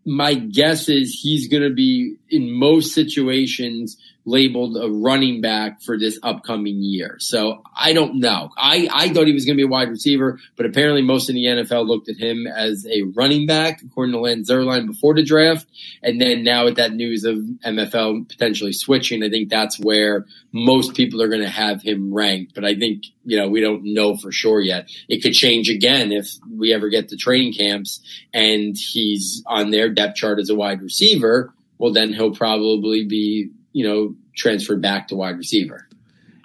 my 0.05 0.35
guess 0.35 0.89
is 0.89 1.18
he's 1.20 1.49
going 1.49 1.64
to 1.64 1.74
be 1.74 2.14
in 2.31 2.53
most 2.53 2.95
situations 2.95 3.97
labeled 4.27 4.77
a 4.77 4.91
running 4.91 5.41
back 5.41 5.81
for 5.81 5.97
this 5.97 6.18
upcoming 6.22 6.83
year. 6.83 7.16
So 7.20 7.62
I 7.74 7.93
don't 7.93 8.16
know. 8.16 8.51
I, 8.59 8.89
I 8.93 9.09
thought 9.09 9.29
he 9.29 9.33
was 9.33 9.47
going 9.47 9.57
to 9.57 9.61
be 9.61 9.66
a 9.66 9.70
wide 9.70 9.89
receiver, 9.89 10.41
but 10.57 10.66
apparently 10.66 11.01
most 11.01 11.31
of 11.31 11.35
the 11.35 11.45
NFL 11.45 11.87
looked 11.87 12.09
at 12.09 12.16
him 12.16 12.47
as 12.47 12.85
a 12.91 13.03
running 13.14 13.47
back, 13.47 13.81
according 13.83 14.12
to 14.12 14.20
Lance 14.20 14.51
Zierlein 14.51 14.89
before 14.89 15.14
the 15.14 15.22
draft. 15.22 15.66
And 16.03 16.20
then 16.20 16.43
now 16.43 16.64
with 16.64 16.77
that 16.77 16.93
news 16.93 17.24
of 17.24 17.37
MFL 17.37 18.29
potentially 18.29 18.72
switching, 18.72 19.22
I 19.22 19.31
think 19.31 19.49
that's 19.49 19.79
where 19.79 20.27
most 20.53 20.95
people 20.95 21.22
are 21.22 21.29
going 21.29 21.43
to 21.43 21.49
have 21.49 21.81
him 21.81 22.12
ranked. 22.12 22.55
But 22.55 22.64
I 22.64 22.74
think, 22.74 23.05
you 23.24 23.37
know, 23.37 23.49
we 23.49 23.61
don't 23.61 23.85
know 23.85 24.16
for 24.16 24.33
sure 24.33 24.61
yet. 24.61 24.91
It 25.09 25.22
could 25.22 25.35
change 25.35 25.68
again 25.68 26.11
if 26.11 26.29
we 26.51 26.74
ever 26.74 26.89
get 26.89 27.11
to 27.11 27.16
training 27.16 27.53
camps 27.53 28.01
and 28.35 28.77
he's 28.77 29.45
on 29.47 29.70
their 29.70 29.89
depth 29.89 30.16
chart 30.16 30.41
as 30.41 30.51
a 30.51 30.57
wide 30.57 30.83
receiver. 30.83 31.53
Well, 31.79 31.93
then 31.93 32.12
he'll 32.12 32.35
probably 32.35 33.05
be 33.05 33.51
you 33.77 33.87
know, 33.87 34.14
transferred 34.35 34.81
back 34.81 35.09
to 35.09 35.14
wide 35.14 35.37
receiver. 35.37 35.87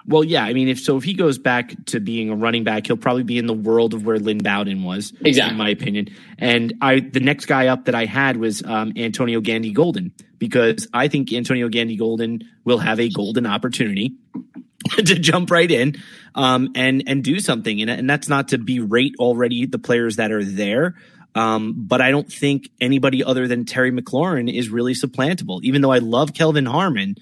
Well, 0.06 0.22
yeah. 0.22 0.44
I 0.44 0.52
mean, 0.52 0.68
if 0.68 0.78
so, 0.78 0.98
if 0.98 1.04
he 1.04 1.14
goes 1.14 1.38
back 1.38 1.74
to 1.86 1.98
being 1.98 2.28
a 2.28 2.36
running 2.36 2.62
back, 2.62 2.86
he'll 2.86 2.98
probably 2.98 3.22
be 3.22 3.38
in 3.38 3.46
the 3.46 3.54
world 3.54 3.94
of 3.94 4.04
where 4.04 4.18
Lynn 4.18 4.36
Bowden 4.36 4.82
was, 4.82 5.14
exactly. 5.24 5.52
in 5.52 5.56
my 5.56 5.70
opinion. 5.70 6.08
And 6.36 6.74
I, 6.82 7.00
the 7.00 7.20
next 7.20 7.46
guy 7.46 7.68
up 7.68 7.86
that 7.86 7.94
I 7.94 8.04
had 8.04 8.36
was 8.36 8.62
um, 8.62 8.92
Antonio 8.96 9.40
Gandy 9.40 9.72
Golden 9.72 10.12
because 10.36 10.88
I 10.92 11.08
think 11.08 11.32
Antonio 11.32 11.70
Gandy 11.70 11.96
Golden 11.96 12.42
will 12.64 12.78
have 12.78 13.00
a 13.00 13.08
golden 13.08 13.46
opportunity 13.46 14.12
to 14.90 15.02
jump 15.02 15.50
right 15.50 15.70
in 15.70 15.96
um, 16.34 16.72
and 16.74 17.04
and 17.06 17.24
do 17.24 17.40
something. 17.40 17.80
And, 17.80 17.88
and 17.88 18.10
that's 18.10 18.28
not 18.28 18.48
to 18.48 18.58
berate 18.58 19.14
already 19.18 19.64
the 19.64 19.78
players 19.78 20.16
that 20.16 20.32
are 20.32 20.44
there. 20.44 20.96
Um, 21.34 21.74
but 21.76 22.00
I 22.00 22.10
don't 22.10 22.30
think 22.30 22.68
anybody 22.80 23.24
other 23.24 23.48
than 23.48 23.64
Terry 23.64 23.90
McLaurin 23.90 24.52
is 24.52 24.68
really 24.68 24.94
supplantable. 24.94 25.62
Even 25.62 25.80
though 25.80 25.92
I 25.92 25.98
love 25.98 26.34
Kelvin 26.34 26.66
Harmon, 26.66 27.16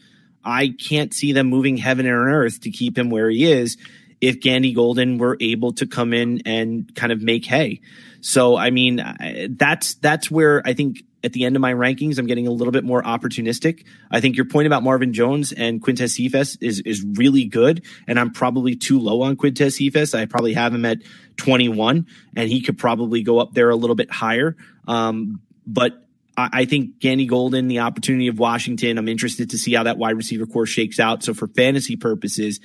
I 0.44 0.68
can't 0.68 1.14
see 1.14 1.32
them 1.32 1.46
moving 1.46 1.76
heaven 1.76 2.06
and 2.06 2.16
earth 2.16 2.62
to 2.62 2.70
keep 2.70 2.98
him 2.98 3.10
where 3.10 3.30
he 3.30 3.50
is 3.50 3.76
if 4.20 4.40
Gandy 4.40 4.72
Golden 4.72 5.18
were 5.18 5.36
able 5.40 5.72
to 5.74 5.86
come 5.86 6.12
in 6.12 6.42
and 6.44 6.94
kind 6.94 7.12
of 7.12 7.22
make 7.22 7.44
hay. 7.46 7.80
So, 8.20 8.56
I 8.56 8.70
mean, 8.70 9.02
that's, 9.50 9.94
that's 9.94 10.30
where 10.30 10.62
I 10.64 10.74
think 10.74 11.02
at 11.22 11.32
the 11.32 11.44
end 11.44 11.56
of 11.56 11.62
my 11.62 11.72
rankings, 11.74 12.18
I'm 12.18 12.26
getting 12.26 12.46
a 12.46 12.50
little 12.50 12.72
bit 12.72 12.84
more 12.84 13.02
opportunistic. 13.02 13.84
I 14.10 14.20
think 14.20 14.36
your 14.36 14.46
point 14.46 14.66
about 14.66 14.82
Marvin 14.82 15.12
Jones 15.12 15.52
and 15.52 15.82
Quintez 15.82 16.16
Cephus 16.16 16.56
is, 16.60 16.80
is 16.80 17.04
really 17.16 17.44
good. 17.44 17.84
And 18.06 18.18
I'm 18.18 18.32
probably 18.32 18.76
too 18.76 18.98
low 18.98 19.22
on 19.22 19.36
Quintez 19.36 19.76
Cephus. 19.76 20.14
I 20.14 20.26
probably 20.26 20.54
have 20.54 20.74
him 20.74 20.84
at 20.84 20.98
21 21.36 22.06
and 22.36 22.48
he 22.48 22.62
could 22.62 22.78
probably 22.78 23.22
go 23.22 23.38
up 23.38 23.52
there 23.52 23.70
a 23.70 23.76
little 23.76 23.96
bit 23.96 24.10
higher. 24.10 24.56
Um, 24.88 25.40
but 25.66 26.06
I, 26.36 26.64
think 26.64 27.00
Gandy 27.00 27.26
Golden, 27.26 27.68
the 27.68 27.80
opportunity 27.80 28.28
of 28.28 28.38
Washington, 28.38 28.96
I'm 28.96 29.08
interested 29.08 29.50
to 29.50 29.58
see 29.58 29.74
how 29.74 29.82
that 29.82 29.98
wide 29.98 30.16
receiver 30.16 30.46
core 30.46 30.66
shakes 30.66 30.98
out. 30.98 31.22
So 31.22 31.34
for 31.34 31.48
fantasy 31.48 31.96
purposes, 31.96 32.60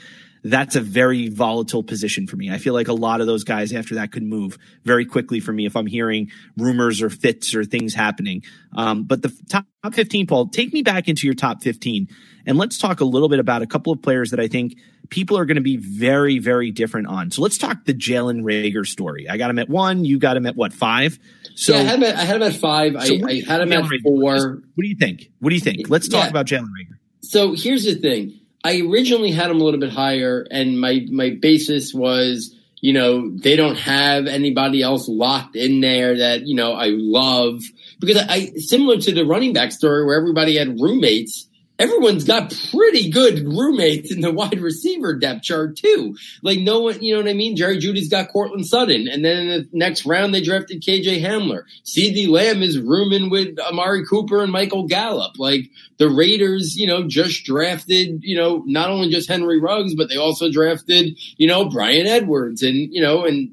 that's 0.45 0.75
a 0.75 0.81
very 0.81 1.27
volatile 1.27 1.81
position 1.81 2.27
for 2.27 2.35
me. 2.35 2.51
I 2.51 2.59
feel 2.59 2.75
like 2.75 2.87
a 2.87 2.93
lot 2.93 3.19
of 3.19 3.25
those 3.25 3.43
guys 3.43 3.73
after 3.73 3.95
that 3.95 4.11
could 4.11 4.21
move 4.21 4.59
very 4.83 5.03
quickly 5.03 5.39
for 5.39 5.51
me 5.51 5.65
if 5.65 5.75
I'm 5.75 5.87
hearing 5.87 6.29
rumors 6.55 7.01
or 7.01 7.09
fits 7.09 7.55
or 7.55 7.65
things 7.65 7.95
happening. 7.95 8.43
Um, 8.75 9.05
but 9.05 9.23
the 9.23 9.35
top 9.49 9.65
15, 9.91 10.27
Paul, 10.27 10.49
take 10.49 10.71
me 10.71 10.83
back 10.83 11.07
into 11.07 11.25
your 11.25 11.33
top 11.33 11.63
15 11.63 12.09
and 12.45 12.57
let's 12.59 12.77
talk 12.77 12.99
a 12.99 13.05
little 13.05 13.27
bit 13.27 13.39
about 13.39 13.63
a 13.63 13.65
couple 13.65 13.91
of 13.91 14.03
players 14.03 14.29
that 14.29 14.39
I 14.39 14.47
think 14.47 14.75
people 15.09 15.35
are 15.35 15.45
going 15.45 15.55
to 15.55 15.61
be 15.61 15.77
very, 15.77 16.37
very 16.37 16.69
different 16.69 17.07
on. 17.07 17.31
So 17.31 17.41
let's 17.41 17.57
talk 17.57 17.85
the 17.85 17.95
Jalen 17.95 18.43
Reagor 18.43 18.85
story. 18.85 19.27
I 19.27 19.37
got 19.37 19.49
him 19.49 19.57
at 19.57 19.67
one. 19.67 20.05
You 20.05 20.19
got 20.19 20.37
him 20.37 20.45
at 20.45 20.55
what, 20.55 20.73
five? 20.73 21.17
So 21.55 21.73
yeah, 21.73 21.79
I 21.79 21.83
had 21.83 21.95
him 21.95 22.03
at, 22.03 22.15
I 22.17 22.23
had 22.23 22.35
him 22.35 22.43
at 22.43 22.53
five. 22.53 22.93
So 23.01 23.15
I, 23.15 23.31
I, 23.31 23.51
had 23.51 23.61
him 23.61 23.71
at 23.71 24.01
four. 24.03 24.61
What 24.75 24.81
do 24.81 24.87
you 24.87 24.97
think? 24.99 25.31
What 25.39 25.49
do 25.49 25.55
you 25.55 25.61
think? 25.61 25.89
Let's 25.89 26.07
talk 26.07 26.25
yeah. 26.25 26.29
about 26.29 26.45
Jalen 26.45 26.65
Reagor. 26.65 26.99
So 27.21 27.55
here's 27.55 27.85
the 27.85 27.95
thing. 27.95 28.39
I 28.65 28.81
originally 28.81 29.31
had 29.31 29.51
him 29.51 29.61
a 29.61 29.63
little 29.63 29.79
bit 29.79 29.91
higher, 29.91 30.47
and 30.49 30.81
my 30.81 31.05
my 31.11 31.29
basis 31.29 31.93
was, 31.93 32.51
you 32.81 32.93
know, 32.93 33.29
they 33.29 33.55
don't 33.55 33.77
have 33.77 34.25
anybody 34.25 34.81
else 34.81 35.07
locked 35.07 35.55
in 35.55 35.81
there 35.81 36.17
that 36.17 36.47
you 36.47 36.55
know 36.55 36.73
I 36.73 36.87
love. 36.87 37.61
Because 37.99 38.17
I, 38.17 38.33
I 38.33 38.51
similar 38.57 38.97
to 38.97 39.13
the 39.13 39.23
running 39.23 39.53
back 39.53 39.71
story 39.71 40.03
where 40.03 40.17
everybody 40.17 40.57
had 40.57 40.81
roommates 40.81 41.47
everyone's 41.77 42.23
got 42.23 42.53
pretty 42.71 43.09
good 43.09 43.45
roommates 43.45 44.13
in 44.13 44.21
the 44.21 44.31
wide 44.31 44.59
receiver 44.59 45.13
depth 45.13 45.43
chart 45.43 45.77
too. 45.77 46.15
Like 46.41 46.59
no 46.59 46.81
one, 46.81 47.01
you 47.01 47.13
know 47.13 47.21
what 47.21 47.29
I 47.29 47.33
mean? 47.33 47.55
Jerry 47.55 47.77
Jeudy's 47.77 48.09
got 48.09 48.29
Courtland 48.29 48.65
Sutton, 48.65 49.07
and 49.07 49.23
then 49.23 49.37
in 49.37 49.47
the 49.47 49.69
next 49.73 50.05
round 50.05 50.33
they 50.33 50.41
drafted 50.41 50.81
KJ 50.81 51.21
Hamler. 51.21 51.63
CeeDee 51.83 52.29
Lamb 52.29 52.63
is 52.63 52.79
rooming 52.79 53.29
with 53.29 53.59
Amari 53.59 54.05
Cooper 54.05 54.41
and 54.41 54.51
Michael 54.51 54.87
Gallup. 54.87 55.37
Like 55.37 55.69
the 55.97 56.09
Raiders, 56.09 56.75
you 56.75 56.87
know, 56.87 57.07
just 57.07 57.45
drafted, 57.45 58.23
you 58.23 58.35
know, 58.35 58.63
not 58.65 58.89
only 58.89 59.09
just 59.09 59.29
Henry 59.29 59.59
Ruggs, 59.59 59.95
but 59.95 60.09
they 60.09 60.17
also 60.17 60.51
drafted, 60.51 61.17
you 61.37 61.47
know, 61.47 61.69
Bryan 61.69 62.07
Edwards 62.07 62.63
and, 62.63 62.75
you 62.75 63.01
know, 63.01 63.25
and 63.25 63.51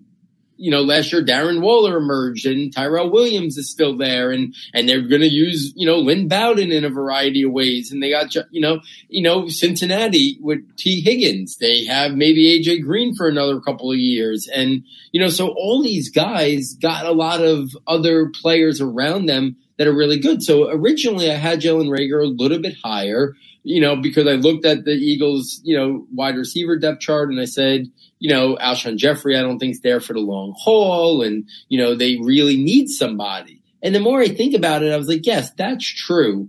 you 0.63 0.71
know, 0.71 0.81
last 0.81 1.13
year 1.13 1.25
Darren 1.25 1.61
Waller 1.61 1.97
emerged 1.97 2.47
and 2.47 2.73
Tyrell 2.73 3.11
Williams 3.11 3.57
is 3.57 3.69
still 3.69 3.97
there 3.97 4.31
and, 4.31 4.55
and 4.73 4.89
they're 4.89 5.03
going 5.03 5.23
to 5.23 5.27
use, 5.27 5.73
you 5.75 5.85
know, 5.85 5.99
Lynn 5.99 6.29
Bowden 6.29 6.71
in 6.71 6.85
a 6.85 6.89
variety 6.89 7.43
of 7.43 7.51
ways. 7.51 7.91
And 7.91 8.01
they 8.01 8.11
got, 8.11 8.33
you 8.53 8.61
know, 8.61 8.79
you 9.09 9.23
know, 9.23 9.49
Cincinnati 9.49 10.39
with 10.41 10.61
Tee 10.77 11.01
Higgins. 11.01 11.57
They 11.57 11.85
have 11.87 12.13
maybe 12.13 12.63
AJ 12.63 12.85
Green 12.85 13.13
for 13.13 13.27
another 13.27 13.61
couple 13.61 13.91
of 13.91 13.99
years. 13.99 14.49
And, 14.55 14.85
you 15.11 15.21
know, 15.21 15.31
so 15.31 15.49
all 15.49 15.83
these 15.83 16.11
guys 16.11 16.75
got 16.75 17.07
a 17.07 17.13
lot 17.13 17.43
of 17.43 17.71
other 17.89 18.29
players 18.29 18.81
around 18.81 19.27
them 19.27 19.57
that 19.79 19.89
are 19.89 19.97
really 19.97 20.21
good. 20.21 20.45
So 20.45 20.71
originally 20.71 21.29
I 21.29 21.35
had 21.35 21.61
Jalen 21.61 21.89
Reagor 21.89 22.23
a 22.23 22.29
little 22.29 22.61
bit 22.61 22.77
higher, 22.85 23.35
you 23.65 23.81
know, 23.81 23.97
because 23.97 24.29
I 24.29 24.35
looked 24.35 24.65
at 24.65 24.85
the 24.85 24.93
Eagles, 24.93 25.61
you 25.65 25.77
know, 25.77 26.07
wide 26.15 26.37
receiver 26.37 26.79
depth 26.79 27.01
chart 27.01 27.31
and 27.31 27.41
I 27.41 27.47
said, 27.47 27.91
you 28.23 28.33
know, 28.33 28.57
Alshon 28.57 28.99
Jeffery, 28.99 29.37
I 29.37 29.43
don't 29.43 29.59
think 29.59 29.73
is 29.73 29.81
there 29.81 29.99
for 29.99 30.13
the 30.13 30.21
long 30.21 30.55
haul. 30.57 31.23
And, 31.23 31.49
you 31.69 31.77
know, 31.77 31.97
they 31.97 32.19
really 32.19 32.57
need 32.57 32.87
somebody. 32.87 33.61
And 33.83 33.93
the 33.93 34.01
more 34.01 34.21
I 34.21 34.29
think 34.29 34.55
about 34.55 34.85
it, 34.85 34.93
I 34.93 34.97
was 34.97 35.09
like, 35.09 35.27
yes, 35.27 35.51
that's 35.51 35.85
true. 35.85 36.49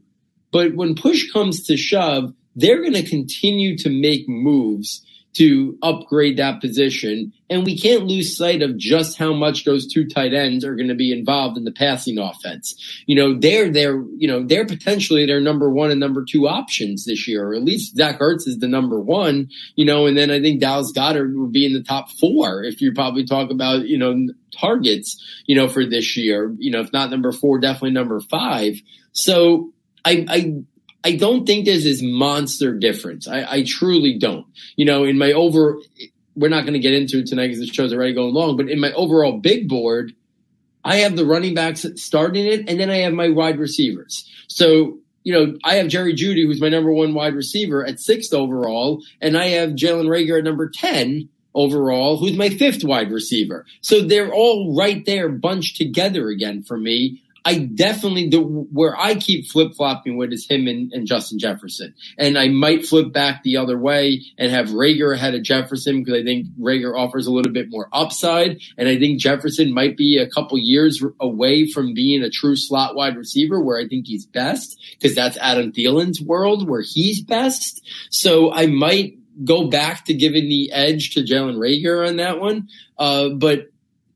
But 0.51 0.75
when 0.75 0.93
push 0.93 1.31
comes 1.31 1.63
to 1.63 1.75
shove, 1.75 2.31
they're 2.55 2.81
going 2.81 2.93
to 2.93 3.09
continue 3.09 3.75
to 3.79 3.89
make 3.89 4.29
moves 4.29 5.03
to 5.33 5.77
upgrade 5.81 6.37
that 6.37 6.61
position. 6.61 7.33
And 7.49 7.65
we 7.65 7.77
can't 7.77 8.05
lose 8.05 8.37
sight 8.37 8.61
of 8.61 8.77
just 8.77 9.17
how 9.17 9.33
much 9.33 9.65
those 9.65 9.91
two 9.91 10.07
tight 10.07 10.33
ends 10.33 10.63
are 10.63 10.75
going 10.75 10.87
to 10.87 10.95
be 10.95 11.11
involved 11.11 11.57
in 11.57 11.63
the 11.63 11.71
passing 11.71 12.19
offense. 12.19 12.75
You 13.05 13.15
know, 13.15 13.39
they're 13.39 13.69
they're 13.69 14.01
you 14.17 14.27
know 14.27 14.43
they're 14.43 14.65
potentially 14.65 15.25
their 15.25 15.41
number 15.41 15.69
one 15.69 15.91
and 15.91 15.99
number 15.99 16.23
two 16.23 16.47
options 16.47 17.05
this 17.05 17.27
year, 17.27 17.49
or 17.49 17.55
at 17.55 17.63
least 17.63 17.95
Zach 17.95 18.19
Ertz 18.19 18.47
is 18.47 18.59
the 18.59 18.67
number 18.67 18.99
one. 18.99 19.49
You 19.75 19.85
know, 19.85 20.05
and 20.05 20.17
then 20.17 20.31
I 20.31 20.41
think 20.41 20.61
Dallas 20.61 20.91
Goedert 20.95 21.35
would 21.35 21.51
be 21.51 21.65
in 21.65 21.73
the 21.73 21.83
top 21.83 22.09
four 22.19 22.63
if 22.63 22.81
you 22.81 22.93
probably 22.93 23.25
talk 23.25 23.49
about 23.49 23.87
you 23.87 23.97
know 23.97 24.27
targets. 24.59 25.19
You 25.45 25.55
know, 25.55 25.67
for 25.67 25.85
this 25.85 26.15
year, 26.15 26.55
you 26.57 26.71
know, 26.71 26.81
if 26.81 26.93
not 26.93 27.09
number 27.09 27.31
four, 27.31 27.59
definitely 27.59 27.91
number 27.91 28.19
five. 28.19 28.75
So 29.11 29.73
I, 30.05 30.25
I 30.27 30.63
I 31.03 31.15
don't 31.15 31.45
think 31.45 31.65
there's 31.65 31.83
this 31.83 32.01
monster 32.01 32.73
difference. 32.73 33.27
I, 33.27 33.43
I 33.43 33.63
truly 33.67 34.17
don't. 34.17 34.45
You 34.75 34.85
know, 34.85 35.03
in 35.03 35.17
my 35.17 35.33
over, 35.33 35.77
we're 36.35 36.49
not 36.49 36.61
going 36.61 36.73
to 36.73 36.79
get 36.79 36.93
into 36.93 37.19
it 37.19 37.27
tonight 37.27 37.47
because 37.47 37.59
the 37.59 37.67
show's 37.67 37.93
already 37.93 38.13
going 38.13 38.33
long, 38.33 38.57
but 38.57 38.69
in 38.69 38.79
my 38.79 38.91
overall 38.93 39.39
big 39.39 39.67
board, 39.67 40.13
I 40.83 40.97
have 40.97 41.15
the 41.15 41.25
running 41.25 41.53
backs 41.53 41.85
starting 41.95 42.45
it, 42.45 42.69
and 42.69 42.79
then 42.79 42.89
I 42.89 42.97
have 42.97 43.13
my 43.13 43.29
wide 43.29 43.59
receivers. 43.59 44.29
So, 44.47 44.97
you 45.23 45.33
know, 45.33 45.57
I 45.63 45.75
have 45.75 45.87
Jerry 45.87 46.13
Jeudy, 46.13 46.45
who's 46.45 46.59
my 46.59 46.69
number 46.69 46.91
one 46.91 47.13
wide 47.13 47.35
receiver 47.35 47.85
at 47.85 47.99
sixth 47.99 48.33
overall, 48.33 49.01
and 49.21 49.37
I 49.37 49.47
have 49.49 49.71
Jalen 49.71 50.07
Reagor 50.07 50.39
at 50.39 50.43
number 50.43 50.69
10 50.69 51.29
overall, 51.55 52.17
who's 52.17 52.35
my 52.35 52.49
fifth 52.49 52.83
wide 52.83 53.11
receiver. 53.11 53.65
So 53.81 54.01
they're 54.01 54.33
all 54.33 54.75
right 54.75 55.05
there 55.05 55.29
bunched 55.29 55.77
together 55.77 56.27
again 56.27 56.63
for 56.63 56.77
me. 56.77 57.22
I 57.45 57.57
definitely 57.57 58.29
the 58.29 58.39
where 58.39 58.97
I 58.97 59.15
keep 59.15 59.47
flip 59.47 59.73
flopping 59.75 60.15
with 60.15 60.31
is 60.31 60.47
him 60.49 60.67
and, 60.67 60.93
and, 60.93 61.05
Justin 61.05 61.39
Jefferson, 61.39 61.93
and 62.17 62.37
I 62.37 62.47
might 62.47 62.85
flip 62.85 63.11
back 63.11 63.43
the 63.43 63.57
other 63.57 63.77
way 63.77 64.21
and 64.37 64.49
have 64.49 64.69
Reagor 64.69 65.13
ahead 65.13 65.35
of 65.35 65.43
Jefferson 65.43 65.99
because 66.03 66.21
I 66.21 66.23
think 66.23 66.47
Reagor 66.59 66.97
offers 66.97 67.27
a 67.27 67.31
little 67.31 67.51
bit 67.51 67.69
more 67.69 67.89
upside, 67.91 68.61
and 68.77 68.87
I 68.87 68.97
think 68.97 69.19
Jefferson 69.19 69.73
might 69.73 69.97
be 69.97 70.17
a 70.17 70.29
couple 70.29 70.57
years 70.57 71.03
away 71.19 71.69
from 71.69 71.93
being 71.93 72.23
a 72.23 72.29
true 72.29 72.55
slot 72.55 72.95
wide 72.95 73.17
receiver 73.17 73.59
where 73.59 73.77
I 73.77 73.87
think 73.89 74.07
he's 74.07 74.25
best 74.25 74.79
because 74.93 75.13
that's 75.13 75.37
Adam 75.37 75.73
Thielen's 75.73 76.21
world 76.21 76.69
where 76.69 76.83
he's 76.85 77.21
best. 77.21 77.85
So 78.09 78.53
I 78.53 78.67
might 78.67 79.17
go 79.43 79.67
back 79.67 80.05
to 80.05 80.13
giving 80.13 80.47
the 80.47 80.71
edge 80.71 81.11
to 81.11 81.21
Jalen 81.21 81.57
Reagor 81.57 82.07
on 82.07 82.17
that 82.17 82.39
one, 82.39 82.69
uh, 82.97 83.29
but 83.29 83.67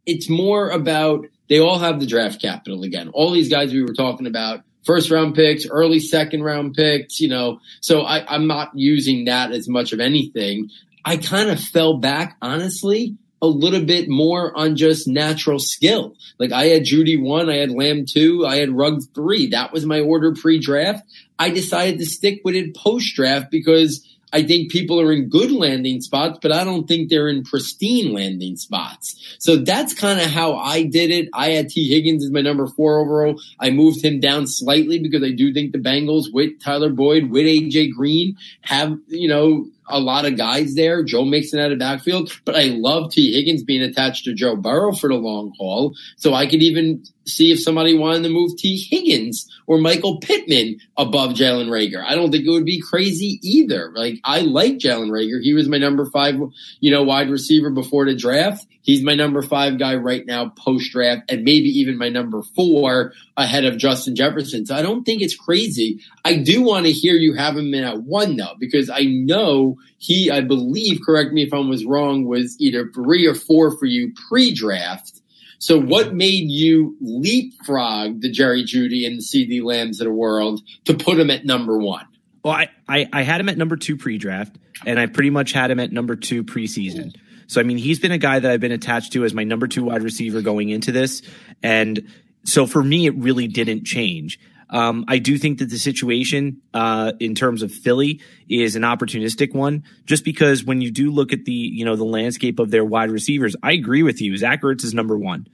it's 0.06 0.30
more 0.30 0.70
about 0.70 1.26
they 1.50 1.60
all 1.60 1.80
have 1.80 2.00
the 2.00 2.06
draft 2.06 2.42
capital 2.42 2.84
again. 2.84 3.10
All 3.10 3.32
these 3.32 3.50
guys 3.50 3.74
we 3.74 3.82
were 3.82 3.94
talking 3.94 4.28
about, 4.28 4.62
first 4.86 5.12
round 5.12 5.36
picks, 5.36 5.66
early 5.68 6.00
second 6.00 6.44
round 6.44 6.74
picks, 6.74 7.20
you 7.20 7.30
know, 7.30 7.60
so 7.82 8.02
I, 8.02 8.26
I'm 8.34 8.48
not 8.48 8.72
using 8.74 9.26
that 9.26 9.52
as 9.52 9.68
much 9.68 9.94
of 9.94 10.00
anything. 10.00 10.70
I 11.06 11.18
kind 11.18 11.50
of 11.50 11.60
fell 11.60 11.98
back, 11.98 12.38
honestly, 12.42 13.16
a 13.42 13.48
little 13.48 13.84
bit 13.84 14.10
more 14.10 14.58
on 14.58 14.76
just 14.76 15.08
natural 15.08 15.60
skill. 15.60 16.16
Like 16.40 16.52
I 16.52 16.66
had 16.66 16.84
Jeudy 16.84 17.22
one, 17.22 17.50
I 17.50 17.58
had 17.58 17.72
Lamb 17.72 18.06
two, 18.06 18.46
I 18.46 18.58
had 18.58 18.72
Ruggs 18.72 19.08
three. 19.14 19.48
That 19.48 19.72
was 19.72 19.86
my 19.86 20.00
order 20.00 20.34
pre 20.34 20.60
draft. 20.60 21.06
I 21.40 21.50
decided 21.52 22.00
to 22.00 22.06
stick 22.06 22.42
with 22.44 22.56
it 22.56 22.76
post 22.76 23.16
draft 23.16 23.52
because 23.52 24.06
I 24.34 24.44
think 24.44 24.72
people 24.72 25.00
are 25.00 25.12
in 25.12 25.30
good 25.30 25.52
landing 25.52 26.02
spots, 26.02 26.40
but 26.42 26.52
I 26.52 26.64
don't 26.64 26.88
think 26.88 27.10
they're 27.10 27.30
in 27.30 27.44
pristine 27.44 28.14
landing 28.14 28.58
spots. 28.58 29.38
So 29.40 29.58
that's 29.58 29.94
kind 29.94 30.20
of 30.20 30.28
how 30.28 30.56
I 30.56 30.84
did 30.84 31.12
it. 31.12 31.30
I 31.34 31.52
had 31.52 31.70
Tee 31.70 31.88
Higgins 31.88 32.26
as 32.26 32.32
my 32.32 32.42
number 32.42 32.68
four 32.68 33.00
overall. 33.00 33.40
I 33.60 33.70
moved 33.70 34.04
him 34.04 34.20
down 34.20 34.48
slightly 34.48 35.00
because 35.00 35.24
I 35.24 35.32
do 35.32 35.54
think 35.54 35.72
the 35.72 35.78
Bengals 35.78 36.26
with 36.32 36.62
Tyler 36.62 36.90
Boyd, 36.90 37.30
with 37.30 37.46
AJ 37.46 37.94
Green 37.94 38.38
have, 38.62 38.98
you 39.08 39.30
know, 39.30 39.68
a 39.88 40.00
lot 40.00 40.26
of 40.26 40.38
guys 40.38 40.76
there. 40.76 41.04
Joe 41.04 41.26
Mixon 41.26 41.60
out 41.60 41.72
of 41.72 41.80
backfield, 41.80 42.32
but 42.46 42.56
I 42.56 42.66
love 42.66 43.12
Tee 43.12 43.34
Higgins 43.34 43.64
being 43.64 43.82
attached 43.82 44.26
to 44.26 44.34
Joe 44.34 44.56
Burrow 44.56 44.94
for 44.94 45.10
the 45.10 45.16
long 45.16 45.54
haul. 45.58 45.96
So 46.18 46.34
I 46.34 46.46
could 46.46 46.62
even 46.62 47.04
see 47.26 47.52
if 47.52 47.62
somebody 47.62 47.98
wanted 47.98 48.24
to 48.24 48.30
move 48.30 48.58
Tee 48.58 48.86
Higgins 48.90 49.50
or 49.66 49.78
Michael 49.78 50.20
Pittman 50.20 50.80
above 50.96 51.32
Jalen 51.32 51.68
Reagor. 51.68 52.04
I 52.04 52.16
don't 52.16 52.32
think 52.32 52.46
it 52.46 52.52
would 52.52 52.66
be 52.66 52.82
crazy 52.82 53.40
either. 53.44 53.92
Like 53.96 54.20
I 54.24 54.42
like 54.42 54.78
Jalen 54.78 55.10
Reagor. 55.10 55.42
He 55.42 55.54
was 55.54 55.68
my 55.68 55.78
number 55.78 56.10
five, 56.12 56.36
you 56.80 56.92
know, 56.92 57.04
wide 57.04 57.30
receiver 57.30 57.70
before 57.70 58.06
the 58.06 58.16
draft. 58.16 58.66
He's 58.88 59.04
my 59.04 59.16
number 59.16 59.42
five 59.42 59.78
guy 59.78 59.96
right 59.96 60.26
now 60.26 60.48
post 60.48 60.94
draft 60.94 61.30
and 61.30 61.44
maybe 61.44 61.68
even 61.68 61.98
my 61.98 62.08
number 62.08 62.42
four 62.56 63.12
ahead 63.36 63.66
of 63.66 63.78
Justin 63.78 64.16
Jefferson. 64.16 64.66
So 64.66 64.76
I 64.76 64.82
don't 64.82 65.04
think 65.04 65.22
it's 65.22 65.36
crazy. 65.36 66.00
I 66.24 66.38
do 66.38 66.62
want 66.62 66.86
to 66.86 66.94
hear 66.94 67.16
you 67.16 67.34
have 67.34 67.58
him 67.58 67.74
in 67.74 67.84
at 67.84 68.04
one 68.04 68.38
though, 68.38 68.56
because 68.58 68.90
I 68.90 69.02
know 69.02 69.76
he, 69.98 70.32
I 70.32 70.40
believe, 70.40 71.02
correct 71.06 71.34
me 71.34 71.44
if 71.44 71.54
I 71.54 71.58
was 71.58 71.84
wrong, 71.84 72.24
was 72.24 72.56
either 72.62 72.90
three 72.94 73.28
or 73.28 73.36
four 73.36 73.78
for 73.78 73.86
you 73.86 74.14
pre 74.30 74.54
draft. 74.54 75.20
So 75.60 75.82
what 75.82 76.14
made 76.14 76.50
you 76.50 76.96
leapfrog 77.02 78.22
the 78.22 78.32
Jerry 78.32 78.64
Jeudy 78.64 79.06
and 79.06 79.20
the 79.20 79.24
CeeDee 79.24 79.64
Lambs 79.64 80.00
of 80.00 80.06
the 80.06 80.14
world 80.14 80.62
to 80.86 80.94
put 80.94 81.20
him 81.20 81.30
at 81.30 81.46
number 81.46 81.78
one? 81.78 82.06
Well, 82.42 82.54
I, 82.54 82.70
I, 82.88 83.10
I 83.12 83.24
had 83.24 83.42
him 83.42 83.50
at 83.50 83.58
number 83.58 83.76
two 83.76 83.98
pre 83.98 84.18
draft, 84.18 84.56
and 84.86 84.98
I 84.98 85.08
pretty 85.08 85.32
much 85.32 85.52
had 85.52 85.72
him 85.72 85.82
at 85.82 85.92
number 85.92 86.16
two 86.16 86.46
preseason. 86.46 87.14
So, 87.48 87.60
I 87.62 87.64
mean, 87.64 87.78
he's 87.78 88.00
been 88.00 88.12
a 88.12 88.18
guy 88.18 88.40
that 88.40 88.50
I've 88.50 88.60
been 88.60 88.72
attached 88.72 89.14
to 89.14 89.24
as 89.26 89.34
my 89.34 89.44
number 89.44 89.68
two 89.68 89.86
wide 89.86 90.04
receiver 90.04 90.42
going 90.42 90.70
into 90.70 90.92
this. 90.92 91.22
And 91.64 92.08
so 92.44 92.68
for 92.68 92.84
me, 92.84 93.08
it 93.08 93.16
really 93.16 93.48
didn't 93.48 93.86
change. 93.86 94.40
Um, 94.70 95.06
I 95.08 95.20
do 95.20 95.38
think 95.38 95.60
that 95.60 95.70
the 95.70 95.78
situation 95.78 96.62
uh, 96.74 97.14
in 97.20 97.36
terms 97.36 97.64
of 97.64 97.72
Philly 97.72 98.22
is 98.50 98.76
an 98.76 98.82
opportunistic 98.82 99.54
one, 99.54 99.84
just 100.06 100.26
because 100.26 100.64
when 100.64 100.82
you 100.82 100.92
do 100.92 101.10
look 101.10 101.32
at 101.32 101.46
the 101.46 101.54
you 101.54 101.86
know 101.86 101.96
the 101.96 102.04
landscape 102.04 102.60
of 102.60 102.70
their 102.70 102.84
wide 102.84 103.10
receivers, 103.10 103.56
I 103.64 103.72
agree 103.72 104.04
with 104.04 104.22
you. 104.22 104.36
Zach 104.36 104.62
Ertz 104.64 104.84
is 104.84 104.94
number 104.94 105.18
one. 105.18 105.48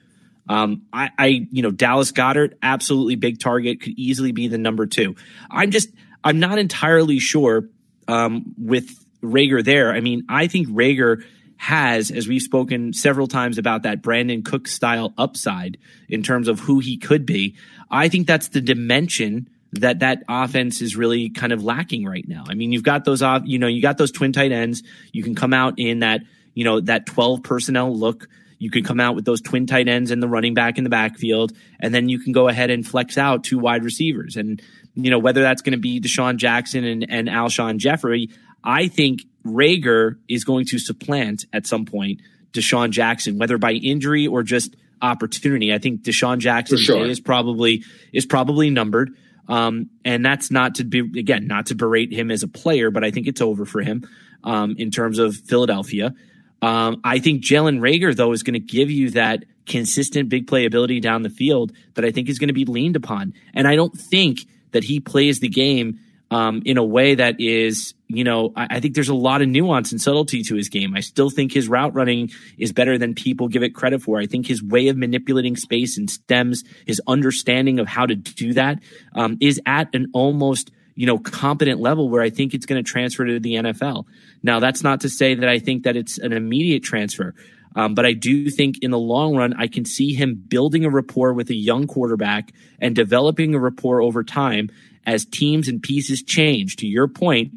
Um, 0.49 0.83
I, 0.91 1.09
I, 1.17 1.47
you 1.51 1.61
know, 1.61 1.71
Dallas 1.71 2.11
Goedert, 2.11 2.55
absolutely 2.61 3.15
big 3.15 3.39
target, 3.39 3.81
could 3.81 3.93
easily 3.97 4.31
be 4.31 4.47
the 4.47 4.57
number 4.57 4.85
two. 4.85 5.15
I'm 5.49 5.71
just, 5.71 5.89
I'm 6.23 6.39
not 6.39 6.57
entirely 6.57 7.19
sure 7.19 7.69
um, 8.07 8.53
with 8.57 8.89
Reagor 9.21 9.63
there. 9.63 9.93
I 9.93 10.01
mean, 10.01 10.25
I 10.27 10.47
think 10.47 10.67
Reagor 10.67 11.23
has, 11.63 12.11
as 12.11 12.27
we've 12.27 12.41
spoken 12.41 12.91
several 12.91 13.25
times 13.25 13.57
about 13.57 13.83
that 13.83 14.01
Brandin 14.01 14.43
Cook 14.43 14.67
style 14.67 15.13
upside 15.17 15.77
in 16.09 16.21
terms 16.21 16.49
of 16.49 16.59
who 16.59 16.79
he 16.79 16.97
could 16.97 17.25
be. 17.25 17.55
I 17.89 18.09
think 18.09 18.27
that's 18.27 18.49
the 18.49 18.59
dimension 18.59 19.47
that 19.71 19.99
that 19.99 20.23
offense 20.27 20.81
is 20.81 20.97
really 20.97 21.29
kind 21.29 21.53
of 21.53 21.63
lacking 21.63 22.03
right 22.05 22.27
now. 22.27 22.43
I 22.49 22.53
mean, 22.53 22.73
you've 22.73 22.83
got 22.83 23.05
those 23.05 23.21
off, 23.21 23.43
you 23.45 23.59
know, 23.59 23.67
you 23.67 23.81
got 23.81 23.97
those 23.97 24.11
twin 24.11 24.33
tight 24.33 24.51
ends. 24.51 24.83
You 25.13 25.23
can 25.23 25.35
come 25.35 25.53
out 25.53 25.75
in 25.77 25.99
that, 25.99 26.23
you 26.53 26.65
know, 26.65 26.81
that 26.81 27.05
12 27.05 27.43
personnel 27.43 27.95
look. 27.95 28.27
You 28.59 28.69
can 28.69 28.83
come 28.83 28.99
out 28.99 29.15
with 29.15 29.23
those 29.23 29.39
twin 29.39 29.65
tight 29.65 29.87
ends 29.87 30.11
and 30.11 30.21
the 30.21 30.27
running 30.27 30.53
back 30.53 30.77
in 30.77 30.83
the 30.83 30.89
backfield, 30.89 31.53
and 31.79 31.95
then 31.95 32.09
you 32.09 32.19
can 32.19 32.33
go 32.33 32.49
ahead 32.49 32.71
and 32.71 32.85
flex 32.85 33.17
out 33.17 33.45
two 33.45 33.57
wide 33.57 33.85
receivers. 33.85 34.35
And, 34.35 34.61
you 34.95 35.09
know, 35.09 35.19
whether 35.19 35.41
that's 35.41 35.61
going 35.61 35.73
to 35.73 35.79
be 35.79 36.01
DeSean 36.01 36.35
Jackson 36.35 36.83
and, 36.83 37.05
and 37.09 37.29
Alshon 37.29 37.77
Jeffery, 37.77 38.29
I 38.63 38.89
think 38.89 39.21
Reagor 39.45 40.17
is 40.27 40.43
going 40.43 40.65
to 40.65 40.79
supplant 40.79 41.45
at 41.53 41.67
some 41.67 41.85
point 41.85 42.21
DeSean 42.51 42.91
Jackson, 42.91 43.37
whether 43.37 43.57
by 43.57 43.73
injury 43.73 44.27
or 44.27 44.43
just 44.43 44.75
opportunity. 45.01 45.73
I 45.73 45.79
think 45.79 46.01
DeSean 46.01 46.39
Jackson 46.39 46.77
sure. 46.77 47.05
is 47.05 47.19
probably 47.19 47.83
is 48.11 48.25
probably 48.25 48.69
numbered. 48.69 49.15
Um, 49.49 49.89
and 50.05 50.25
that's 50.25 50.49
not 50.49 50.75
to 50.75 50.85
be 50.85 50.99
again 50.99 51.47
not 51.47 51.67
to 51.67 51.75
berate 51.75 52.13
him 52.13 52.31
as 52.31 52.43
a 52.43 52.47
player, 52.47 52.91
but 52.91 53.03
I 53.03 53.11
think 53.11 53.27
it's 53.27 53.41
over 53.41 53.65
for 53.65 53.81
him 53.81 54.07
um, 54.43 54.75
in 54.77 54.89
terms 54.89 55.19
of 55.19 55.35
Philadelphia. 55.35 56.13
Um, 56.61 57.01
I 57.03 57.19
think 57.19 57.43
Jalen 57.43 57.79
Reagor 57.79 58.15
though 58.15 58.31
is 58.31 58.43
going 58.43 58.53
to 58.53 58.59
give 58.59 58.89
you 58.89 59.09
that 59.11 59.43
consistent 59.65 60.29
big 60.29 60.47
playability 60.47 61.01
down 61.01 61.23
the 61.23 61.29
field 61.29 61.73
that 61.95 62.05
I 62.05 62.11
think 62.11 62.29
is 62.29 62.39
going 62.39 62.47
to 62.47 62.53
be 62.53 62.65
leaned 62.65 62.95
upon, 62.95 63.33
and 63.53 63.67
I 63.67 63.75
don't 63.75 63.97
think 63.97 64.39
that 64.71 64.85
he 64.85 65.01
plays 65.01 65.39
the 65.39 65.49
game 65.49 65.99
um, 66.31 66.61
in 66.65 66.77
a 66.77 66.83
way 66.83 67.15
that 67.15 67.39
is, 67.39 67.93
you 68.17 68.23
know, 68.23 68.53
I, 68.55 68.67
I, 68.71 68.79
think 68.79 68.95
there's 68.95 69.09
a 69.09 69.15
lot 69.15 69.41
of 69.41 69.47
nuance 69.47 69.91
and 69.91 70.01
subtlety 70.01 70.43
to 70.43 70.55
his 70.55 70.69
game. 70.69 70.95
I 70.95 70.99
still 71.01 71.29
think 71.29 71.51
his 71.51 71.67
route 71.67 71.93
running 71.93 72.31
is 72.57 72.71
better 72.71 72.97
than 72.97 73.15
people 73.15 73.47
give 73.47 73.63
it 73.63 73.75
credit 73.75 74.01
for. 74.01 74.19
I 74.19 74.25
think 74.25 74.47
his 74.47 74.63
way 74.63 74.87
of 74.87 74.97
manipulating 74.97 75.55
space 75.55 75.97
and 75.97 76.09
stems, 76.09 76.63
his 76.85 77.01
understanding 77.07 77.79
of 77.79 77.87
how 77.87 78.05
to 78.05 78.15
do 78.15 78.53
that, 78.53 78.79
um, 79.15 79.37
is 79.41 79.61
at 79.65 79.93
an 79.93 80.07
almost 80.13 80.71
you 80.95 81.07
know, 81.07 81.17
competent 81.17 81.79
level 81.79 82.09
where 82.09 82.21
I 82.21 82.29
think 82.29 82.53
it's 82.53 82.65
going 82.65 82.83
to 82.83 82.87
transfer 82.87 83.25
to 83.25 83.39
the 83.39 83.55
NFL. 83.55 84.05
Now, 84.43 84.59
that's 84.59 84.83
not 84.83 85.01
to 85.01 85.09
say 85.09 85.33
that 85.33 85.49
I 85.49 85.59
think 85.59 85.83
that 85.83 85.95
it's 85.95 86.17
an 86.19 86.33
immediate 86.33 86.83
transfer. 86.83 87.33
Um, 87.75 87.95
but 87.95 88.05
I 88.05 88.13
do 88.13 88.49
think 88.49 88.77
in 88.81 88.91
the 88.91 88.99
long 88.99 89.35
run, 89.35 89.53
I 89.57 89.67
can 89.67 89.85
see 89.85 90.13
him 90.13 90.35
building 90.35 90.85
a 90.85 90.89
rapport 90.89 91.33
with 91.33 91.49
a 91.49 91.55
young 91.55 91.87
quarterback 91.87 92.53
and 92.79 92.95
developing 92.95 93.55
a 93.55 93.59
rapport 93.59 94.01
over 94.01 94.23
time 94.23 94.69
as 95.05 95.25
teams 95.25 95.67
and 95.67 95.81
pieces 95.81 96.21
change. 96.21 96.75
To 96.77 96.87
your 96.87 97.07
point, 97.07 97.51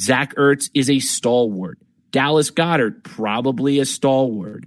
Zach 0.00 0.34
Ertz 0.36 0.70
is 0.74 0.88
a 0.88 0.98
stalwart. 0.98 1.78
Dallas 2.10 2.50
Goedert, 2.50 3.04
probably 3.04 3.78
a 3.78 3.84
stalwart. 3.84 4.64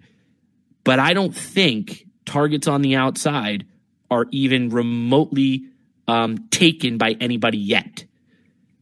But 0.84 1.00
I 1.00 1.14
don't 1.14 1.36
think 1.36 2.06
targets 2.26 2.68
on 2.68 2.82
the 2.82 2.96
outside 2.96 3.66
are 4.12 4.28
even 4.32 4.70
remotely 4.70 5.66
um, 6.08 6.50
taken 6.50 6.98
by 6.98 7.16
anybody 7.20 7.58
yet. 7.58 8.06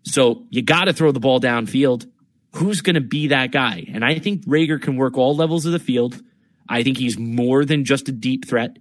So 0.03 0.45
you 0.49 0.61
got 0.61 0.85
to 0.85 0.93
throw 0.93 1.11
the 1.11 1.19
ball 1.19 1.39
downfield. 1.39 2.09
Who's 2.55 2.81
going 2.81 2.95
to 2.95 3.01
be 3.01 3.27
that 3.27 3.51
guy? 3.51 3.85
And 3.87 4.03
I 4.03 4.19
think 4.19 4.45
Reagor 4.45 4.81
can 4.81 4.97
work 4.97 5.17
all 5.17 5.35
levels 5.35 5.65
of 5.65 5.71
the 5.71 5.79
field. 5.79 6.21
I 6.67 6.83
think 6.83 6.97
he's 6.97 7.17
more 7.17 7.63
than 7.63 7.85
just 7.85 8.09
a 8.09 8.11
deep 8.11 8.47
threat. 8.47 8.77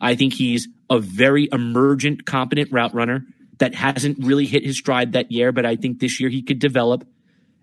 I 0.00 0.14
think 0.14 0.34
he's 0.34 0.68
a 0.88 1.00
very 1.00 1.48
emergent, 1.50 2.26
competent 2.26 2.70
route 2.70 2.94
runner 2.94 3.26
that 3.58 3.74
hasn't 3.74 4.24
really 4.24 4.46
hit 4.46 4.64
his 4.64 4.78
stride 4.78 5.12
that 5.12 5.30
year, 5.30 5.52
but 5.52 5.66
I 5.66 5.76
think 5.76 5.98
this 5.98 6.20
year 6.20 6.30
he 6.30 6.42
could 6.42 6.58
develop. 6.58 7.06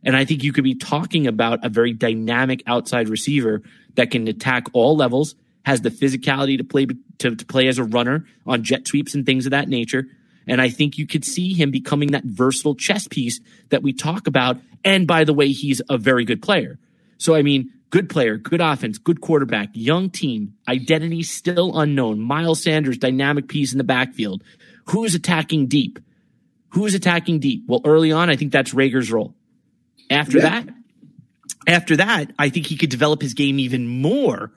And 0.04 0.16
I 0.16 0.26
think 0.26 0.44
you 0.44 0.54
could 0.54 0.64
be 0.64 0.76
talking 0.76 1.26
about 1.26 1.66
a 1.66 1.70
very 1.70 1.94
dynamic 1.94 2.62
outside 2.68 3.10
receiver 3.10 3.64
that 3.96 4.12
can 4.12 4.28
attack 4.28 4.66
all 4.74 4.96
levels, 4.96 5.36
has 5.64 5.82
the 5.82 5.90
physicality 5.90 6.58
to 6.58 6.64
play 6.64 6.86
to, 7.20 7.36
to 7.36 7.46
play 7.46 7.68
as 7.68 7.80
a 7.80 7.84
runner 7.84 8.26
on 8.46 8.64
jet 8.64 8.88
sweeps 8.88 9.16
and 9.16 9.26
things 9.26 9.46
of 9.46 9.52
that 9.52 9.68
nature. 9.68 10.06
And 10.48 10.62
I 10.62 10.70
think 10.70 10.98
you 10.98 11.08
could 11.08 11.26
see 11.26 11.54
him 11.54 11.72
becoming 11.72 12.12
that 12.12 12.24
versatile 12.24 12.76
chess 12.76 13.08
piece 13.08 13.40
that 13.70 13.82
we 13.82 13.94
talk 13.94 14.28
about. 14.28 14.58
And 14.84 15.08
by 15.08 15.24
the 15.24 15.34
way, 15.34 15.48
he's 15.48 15.82
a 15.90 15.98
very 15.98 16.24
good 16.24 16.42
player. 16.42 16.78
So, 17.18 17.34
I 17.34 17.42
mean, 17.42 17.72
good 17.90 18.10
player, 18.10 18.38
good 18.38 18.62
offense, 18.62 18.98
good 18.98 19.22
quarterback, 19.22 19.70
young 19.74 20.10
team, 20.10 20.54
identity 20.68 21.24
still 21.24 21.80
unknown. 21.80 22.20
Miles 22.20 22.62
Sanders, 22.62 22.98
dynamic 22.98 23.48
piece 23.48 23.72
in 23.72 23.78
the 23.78 23.84
backfield. 23.84 24.44
Who's 24.86 25.16
attacking 25.16 25.68
deep? 25.68 26.00
Who's 26.70 26.94
attacking 26.94 27.40
deep? 27.40 27.64
Well, 27.68 27.82
early 27.86 28.12
on, 28.12 28.30
I 28.30 28.36
think 28.36 28.52
that's 28.52 28.74
Reagor's 28.74 29.12
role. 29.12 29.34
After 30.10 30.38
yeah. 30.38 30.62
that, 30.62 30.70
after 31.68 31.98
that, 31.98 32.32
I 32.38 32.50
think 32.50 32.68
he 32.68 32.78
could 32.78 32.90
develop 32.90 33.22
his 33.22 33.34
game 33.34 33.60
even 33.60 33.88
more 33.88 34.52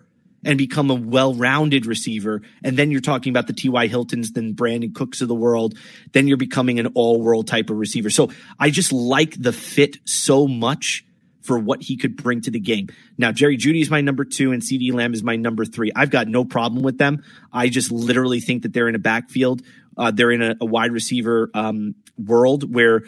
and 0.44 0.56
become 0.56 0.90
a 0.90 0.94
well-rounded 0.94 1.86
receiver. 1.86 2.42
And 2.62 2.76
then 2.76 2.90
you're 2.90 3.00
talking 3.00 3.30
about 3.30 3.46
the 3.46 3.52
T.Y. 3.52 3.86
Hiltons, 3.88 4.32
then 4.32 4.54
Brandin 4.54 4.94
Cooks 4.94 5.20
of 5.20 5.28
the 5.28 5.34
world. 5.34 5.76
Then 6.12 6.28
you're 6.28 6.36
becoming 6.36 6.78
an 6.78 6.88
all-world 6.94 7.48
type 7.48 7.70
of 7.70 7.76
receiver. 7.76 8.10
So 8.10 8.30
I 8.58 8.70
just 8.70 8.92
like 8.92 9.40
the 9.40 9.52
fit 9.52 9.96
so 10.04 10.46
much 10.46 11.04
for 11.42 11.58
what 11.58 11.82
he 11.82 11.96
could 11.96 12.16
bring 12.16 12.42
to 12.42 12.50
the 12.50 12.60
game. 12.60 12.88
Now, 13.16 13.32
Jerry 13.32 13.56
Jeudy 13.56 13.80
is 13.80 13.90
my 13.90 14.02
number 14.02 14.24
two 14.24 14.52
and 14.52 14.60
CeeDee 14.60 14.92
Lamb 14.92 15.14
is 15.14 15.22
my 15.22 15.36
number 15.36 15.64
three. 15.64 15.90
I've 15.96 16.10
got 16.10 16.28
no 16.28 16.44
problem 16.44 16.82
with 16.82 16.98
them. 16.98 17.24
I 17.52 17.70
just 17.70 17.90
literally 17.90 18.40
think 18.40 18.64
that 18.64 18.74
they're 18.74 18.88
in 18.88 18.94
a 18.94 19.00
backfield. 19.00 19.62
Uh, 19.98 20.10
they're 20.10 20.30
in 20.30 20.42
a, 20.42 20.56
a 20.60 20.64
wide 20.64 20.92
receiver 20.92 21.50
um, 21.54 21.94
world 22.16 22.72
where, 22.72 23.02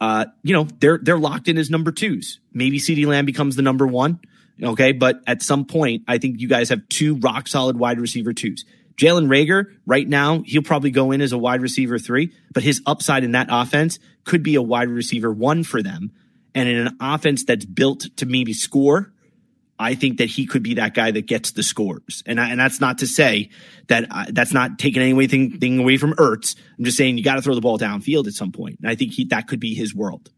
uh, 0.00 0.26
you 0.42 0.54
know, 0.54 0.68
they're 0.78 0.98
they're 1.02 1.18
locked 1.18 1.48
in 1.48 1.58
as 1.58 1.70
number 1.70 1.92
twos. 1.92 2.38
Maybe 2.52 2.78
CeeDee 2.78 3.06
Lamb 3.06 3.26
becomes 3.26 3.56
the 3.56 3.62
number 3.62 3.86
one. 3.86 4.20
Okay, 4.62 4.92
but 4.92 5.20
at 5.26 5.42
some 5.42 5.66
point, 5.66 6.04
I 6.08 6.18
think 6.18 6.40
you 6.40 6.48
guys 6.48 6.70
have 6.70 6.88
two 6.88 7.16
rock 7.16 7.48
solid 7.48 7.76
wide 7.78 8.00
receiver 8.00 8.32
twos. 8.32 8.64
Jalen 8.96 9.26
Reagor, 9.26 9.74
right 9.84 10.08
now, 10.08 10.42
he'll 10.46 10.62
probably 10.62 10.90
go 10.90 11.12
in 11.12 11.20
as 11.20 11.32
a 11.32 11.38
wide 11.38 11.60
receiver 11.60 11.98
three, 11.98 12.32
but 12.54 12.62
his 12.62 12.80
upside 12.86 13.24
in 13.24 13.32
that 13.32 13.48
offense 13.50 13.98
could 14.24 14.42
be 14.42 14.54
a 14.54 14.62
wide 14.62 14.88
receiver 14.88 15.30
one 15.30 15.62
for 15.64 15.82
them 15.82 16.12
and 16.56 16.70
in 16.70 16.86
an 16.86 16.96
offense 17.00 17.44
that's 17.44 17.66
built 17.66 18.06
to 18.16 18.24
maybe 18.24 18.54
score, 18.54 19.12
I 19.78 19.94
think 19.94 20.18
that 20.18 20.26
he 20.26 20.46
could 20.46 20.62
be 20.62 20.74
that 20.74 20.94
guy 20.94 21.10
that 21.10 21.26
gets 21.26 21.52
the 21.52 21.62
scores. 21.62 22.22
And 22.26 22.40
I, 22.40 22.50
and 22.50 22.58
that's 22.58 22.80
not 22.80 22.98
to 22.98 23.06
say 23.06 23.50
that 23.88 24.06
I, 24.10 24.26
that's 24.30 24.52
not 24.52 24.78
taking 24.78 25.02
anything 25.02 25.58
thing 25.58 25.78
away 25.78 25.96
from 25.96 26.14
Ertz. 26.14 26.56
I'm 26.78 26.84
just 26.84 26.96
saying 26.96 27.18
you 27.18 27.24
got 27.24 27.34
to 27.34 27.42
throw 27.42 27.54
the 27.54 27.60
ball 27.60 27.78
downfield 27.78 28.26
at 28.26 28.32
some 28.32 28.52
point. 28.52 28.78
And 28.80 28.88
I 28.88 28.94
think 28.94 29.12
he, 29.12 29.24
that 29.26 29.48
could 29.48 29.60
be 29.60 29.74
his 29.74 29.94
world. 29.94 30.30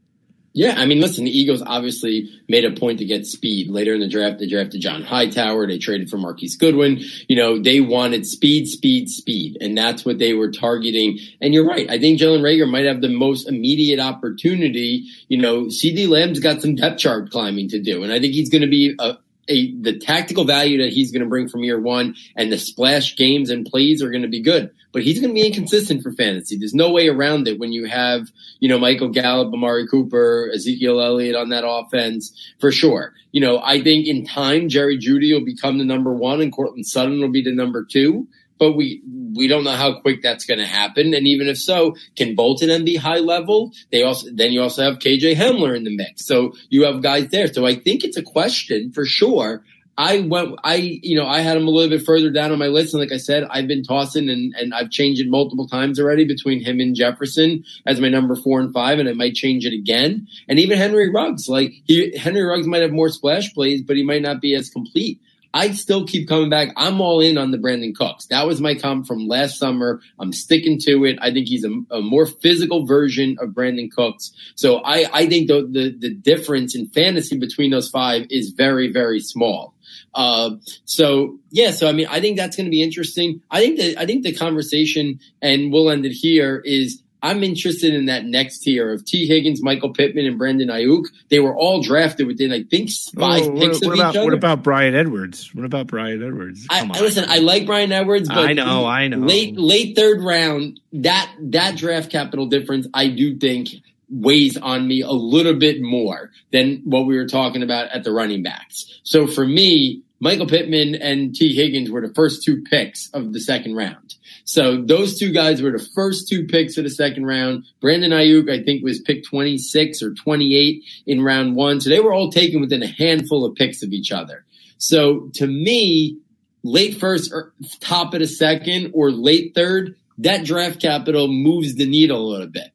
Yeah, 0.55 0.74
I 0.77 0.86
mean, 0.86 0.98
listen, 0.98 1.24
the 1.24 1.31
Eagles 1.31 1.62
obviously 1.65 2.28
made 2.48 2.65
a 2.65 2.73
point 2.73 2.98
to 2.98 3.05
get 3.05 3.27
speed. 3.27 3.70
Later 3.70 3.94
in 3.94 4.01
the 4.01 4.09
draft, 4.09 4.40
they 4.40 4.48
drafted 4.48 4.81
John 4.81 5.02
Hightower. 5.02 5.69
They 5.69 5.78
traded 5.78 6.10
for 6.10 6.16
Marquise 6.16 6.56
Goodwin. 6.56 6.98
You 7.28 7.36
know, 7.36 7.62
they 7.62 7.81
wanted 7.81 8.27
speed, 8.27 8.66
speed, 8.66 9.09
speed. 9.09 9.59
And 9.60 9.78
that's 9.78 10.05
what 10.05 10.19
they 10.19 10.32
were 10.32 10.51
targeting. 10.51 11.19
And 11.40 11.55
you're 11.55 11.66
right. 11.66 11.89
I 11.89 12.01
think 12.01 12.19
Jalen 12.19 12.40
Reagor 12.40 12.69
might 12.69 12.86
have 12.86 13.02
the 13.02 13.09
most 13.09 13.47
immediate 13.47 14.01
opportunity. 14.01 15.05
You 15.28 15.39
know, 15.39 15.66
CeeDee 15.66 16.09
Lamb's 16.09 16.40
got 16.40 16.60
some 16.60 16.74
depth 16.74 16.98
chart 16.98 17.31
climbing 17.31 17.69
to 17.69 17.81
do. 17.81 18.02
And 18.02 18.12
I 18.12 18.19
think 18.19 18.35
he's 18.35 18.51
going 18.51 18.62
to 18.62 18.69
be 18.69 18.97
a, 18.98 19.16
a, 19.49 19.75
the 19.75 19.99
tactical 19.99 20.45
value 20.45 20.83
that 20.83 20.93
he's 20.93 21.11
going 21.11 21.23
to 21.23 21.29
bring 21.29 21.49
from 21.49 21.65
year 21.65 21.81
one 21.81 22.15
and 22.37 22.53
the 22.53 22.59
splash 22.59 23.16
games 23.16 23.51
and 23.51 23.66
plays 23.66 24.03
are 24.03 24.11
going 24.11 24.23
to 24.23 24.29
be 24.29 24.41
good. 24.41 24.70
But 24.93 25.03
he's 25.03 25.20
going 25.20 25.31
to 25.31 25.35
be 25.35 25.47
inconsistent 25.47 26.03
for 26.03 26.12
fantasy. 26.12 26.57
There's 26.57 26.75
no 26.75 26.91
way 26.91 27.09
around 27.09 27.47
it 27.47 27.59
when 27.59 27.73
you 27.73 27.87
have, 27.87 28.29
you 28.61 28.69
know, 28.69 28.79
Michael 28.79 29.09
Gallup, 29.09 29.53
Amari 29.53 29.87
Cooper, 29.87 30.51
Ezekiel 30.55 31.01
Elliott 31.01 31.37
on 31.37 31.51
that 31.51 31.66
offense 31.66 32.33
for 32.59 32.73
sure. 32.73 33.15
You 33.33 33.41
know, 33.41 33.61
I 33.62 33.83
think 33.83 34.07
in 34.07 34.25
time, 34.25 34.69
Jerry 34.69 34.99
Jeudy 34.99 35.33
will 35.33 35.45
become 35.45 35.79
the 35.79 35.85
number 35.85 36.12
one 36.12 36.41
and 36.41 36.53
Courtland 36.53 36.87
Sutton 36.87 37.20
will 37.20 37.31
be 37.31 37.43
the 37.43 37.55
number 37.55 37.85
two 37.85 38.27
but 38.59 38.73
we 38.73 39.03
we 39.39 39.48
don't 39.48 39.65
know 39.65 39.77
how 39.77 40.01
quick 40.01 40.20
that's 40.23 40.44
going 40.44 40.59
to 40.59 40.66
happen. 40.66 41.15
And 41.15 41.27
even 41.27 41.48
if 41.48 41.59
so, 41.59 41.97
can 42.16 42.35
Bolton 42.35 42.69
then 42.69 42.85
be 42.85 42.97
high 42.97 43.20
level? 43.20 43.73
They 43.90 44.02
also 44.02 44.28
then 44.32 44.52
you 44.52 44.62
also 44.62 44.82
have 44.82 44.98
KJ 44.98 45.36
Hamler 45.36 45.77
in 45.77 45.85
the 45.85 45.97
mix, 45.97 46.27
so 46.27 46.52
you 46.69 46.85
have 46.85 47.02
guys 47.02 47.28
there. 47.28 47.52
So 47.52 47.65
I 47.65 47.74
think 47.74 48.05
it's 48.05 48.16
a 48.16 48.23
question 48.23 48.93
for 48.93 49.06
sure. 49.06 49.65
I 49.98 50.20
went, 50.20 50.56
I, 50.62 50.77
you 51.02 51.16
know, 51.16 51.27
I 51.27 51.40
had 51.40 51.56
him 51.56 51.66
a 51.66 51.70
little 51.70 51.90
bit 51.90 52.06
further 52.06 52.31
down 52.31 52.52
on 52.52 52.59
my 52.60 52.69
list. 52.69 52.94
And 52.94 53.01
like 53.01 53.10
I 53.10 53.16
said, 53.16 53.43
I've 53.51 53.66
been 53.66 53.82
tossing 53.82 54.31
and, 54.31 54.55
and 54.55 54.73
I've 54.73 54.90
changed 54.90 55.20
it 55.20 55.28
multiple 55.28 55.66
times 55.66 55.98
already 55.98 56.24
between 56.24 56.65
him 56.65 56.78
and 56.78 56.94
Jefferson 56.94 57.65
as 57.85 58.01
my 58.01 58.09
number 58.09 58.36
four 58.36 58.60
and 58.60 58.73
five. 58.73 59.01
And 59.01 59.09
I 59.09 59.12
might 59.15 59.35
change 59.35 59.66
it 59.66 59.74
again. 59.74 60.28
And 60.48 60.60
even 60.60 60.78
Henry 60.78 61.10
Ruggs, 61.10 61.48
like 61.48 61.73
he, 61.85 62.16
Henry 62.16 62.43
Ruggs 62.43 62.69
might 62.69 62.82
have 62.82 62.93
more 62.93 63.09
splash 63.09 63.52
plays, 63.52 63.82
but 63.82 63.97
he 63.97 64.05
might 64.05 64.23
not 64.23 64.40
be 64.40 64.55
as 64.55 64.70
complete. 64.70 65.20
I 65.53 65.73
still 65.73 66.07
keep 66.07 66.29
coming 66.29 66.51
back. 66.51 66.69
I'm 66.77 67.01
all 67.01 67.20
in 67.20 67.39
on 67.39 67.51
the 67.51 67.59
Brandin 67.59 67.95
Cooks. 67.95 68.27
That 68.27 68.47
was 68.47 68.61
my 68.61 68.75
comp 68.75 69.07
from 69.07 69.27
last 69.27 69.59
summer. 69.59 70.01
I'm 70.19 70.33
sticking 70.33 70.79
to 70.81 71.05
it. 71.05 71.19
I 71.20 71.33
think 71.33 71.49
he's 71.49 71.65
a, 71.65 71.70
a 71.91 72.01
more 72.01 72.27
physical 72.27 72.87
version 72.87 73.37
of 73.41 73.51
Brandin 73.51 73.91
Cooks. 73.91 74.33
So 74.55 74.79
I, 74.79 75.07
I 75.12 75.27
think 75.27 75.49
the, 75.49 75.62
the, 75.70 75.97
the 75.99 76.15
difference 76.15 76.77
in 76.77 76.89
fantasy 76.89 77.39
between 77.39 77.70
those 77.70 77.89
five 77.89 78.27
is 78.31 78.51
very, 78.51 78.93
very 78.93 79.20
small. 79.20 79.75
Uh, 80.15 80.57
so 80.85 81.39
yeah, 81.51 81.70
so 81.70 81.89
I 81.89 81.93
mean, 81.93 82.07
I 82.11 82.20
think 82.20 82.37
that's 82.37 82.57
going 82.57 82.66
to 82.66 82.70
be 82.70 82.83
interesting. 82.83 83.41
I 83.51 83.61
think 83.61 83.79
that 83.79 83.99
I 83.99 84.07
think 84.07 84.25
the 84.25 84.35
conversation, 84.35 85.20
and 85.41 85.73
we'll 85.73 85.91
end 85.91 86.07
it 86.07 86.12
here, 86.12 86.62
is 86.65 87.03
I'm 87.23 87.43
interested 87.43 87.95
in 87.95 88.07
that 88.07 88.24
next 88.24 88.61
tier 88.61 88.93
of 88.93 89.05
Tee 89.05 89.27
Higgins, 89.27 89.62
Michael 89.62 89.93
Pittman, 89.93 90.27
and 90.27 90.39
Brandon 90.39 90.69
Aiyuk. 90.69 91.05
They 91.31 91.40
were 91.40 91.57
all 91.57 91.82
drafted 91.82 92.27
within, 92.27 92.53
I 92.53 92.62
think, 92.62 92.90
five 93.19 93.43
Oh, 93.43 93.53
picks 93.53 93.81
what, 93.81 93.86
what 93.86 93.93
of 93.93 93.99
about 93.99 94.11
each 94.11 94.16
other. 94.19 94.24
what 94.24 94.35
about 94.35 94.62
Bryan 94.62 94.95
Edwards? 94.95 95.55
What 95.55 95.65
about 95.65 95.86
Bryan 95.89 96.23
Edwards? 96.23 96.66
I, 96.70 96.81
Come 96.81 96.93
I- 96.93 96.99
on. 96.99 97.03
listen, 97.05 97.24
I 97.28 97.39
like 97.39 97.66
Bryan 97.66 97.93
Edwards, 97.93 98.28
but 98.28 98.39
I 98.39 98.53
know, 98.53 98.86
I 98.86 99.09
know. 99.09 99.19
late 99.19 99.57
late 99.59 99.97
third 99.97 100.23
round, 100.23 100.81
that 100.93 101.31
that 101.40 101.77
draft 101.77 102.11
capital 102.11 102.47
difference, 102.47 102.86
I 102.95 103.09
do 103.09 103.36
think 103.36 103.69
weighs 104.11 104.57
on 104.57 104.89
me 104.89 105.03
a 105.03 105.11
little 105.11 105.55
bit 105.55 105.82
more 105.82 106.31
than 106.51 106.81
what 106.85 107.07
we 107.07 107.16
were 107.16 107.27
talking 107.27 107.62
about 107.62 107.90
at 107.90 108.05
the 108.05 108.11
running 108.12 108.43
backs. 108.43 109.01
So 109.03 109.27
for 109.27 109.47
me, 109.47 110.03
Michael 110.20 110.47
Pittman 110.47 110.95
and 110.95 111.35
Tee 111.35 111.55
Higgins 111.55 111.90
were 111.90 112.01
the 112.07 112.12
first 112.15 112.43
two 112.43 112.62
picks 112.62 113.11
of 113.11 113.32
the 113.32 113.40
second 113.40 113.74
round. 113.74 114.15
So 114.49 114.81
those 114.81 115.19
two 115.19 115.31
guys 115.31 115.61
were 115.61 115.73
the 115.73 115.89
first 115.95 116.27
two 116.27 116.47
picks 116.47 116.79
of 116.79 116.85
the 116.85 116.91
second 116.91 117.27
round. 117.27 117.66
Brandon 117.83 118.12
Aiyuk, 118.12 118.51
I 118.51 118.65
think, 118.65 118.83
was 118.83 118.99
picked 118.99 119.27
26 119.27 120.03
or 120.03 120.15
28 120.15 120.83
in 121.07 121.23
round 121.23 121.55
one. 121.55 121.83
So 121.83 121.91
they 121.91 122.01
were 122.01 122.15
all 122.15 122.33
taken 122.33 122.62
within 122.62 122.83
a 122.83 122.87
handful 122.87 123.45
of 123.45 123.57
picks 123.57 123.83
of 123.83 123.93
each 123.93 124.11
other. 124.11 124.47
So 124.79 125.29
to 125.35 125.47
me, 125.47 126.20
late 126.62 126.99
first 126.99 127.31
or 127.31 127.53
top 127.81 128.15
of 128.15 128.20
the 128.20 128.27
second 128.27 128.93
or 128.95 129.11
late 129.11 129.55
third, 129.55 129.97
that 130.16 130.47
draft 130.47 130.81
capital 130.81 131.29
moves 131.29 131.75
the 131.75 131.87
needle 131.87 132.27
a 132.27 132.31
little 132.31 132.47
bit. 132.47 132.70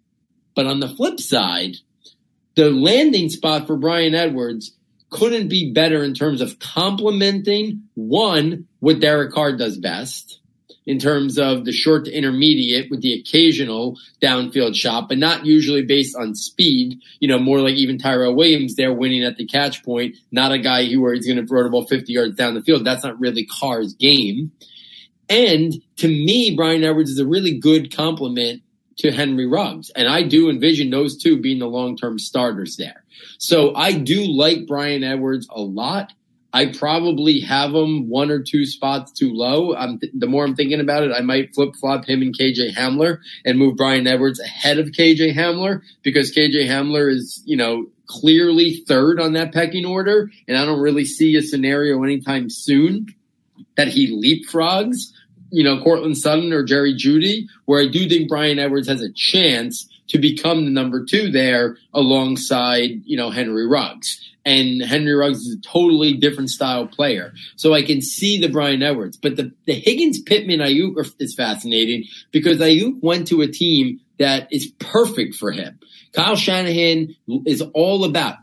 But 0.54 0.68
on 0.68 0.80
the 0.80 0.90
flip 0.90 1.20
side, 1.20 1.78
the 2.54 2.70
landing 2.70 3.30
spot 3.30 3.66
for 3.66 3.78
Bryan 3.78 4.14
Edwards 4.14 4.78
couldn't 5.10 5.48
be 5.48 5.74
better 5.74 6.04
in 6.04 6.14
terms 6.14 6.40
of 6.40 6.60
complementing 6.60 7.86
one, 7.96 8.68
what 8.80 9.00
Derek 9.00 9.34
Carr 9.34 9.58
does 9.58 9.80
best 9.80 10.40
in 10.86 11.00
terms 11.00 11.38
of 11.38 11.66
the 11.66 11.72
short 11.72 12.06
to 12.06 12.12
intermediate 12.12 12.90
with 12.90 13.02
the 13.02 13.14
occasional 13.14 13.98
downfield 14.22 14.76
shot, 14.76 15.08
but 15.08 15.18
not 15.18 15.46
usually 15.46 15.84
based 15.84 16.16
on 16.16 16.36
speed. 16.36 17.00
You 17.20 17.28
know, 17.28 17.40
more 17.40 17.62
like 17.62 17.76
even 17.76 17.98
Tyrell 17.98 18.36
Williams 18.36 18.76
there 18.76 18.94
winning 18.94 19.24
at 19.24 19.38
the 19.38 19.46
catch 19.46 19.84
point, 19.84 20.16
not 20.32 20.52
a 20.52 20.60
guy 20.60 20.86
who 20.86 21.02
where 21.02 21.14
he's 21.14 21.28
going 21.28 21.40
to 21.40 21.48
throw 21.48 21.64
the 21.64 21.70
ball 21.70 21.86
50 21.86 22.12
yards 22.12 22.36
down 22.36 22.54
the 22.54 22.62
field. 22.62 22.86
That's 22.86 23.04
not 23.04 23.20
really 23.20 23.46
Carr's 23.46 23.94
game. 23.94 24.52
And 25.30 25.74
to 25.98 26.08
me, 26.08 26.56
Bryan 26.56 26.84
Edwards 26.84 27.10
is 27.10 27.20
a 27.20 27.26
really 27.26 27.58
good 27.58 27.96
complement 27.96 28.62
to 28.98 29.12
Henry 29.12 29.48
Ruggs. 29.48 29.90
And 29.92 30.08
I 30.08 30.24
do 30.24 30.50
envision 30.50 30.90
those 30.90 31.18
two 31.18 31.40
being 31.40 31.60
the 31.60 31.68
long 31.68 31.98
term 31.98 32.20
starters 32.20 32.76
there. 32.78 33.04
So 33.40 33.74
I 33.76 33.94
do 33.94 34.26
like 34.26 34.68
Bryan 34.68 35.04
Edwards 35.04 35.48
a 35.50 35.62
lot. 35.62 36.14
I 36.54 36.68
probably 36.68 37.40
have 37.40 37.74
him 37.74 38.10
one 38.10 38.30
or 38.30 38.40
two 38.40 38.68
spots 38.68 39.12
too 39.12 39.34
low. 39.34 39.74
Th- 40.00 40.12
the 40.14 40.28
more 40.28 40.46
I'm 40.46 40.56
thinking 40.56 40.80
about 40.80 41.02
it, 41.02 41.12
I 41.12 41.22
might 41.22 41.54
flip 41.56 41.76
flop 41.80 42.06
him 42.06 42.22
and 42.22 42.38
KJ 42.38 42.76
Hamler 42.76 43.18
and 43.44 43.58
move 43.58 43.76
Bryan 43.76 44.06
Edwards 44.06 44.40
ahead 44.40 44.78
of 44.78 44.90
KJ 44.90 45.34
Hamler 45.34 45.82
because 46.04 46.32
KJ 46.32 46.68
Hamler 46.68 47.12
is, 47.12 47.42
you 47.46 47.58
know, 47.58 47.88
clearly 48.06 48.84
third 48.88 49.20
on 49.20 49.34
that 49.34 49.52
pecking 49.52 49.86
order. 49.86 50.30
And 50.48 50.56
I 50.56 50.66
don't 50.66 50.80
really 50.80 51.06
see 51.06 51.36
a 51.36 51.42
scenario 51.42 52.04
anytime 52.04 52.52
soon 52.52 53.08
that 53.76 53.88
he 53.88 54.12
leapfrogs, 54.12 55.12
you 55.50 55.64
know, 55.64 55.82
Courtland 55.82 56.18
Sutton 56.18 56.54
or 56.54 56.64
Jerry 56.64 56.94
Jeudy, 56.94 57.48
where 57.66 57.82
I 57.82 57.88
do 57.88 58.08
think 58.08 58.30
Bryan 58.30 58.60
Edwards 58.60 58.88
has 58.88 59.02
a 59.02 59.12
chance 59.12 59.90
to 60.10 60.20
become 60.20 60.66
the 60.66 60.72
number 60.72 61.04
two 61.04 61.32
there 61.32 61.78
alongside, 61.94 63.02
you 63.06 63.18
know, 63.18 63.32
Henry 63.32 63.66
Ruggs. 63.68 64.20
And 64.46 64.82
Henry 64.82 65.14
Ruggs 65.14 65.40
is 65.40 65.56
a 65.56 65.62
totally 65.62 66.14
different 66.14 66.50
style 66.50 66.86
player. 66.88 67.34
So 67.56 67.74
I 67.74 67.82
can 67.82 68.02
see 68.02 68.40
the 68.40 68.50
Bryan 68.50 68.84
Edwards. 68.84 69.18
But 69.18 69.38
the, 69.38 69.54
the 69.66 69.74
Higgins 69.74 70.22
Pittman 70.22 70.60
Aiyuk 70.60 70.96
is 71.20 71.34
fascinating 71.34 72.04
because 72.32 72.60
Aiyuk 72.60 73.02
went 73.02 73.28
to 73.28 73.42
a 73.42 73.48
team 73.48 74.02
that 74.20 74.48
is 74.52 74.72
perfect 74.80 75.36
for 75.36 75.52
him. 75.52 75.80
Kyle 76.14 76.36
Shanahan 76.36 77.16
is 77.46 77.62
all 77.74 78.04
about 78.04 78.36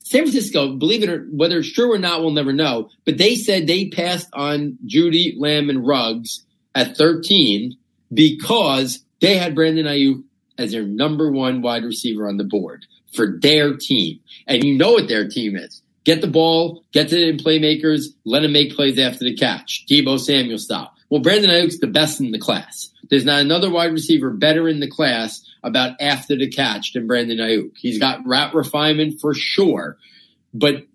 San 0.00 0.22
Francisco. 0.22 0.76
Believe 0.76 1.02
it 1.02 1.08
or 1.08 1.26
whether 1.30 1.58
it's 1.58 1.72
true 1.72 1.92
or 1.92 1.98
not, 1.98 2.20
we'll 2.20 2.32
never 2.32 2.52
know. 2.52 2.90
But 3.04 3.18
they 3.18 3.34
said 3.34 3.66
they 3.66 3.88
passed 3.88 4.28
on 4.34 4.78
Jeudy, 4.86 5.34
Lamb, 5.38 5.70
and 5.70 5.86
Ruggs 5.86 6.44
at 6.74 6.96
13 6.96 7.76
because 8.12 9.04
they 9.20 9.38
had 9.38 9.54
Brandon 9.54 9.86
Aiyuk 9.86 10.22
as 10.58 10.72
their 10.72 10.82
number 10.82 11.30
one 11.30 11.62
wide 11.62 11.84
receiver 11.84 12.28
on 12.28 12.36
the 12.36 12.44
board 12.44 12.86
for 13.14 13.38
their 13.40 13.76
team. 13.76 14.20
And 14.46 14.62
you 14.64 14.76
know 14.76 14.92
what 14.92 15.08
their 15.08 15.28
team 15.28 15.56
is. 15.56 15.82
Get 16.04 16.20
the 16.20 16.26
ball, 16.26 16.84
get 16.92 17.08
to 17.08 17.16
the 17.16 17.42
playmakers, 17.42 18.04
let 18.24 18.40
them 18.40 18.52
make 18.52 18.76
plays 18.76 18.98
after 18.98 19.24
the 19.24 19.34
catch. 19.34 19.86
Deebo 19.88 20.20
Samuel 20.20 20.58
style. 20.58 20.92
Well, 21.08 21.22
Brandon 21.22 21.50
Aiyuk's 21.50 21.78
the 21.78 21.86
best 21.86 22.20
in 22.20 22.30
the 22.30 22.38
class. 22.38 22.90
There's 23.08 23.24
not 23.24 23.40
another 23.40 23.70
wide 23.70 23.92
receiver 23.92 24.30
better 24.30 24.68
in 24.68 24.80
the 24.80 24.90
class 24.90 25.42
about 25.62 26.00
after 26.00 26.36
the 26.36 26.48
catch 26.48 26.92
than 26.92 27.06
Brandon 27.06 27.38
Aiyuk. 27.38 27.70
He's 27.76 27.98
got 27.98 28.26
route 28.26 28.54
refinement 28.54 29.20
for 29.20 29.32
sure, 29.32 29.96
but 30.52 30.86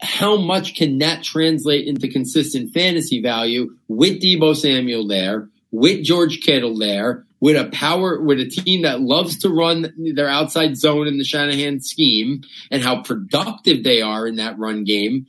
how 0.00 0.36
much 0.36 0.74
can 0.74 0.98
that 0.98 1.22
translate 1.22 1.86
into 1.86 2.08
consistent 2.08 2.72
fantasy 2.72 3.20
value 3.20 3.76
with 3.88 4.20
Deebo 4.22 4.56
Samuel 4.56 5.06
there, 5.06 5.48
with 5.70 6.04
George 6.04 6.40
Kittle 6.40 6.78
there, 6.78 7.26
with 7.40 7.56
a 7.56 7.70
power, 7.70 8.20
with 8.20 8.40
a 8.40 8.46
team 8.46 8.82
that 8.82 9.00
loves 9.00 9.38
to 9.38 9.48
run 9.48 9.92
their 10.14 10.28
outside 10.28 10.76
zone 10.76 11.06
in 11.06 11.18
the 11.18 11.24
Shanahan 11.24 11.80
scheme 11.80 12.42
and 12.70 12.82
how 12.82 13.02
productive 13.02 13.84
they 13.84 14.02
are 14.02 14.26
in 14.26 14.36
that 14.36 14.58
run 14.58 14.84
game. 14.84 15.26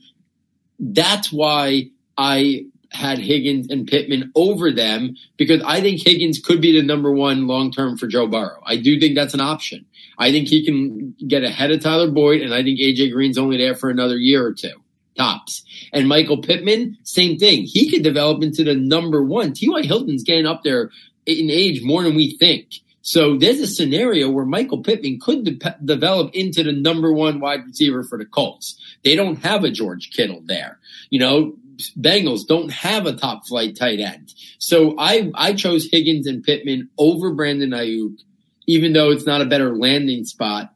That's 0.78 1.32
why 1.32 1.90
I 2.16 2.66
had 2.90 3.18
Higgins 3.18 3.68
and 3.70 3.86
Pittman 3.86 4.32
over 4.34 4.72
them 4.72 5.16
because 5.36 5.62
I 5.62 5.80
think 5.80 6.00
Higgins 6.02 6.40
could 6.40 6.60
be 6.60 6.72
the 6.72 6.84
number 6.84 7.12
one 7.12 7.46
long 7.46 7.70
term 7.70 7.96
for 7.96 8.06
Joe 8.06 8.26
Burrow. 8.26 8.60
I 8.66 8.76
do 8.76 8.98
think 8.98 9.14
that's 9.14 9.34
an 9.34 9.40
option. 9.40 9.86
I 10.18 10.32
think 10.32 10.48
he 10.48 10.64
can 10.64 11.14
get 11.26 11.44
ahead 11.44 11.70
of 11.70 11.80
Tyler 11.80 12.10
Boyd, 12.10 12.42
and 12.42 12.52
I 12.52 12.62
think 12.62 12.78
AJ 12.78 13.12
Green's 13.12 13.38
only 13.38 13.56
there 13.56 13.74
for 13.74 13.88
another 13.88 14.16
year 14.16 14.44
or 14.44 14.52
two. 14.52 14.74
Tops. 15.16 15.64
And 15.92 16.08
Michael 16.08 16.38
Pittman, 16.38 16.96
same 17.02 17.36
thing. 17.36 17.64
He 17.64 17.90
could 17.90 18.02
develop 18.02 18.42
into 18.42 18.64
the 18.64 18.74
number 18.74 19.22
one. 19.24 19.52
T.Y. 19.52 19.82
Hilton's 19.82 20.22
getting 20.22 20.46
up 20.46 20.62
there 20.62 20.90
in 21.26 21.50
age 21.50 21.82
more 21.82 22.02
than 22.02 22.16
we 22.16 22.36
think. 22.38 22.66
So 23.02 23.36
there's 23.36 23.60
a 23.60 23.66
scenario 23.66 24.30
where 24.30 24.44
Michael 24.44 24.82
Pittman 24.82 25.20
could 25.20 25.44
de- 25.44 25.76
develop 25.84 26.34
into 26.34 26.62
the 26.62 26.72
number 26.72 27.12
one 27.12 27.40
wide 27.40 27.64
receiver 27.64 28.04
for 28.04 28.18
the 28.18 28.26
Colts. 28.26 28.78
They 29.04 29.16
don't 29.16 29.36
have 29.36 29.64
a 29.64 29.70
George 29.70 30.10
Kittle 30.10 30.42
there. 30.44 30.78
You 31.08 31.20
know, 31.20 31.54
Bengals 31.98 32.46
don't 32.46 32.70
have 32.70 33.06
a 33.06 33.14
top 33.14 33.46
flight 33.46 33.76
tight 33.76 34.00
end. 34.00 34.34
So 34.58 34.96
I, 34.98 35.30
I 35.34 35.54
chose 35.54 35.88
Higgins 35.90 36.26
and 36.26 36.44
Pittman 36.44 36.90
over 36.98 37.32
Brandon 37.32 37.70
Aiyuk, 37.70 38.18
even 38.66 38.92
though 38.92 39.10
it's 39.10 39.26
not 39.26 39.40
a 39.40 39.46
better 39.46 39.74
landing 39.74 40.24
spot 40.24 40.74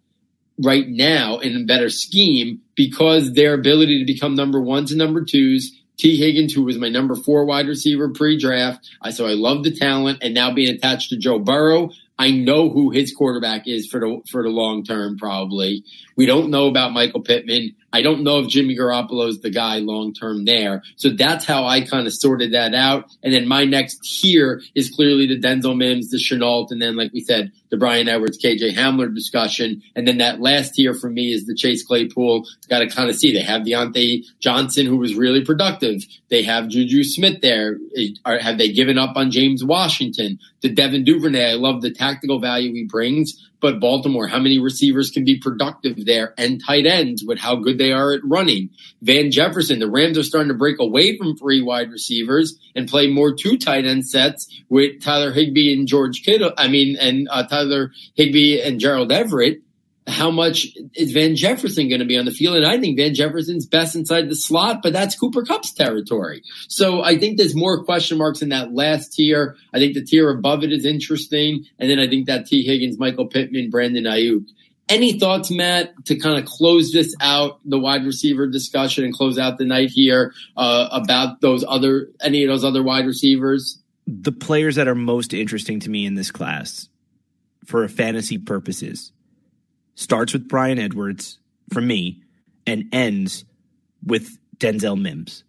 right 0.63 0.89
now 0.89 1.39
in 1.39 1.57
a 1.57 1.65
better 1.65 1.91
scheme 1.91 2.61
because 2.75 3.33
their 3.33 3.55
ability 3.55 3.99
to 3.99 4.13
become 4.13 4.35
number 4.35 4.61
ones 4.61 4.91
and 4.91 4.99
number 4.99 5.25
twos. 5.25 5.81
Tee 5.97 6.17
Higgins, 6.17 6.53
who 6.53 6.65
was 6.65 6.79
my 6.79 6.89
number 6.89 7.15
four 7.15 7.45
wide 7.45 7.69
receiver 7.69 8.09
pre-draft, 8.09 8.91
I 9.01 9.11
so 9.11 9.27
I 9.27 9.35
love 9.35 9.63
the 9.63 9.71
talent, 9.71 10.19
and 10.23 10.35
now 10.35 10.53
being 10.53 10.75
attached 10.75 11.11
to 11.11 11.17
Joe 11.17 11.39
Burrow, 11.39 11.91
I 12.19 12.31
know 12.31 12.69
who 12.71 12.91
his 12.91 13.15
quarterback 13.15 13.67
is 13.67 13.87
for 13.87 14.01
the 14.01 14.21
for 14.31 14.43
the 14.43 14.49
long 14.49 14.85
term. 14.85 15.19
Probably 15.19 15.85
we 16.17 16.27
don't 16.27 16.51
know 16.51 16.69
about 16.69 16.93
Michael 16.93 17.23
Pittman. 17.23 17.75
I 17.95 18.03
don't 18.03 18.25
know 18.25 18.41
if 18.41 18.49
Jimmy 18.49 18.77
Garoppolo 18.77 19.29
is 19.29 19.41
the 19.41 19.51
guy 19.51 19.79
long 19.79 20.13
term 20.13 20.45
there. 20.45 20.83
So 20.97 21.11
that's 21.11 21.45
how 21.45 21.65
I 21.65 21.81
kind 21.83 22.09
of 22.09 22.13
sorted 22.13 22.53
that 22.53 22.75
out. 22.75 23.05
And 23.23 23.33
then 23.33 23.47
my 23.47 23.65
next 23.65 24.01
tier 24.21 24.61
is 24.75 24.91
clearly 24.91 25.29
the 25.29 25.39
Denzel 25.39 25.77
Mims, 25.77 26.11
the 26.11 26.17
Shenault, 26.17 26.73
and 26.73 26.83
then 26.83 26.97
like 26.97 27.13
we 27.13 27.21
said, 27.21 27.53
the 27.71 27.77
Bryan 27.77 28.09
Edwards, 28.09 28.39
KJ 28.45 28.75
Hamler 28.75 29.15
discussion. 29.15 29.81
And 29.95 30.09
then 30.09 30.19
that 30.19 30.41
last 30.41 30.75
tier 30.75 30.93
for 30.93 31.09
me 31.09 31.33
is 31.33 31.47
the 31.47 31.55
Chase 31.55 31.85
Claypool. 31.85 32.45
Got 32.69 32.81
to 32.81 32.89
kind 32.89 33.09
of 33.09 33.15
see 33.15 33.33
they 33.33 33.43
have 33.43 33.63
Diontae 33.63 34.25
Johnson, 34.41 34.87
who 34.87 34.97
was 34.97 35.15
really 35.15 35.45
productive. 35.45 36.03
They 36.31 36.43
have 36.43 36.69
Juju 36.69 37.05
Smith 37.05 37.43
there. 37.43 37.79
Have 38.27 38.59
they 38.59 38.73
given 38.73 38.99
up 38.99 39.17
on 39.17 39.31
James 39.31 39.65
Washington? 39.65 40.41
The 40.63 40.69
Devin 40.69 41.05
Duvernay, 41.05 41.53
I 41.53 41.55
love 41.55 41.81
the 41.81 41.93
tactical 41.93 42.41
value 42.41 42.73
he 42.73 42.85
brings. 42.85 43.51
But 43.65 43.81
Baltimore, 43.81 44.27
how 44.27 44.41
many 44.41 44.59
receivers 44.59 45.11
can 45.11 45.25
be 45.25 45.39
productive 45.39 46.05
there 46.05 46.35
and 46.37 46.63
tight 46.63 46.85
ends 46.85 47.25
with 47.25 47.39
how 47.39 47.57
good 47.57 47.79
they 47.79 47.93
are 47.93 48.13
at 48.13 48.21
running? 48.23 48.69
Van 49.01 49.31
Jefferson, 49.31 49.79
the 49.79 49.89
Rams 49.89 50.19
are 50.19 50.23
starting 50.23 50.49
to 50.49 50.55
break 50.55 50.79
away 50.79 51.17
from 51.17 51.35
three 51.35 51.63
wide 51.63 51.91
receivers 51.91 52.59
and 52.77 52.91
play 52.91 53.07
more 53.07 53.35
two 53.35 53.57
tight 53.57 53.87
end 53.87 54.07
sets 54.07 54.55
with 54.69 55.03
Tyler 55.03 55.33
Higbee 55.33 55.73
and 55.73 55.89
George 55.89 56.23
Kittle. 56.23 56.53
I 56.59 56.69
mean, 56.69 56.99
and 57.01 57.27
uh, 57.31 57.47
Tyler 57.47 57.91
Higbee 58.17 58.61
and 58.61 58.79
Gerald 58.79 59.11
Everett. 59.11 59.63
How 60.07 60.31
much 60.31 60.69
is 60.95 61.13
Van 61.13 61.35
Jefferson 61.35 61.89
going 61.89 62.01
to 62.01 62.05
be 62.07 62.19
on 62.19 62.27
the 62.27 62.31
field? 62.31 62.57
And 62.57 62.67
I 62.67 62.79
think 62.79 62.99
Van 62.99 63.15
Jefferson's 63.15 63.67
best 63.67 63.97
inside 63.97 64.29
the 64.29 64.37
slot, 64.37 64.81
but 64.83 64.93
that's 64.93 65.19
Cooper 65.19 65.43
Kupp's 65.45 65.73
territory. 65.73 66.43
So 66.69 67.03
I 67.03 67.19
think 67.19 67.39
there's 67.39 67.55
more 67.55 67.83
question 67.85 68.19
marks 68.19 68.43
in 68.43 68.51
that 68.51 68.75
last 68.75 69.15
tier. 69.15 69.57
I 69.73 69.79
think 69.79 69.95
the 69.95 70.05
tier 70.05 70.29
above 70.31 70.63
it 70.63 70.73
is 70.73 70.85
interesting. 70.85 71.65
And 71.79 71.89
then 71.89 71.99
I 71.99 72.07
think 72.07 72.27
that 72.27 72.47
Tee 72.47 72.65
Higgins, 72.65 72.99
Michael 72.99 73.29
Pittman, 73.29 73.71
Brandon 73.71 74.05
Aiyuk. 74.05 74.47
Any 74.91 75.19
thoughts, 75.19 75.51
Matt, 75.51 75.95
to 76.05 76.17
kind 76.17 76.39
of 76.39 76.45
close 76.45 76.93
this 76.93 77.15
out, 77.23 77.59
the 77.65 77.79
wide 77.79 78.05
receiver 78.05 78.47
discussion 78.47 79.05
and 79.05 79.15
close 79.15 79.39
out 79.39 79.57
the 79.57 79.65
night 79.65 79.89
here 79.91 80.35
uh, 80.59 80.89
about 80.93 81.41
those 81.41 81.65
other, 81.67 82.09
any 82.21 82.45
of 82.45 82.51
those 82.51 82.65
other 82.65 82.83
wide 82.83 83.07
receivers? 83.07 83.81
The 84.07 84.33
players 84.33 84.77
that 84.77 84.87
are 84.87 84.95
most 84.95 85.33
interesting 85.33 85.81
to 85.81 85.89
me 85.89 86.05
in 86.05 86.15
this 86.15 86.31
class 86.31 86.91
for 87.65 87.89
fantasy 87.89 88.37
purposes 88.37 89.14
starts 89.95 90.33
with 90.33 90.49
Bryan 90.49 90.79
Edwards 90.79 91.39
for 91.73 91.81
me 91.81 92.23
and 92.67 92.89
ends 92.93 93.45
with 94.05 94.39
Denzel 94.59 95.01
Mims. 95.01 95.45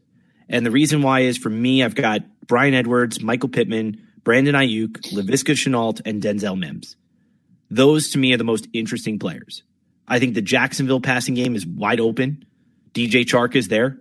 And 0.49 0.65
the 0.65 0.71
reason 0.71 1.01
why 1.01 1.21
is 1.21 1.37
for 1.37 1.49
me, 1.49 1.83
I've 1.83 1.95
got 1.95 2.21
Bryan 2.47 2.73
Edwards, 2.73 3.21
Michael 3.21 3.49
Pittman, 3.49 4.01
Brandon 4.23 4.55
Aiyuk, 4.55 5.13
Laviska 5.13 5.53
Shenault, 5.53 6.01
and 6.05 6.21
Denzel 6.21 6.57
Mims. 6.57 6.95
Those 7.69 8.09
to 8.11 8.17
me 8.17 8.33
are 8.33 8.37
the 8.37 8.43
most 8.43 8.67
interesting 8.73 9.19
players. 9.19 9.63
I 10.07 10.19
think 10.19 10.35
the 10.35 10.41
Jacksonville 10.41 11.01
passing 11.01 11.33
game 11.33 11.55
is 11.55 11.65
wide 11.65 11.99
open. 11.99 12.45
DJ 12.93 13.23
Chark 13.25 13.55
is 13.55 13.67
there. 13.67 13.99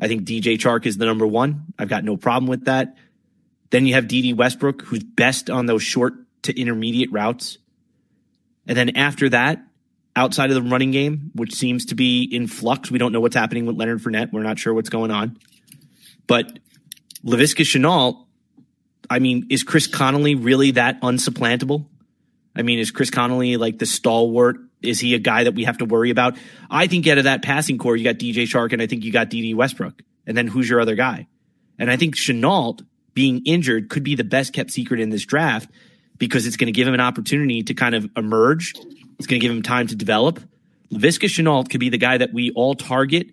I 0.00 0.08
think 0.08 0.24
DJ 0.24 0.58
Chark 0.58 0.86
is 0.86 0.98
the 0.98 1.06
number 1.06 1.26
one. 1.26 1.72
I've 1.78 1.88
got 1.88 2.04
no 2.04 2.16
problem 2.16 2.48
with 2.48 2.66
that. 2.66 2.96
Then 3.70 3.86
you 3.86 3.94
have 3.94 4.08
Dede 4.08 4.36
Westbrook, 4.36 4.82
who's 4.82 5.02
best 5.02 5.50
on 5.50 5.66
those 5.66 5.82
short 5.82 6.14
to 6.42 6.58
intermediate 6.58 7.12
routes. 7.12 7.58
And 8.66 8.76
then 8.76 8.96
after 8.96 9.28
that, 9.30 9.62
outside 10.18 10.50
of 10.50 10.56
the 10.56 10.68
running 10.68 10.90
game, 10.90 11.30
which 11.34 11.54
seems 11.54 11.86
to 11.86 11.94
be 11.94 12.22
in 12.24 12.48
flux, 12.48 12.90
we 12.90 12.98
don't 12.98 13.12
know 13.12 13.20
what's 13.20 13.36
happening 13.36 13.66
with 13.66 13.76
Leonard 13.76 14.00
Fournette. 14.00 14.32
We're 14.32 14.42
not 14.42 14.58
sure 14.58 14.74
what's 14.74 14.90
going 14.90 15.12
on. 15.12 15.38
But 16.26 16.58
Laviska 17.24 17.62
Shenault, 17.64 18.26
I 19.08 19.20
mean, 19.20 19.46
is 19.48 19.62
Chris 19.62 19.86
Conley 19.86 20.34
really 20.34 20.72
that 20.72 21.00
unsupplantable? 21.00 21.86
I 22.56 22.62
mean, 22.62 22.80
is 22.80 22.90
Chris 22.90 23.10
Conley 23.10 23.56
like 23.56 23.78
the 23.78 23.86
stalwart? 23.86 24.56
Is 24.82 24.98
he 24.98 25.14
a 25.14 25.18
guy 25.20 25.44
that 25.44 25.54
we 25.54 25.64
have 25.64 25.78
to 25.78 25.84
worry 25.84 26.10
about? 26.10 26.36
I 26.68 26.88
think 26.88 27.06
out 27.06 27.18
of 27.18 27.24
that 27.24 27.42
passing 27.42 27.78
core, 27.78 27.96
you 27.96 28.04
got 28.04 28.16
DJ 28.16 28.42
Chark 28.42 28.72
and 28.72 28.82
I 28.82 28.88
think 28.88 29.04
you 29.04 29.12
got 29.12 29.30
Dede 29.30 29.54
Westbrook. 29.56 30.02
And 30.26 30.36
then 30.36 30.48
who's 30.48 30.68
your 30.68 30.80
other 30.80 30.96
guy? 30.96 31.28
And 31.78 31.90
I 31.90 31.96
think 31.96 32.16
Shenault 32.16 32.84
being 33.14 33.42
injured 33.46 33.88
could 33.88 34.02
be 34.02 34.16
the 34.16 34.24
best 34.24 34.52
kept 34.52 34.72
secret 34.72 35.00
in 35.00 35.10
this 35.10 35.24
draft 35.24 35.70
because 36.18 36.46
it's 36.46 36.56
going 36.56 36.66
to 36.66 36.72
give 36.72 36.88
him 36.88 36.94
an 36.94 37.00
opportunity 37.00 37.62
to 37.62 37.74
kind 37.74 37.94
of 37.94 38.10
emerge. 38.16 38.74
It's 39.18 39.26
going 39.26 39.40
to 39.40 39.46
give 39.46 39.54
him 39.54 39.62
time 39.62 39.86
to 39.88 39.96
develop. 39.96 40.40
Laviska 40.92 41.28
Shenault 41.28 41.70
could 41.70 41.80
be 41.80 41.88
the 41.88 41.98
guy 41.98 42.18
that 42.18 42.32
we 42.32 42.50
all 42.52 42.74
target 42.74 43.30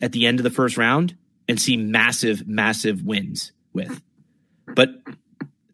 at 0.00 0.12
the 0.12 0.26
end 0.26 0.38
of 0.38 0.44
the 0.44 0.50
first 0.50 0.76
round 0.76 1.16
and 1.48 1.60
see 1.60 1.76
massive, 1.76 2.46
massive 2.46 3.02
wins 3.02 3.52
with. 3.72 4.00
But 4.66 4.90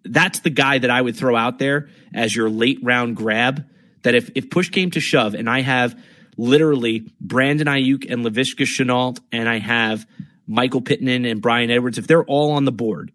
that's 0.05 0.41
the 0.41 0.51
guy 0.51 0.79
that 0.79 0.91
I 0.91 1.01
would 1.01 1.17
throw 1.17 1.37
out 1.37 1.59
there 1.59 1.89
as 2.15 2.35
your 2.35 2.49
late 2.49 2.79
round 2.83 3.17
grab. 3.17 3.65
That 4.03 4.15
if, 4.15 4.31
if 4.35 4.51
push 4.51 4.71
came 4.71 4.91
to 4.93 5.01
shove 5.01 5.35
and 5.35 5.49
I 5.49 5.61
have 5.61 6.01
literally 6.37 7.07
Brandon 7.21 7.67
Aiyuk 7.67 8.11
and 8.11 8.25
Laviska 8.25 8.65
Shenault 8.65 9.19
and 9.31 9.49
I 9.49 9.59
have 9.59 10.07
Michael 10.47 10.81
Pittman 10.81 11.27
and 11.27 11.43
Bryan 11.43 11.71
Edwards, 11.71 11.99
if 11.99 12.07
they're 12.07 12.25
all 12.25 12.53
on 12.53 12.65
the 12.65 12.73
board, 12.73 13.13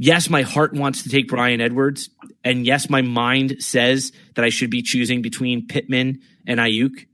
yes, 0.00 0.30
my 0.30 0.42
heart 0.42 0.72
wants 0.72 1.02
to 1.02 1.10
take 1.10 1.28
Bryan 1.28 1.60
Edwards. 1.60 2.08
And 2.42 2.64
yes, 2.64 2.88
my 2.88 3.02
mind 3.02 3.56
says 3.62 4.12
that 4.34 4.44
I 4.44 4.48
should 4.48 4.70
be 4.70 4.82
choosing 4.82 5.20
between 5.20 5.66
Pittman 5.66 6.20
and 6.46 6.58
Aiyuk. 6.58 7.06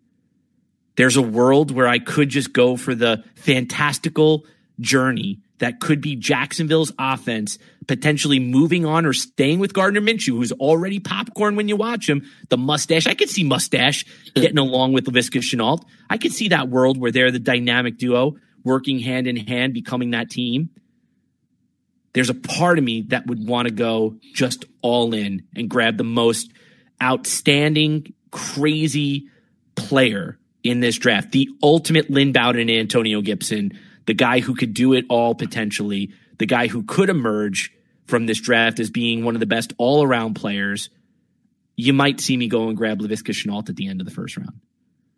There's 0.96 1.16
a 1.16 1.22
world 1.22 1.72
where 1.72 1.88
I 1.88 1.98
could 1.98 2.28
just 2.28 2.52
go 2.52 2.76
for 2.76 2.94
the 2.94 3.24
fantastical 3.34 4.46
journey 4.78 5.40
that 5.58 5.80
could 5.80 6.00
be 6.00 6.16
Jacksonville's 6.16 6.92
offense 6.98 7.58
potentially 7.88 8.38
moving 8.38 8.86
on 8.86 9.04
or 9.04 9.12
staying 9.12 9.58
with 9.58 9.72
Gardner 9.72 10.00
Minshew, 10.00 10.36
who's 10.36 10.52
already 10.52 11.00
popcorn 11.00 11.56
when 11.56 11.68
you 11.68 11.76
watch 11.76 12.08
him. 12.08 12.26
The 12.50 12.56
mustache, 12.56 13.06
I 13.06 13.14
could 13.14 13.30
see 13.30 13.44
mustache 13.44 14.04
getting 14.34 14.58
along 14.58 14.92
with 14.92 15.06
Laviska 15.06 15.40
Shenault. 15.40 15.82
I 16.08 16.18
could 16.18 16.32
see 16.32 16.48
that 16.48 16.68
world 16.68 16.98
where 16.98 17.10
they're 17.10 17.30
the 17.30 17.38
dynamic 17.38 17.98
duo 17.98 18.36
working 18.64 18.98
hand 18.98 19.26
in 19.26 19.36
hand, 19.36 19.74
becoming 19.74 20.10
that 20.10 20.30
team. 20.30 20.70
There's 22.16 22.30
a 22.30 22.34
part 22.34 22.78
of 22.78 22.84
me 22.84 23.02
that 23.09 23.28
would 23.28 23.47
want 23.47 23.68
to 23.68 23.74
go 23.74 24.16
just 24.34 24.64
all 24.82 25.14
in 25.14 25.44
and 25.55 25.68
grab 25.68 25.97
the 25.97 26.05
most 26.05 26.51
outstanding, 27.01 28.14
crazy 28.32 29.28
player 29.76 30.38
in 30.64 30.80
this 30.80 30.98
draft. 30.98 31.30
The 31.30 31.48
ultimate 31.62 32.10
Lynn 32.10 32.32
Bowden 32.32 32.62
and 32.62 32.70
Antonio 32.70 33.20
Gibson 33.20 33.72
the 34.06 34.14
guy 34.14 34.40
who 34.40 34.55
could 34.55 34.72
do 34.72 34.94
it 34.94 35.05
all 35.09 35.34
potentially, 35.34 36.12
the 36.38 36.47
guy 36.47 36.68
who 36.68 36.84
could 36.84 37.10
emerge 37.10 37.72
from 38.06 38.26
this 38.26 38.40
draft 38.40 38.80
as 38.80 38.90
being 38.90 39.24
one 39.24 39.34
of 39.34 39.40
the 39.40 39.47
best 39.47 39.72
all 39.78 40.02
around 40.02 40.34
players, 40.34 40.88
you 41.74 41.93
might 41.93 42.20
see 42.20 42.36
me 42.36 42.48
go 42.48 42.68
and 42.68 42.76
grab 42.76 43.01
Laviska 43.01 43.32
Shenault 43.32 43.68
at 43.68 43.76
the 43.76 43.88
end 43.88 44.01
of 44.01 44.06
the 44.06 44.12
first 44.12 44.36
round. 44.36 44.60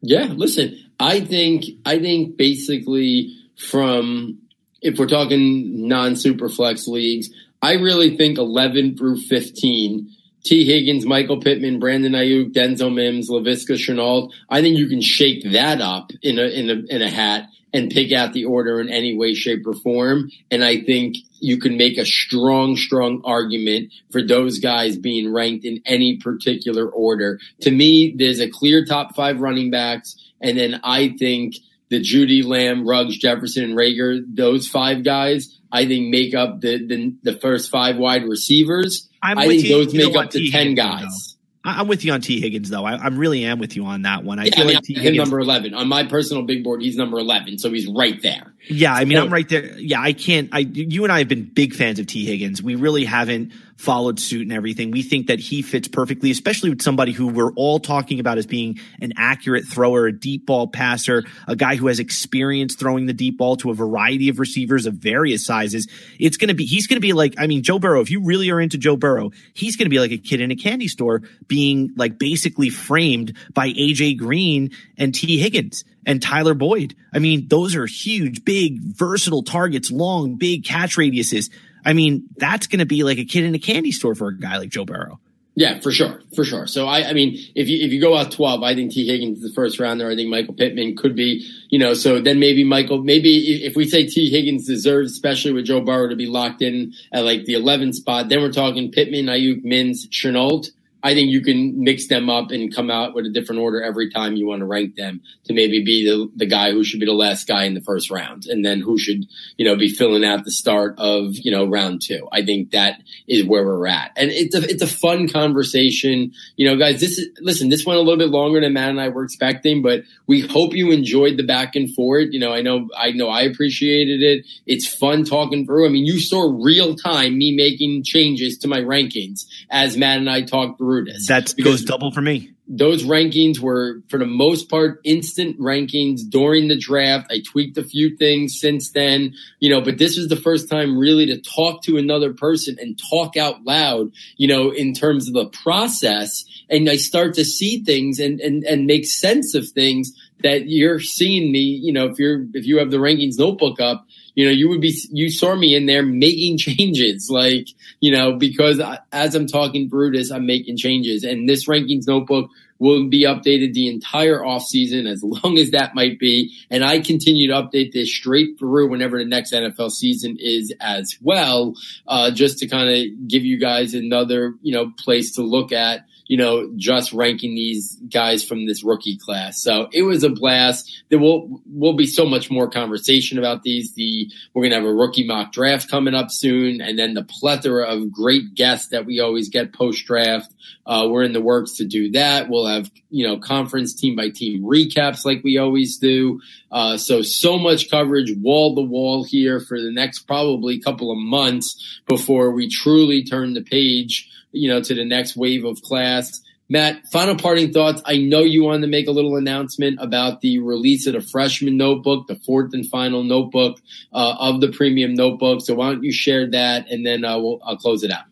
Yeah, 0.00 0.28
listen, 0.30 0.78
I 0.98 1.20
think 1.20 1.64
I 1.84 1.98
think 1.98 2.36
basically 2.36 3.36
from 3.56 4.38
if 4.80 4.98
we're 4.98 5.06
talking 5.06 5.88
non 5.88 6.16
super 6.16 6.48
flex 6.48 6.86
leagues, 6.86 7.30
I 7.62 7.74
really 7.74 8.16
think 8.16 8.38
eleven 8.38 8.96
through 8.96 9.20
fifteen. 9.22 10.14
Tee 10.44 10.64
Higgins, 10.64 11.04
Michael 11.04 11.40
Pittman, 11.40 11.78
Brandon 11.80 12.12
Aiyuk, 12.12 12.52
Denzel 12.54 12.94
Mims, 12.94 13.28
Laviska 13.28 13.74
Shenault. 13.74 14.30
I 14.48 14.62
think 14.62 14.78
you 14.78 14.88
can 14.88 15.02
shake 15.02 15.42
that 15.52 15.80
up 15.80 16.10
in 16.22 16.38
a 16.38 16.44
in 16.44 16.70
a 16.70 16.94
in 16.94 17.02
a 17.02 17.10
hat 17.10 17.48
and 17.72 17.90
pick 17.90 18.12
out 18.12 18.32
the 18.32 18.44
order 18.44 18.80
in 18.80 18.88
any 18.88 19.16
way, 19.16 19.34
shape, 19.34 19.66
or 19.66 19.74
form. 19.74 20.30
And 20.50 20.64
I 20.64 20.80
think 20.80 21.16
you 21.40 21.58
can 21.58 21.76
make 21.76 21.98
a 21.98 22.06
strong, 22.06 22.76
strong 22.76 23.20
argument 23.24 23.92
for 24.10 24.22
those 24.22 24.58
guys 24.58 24.96
being 24.96 25.32
ranked 25.32 25.64
in 25.64 25.82
any 25.84 26.16
particular 26.16 26.88
order. 26.88 27.38
To 27.60 27.70
me, 27.70 28.14
there's 28.16 28.40
a 28.40 28.48
clear 28.48 28.84
top 28.84 29.14
five 29.14 29.40
running 29.40 29.70
backs. 29.70 30.16
And 30.40 30.56
then 30.56 30.80
I 30.82 31.14
think 31.18 31.56
the 31.90 32.00
Jeudy, 32.00 32.44
Lamb, 32.44 32.86
Ruggs, 32.86 33.16
Jefferson, 33.18 33.64
and 33.64 33.74
Reagor, 33.74 34.22
those 34.26 34.68
five 34.68 35.04
guys, 35.04 35.58
I 35.72 35.86
think 35.86 36.08
make 36.08 36.34
up 36.34 36.60
the, 36.60 36.78
the, 36.86 37.16
the 37.22 37.38
first 37.38 37.70
five 37.70 37.96
wide 37.96 38.24
receivers. 38.24 39.08
I'm 39.22 39.38
i 39.38 39.46
think 39.46 39.64
you. 39.64 39.68
those 39.68 39.94
you 39.94 40.06
make 40.06 40.16
up 40.16 40.30
the 40.30 40.50
10 40.50 40.74
guys. 40.74 41.36
I'm 41.64 41.88
with 41.88 42.04
you 42.04 42.12
on 42.12 42.20
Tee 42.20 42.40
Higgins, 42.40 42.70
though. 42.70 42.84
I, 42.84 42.94
I, 42.94 43.08
really 43.08 43.44
am 43.44 43.58
with 43.58 43.76
you 43.76 43.84
on 43.84 44.02
that 44.02 44.24
one. 44.24 44.38
I 44.38 44.44
yeah, 44.44 44.54
feel 44.54 44.64
I 44.64 44.66
mean, 44.66 44.74
like 44.76 44.84
Tee 44.84 44.94
Higgins 44.94 45.16
number 45.18 45.40
eleven 45.40 45.74
on 45.74 45.88
my 45.88 46.04
personal 46.04 46.44
big 46.44 46.64
board. 46.64 46.80
He's 46.80 46.96
number 46.96 47.18
eleven, 47.18 47.58
so 47.58 47.70
he's 47.70 47.86
right 47.86 48.20
there. 48.22 48.54
Yeah, 48.68 48.94
I 48.94 49.04
mean, 49.04 49.18
so, 49.18 49.24
I'm 49.24 49.32
right 49.32 49.48
there. 49.48 49.78
Yeah, 49.78 50.00
I 50.00 50.12
can't. 50.12 50.48
I 50.52 50.60
you 50.60 51.04
and 51.04 51.12
I 51.12 51.18
have 51.18 51.28
been 51.28 51.44
big 51.44 51.74
fans 51.74 51.98
of 51.98 52.06
Tee 52.06 52.24
Higgins. 52.24 52.62
We 52.62 52.76
really 52.76 53.04
haven't 53.04 53.52
followed 53.78 54.18
suit 54.18 54.42
and 54.42 54.52
everything. 54.52 54.90
We 54.90 55.02
think 55.02 55.28
that 55.28 55.38
he 55.38 55.62
fits 55.62 55.86
perfectly, 55.86 56.32
especially 56.32 56.70
with 56.70 56.82
somebody 56.82 57.12
who 57.12 57.28
we're 57.28 57.52
all 57.52 57.78
talking 57.78 58.18
about 58.18 58.36
as 58.36 58.46
being 58.46 58.80
an 59.00 59.12
accurate 59.16 59.64
thrower, 59.66 60.06
a 60.06 60.12
deep 60.12 60.46
ball 60.46 60.66
passer, 60.66 61.22
a 61.46 61.54
guy 61.54 61.76
who 61.76 61.86
has 61.86 62.00
experience 62.00 62.74
throwing 62.74 63.06
the 63.06 63.12
deep 63.12 63.38
ball 63.38 63.56
to 63.56 63.70
a 63.70 63.74
variety 63.74 64.28
of 64.28 64.40
receivers 64.40 64.84
of 64.86 64.94
various 64.94 65.46
sizes. 65.46 65.86
It's 66.18 66.36
going 66.36 66.48
to 66.48 66.54
be, 66.54 66.64
he's 66.64 66.88
going 66.88 66.96
to 66.96 67.00
be 67.00 67.12
like, 67.12 67.34
I 67.38 67.46
mean, 67.46 67.62
Joe 67.62 67.78
Burrow, 67.78 68.00
if 68.00 68.10
you 68.10 68.20
really 68.20 68.50
are 68.50 68.60
into 68.60 68.78
Joe 68.78 68.96
Burrow, 68.96 69.30
he's 69.54 69.76
going 69.76 69.86
to 69.86 69.90
be 69.90 70.00
like 70.00 70.10
a 70.10 70.18
kid 70.18 70.40
in 70.40 70.50
a 70.50 70.56
candy 70.56 70.88
store 70.88 71.22
being 71.46 71.92
like 71.96 72.18
basically 72.18 72.70
framed 72.70 73.36
by 73.54 73.68
AJ 73.68 74.18
Green 74.18 74.72
and 74.96 75.14
Tee 75.14 75.38
Higgins 75.38 75.84
and 76.04 76.20
Tyler 76.20 76.54
Boyd. 76.54 76.96
I 77.12 77.20
mean, 77.20 77.46
those 77.48 77.76
are 77.76 77.86
huge, 77.86 78.44
big, 78.44 78.80
versatile 78.80 79.42
targets, 79.42 79.90
long, 79.90 80.36
big 80.36 80.64
catch 80.64 80.96
radiuses. 80.96 81.50
I 81.88 81.94
mean, 81.94 82.28
that's 82.36 82.66
going 82.66 82.80
to 82.80 82.86
be 82.86 83.02
like 83.02 83.16
a 83.16 83.24
kid 83.24 83.44
in 83.44 83.54
a 83.54 83.58
candy 83.58 83.92
store 83.92 84.14
for 84.14 84.28
a 84.28 84.36
guy 84.36 84.58
like 84.58 84.68
Joe 84.68 84.84
Burrow. 84.84 85.18
Yeah, 85.54 85.80
for 85.80 85.90
sure, 85.90 86.20
for 86.36 86.44
sure. 86.44 86.66
So 86.66 86.86
I, 86.86 87.08
I 87.08 87.14
mean, 87.14 87.38
if 87.54 87.66
you 87.66 87.84
if 87.84 87.92
you 87.92 88.00
go 88.00 88.14
out 88.14 88.30
twelve, 88.30 88.62
I 88.62 88.74
think 88.74 88.92
Tee 88.92 89.06
Higgins 89.06 89.38
is 89.38 89.48
the 89.48 89.54
first 89.54 89.80
rounder. 89.80 90.08
I 90.08 90.14
think 90.14 90.28
Michael 90.28 90.52
Pittman 90.52 90.96
could 90.96 91.16
be, 91.16 91.50
you 91.70 91.78
know. 91.78 91.94
So 91.94 92.20
then 92.20 92.38
maybe 92.38 92.62
Michael, 92.62 93.02
maybe 93.02 93.64
if 93.64 93.74
we 93.74 93.88
say 93.88 94.06
Tee 94.06 94.30
Higgins 94.30 94.66
deserves, 94.66 95.12
especially 95.12 95.52
with 95.52 95.64
Joe 95.64 95.80
Burrow, 95.80 96.10
to 96.10 96.14
be 96.14 96.26
locked 96.26 96.60
in 96.60 96.92
at 97.10 97.24
like 97.24 97.46
the 97.46 97.54
11th 97.54 97.94
spot, 97.94 98.28
then 98.28 98.42
we're 98.42 98.52
talking 98.52 98.92
Pittman, 98.92 99.26
Aiyuk, 99.26 99.64
Mims, 99.64 100.06
Shenault. 100.08 100.70
I 101.02 101.14
think 101.14 101.30
you 101.30 101.42
can 101.42 101.82
mix 101.82 102.08
them 102.08 102.28
up 102.28 102.50
and 102.50 102.74
come 102.74 102.90
out 102.90 103.14
with 103.14 103.24
a 103.24 103.30
different 103.30 103.60
order 103.60 103.80
every 103.82 104.10
time 104.10 104.36
you 104.36 104.46
want 104.46 104.60
to 104.60 104.66
rank 104.66 104.96
them 104.96 105.20
to 105.44 105.54
maybe 105.54 105.84
be 105.84 106.04
the, 106.04 106.28
the 106.34 106.46
guy 106.46 106.72
who 106.72 106.82
should 106.82 106.98
be 106.98 107.06
the 107.06 107.12
last 107.12 107.46
guy 107.46 107.64
in 107.64 107.74
the 107.74 107.80
first 107.80 108.10
round 108.10 108.46
and 108.46 108.64
then 108.64 108.80
who 108.80 108.98
should, 108.98 109.24
you 109.56 109.64
know, 109.64 109.76
be 109.76 109.88
filling 109.88 110.24
out 110.24 110.44
the 110.44 110.50
start 110.50 110.96
of, 110.98 111.36
you 111.36 111.52
know, 111.52 111.66
round 111.66 112.02
two. 112.02 112.28
I 112.32 112.44
think 112.44 112.72
that 112.72 113.00
is 113.28 113.44
where 113.44 113.64
we're 113.64 113.86
at. 113.86 114.10
And 114.16 114.30
it's 114.30 114.56
a, 114.56 114.62
it's 114.68 114.82
a 114.82 114.88
fun 114.88 115.28
conversation. 115.28 116.32
You 116.56 116.68
know, 116.68 116.76
guys, 116.76 117.00
this 117.00 117.16
is, 117.16 117.28
listen, 117.40 117.68
this 117.68 117.86
went 117.86 117.98
a 117.98 118.02
little 118.02 118.18
bit 118.18 118.30
longer 118.30 118.60
than 118.60 118.72
Matt 118.72 118.90
and 118.90 119.00
I 119.00 119.08
were 119.08 119.22
expecting, 119.22 119.82
but 119.82 120.02
we 120.26 120.40
hope 120.40 120.74
you 120.74 120.90
enjoyed 120.90 121.36
the 121.36 121.44
back 121.44 121.76
and 121.76 121.94
forth. 121.94 122.28
You 122.32 122.40
know, 122.40 122.52
I 122.52 122.60
know, 122.62 122.88
I 122.96 123.12
know 123.12 123.28
I 123.28 123.42
appreciated 123.42 124.22
it. 124.22 124.46
It's 124.66 124.92
fun 124.92 125.24
talking 125.24 125.64
through. 125.64 125.86
I 125.86 125.90
mean, 125.90 126.06
you 126.06 126.18
saw 126.18 126.50
real 126.60 126.96
time 126.96 127.38
me 127.38 127.54
making 127.54 128.02
changes 128.02 128.58
to 128.58 128.68
my 128.68 128.80
rankings 128.80 129.46
as 129.70 129.96
Matt 129.96 130.18
and 130.18 130.28
I 130.28 130.42
talked 130.42 130.78
through 130.78 130.87
that 131.28 131.54
goes 131.62 131.84
double 131.84 132.10
for 132.10 132.20
me. 132.20 132.50
Those 132.66 133.02
rankings 133.02 133.58
were, 133.60 134.02
for 134.08 134.18
the 134.18 134.26
most 134.26 134.68
part, 134.68 135.00
instant 135.04 135.58
rankings 135.58 136.20
during 136.28 136.68
the 136.68 136.76
draft. 136.76 137.30
I 137.30 137.40
tweaked 137.40 137.78
a 137.78 137.84
few 137.84 138.16
things 138.16 138.60
since 138.60 138.90
then, 138.90 139.34
you 139.58 139.70
know, 139.70 139.80
but 139.80 139.98
this 139.98 140.18
was 140.18 140.28
the 140.28 140.36
first 140.36 140.68
time 140.68 140.98
really 140.98 141.26
to 141.26 141.40
talk 141.40 141.82
to 141.84 141.96
another 141.96 142.34
person 142.34 142.76
and 142.78 143.00
talk 143.10 143.36
out 143.36 143.64
loud, 143.64 144.10
you 144.36 144.48
know, 144.48 144.70
in 144.70 144.92
terms 144.92 145.28
of 145.28 145.34
the 145.34 145.46
process. 145.46 146.44
And 146.68 146.90
I 146.90 146.96
start 146.96 147.34
to 147.34 147.44
see 147.44 147.82
things 147.82 148.18
and, 148.18 148.38
and, 148.40 148.64
and 148.64 148.86
make 148.86 149.06
sense 149.06 149.54
of 149.54 149.68
things 149.68 150.12
that 150.42 150.68
you're 150.68 151.00
seeing 151.00 151.50
me, 151.50 151.60
you 151.60 151.92
know, 151.92 152.06
if 152.06 152.18
you're, 152.18 152.44
if 152.52 152.66
you 152.66 152.78
have 152.78 152.90
the 152.90 152.98
rankings 152.98 153.38
notebook 153.38 153.80
up, 153.80 154.06
you 154.38 154.44
know, 154.44 154.52
you 154.52 154.68
would 154.68 154.80
be, 154.80 154.96
you 155.10 155.32
saw 155.32 155.56
me 155.56 155.74
in 155.74 155.86
there 155.86 156.04
making 156.04 156.58
changes, 156.58 157.28
like, 157.28 157.66
you 157.98 158.12
know, 158.12 158.34
because 158.34 158.78
I, 158.78 159.00
as 159.10 159.34
I'm 159.34 159.48
talking 159.48 159.88
Brutus, 159.88 160.30
I'm 160.30 160.46
making 160.46 160.76
changes. 160.76 161.24
And 161.24 161.48
this 161.48 161.66
rankings 161.66 162.06
notebook 162.06 162.48
will 162.78 163.08
be 163.08 163.24
updated 163.24 163.74
the 163.74 163.88
entire 163.88 164.44
off 164.44 164.62
season 164.62 165.08
as 165.08 165.24
long 165.24 165.58
as 165.58 165.72
that 165.72 165.96
might 165.96 166.20
be. 166.20 166.56
And 166.70 166.84
I 166.84 167.00
continue 167.00 167.48
to 167.48 167.54
update 167.54 167.90
this 167.90 168.14
straight 168.14 168.60
through 168.60 168.88
whenever 168.88 169.18
the 169.18 169.24
next 169.24 169.52
NFL 169.52 169.90
season 169.90 170.36
is 170.38 170.72
as 170.80 171.18
well, 171.20 171.74
uh, 172.06 172.30
just 172.30 172.58
to 172.58 172.68
kind 172.68 172.88
of 172.88 173.26
give 173.26 173.44
you 173.44 173.58
guys 173.58 173.92
another, 173.92 174.54
you 174.62 174.72
know, 174.72 174.92
place 174.96 175.34
to 175.34 175.42
look 175.42 175.72
at 175.72 176.04
you 176.28 176.36
know, 176.36 176.70
just 176.76 177.14
ranking 177.14 177.54
these 177.54 177.96
guys 178.12 178.44
from 178.44 178.66
this 178.66 178.84
rookie 178.84 179.16
class. 179.16 179.62
So 179.62 179.88
it 179.92 180.02
was 180.02 180.22
a 180.22 180.28
blast. 180.28 181.04
There 181.08 181.18
will 181.18 181.62
will 181.66 181.96
be 181.96 182.06
so 182.06 182.26
much 182.26 182.50
more 182.50 182.70
conversation 182.70 183.38
about 183.38 183.62
these. 183.62 183.94
The 183.94 184.30
we're 184.52 184.64
gonna 184.64 184.76
have 184.76 184.84
a 184.84 184.94
rookie 184.94 185.26
mock 185.26 185.52
draft 185.52 185.90
coming 185.90 186.14
up 186.14 186.30
soon, 186.30 186.82
and 186.82 186.98
then 186.98 187.14
the 187.14 187.24
plethora 187.24 187.86
of 187.86 188.12
great 188.12 188.54
guests 188.54 188.88
that 188.88 189.06
we 189.06 189.20
always 189.20 189.48
get 189.48 189.72
post 189.72 190.04
draft. 190.06 190.52
Uh, 190.84 191.08
we're 191.08 191.22
in 191.22 191.32
the 191.32 191.40
works 191.40 191.76
to 191.76 191.86
do 191.86 192.10
that. 192.12 192.50
We'll 192.50 192.66
have 192.66 192.90
you 193.08 193.26
know 193.26 193.38
conference 193.38 193.94
team 193.94 194.14
by 194.14 194.28
team 194.28 194.62
recaps 194.62 195.24
like 195.24 195.42
we 195.42 195.56
always 195.56 195.96
do. 195.96 196.42
Uh, 196.70 196.98
so 196.98 197.22
so 197.22 197.58
much 197.58 197.90
coverage 197.90 198.34
wall 198.36 198.74
to 198.74 198.82
wall 198.82 199.24
here 199.24 199.60
for 199.60 199.80
the 199.80 199.90
next 199.90 200.20
probably 200.26 200.78
couple 200.78 201.10
of 201.10 201.16
months 201.16 202.00
before 202.06 202.50
we 202.50 202.68
truly 202.68 203.24
turn 203.24 203.54
the 203.54 203.62
page 203.62 204.28
you 204.52 204.68
know, 204.68 204.80
to 204.82 204.94
the 204.94 205.04
next 205.04 205.36
wave 205.36 205.64
of 205.64 205.80
class. 205.82 206.40
Matt, 206.70 207.00
final 207.10 207.34
parting 207.34 207.72
thoughts. 207.72 208.02
I 208.04 208.18
know 208.18 208.40
you 208.40 208.64
wanted 208.64 208.82
to 208.82 208.88
make 208.88 209.08
a 209.08 209.10
little 209.10 209.36
announcement 209.36 209.98
about 210.02 210.42
the 210.42 210.58
release 210.58 211.06
of 211.06 211.14
the 211.14 211.22
freshman 211.22 211.78
notebook, 211.78 212.26
the 212.26 212.36
fourth 212.36 212.74
and 212.74 212.86
final 212.86 213.24
notebook 213.24 213.78
uh, 214.12 214.36
of 214.38 214.60
the 214.60 214.68
premium 214.68 215.14
notebook. 215.14 215.62
So 215.62 215.74
why 215.74 215.92
don't 215.92 216.04
you 216.04 216.12
share 216.12 216.50
that 216.50 216.90
and 216.90 217.06
then 217.06 217.24
uh, 217.24 217.38
we'll, 217.38 217.58
I'll 217.64 217.78
close 217.78 218.02
it 218.02 218.10
out. 218.10 218.24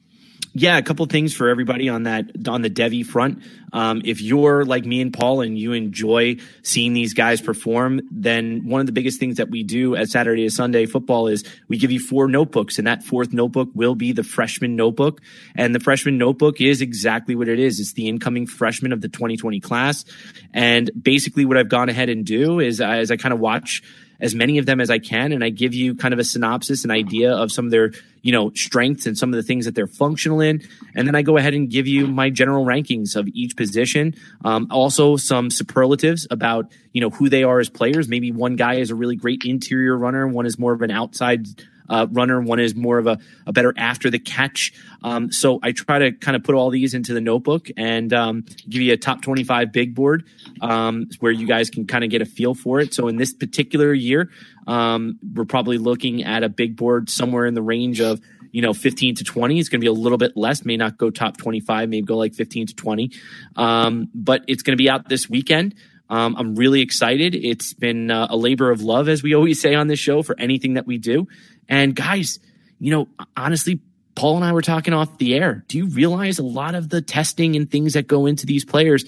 Yeah, 0.58 0.78
a 0.78 0.82
couple 0.82 1.04
things 1.04 1.34
for 1.34 1.50
everybody 1.50 1.90
on 1.90 2.04
that 2.04 2.30
on 2.48 2.62
the 2.62 2.70
Devy 2.70 3.04
front. 3.04 3.42
Um, 3.74 4.00
if 4.06 4.22
you're 4.22 4.64
like 4.64 4.86
me 4.86 5.02
and 5.02 5.12
Paul 5.12 5.42
and 5.42 5.58
you 5.58 5.74
enjoy 5.74 6.36
seeing 6.62 6.94
these 6.94 7.12
guys 7.12 7.42
perform, 7.42 8.00
then 8.10 8.66
one 8.66 8.80
of 8.80 8.86
the 8.86 8.92
biggest 8.92 9.20
things 9.20 9.36
that 9.36 9.50
we 9.50 9.64
do 9.64 9.96
at 9.96 10.08
Saturday 10.08 10.44
to 10.44 10.50
Sunday 10.50 10.86
football 10.86 11.26
is 11.26 11.44
we 11.68 11.76
give 11.76 11.92
you 11.92 12.00
four 12.00 12.26
notebooks, 12.26 12.78
and 12.78 12.86
that 12.86 13.02
fourth 13.02 13.34
notebook 13.34 13.68
will 13.74 13.94
be 13.94 14.12
the 14.12 14.22
freshman 14.22 14.76
notebook. 14.76 15.20
And 15.54 15.74
the 15.74 15.80
freshman 15.80 16.16
notebook 16.16 16.58
is 16.58 16.80
exactly 16.80 17.36
what 17.36 17.48
it 17.48 17.58
is. 17.58 17.78
It's 17.78 17.92
the 17.92 18.08
incoming 18.08 18.46
freshman 18.46 18.94
of 18.94 19.02
the 19.02 19.10
2020 19.10 19.60
class. 19.60 20.06
And 20.54 20.90
basically, 20.98 21.44
what 21.44 21.58
I've 21.58 21.68
gone 21.68 21.90
ahead 21.90 22.08
and 22.08 22.24
do 22.24 22.60
is 22.60 22.80
as 22.80 23.10
I 23.10 23.18
kind 23.18 23.34
of 23.34 23.40
watch 23.40 23.82
as 24.20 24.34
many 24.34 24.58
of 24.58 24.66
them 24.66 24.80
as 24.80 24.90
I 24.90 24.98
can. 24.98 25.32
And 25.32 25.44
I 25.44 25.50
give 25.50 25.74
you 25.74 25.94
kind 25.94 26.14
of 26.14 26.20
a 26.20 26.24
synopsis, 26.24 26.84
an 26.84 26.90
idea 26.90 27.34
of 27.34 27.52
some 27.52 27.66
of 27.66 27.70
their, 27.70 27.92
you 28.26 28.32
know, 28.32 28.50
strengths 28.56 29.06
and 29.06 29.16
some 29.16 29.32
of 29.32 29.36
the 29.36 29.42
things 29.44 29.66
that 29.66 29.76
they're 29.76 29.86
functional 29.86 30.40
in. 30.40 30.60
And 30.96 31.06
then 31.06 31.14
I 31.14 31.22
go 31.22 31.36
ahead 31.36 31.54
and 31.54 31.70
give 31.70 31.86
you 31.86 32.08
my 32.08 32.28
general 32.28 32.66
rankings 32.66 33.14
of 33.14 33.28
each 33.28 33.56
position. 33.56 34.16
Um, 34.44 34.66
also 34.72 35.16
some 35.16 35.48
superlatives 35.48 36.26
about, 36.28 36.72
you 36.92 37.00
know, 37.00 37.10
who 37.10 37.28
they 37.28 37.44
are 37.44 37.60
as 37.60 37.68
players. 37.68 38.08
Maybe 38.08 38.32
one 38.32 38.56
guy 38.56 38.74
is 38.74 38.90
a 38.90 38.96
really 38.96 39.14
great 39.14 39.42
interior 39.44 39.96
runner. 39.96 40.26
and 40.26 40.34
One 40.34 40.44
is 40.44 40.58
more 40.58 40.72
of 40.72 40.82
an 40.82 40.90
outside 40.90 41.46
uh, 41.88 42.06
runner. 42.10 42.40
One 42.40 42.60
is 42.60 42.74
more 42.74 42.98
of 42.98 43.06
a, 43.06 43.18
a 43.46 43.52
better 43.52 43.74
after 43.76 44.10
the 44.10 44.18
catch. 44.18 44.72
Um, 45.02 45.32
so 45.32 45.58
I 45.62 45.72
try 45.72 45.98
to 45.98 46.12
kind 46.12 46.36
of 46.36 46.44
put 46.44 46.54
all 46.54 46.70
these 46.70 46.94
into 46.94 47.14
the 47.14 47.20
notebook 47.20 47.68
and 47.76 48.12
um, 48.12 48.44
give 48.68 48.82
you 48.82 48.92
a 48.92 48.96
top 48.96 49.22
25 49.22 49.72
big 49.72 49.94
board 49.94 50.24
um, 50.60 51.08
where 51.20 51.32
you 51.32 51.46
guys 51.46 51.70
can 51.70 51.86
kind 51.86 52.04
of 52.04 52.10
get 52.10 52.22
a 52.22 52.26
feel 52.26 52.54
for 52.54 52.80
it. 52.80 52.94
So 52.94 53.08
in 53.08 53.16
this 53.16 53.32
particular 53.32 53.92
year, 53.92 54.30
um, 54.66 55.18
we're 55.34 55.44
probably 55.44 55.78
looking 55.78 56.24
at 56.24 56.42
a 56.42 56.48
big 56.48 56.76
board 56.76 57.08
somewhere 57.10 57.46
in 57.46 57.54
the 57.54 57.62
range 57.62 58.00
of 58.00 58.20
you 58.52 58.62
know 58.62 58.72
15 58.72 59.16
to 59.16 59.24
20 59.24 59.58
it's 59.58 59.68
going 59.68 59.80
to 59.80 59.84
be 59.84 59.88
a 59.88 59.92
little 59.92 60.16
bit 60.16 60.36
less 60.36 60.64
may 60.64 60.76
not 60.76 60.96
go 60.96 61.10
top 61.10 61.36
25 61.36 61.88
maybe 61.88 62.06
go 62.06 62.16
like 62.16 62.32
15 62.32 62.68
to 62.68 62.74
20 62.74 63.10
um, 63.56 64.08
but 64.14 64.44
it's 64.46 64.62
going 64.62 64.72
to 64.72 64.82
be 64.82 64.88
out 64.88 65.08
this 65.08 65.28
weekend 65.28 65.74
um, 66.08 66.36
I'm 66.38 66.54
really 66.54 66.82
excited. 66.82 67.34
It's 67.34 67.74
been 67.74 68.10
uh, 68.10 68.28
a 68.30 68.36
labor 68.36 68.70
of 68.70 68.80
love, 68.80 69.08
as 69.08 69.22
we 69.22 69.34
always 69.34 69.60
say 69.60 69.74
on 69.74 69.88
this 69.88 69.98
show, 69.98 70.22
for 70.22 70.38
anything 70.38 70.74
that 70.74 70.86
we 70.86 70.98
do. 70.98 71.26
And 71.68 71.94
guys, 71.94 72.38
you 72.78 72.90
know, 72.90 73.08
honestly, 73.36 73.80
Paul 74.14 74.36
and 74.36 74.44
I 74.44 74.52
were 74.52 74.62
talking 74.62 74.94
off 74.94 75.18
the 75.18 75.34
air. 75.34 75.64
Do 75.68 75.78
you 75.78 75.88
realize 75.88 76.38
a 76.38 76.44
lot 76.44 76.74
of 76.74 76.88
the 76.88 77.02
testing 77.02 77.54
and 77.54 77.70
things 77.70 77.92
that 77.92 78.06
go 78.06 78.26
into 78.26 78.46
these 78.46 78.64
players? 78.64 79.04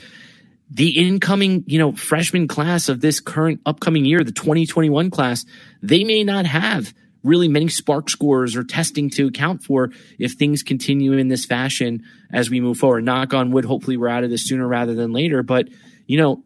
The 0.71 0.91
incoming, 0.91 1.65
you 1.67 1.79
know, 1.79 1.93
freshman 1.93 2.47
class 2.47 2.89
of 2.91 3.01
this 3.01 3.21
current 3.21 3.61
upcoming 3.65 4.05
year, 4.05 4.23
the 4.23 4.33
2021 4.33 5.11
class, 5.11 5.47
they 5.83 6.05
may 6.05 6.25
not 6.25 6.45
have 6.45 6.93
really 7.25 7.49
many 7.49 7.67
SPARQ 7.67 8.11
scores 8.11 8.55
or 8.55 8.65
testing 8.65 9.11
to 9.11 9.27
account 9.27 9.63
for 9.63 9.91
if 10.19 10.33
things 10.33 10.63
continue 10.63 11.15
in 11.15 11.29
this 11.29 11.47
fashion 11.47 12.05
as 12.33 12.51
we 12.51 12.61
move 12.61 12.77
forward. 12.77 13.05
Knock 13.05 13.33
on 13.33 13.51
wood, 13.51 13.65
hopefully 13.65 13.97
we're 13.97 14.09
out 14.09 14.25
of 14.25 14.31
this 14.31 14.47
sooner 14.47 14.69
rather 14.69 14.95
than 14.95 15.13
later. 15.13 15.43
But, 15.43 15.69
you 16.07 16.19
know, 16.19 16.45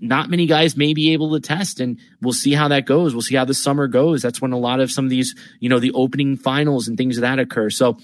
not 0.00 0.30
many 0.30 0.46
guys 0.46 0.76
may 0.76 0.94
be 0.94 1.12
able 1.12 1.32
to 1.32 1.40
test 1.40 1.78
and 1.80 1.98
we'll 2.22 2.32
see 2.32 2.52
how 2.52 2.68
that 2.68 2.86
goes. 2.86 3.14
We'll 3.14 3.22
see 3.22 3.36
how 3.36 3.44
the 3.44 3.54
summer 3.54 3.86
goes. 3.86 4.22
That's 4.22 4.40
when 4.40 4.52
a 4.52 4.58
lot 4.58 4.80
of 4.80 4.90
some 4.90 5.04
of 5.04 5.10
these, 5.10 5.34
you 5.60 5.68
know, 5.68 5.78
the 5.78 5.92
opening 5.92 6.36
finals 6.36 6.88
and 6.88 6.96
things 6.96 7.18
of 7.18 7.22
that 7.22 7.38
occur. 7.38 7.70
So 7.70 7.98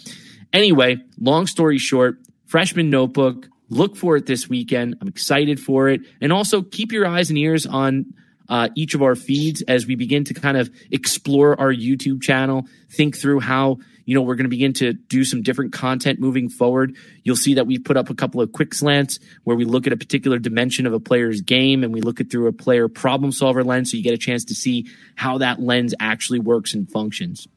anyway, 0.52 0.98
long 1.20 1.46
story 1.46 1.78
short, 1.78 2.18
freshman 2.46 2.90
notebook, 2.90 3.48
look 3.68 3.96
for 3.96 4.16
it 4.16 4.26
this 4.26 4.48
weekend. 4.48 4.96
I'm 5.00 5.08
excited 5.08 5.58
for 5.58 5.88
it. 5.88 6.02
And 6.20 6.32
also 6.32 6.62
keep 6.62 6.92
your 6.92 7.06
eyes 7.06 7.30
and 7.30 7.38
ears 7.38 7.66
on 7.66 8.14
uh, 8.48 8.68
each 8.76 8.94
of 8.94 9.02
our 9.02 9.16
feeds 9.16 9.62
as 9.62 9.86
we 9.86 9.96
begin 9.96 10.24
to 10.24 10.34
kind 10.34 10.56
of 10.56 10.70
explore 10.90 11.58
our 11.58 11.72
YouTube 11.72 12.22
channel, 12.22 12.66
think 12.90 13.16
through 13.16 13.40
how 13.40 13.78
you 14.06 14.14
know, 14.14 14.22
we're 14.22 14.36
going 14.36 14.44
to 14.44 14.50
begin 14.50 14.72
to 14.74 14.94
do 14.94 15.24
some 15.24 15.42
different 15.42 15.72
content 15.72 16.18
moving 16.18 16.48
forward. 16.48 16.96
You'll 17.24 17.36
see 17.36 17.54
that 17.54 17.66
we've 17.66 17.84
put 17.84 17.96
up 17.96 18.08
a 18.08 18.14
couple 18.14 18.40
of 18.40 18.52
quick 18.52 18.72
slants 18.72 19.18
where 19.44 19.56
we 19.56 19.64
look 19.64 19.86
at 19.86 19.92
a 19.92 19.96
particular 19.96 20.38
dimension 20.38 20.86
of 20.86 20.94
a 20.94 21.00
player's 21.00 21.40
game 21.42 21.84
and 21.84 21.92
we 21.92 22.00
look 22.00 22.20
at 22.20 22.30
through 22.30 22.46
a 22.46 22.52
player 22.52 22.88
problem 22.88 23.32
solver 23.32 23.64
lens. 23.64 23.90
So 23.90 23.96
you 23.96 24.02
get 24.02 24.14
a 24.14 24.18
chance 24.18 24.44
to 24.46 24.54
see 24.54 24.86
how 25.16 25.38
that 25.38 25.60
lens 25.60 25.92
actually 26.00 26.38
works 26.38 26.72
and 26.72 26.90
functions. 26.90 27.48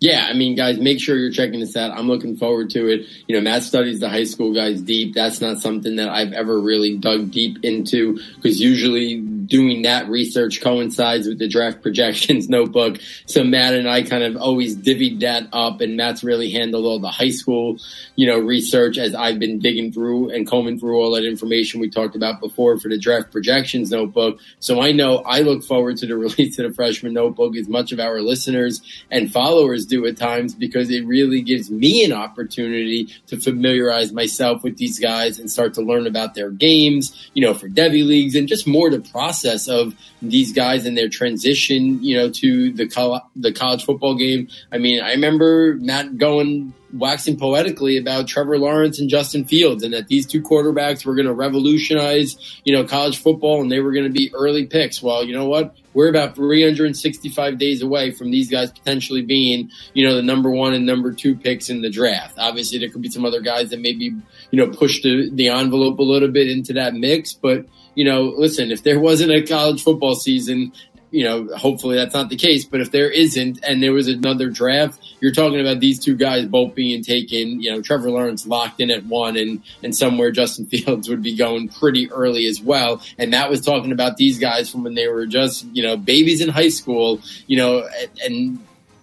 Yeah, 0.00 0.28
I 0.30 0.32
mean, 0.32 0.54
guys, 0.54 0.78
make 0.78 1.00
sure 1.00 1.16
you're 1.16 1.32
checking 1.32 1.58
this 1.58 1.76
out. 1.76 1.90
I'm 1.90 2.06
looking 2.06 2.36
forward 2.36 2.70
to 2.70 2.86
it. 2.86 3.06
You 3.26 3.34
know, 3.34 3.40
Matt 3.40 3.64
studies 3.64 3.98
the 3.98 4.08
high 4.08 4.24
school 4.24 4.54
guys 4.54 4.80
deep. 4.80 5.12
That's 5.12 5.40
not 5.40 5.58
something 5.58 5.96
that 5.96 6.08
I've 6.08 6.32
ever 6.32 6.60
really 6.60 6.96
dug 6.96 7.32
deep 7.32 7.64
into 7.64 8.20
because 8.36 8.60
usually 8.60 9.16
doing 9.48 9.82
that 9.82 10.08
research 10.08 10.60
coincides 10.60 11.26
with 11.26 11.38
the 11.38 11.48
draft 11.48 11.82
projections 11.82 12.48
notebook. 12.48 12.98
So 13.26 13.42
Matt 13.42 13.74
and 13.74 13.88
I 13.88 14.02
kind 14.02 14.22
of 14.22 14.36
always 14.36 14.76
divvied 14.76 15.20
that 15.20 15.48
up 15.52 15.80
and 15.80 15.96
Matt's 15.96 16.22
really 16.22 16.50
handled 16.50 16.84
all 16.84 17.00
the 17.00 17.10
high 17.10 17.30
school, 17.30 17.78
you 18.14 18.26
know, 18.26 18.38
research 18.38 18.98
as 18.98 19.14
I've 19.14 19.38
been 19.38 19.58
digging 19.58 19.92
through 19.92 20.30
and 20.30 20.46
combing 20.46 20.78
through 20.78 20.96
all 20.96 21.14
that 21.14 21.24
information 21.24 21.80
we 21.80 21.88
talked 21.88 22.14
about 22.14 22.40
before 22.40 22.78
for 22.78 22.88
the 22.88 22.98
draft 22.98 23.32
projections 23.32 23.90
notebook. 23.90 24.38
So 24.60 24.80
I 24.80 24.92
know 24.92 25.18
I 25.18 25.40
look 25.40 25.64
forward 25.64 25.96
to 25.98 26.06
the 26.06 26.16
release 26.28 26.58
of 26.58 26.68
the 26.68 26.74
freshman 26.74 27.14
notebook 27.14 27.56
as 27.56 27.68
much 27.68 27.92
of 27.92 28.00
our 28.00 28.20
listeners 28.20 28.82
and 29.10 29.32
followers 29.32 29.86
do 29.86 30.06
at 30.06 30.16
times 30.16 30.54
because 30.54 30.90
it 30.90 31.06
really 31.06 31.40
gives 31.40 31.70
me 31.70 32.04
an 32.04 32.12
opportunity 32.12 33.08
to 33.28 33.38
familiarize 33.38 34.12
myself 34.12 34.62
with 34.62 34.76
these 34.76 34.98
guys 34.98 35.38
and 35.38 35.50
start 35.50 35.74
to 35.74 35.80
learn 35.80 36.06
about 36.06 36.34
their 36.34 36.50
games, 36.50 37.30
you 37.32 37.42
know, 37.42 37.54
for 37.54 37.68
Devy 37.68 38.06
leagues 38.06 38.34
and 38.34 38.46
just 38.46 38.66
more 38.66 38.90
to 38.90 39.00
process 39.00 39.37
of 39.44 39.94
these 40.22 40.52
guys 40.52 40.86
and 40.86 40.96
their 40.96 41.08
transition, 41.08 42.02
you 42.02 42.16
know, 42.16 42.30
to 42.30 42.72
the 42.72 42.88
co- 42.88 43.20
the 43.36 43.52
college 43.52 43.84
football 43.84 44.14
game. 44.14 44.48
I 44.72 44.78
mean, 44.78 45.02
I 45.02 45.12
remember 45.12 45.76
Matt 45.80 46.18
going 46.18 46.72
waxing 46.92 47.36
poetically 47.36 47.96
about 47.98 48.26
Trevor 48.26 48.58
Lawrence 48.58 48.98
and 48.98 49.10
Justin 49.10 49.44
Fields 49.44 49.82
and 49.82 49.92
that 49.92 50.08
these 50.08 50.26
two 50.26 50.42
quarterbacks 50.42 51.04
were 51.04 51.14
going 51.14 51.26
to 51.26 51.34
revolutionize, 51.34 52.60
you 52.64 52.72
know, 52.72 52.84
college 52.84 53.18
football 53.18 53.60
and 53.60 53.70
they 53.70 53.80
were 53.80 53.92
going 53.92 54.06
to 54.06 54.12
be 54.12 54.30
early 54.34 54.66
picks. 54.66 55.02
Well, 55.02 55.24
you 55.24 55.34
know 55.34 55.46
what? 55.46 55.76
We're 55.92 56.08
about 56.08 56.34
365 56.34 57.58
days 57.58 57.82
away 57.82 58.12
from 58.12 58.30
these 58.30 58.50
guys 58.50 58.70
potentially 58.70 59.22
being, 59.22 59.70
you 59.94 60.06
know, 60.06 60.14
the 60.14 60.22
number 60.22 60.50
one 60.50 60.72
and 60.72 60.86
number 60.86 61.12
two 61.12 61.34
picks 61.34 61.68
in 61.68 61.82
the 61.82 61.90
draft. 61.90 62.34
Obviously, 62.38 62.78
there 62.78 62.88
could 62.88 63.02
be 63.02 63.10
some 63.10 63.24
other 63.24 63.40
guys 63.40 63.70
that 63.70 63.80
maybe, 63.80 64.12
you 64.50 64.64
know, 64.64 64.68
push 64.68 65.02
the, 65.02 65.28
the 65.32 65.48
envelope 65.48 65.98
a 65.98 66.02
little 66.02 66.28
bit 66.28 66.48
into 66.48 66.74
that 66.74 66.94
mix. 66.94 67.32
But, 67.32 67.66
you 67.98 68.04
know, 68.04 68.32
listen, 68.36 68.70
if 68.70 68.84
there 68.84 69.00
wasn't 69.00 69.32
a 69.32 69.42
college 69.42 69.82
football 69.82 70.14
season 70.14 70.72
you 71.10 71.24
know, 71.24 71.48
hopefully 71.56 71.96
that's 71.96 72.14
not 72.14 72.28
the 72.28 72.36
case. 72.36 72.64
But 72.64 72.80
if 72.80 72.90
there 72.90 73.10
isn't, 73.10 73.64
and 73.66 73.82
there 73.82 73.92
was 73.92 74.08
another 74.08 74.50
draft, 74.50 75.00
you're 75.20 75.32
talking 75.32 75.60
about 75.60 75.80
these 75.80 75.98
two 75.98 76.14
guys 76.14 76.44
both 76.44 76.74
being 76.74 77.02
taken. 77.02 77.60
You 77.62 77.72
know, 77.72 77.82
Trevor 77.82 78.10
Lawrence 78.10 78.46
locked 78.46 78.80
in 78.80 78.90
at 78.90 79.06
one, 79.06 79.36
and 79.36 79.62
and 79.82 79.96
somewhere 79.96 80.30
Justin 80.30 80.66
Fields 80.70 81.08
would 81.08 81.22
be 81.22 81.34
going 81.34 81.68
pretty 81.68 82.10
early 82.12 82.46
as 82.46 82.60
well. 82.60 83.02
And 83.16 83.32
that 83.32 83.48
was 83.50 83.62
talking 83.62 83.90
about 83.90 84.16
these 84.16 84.38
guys 84.38 84.70
from 84.70 84.84
when 84.84 84.94
they 84.94 85.08
were 85.08 85.26
just 85.26 85.64
you 85.72 85.82
know 85.82 85.96
babies 85.96 86.40
in 86.40 86.50
high 86.50 86.68
school. 86.68 87.20
You 87.46 87.56
know, 87.56 87.88
and 88.22 88.58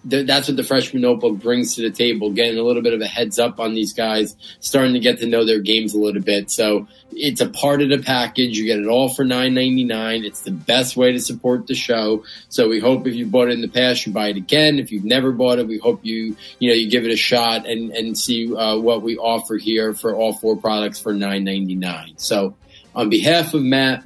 th- 0.08 0.26
that's 0.26 0.48
what 0.48 0.56
the 0.56 0.64
freshman 0.64 1.02
notebook 1.02 1.38
brings 1.38 1.74
to 1.74 1.82
the 1.82 1.90
table, 1.90 2.30
getting 2.30 2.58
a 2.58 2.62
little 2.62 2.82
bit 2.82 2.92
of 2.92 3.00
a 3.00 3.06
heads 3.06 3.38
up 3.38 3.60
on 3.60 3.74
these 3.74 3.92
guys, 3.92 4.36
starting 4.60 4.94
to 4.94 5.00
get 5.00 5.18
to 5.20 5.26
know 5.26 5.44
their 5.44 5.60
games 5.60 5.94
a 5.94 5.98
little 5.98 6.22
bit. 6.22 6.50
So 6.50 6.86
it's 7.12 7.40
a 7.40 7.48
part 7.48 7.82
of 7.82 7.88
the 7.88 7.98
package. 7.98 8.58
You 8.58 8.66
get 8.66 8.78
it 8.78 8.86
all 8.86 9.08
for 9.08 9.24
nine 9.24 9.54
ninety 9.54 9.84
nine. 9.84 10.24
It's 10.24 10.42
the 10.42 10.50
best 10.50 10.96
way 10.96 11.12
to 11.12 11.20
support 11.20 11.66
the 11.66 11.74
show. 11.74 12.24
So 12.48 12.68
we 12.68 12.80
hope 12.80 13.06
if 13.06 13.14
you 13.14 13.26
bought 13.26 13.48
it 13.48 13.52
in 13.52 13.60
the 13.60 13.68
past, 13.68 14.06
you 14.06 14.12
buy 14.12 14.28
it 14.28 14.36
again. 14.36 14.78
If 14.78 14.92
you've 14.92 15.04
never 15.04 15.32
bought 15.32 15.58
it, 15.58 15.66
we 15.66 15.78
hope 15.78 16.00
you 16.04 16.36
you 16.58 16.68
know 16.68 16.74
you 16.74 16.90
give 16.90 17.04
it 17.04 17.12
a 17.12 17.16
shot 17.16 17.66
and 17.66 17.90
and 17.92 18.16
see 18.16 18.54
uh, 18.54 18.76
what 18.76 19.02
we 19.02 19.16
offer 19.16 19.56
here 19.56 19.94
for 19.94 20.14
all 20.14 20.32
four 20.32 20.56
products 20.56 21.00
for 21.00 21.12
nine 21.12 21.44
ninety 21.44 21.74
nine. 21.74 22.14
So 22.16 22.56
on 22.94 23.10
behalf 23.10 23.54
of 23.54 23.62
Matt, 23.62 24.04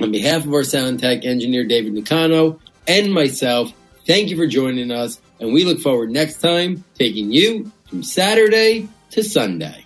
on 0.00 0.12
behalf 0.12 0.44
of 0.44 0.52
our 0.52 0.64
sound 0.64 1.00
tech 1.00 1.24
engineer 1.24 1.64
David 1.64 1.94
Nicano 1.94 2.60
and 2.86 3.12
myself. 3.12 3.72
Thank 4.06 4.28
you 4.28 4.36
for 4.36 4.46
joining 4.46 4.90
us, 4.90 5.20
and 5.40 5.52
we 5.52 5.64
look 5.64 5.80
forward 5.80 6.10
next 6.10 6.40
time 6.40 6.84
taking 6.94 7.32
you 7.32 7.72
from 7.86 8.02
Saturday 8.02 8.88
to 9.10 9.22
Sunday. 9.22 9.83